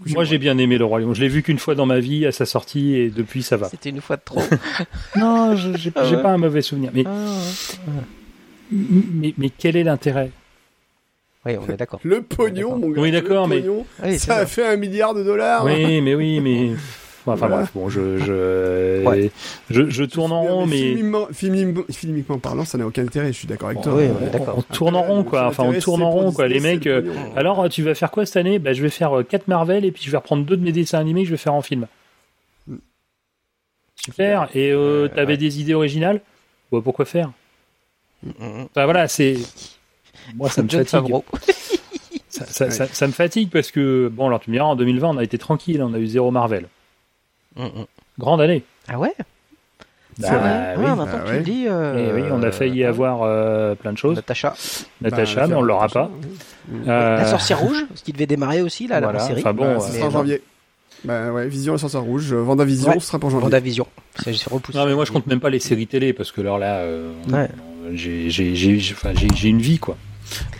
[0.07, 1.13] Moi, j'ai bien aimé le Roi Lion.
[1.13, 3.69] Je l'ai vu qu'une fois dans ma vie à sa sortie et depuis, ça va.
[3.69, 4.41] C'était une fois de trop.
[5.15, 6.91] Non, j'ai Ah ouais pas un mauvais souvenir.
[6.93, 7.11] Mais, Ah,
[8.71, 10.31] mais, mais quel est l'intérêt?
[11.45, 11.99] Oui, on est d'accord.
[12.03, 13.01] Le pognon, mon gars.
[13.01, 14.47] Oui, d'accord, le mais- pognon, Oui, c'est ça a vrai.
[14.47, 15.63] fait un milliard de dollars.
[15.65, 16.71] Oui, mais oui, mais.
[17.27, 17.55] Enfin Voilà.
[17.55, 19.31] bref, bon, je, je, Ouais.
[19.71, 23.37] je, je tourne en rond, mais Filmiquement, filmiquement, filmiquement parlant, ça n'a aucun intérêt, je
[23.39, 23.95] suis d'accord avec Bon, toi.
[23.95, 24.55] oui, on, on est d'accord.
[24.59, 25.47] on tourne en rond, quoi.
[25.47, 26.47] Enfin, on tourne c'est en rond, quoi.
[26.47, 26.85] Les mecs.
[26.85, 27.01] euh,
[27.35, 28.59] alors, tu vas faire quoi cette année?
[28.59, 30.99] Bah, Je vais faire 4 Marvel et puis je vais reprendre deux de mes dessins
[30.99, 31.87] animés que je vais faire en film.
[32.67, 32.75] Mm.
[33.95, 34.49] Super.
[34.53, 35.37] Et euh, t'avais ouais.
[35.37, 36.21] des idées originales?
[36.71, 37.31] Bah, Pourquoi faire?
[38.39, 39.37] Enfin, voilà, c'est.
[40.35, 41.15] Moi, ça me John fatigue.
[42.29, 45.09] Ça, ça- ça- ça me fatigue parce que, bon, alors tu me diras, en 2020,
[45.09, 46.67] on a été tranquille, on a eu zéro Marvel.
[47.55, 47.85] Mhm.
[48.19, 48.63] Grande année.
[48.89, 49.13] Ah ouais?
[49.17, 50.75] Bah, C'est vrai.
[50.77, 50.83] oui.
[50.87, 51.37] Ah, maintenant bah que tu ouais.
[51.39, 51.65] le dis.
[51.67, 54.15] euh, Et oui, on a failli euh, avoir euh, plein de choses.
[54.15, 54.53] Natacha.
[55.01, 56.11] Natacha, Bah, mais on l'aura Natacha, pas.
[56.71, 56.79] oui.
[56.87, 59.41] Euh, La sorcière rouge, ce qui devait démarrer aussi, là, Voilà, la série.
[59.41, 60.41] enfin bon, Bah, sera en janvier.
[61.03, 62.99] Bah ouais, Vision la sorcière rouge, Vendavision, Ouais.
[62.99, 63.43] ce sera pour janvier.
[63.45, 63.85] Vendavision.
[64.23, 64.77] C'est c'est repoussé.
[64.77, 67.11] Non, mais moi je compte même pas les séries télé parce que alors là, euh,
[67.31, 67.49] Ouais.
[67.93, 69.13] J'ai j'ai- j'ai- j'ai- enfin,
[69.43, 69.97] une vie quoi.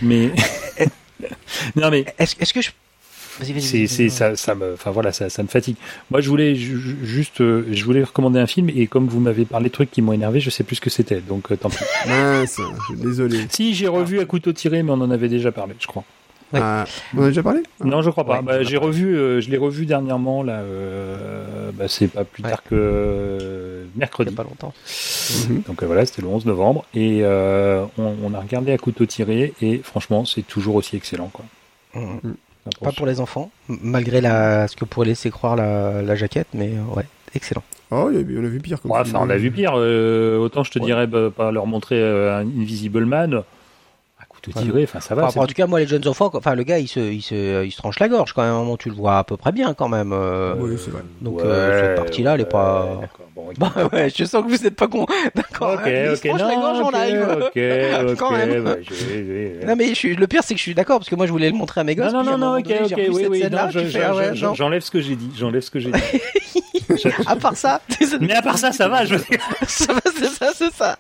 [0.02, 0.32] Mais
[1.76, 2.70] non mais est-ce que je
[3.60, 5.76] c'est ça ça me enfin voilà ça, ça me fatigue.
[6.10, 9.68] Moi je voulais juste euh, je voulais recommander un film et comme vous m'avez parlé
[9.68, 11.78] de trucs qui m'ont énervé je sais plus ce que c'était donc euh, tant pis.
[12.08, 12.62] Mince
[12.92, 13.46] désolé.
[13.50, 16.06] Si j'ai revu à couteau tiré mais on en avait déjà parlé je crois
[16.54, 16.86] ah,
[17.16, 17.64] on a déjà parlé?
[17.84, 18.42] Non, je crois pas.
[18.42, 20.60] bah, j'ai revu, euh, je l'ai revu dernièrement là.
[20.60, 24.34] Euh, bah, c'est pas plus tard que euh, mercredi.
[24.34, 24.74] pas longtemps.
[25.50, 25.64] Mhm.
[25.68, 30.26] Donc voilà, c'était le 11 novembre et on, a regardé à couteau tiré et franchement,
[30.26, 31.46] c'est toujours aussi excellent quoi.
[31.96, 32.36] Mhm.
[32.82, 37.06] Pas pour les enfants, malgré la, ce que pourrait laisser croire la, jaquette, mais ouais,
[37.36, 37.64] excellent.
[37.92, 38.80] Oh, on a vu pire.
[38.90, 39.74] enfin, on a vu pire.
[39.74, 43.44] autant je te dirais bah, pas leur montrer un Invisible Man
[44.50, 45.28] enfin ça va.
[45.28, 47.72] en tout cas, moi, les jeunes enfants, enfin le gars, il se, il se, il
[47.72, 48.52] se tranche la gorge quand même.
[48.52, 50.12] À un moment, tu le vois à peu près bien quand même.
[50.14, 50.56] Euh.
[50.60, 51.02] oui, c'est vrai.
[51.22, 53.02] Donc euh, cette partie-là, elle est pas.
[53.58, 55.06] bah ouais, je sens que vous n'êtes pas con.
[55.36, 55.74] D'accord.
[55.74, 57.28] Ok, hein, ok, non, la gorge, on arrive.
[57.30, 58.18] Ok, ok.
[58.18, 58.64] quand même.
[58.64, 58.76] Bah,
[59.68, 61.50] non mais je le pire, c'est que je suis d'accord parce que moi, je voulais
[61.50, 62.14] le montrer à mes gosses.
[62.14, 63.44] Non, non, non, ok, ok, oui, oui.
[64.54, 65.32] J'enlève ce que j'ai dit.
[65.38, 66.62] J'enlève ce que j'ai dit.
[67.26, 67.82] à part ça.
[68.20, 69.06] Mais à part ça, ça va.
[69.06, 69.16] Je...
[69.68, 70.98] ça va, c'est ça, c'est ça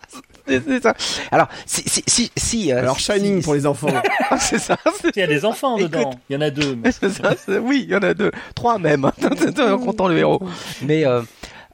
[0.47, 0.93] c'est ça.
[1.31, 3.87] Alors, si, si, si, euh, Alors, Shining pour les enfants.
[4.39, 4.77] c'est ça.
[5.15, 6.13] Il y a des enfants dedans.
[6.29, 6.77] Il y en a deux.
[6.91, 7.33] C'est ça.
[7.61, 9.05] Oui, il y en a deux, trois même.
[9.05, 10.41] en comptant le héros.
[10.81, 11.21] Mais euh,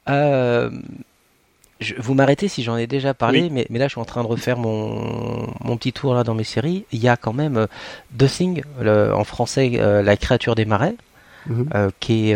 [0.09, 0.69] euh,
[1.79, 4.23] je, vous m'arrêtez si j'en ai déjà parlé, mais, mais, là je suis en train
[4.23, 6.85] de refaire mon, mon petit tour là dans mes séries.
[6.91, 7.67] Il y a quand même
[8.17, 10.95] The Thing, le, en français, la créature des marais,
[11.49, 11.91] mm-hmm.
[11.99, 12.35] qui est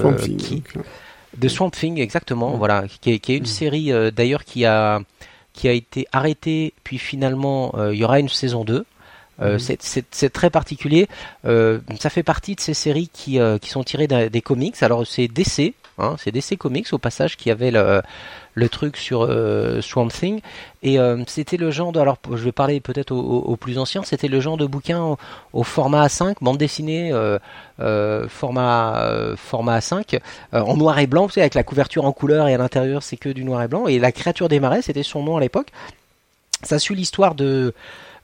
[0.00, 0.62] Swamp Thing, qui,
[1.36, 2.56] de Swamp Thing, exactement.
[2.56, 3.46] Voilà, qui est, qui est une mm.
[3.46, 5.00] série d'ailleurs qui a
[5.52, 8.84] qui a été arrêté, puis finalement euh, il y aura une saison 2.
[9.42, 9.76] Euh, mhm.
[10.10, 11.08] c'est très particulier.
[11.46, 14.82] Euh, ça fait partie de ces séries qui, qui sont tirées des comics.
[14.82, 18.02] Alors c'est DC, hein, c'est DC Comics au passage qui avait le,
[18.54, 20.40] le truc sur euh, Swamp Thing.
[20.82, 24.28] Et euh, c'était le genre de, alors je vais parler peut-être aux, plus anciens, c'était
[24.28, 25.16] le genre de bouquin
[25.52, 30.20] au, format A5, bande dessinée, euh, format format A5,
[30.52, 33.44] en noir et blanc, avec la couverture en couleur et à l'intérieur c'est que du
[33.44, 33.86] noir et blanc.
[33.88, 35.68] Et la créature des marais, c'était son nom à l'époque.
[36.62, 37.74] Ça suit l'histoire de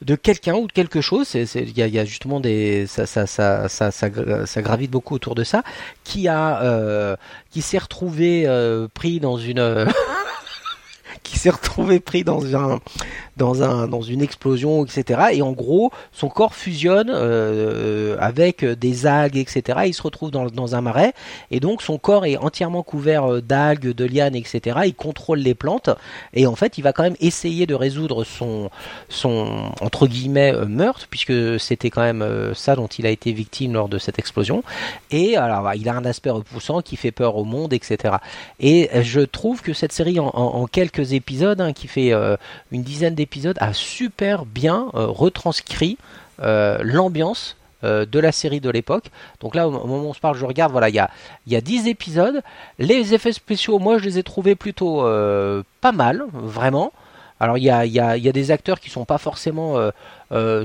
[0.02, 1.34] de quelqu'un ou de quelque chose.
[1.34, 5.62] Il y, a justement des ça ça, ça ça, ça, gravite beaucoup autour de ça,
[6.04, 7.16] qui a euh,
[7.50, 9.86] qui s'est retrouvé euh, pris dans une
[11.26, 12.80] qui s'est retrouvé pris dans un
[13.36, 19.06] dans un dans une explosion etc et en gros son corps fusionne euh, avec des
[19.06, 21.12] algues etc il se retrouve dans, dans un marais.
[21.50, 25.54] Et donc son corps est entièrement couvert euh, d'algues de lianes etc il contrôle les
[25.54, 25.90] plantes.
[26.32, 28.70] Et en fait il va quand même essayer de résoudre son
[29.08, 32.24] son entre guillemets euh, meurtre puisque c'était quand même
[32.54, 34.62] ça dont il a été victime lors de cette explosion.
[35.10, 38.16] Et alors il a un aspect repoussant qui fait peur au monde etc
[38.60, 42.12] et je trouve que cette série en, en quelques épisodes hein, qui fait
[42.72, 45.98] une dizaine d'épisodes épisode a super bien euh, retranscrit
[46.40, 49.10] euh, l'ambiance euh, de la série de l'époque.
[49.40, 51.10] Donc là, au moment où on se parle, je regarde, voilà, il y a,
[51.46, 52.42] y a 10 épisodes.
[52.78, 55.02] Les effets spéciaux, moi, je les ai trouvés plutôt
[55.80, 56.92] pas mal, vraiment.
[57.38, 59.76] Alors il y a, y, y a, des acteurs qui sont pas forcément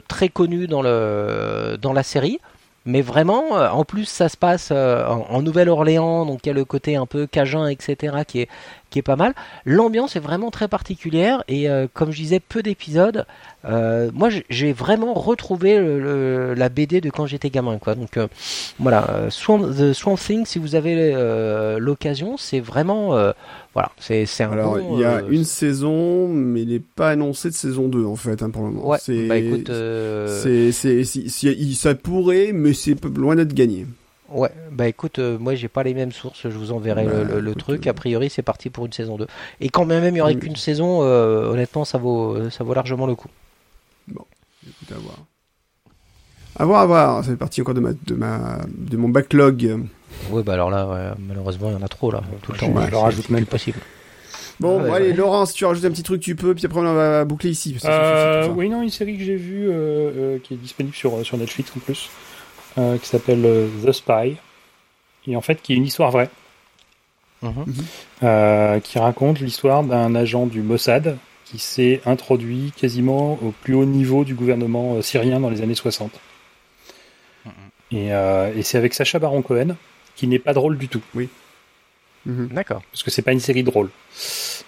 [0.07, 2.39] très connus dans, le, dans la série.
[2.85, 6.95] Mais vraiment, en plus, ça se passe en, Nouvelle-Orléans, donc il y a le côté
[6.95, 8.49] un peu cajun, etc., qui est,
[8.91, 9.33] qui est pas mal.
[9.65, 13.25] L'ambiance est vraiment très particulière et euh, comme je disais, peu d'épisodes.
[13.65, 15.79] Euh, moi, j'ai vraiment retrouvé
[16.55, 17.95] la BD de quand j'étais gamin, quoi.
[17.95, 18.27] Donc euh,
[18.79, 21.13] voilà, Swamp, The Swamp Thing, si vous avez
[21.79, 23.15] l'occasion, c'est vraiment
[23.73, 24.51] voilà, c'est un.
[24.51, 28.17] Alors il y a une saison, mais il n'est pas annoncé de saison 2 en
[28.17, 28.87] fait hein, pour le moment.
[28.87, 28.97] Ouais,
[29.27, 29.71] bah écoute,
[30.27, 33.85] c'est ça pourrait, mais c'est loin d'être gagné.
[34.33, 37.51] Ouais, bah écoute, euh, moi j'ai pas les mêmes sources, je vous enverrai le, bah,
[37.57, 37.87] truc.
[37.87, 39.27] A priori, c'est parti pour une saison 2.
[39.59, 43.07] Et quand même, il y aurait qu'une saison, euh, honnêtement, ça vaut, ça vaut largement
[43.07, 43.27] le coup.
[44.07, 44.25] Bon,
[44.65, 45.17] écoute, à voir.
[46.57, 47.23] À voir, à voir.
[47.23, 49.81] Ça fait partie encore de, ma, de, ma, de mon backlog.
[50.29, 52.73] Ouais, bah alors là, malheureusement, il y en a trop là, tout le temps.
[52.85, 53.79] je le rajoute même possible.
[54.61, 57.25] Bon, allez, Laurent, si tu rajoutes un petit truc, tu peux, puis après on va
[57.25, 57.75] boucler ici.
[57.83, 59.71] Euh, oui, non, une série que j'ai vue
[60.43, 62.09] qui est disponible sur, sur Netflix en plus.
[62.77, 64.37] Euh, qui s'appelle euh, The Spy,
[65.27, 66.29] et en fait qui est une histoire vraie,
[67.41, 67.65] mhm.
[68.23, 73.83] euh, qui raconte l'histoire d'un agent du Mossad qui s'est introduit quasiment au plus haut
[73.83, 76.11] niveau du gouvernement syrien dans les années 60.
[77.45, 77.51] Mhm.
[77.91, 78.07] Et,
[78.57, 79.75] et c'est avec Sacha Baron Cohen,
[80.15, 81.01] qui n'est pas drôle du tout.
[81.13, 81.27] Oui.
[82.25, 82.51] Mhm.
[82.53, 82.83] D'accord.
[82.89, 83.89] Parce que c'est pas une série drôle.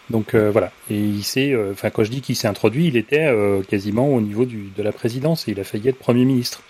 [0.09, 0.73] Donc voilà.
[0.89, 3.34] Et il s'est, enfin quand je dis qu'il s'est introduit, il était
[3.69, 6.61] quasiment au niveau du, de la présidence et il a failli être premier ministre.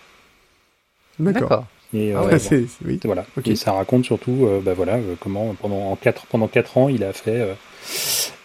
[1.20, 1.66] D'accord.
[1.94, 2.24] Et, ah
[2.86, 3.00] oui.
[3.04, 3.26] voilà.
[3.46, 6.90] Et ça raconte surtout, euh, bah voilà, euh, comment pendant en quatre pendant quatre ans
[6.90, 7.56] il a fait,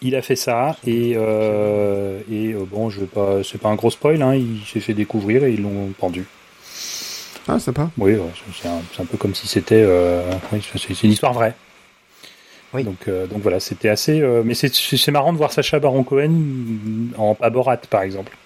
[0.01, 3.89] Il a fait ça et, euh, et euh, bon, je pas, c'est pas un gros
[3.89, 6.25] spoil, hein, il s'est fait découvrir et ils l'ont pendu.
[7.47, 7.89] Ah, sympa.
[7.97, 8.15] Oui,
[8.61, 10.21] c'est un, peu comme si c'était, euh,
[10.75, 11.55] c'est une histoire vraie.
[12.73, 12.83] Oui.
[12.83, 14.21] Donc, donc voilà, c'était assez.
[14.45, 16.29] mais c'est marrant de voir Sacha Baron Cohen
[17.17, 18.37] en Aborat, par exemple,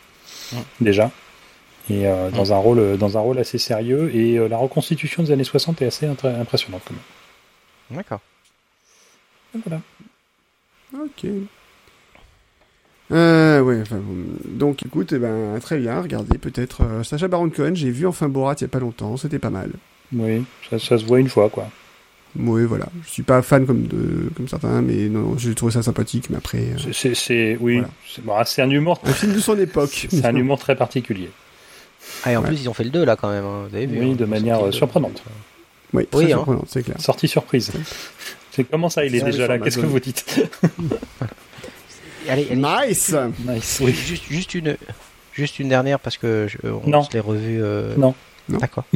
[0.79, 1.11] déjà,
[1.89, 4.13] et dans un rôle dans un rôle assez sérieux.
[4.15, 7.97] Et la reconstitution des années 60 est assez impressionnante quand même.
[7.97, 8.21] D'accord.
[9.65, 9.81] Voilà.
[10.93, 11.25] Ok.
[13.11, 13.83] Euh, ouais,
[14.45, 18.27] donc écoute, eh ben, très bien, regardez, peut-être euh, Sacha Baron Cohen, j'ai vu enfin
[18.29, 19.71] Borat il y a pas longtemps, c'était pas mal.
[20.13, 21.69] Oui, ça, se voit une fois, quoi.
[22.35, 22.87] Oui, voilà.
[23.03, 26.31] Je suis pas fan comme de comme certains, mais non, j'ai trouvé ça sympathique.
[26.31, 27.83] Mais après, euh, c'est oui,
[28.45, 28.99] c'est un humour.
[29.03, 30.07] Un film de son époque.
[30.09, 31.29] c'est un humour très particulier.
[32.23, 33.45] Ah, et en plus, ils ont fait le 2 là quand même.
[33.45, 33.67] Hein.
[33.69, 35.23] Vous avez vu, oui, hein, de manière surprenante.
[35.93, 36.37] Oui, très oui, hein.
[36.37, 36.99] surprenante, c'est clair.
[36.99, 37.71] Sortie surprise.
[38.51, 39.59] C'est comment ça, il est déjà là?
[39.59, 40.39] Qu'est-ce que vous dites?
[42.29, 43.15] Allez, allez, Nice.
[43.47, 43.79] Nice.
[43.83, 43.91] Oui.
[43.91, 44.77] Juste, juste une,
[45.33, 47.03] juste une dernière parce que je, on non.
[47.03, 47.61] se l'est revu.
[47.61, 47.95] Euh...
[47.97, 48.15] Non.
[48.47, 48.85] D'accord.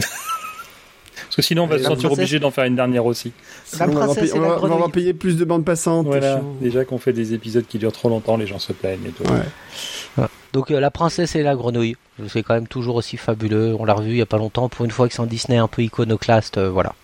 [1.23, 3.31] Parce que sinon, on va se sentir obligé d'en faire une dernière aussi.
[3.79, 6.05] La princesse on, va, on va payer plus de bandes passantes.
[6.05, 6.41] Voilà.
[6.61, 9.23] Déjà qu'on fait des épisodes qui durent trop longtemps, les gens se plaignent et tout.
[9.23, 10.25] Ouais.
[10.53, 11.97] Donc euh, la princesse et la grenouille,
[12.29, 13.75] c'est quand même toujours aussi fabuleux.
[13.77, 14.69] On l'a revu il y a pas longtemps.
[14.69, 16.95] Pour une fois que c'est un Disney un peu iconoclaste, euh, voilà.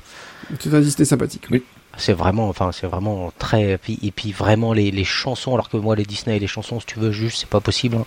[0.60, 1.46] C'est un Disney sympathique.
[1.52, 1.64] Oui.
[1.98, 3.80] C'est vraiment, enfin, c'est vraiment très.
[3.88, 6.86] Et puis, vraiment, les, les, chansons, alors que moi, les Disney et les chansons, si
[6.86, 7.98] tu veux, juste, c'est pas possible.
[7.98, 8.06] Hein.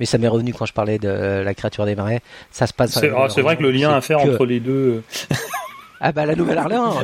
[0.00, 2.20] Mais ça m'est revenu quand je parlais de La créature des marais.
[2.50, 2.98] Ça se passe.
[2.98, 5.02] C'est ah, vrai que le lien à faire entre les deux.
[6.00, 6.94] Ah bah la Nouvelle-Orléans,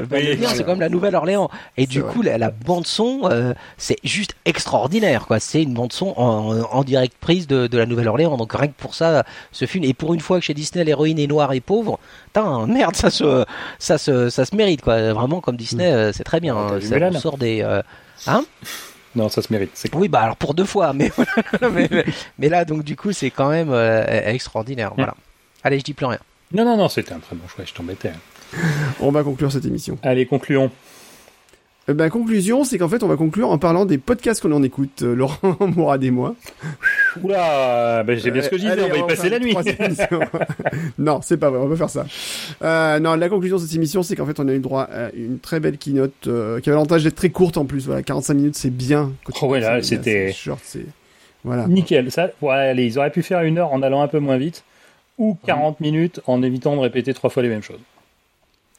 [0.47, 1.51] c'est comme la Nouvelle-Orléans.
[1.77, 5.41] Et du coup, la, bande son, euh, c'est juste extraordinaire, quoi.
[5.41, 8.37] C'est une bande son en, direct prise de, la Nouvelle-Orléans.
[8.37, 9.85] Donc rien que pour ça, ce film.
[9.85, 13.11] Et pour une fois que chez Disney l'héroïne est noire et pauvre, putain, merde, ça
[13.11, 13.45] se,
[13.79, 15.13] ça se, ça se mérite, quoi.
[15.13, 15.95] Vraiment comme Disney, mm.
[15.95, 16.57] euh, c'est très bien.
[16.57, 17.83] Ah, ça sort des, euh,
[18.27, 18.45] hein
[19.17, 19.71] non, ça se mérite.
[19.93, 21.11] Oui, bah alors pour deux fois, mais,
[22.39, 23.73] mais, là, donc du coup, c'est quand même
[24.09, 24.91] extraordinaire.
[24.93, 24.97] Mm.
[24.97, 25.15] Voilà.
[25.63, 26.19] Allez, je dis plus rien.
[26.53, 28.13] Non, non, non, c'était un très bon choix, je t'embêtais.
[29.01, 29.99] On va conclure cette émission.
[30.03, 30.71] Allez, concluons.
[31.87, 34.63] Eh ben, conclusion, c'est qu'en fait, on va conclure en parlant des podcasts qu'on en
[34.63, 36.35] écoute, euh, Laurent Mourad et moi.
[37.23, 39.55] Oula, ben, j'ai bien ce que je disais, on va y passer la nuit.
[40.99, 42.07] non, c'est pas vrai, on va faire ça.
[42.63, 45.11] Euh, non, la conclusion de cette émission, c'est qu'en fait, on a eu droit à
[45.13, 47.85] une très belle keynote euh, qui a l'avantage d'être très courte en plus.
[47.85, 49.13] Voilà, 45 minutes, c'est bien.
[49.43, 50.33] Oh ouais, là, c'était.
[50.33, 50.87] Short, c'est.
[51.45, 51.67] Voilà.
[51.69, 52.11] Nickel.
[52.11, 54.65] Ça, ouais, allez, ils auraient pu faire une heure en allant un peu moins vite,
[55.19, 57.81] ou 40 minutes en évitant de répéter trois fois les mêmes choses.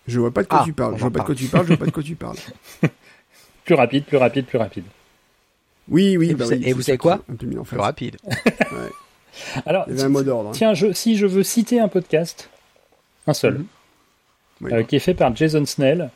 [0.07, 0.95] Je vois pas de quoi ah, tu parles.
[0.95, 1.65] Je vois pas de quoi tu parles.
[1.65, 2.37] Je vois pas de quoi tu parles.
[3.63, 4.85] plus rapide, plus rapide, plus rapide.
[5.89, 6.31] Oui, oui.
[6.31, 8.17] Et bah vous, oui, vous savez quoi Plus rapide.
[8.25, 8.91] ouais.
[9.65, 10.49] Alors, il y avait un mot d'ordre.
[10.49, 10.53] Hein.
[10.53, 12.49] Tiens, je, si je veux citer un podcast,
[13.27, 13.65] un seul,
[14.61, 14.73] mhm.
[14.73, 16.09] euh, qui est fait par Jason Snell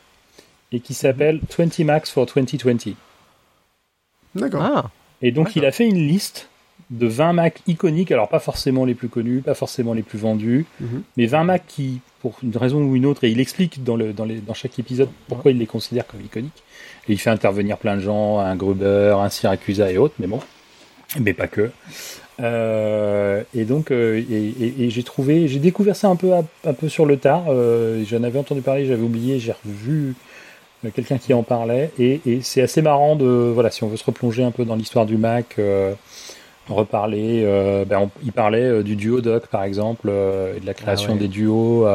[0.71, 2.95] et qui s'appelle 20 Max for 2020.
[4.35, 4.61] D'accord.
[4.63, 4.91] Ah,
[5.21, 6.48] et donc, il a fait une liste
[6.89, 10.65] de 20 Macs iconiques, alors pas forcément les plus connus, pas forcément les plus vendus,
[10.79, 11.03] mhm.
[11.17, 14.13] mais 20 Macs qui, pour une raison ou une autre, et il explique dans, le,
[14.13, 16.63] dans, les, dans chaque épisode pourquoi il les considère comme iconiques.
[17.07, 20.39] Et il fait intervenir plein de gens, un Gruber, un Syracusa et autres, mais bon,
[21.19, 21.71] mais pas que.
[22.41, 27.05] Euh, et donc, euh, et, j'ai trouvé, j'ai découvert ça un peu, un peu sur
[27.05, 27.45] le tard.
[27.49, 30.15] Euh, j'en avais entendu parler, j'avais oublié, j'ai revu
[30.95, 34.43] quelqu'un qui en parlait, et, c'est assez marrant de, voilà, si on veut se replonger
[34.43, 35.57] un peu dans l'histoire du Mac
[36.75, 37.43] reparler.
[37.45, 41.13] Euh, ben, il parlait euh, du duo doc par exemple euh, et de la création
[41.15, 41.87] ah des duos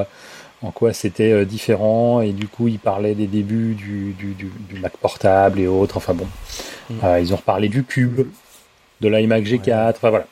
[0.63, 4.97] en quoi c'était différent et du coup il parlait des débuts du, du, du, Mac
[4.97, 6.27] portable et autres enfin bon.
[6.91, 7.21] Mm.
[7.21, 8.27] ils ont reparlé du cube
[9.01, 10.27] de l'iMac G4 enfin voilà.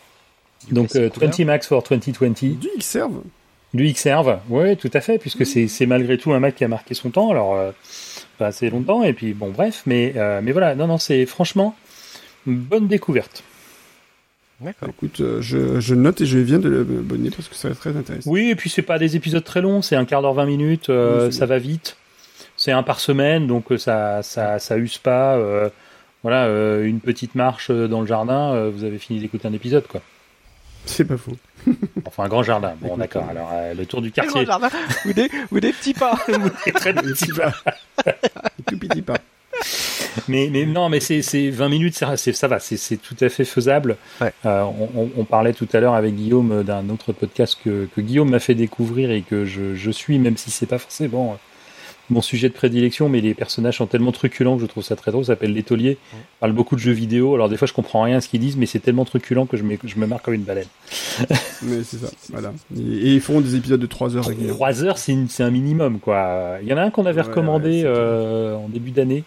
[0.71, 3.21] Donc 20 Max for 2020 du Xserve.
[3.75, 5.69] Du Xserve oui tout à fait puisque mm.
[5.69, 7.59] c'est malgré tout un Mac qui a marqué son temps alors
[8.39, 11.75] pas assez longtemps et puis bon bref mais mais voilà non non c'est franchement
[12.47, 13.45] une bonne découverte
[14.63, 14.89] D'accord.
[14.89, 17.81] Écoute, euh, je, je, note et je viens de l'abonner parce que ça va être
[17.81, 18.31] très intéressant.
[18.31, 20.89] Oui, et puis c'est pas des épisodes très longs, c'est un quart d'heure, 20 minutes,
[20.89, 21.97] euh, ça va vite.
[22.57, 25.39] C'est un par semaine, donc euh, ça, ça, ça use pas.
[26.23, 26.47] voilà,
[26.83, 30.01] une petite marche dans le jardin, vous avez fini d'écouter un épisode, quoi.
[30.85, 31.37] C'est pas faux.
[32.07, 32.75] enfin, un grand jardin.
[32.81, 33.25] Bon, d'accord.
[33.31, 34.45] Alors, le tour du quartier.
[34.45, 34.71] Grand jardin
[35.05, 36.19] ou des, ou des petits pas.
[36.29, 37.53] ou des très petits pas.
[38.67, 39.19] tout petits pas
[40.29, 43.97] mais, mais non, mais c'est 20 minutes, ça, ça va, c'est tout à fait faisable.
[44.21, 44.63] Euh,
[44.95, 48.39] on, on, parlait tout à l'heure avec Guillaume d'un autre podcast que, que Guillaume m'a
[48.39, 51.39] fait découvrir et que je, je suis, même si c'est pas forcément
[52.11, 55.11] mon sujet de prédilection, mais les personnages sont tellement truculents que je trouve ça très
[55.11, 55.25] drôle.
[55.25, 55.99] Ça s'appelle L'étolier.
[56.41, 57.35] parle beaucoup de jeux vidéo.
[57.35, 59.57] Alors des fois, je comprends rien à ce qu'ils disent, mais c'est tellement truculent que
[59.57, 60.67] je me, je me marre comme une baleine.
[61.63, 62.53] mais c'est ça, voilà.
[62.77, 64.29] Et, ils font des épisodes de 3 heures.
[64.49, 66.59] 3 heures, c'est un minimum, quoi.
[66.63, 69.25] Il y en a un qu'on avait recommandé euh, en début d'année.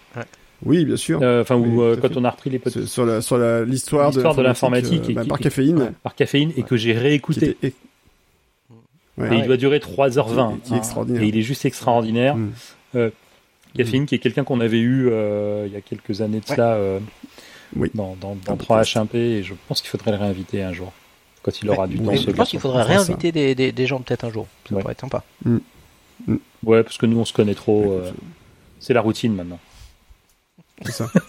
[0.65, 1.21] Oui, bien sûr.
[1.21, 2.87] Enfin, ou quand on a repris les podcasts.
[2.87, 5.93] Sur la sur l'histoire de, de l'informatique bah, par caféine.
[6.03, 7.57] par caféine et que j'ai réécouté.
[7.63, 7.73] et
[9.17, 10.61] il doit durer 3h20.
[10.61, 11.21] Qui est extraordinaire.
[11.21, 12.35] Et il est juste extraordinaire.
[12.35, 13.09] Mm.
[13.75, 15.09] caféine, qui est quelqu'un qu'on avait eu
[15.65, 16.79] il y a quelques années de cela
[17.75, 17.91] oui.
[17.93, 20.93] dans, dans, dans 3H1P et je pense qu'il faudrait le réinviter un jour
[21.41, 22.15] quand il aura du temps.
[22.15, 24.47] Je pense qu'il faudrait réinviter des, des, des, gens peut-être un jour.
[24.67, 25.23] Ça pourrait être sympa.
[25.43, 25.57] Mm.
[26.27, 26.35] Mm.
[26.63, 27.91] Ouais, parce que nous on se connaît trop.
[27.91, 28.11] Euh,
[28.79, 29.59] c'est la routine maintenant.
[30.83, 31.09] C'est ça.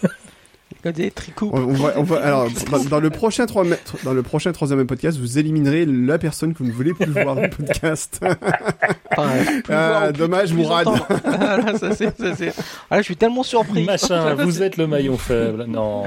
[0.91, 1.11] des
[1.41, 2.47] on, on, va, alors,
[2.89, 3.65] dans, le prochain 3
[4.03, 7.35] dans le prochain troisième podcast, vous éliminerez la personne que vous ne voulez plus voir
[7.35, 8.23] dans le podcast.
[9.69, 10.87] ah, dommage, Mourad.
[11.25, 12.07] ah, ça, ça.
[12.89, 13.83] Ah, je suis tellement surpris.
[13.85, 15.65] Machin, vous êtes le maillon faible.
[15.67, 16.03] Non.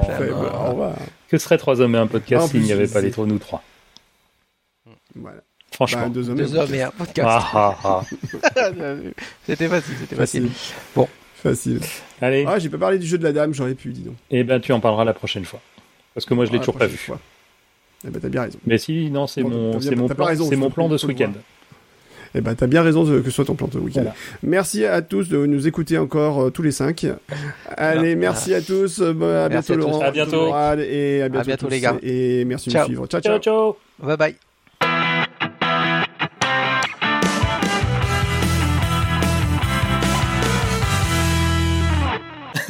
[1.28, 3.62] Que serait trois hommes et un podcast s'il n'y avait pas les trois, nous trois
[5.14, 5.40] Voilà.
[5.72, 6.02] Franchement.
[6.02, 7.28] Bah, deux, hommes, et un podcast.
[7.30, 8.02] Ah, ah, ah.
[9.46, 10.50] c'était facile, c'était facile.
[10.94, 11.08] Bon.
[11.42, 11.80] Facile.
[12.20, 12.44] Allez.
[12.46, 14.14] Ah, j'ai pas parlé du jeu de la dame, j'aurais pu, dis donc.
[14.30, 15.60] Eh ben, tu en parleras la prochaine fois.
[16.14, 16.96] Parce que moi, je l'ai toujours pas vu.
[16.96, 17.18] Fois.
[18.06, 18.58] Eh ben, t'as bien raison.
[18.66, 21.32] Mais si, non, c'est mon, c'est mon plan, c'est mon plan de ce week-end.
[22.34, 24.04] Eh ben, t'as bien raison que ce soit ton plan de week-end.
[24.42, 27.06] Merci à tous de nous écouter encore euh, tous les cinq.
[27.76, 29.02] Allez, merci à tous.
[29.02, 30.00] à bientôt, Laurent.
[30.00, 30.48] À bientôt.
[30.78, 31.96] Et à bientôt, à bientôt les gars.
[32.02, 33.06] Et merci de nous suivre.
[33.06, 33.38] Ciao, ciao.
[33.38, 34.06] Ciao, ciao.
[34.06, 34.49] Bye bye.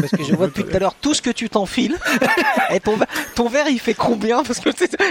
[0.00, 1.96] Parce que je vois depuis tout à l'heure tout ce que tu t'enfiles.
[2.74, 2.98] et ton,
[3.34, 4.42] ton verre, il fait combien?
[4.42, 4.70] Parce que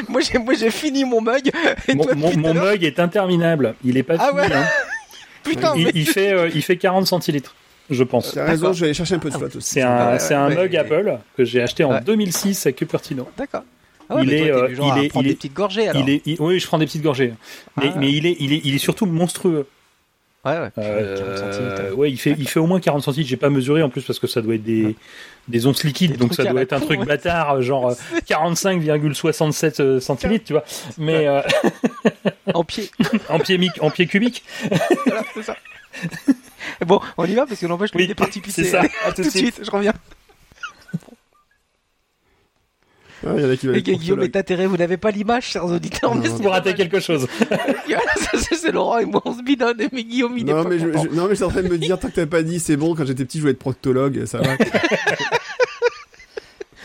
[0.09, 1.51] moi, j'ai, moi, j'ai fini mon mug.
[1.95, 3.75] mon, mug est interminable.
[3.83, 4.53] Il est pas ah fini.
[4.53, 4.65] Hein.
[5.43, 7.55] Putain, il, fait, euh, il fait 40 centilitres.
[7.89, 8.33] Je pense.
[8.33, 9.71] T'as raison, je vais aller chercher un peu de flotte aussi.
[9.71, 13.27] C'est un, c'est un mug Apple que j'ai acheté en 2006 à Cupertino.
[13.37, 13.63] D'accord.
[14.11, 16.01] Ah il, est, euh, il est, il est, des petites gorgées alors.
[16.01, 17.33] Il est, oui, je prends des petites gorgées.
[17.77, 17.97] Mais, ah.
[17.99, 19.67] mais il est, il est, il est surtout monstrueux.
[20.45, 20.69] Ouais, ouais.
[20.77, 23.29] Euh, ouais, il fait, il fait au moins 40 centilitres.
[23.29, 24.95] J'ai pas mesuré en plus parce que ça doit être des,
[25.49, 27.91] des onces liquides, donc ça doit être un truc bâtard, genre
[28.27, 30.63] 45,67 euh, centilitres, tu vois.
[30.97, 31.41] Mais euh...
[32.53, 32.89] en pied,
[33.29, 34.43] en pied, en pied cubique.
[35.05, 35.57] voilà, c'est ça.
[36.85, 38.83] Bon, on y va parce que n'empêche oui, des parties C'est ça.
[39.05, 39.93] À tout de suite, je reviens.
[43.25, 46.15] Ah, y en a qui et Guillaume est atterré, vous n'avez pas l'image, chers auditeurs.
[46.15, 47.27] mais vous ratez quelque chose.
[48.33, 51.09] c'est Laurent et moi, on se bidonne, mais Guillaume, il non, est mais pas je,
[51.09, 52.77] Non, mais je suis en train de me dire, tant que t'as pas dit, c'est
[52.77, 54.51] bon, quand j'étais petit, je voulais être proctologue, ça va.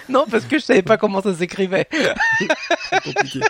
[0.09, 1.86] non, parce que je savais pas comment ça s'écrivait.
[1.93, 3.40] c'est compliqué.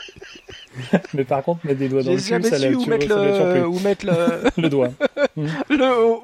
[1.15, 3.79] Mais par contre, mettre des doigts dans le cul, ça l'a où mettre le, où
[3.81, 4.91] mettre le, le doigt.
[5.37, 6.23] le haut.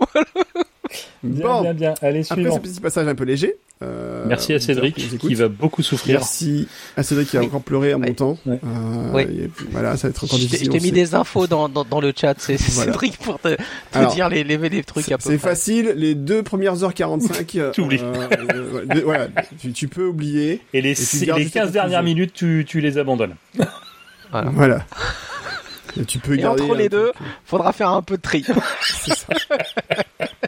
[1.23, 1.63] Bien, bon.
[1.63, 1.95] bien, bien.
[2.03, 2.57] Allez, suivant.
[2.57, 3.57] Après ce petit passage un peu léger.
[3.83, 6.19] Euh, Merci à Cédric qui va beaucoup souffrir.
[6.19, 6.69] Merci
[6.99, 8.37] à Cédric qui a encore pleuré en montant.
[8.47, 10.67] Euh, voilà, ça va être encore difficile.
[10.67, 12.35] Je t'ai mis des infos dans, dans, dans le chat.
[12.39, 13.57] C'est Cédric pour te,
[13.93, 15.95] te dire les, les, les trucs à peu C'est facile.
[15.97, 17.47] Les deux premières heures 45.
[17.73, 18.01] tu oublies.
[18.03, 20.61] Euh, voilà, tu, tu, peux oublier.
[20.75, 23.35] Et les, et les 15 dernières minutes, tu, tu les abandonnes.
[24.31, 24.51] Voilà.
[24.51, 24.87] voilà.
[25.99, 27.13] Et tu peux et entre les deux,
[27.45, 28.45] faudra faire un peu de tri.
[28.83, 29.27] C'est ça.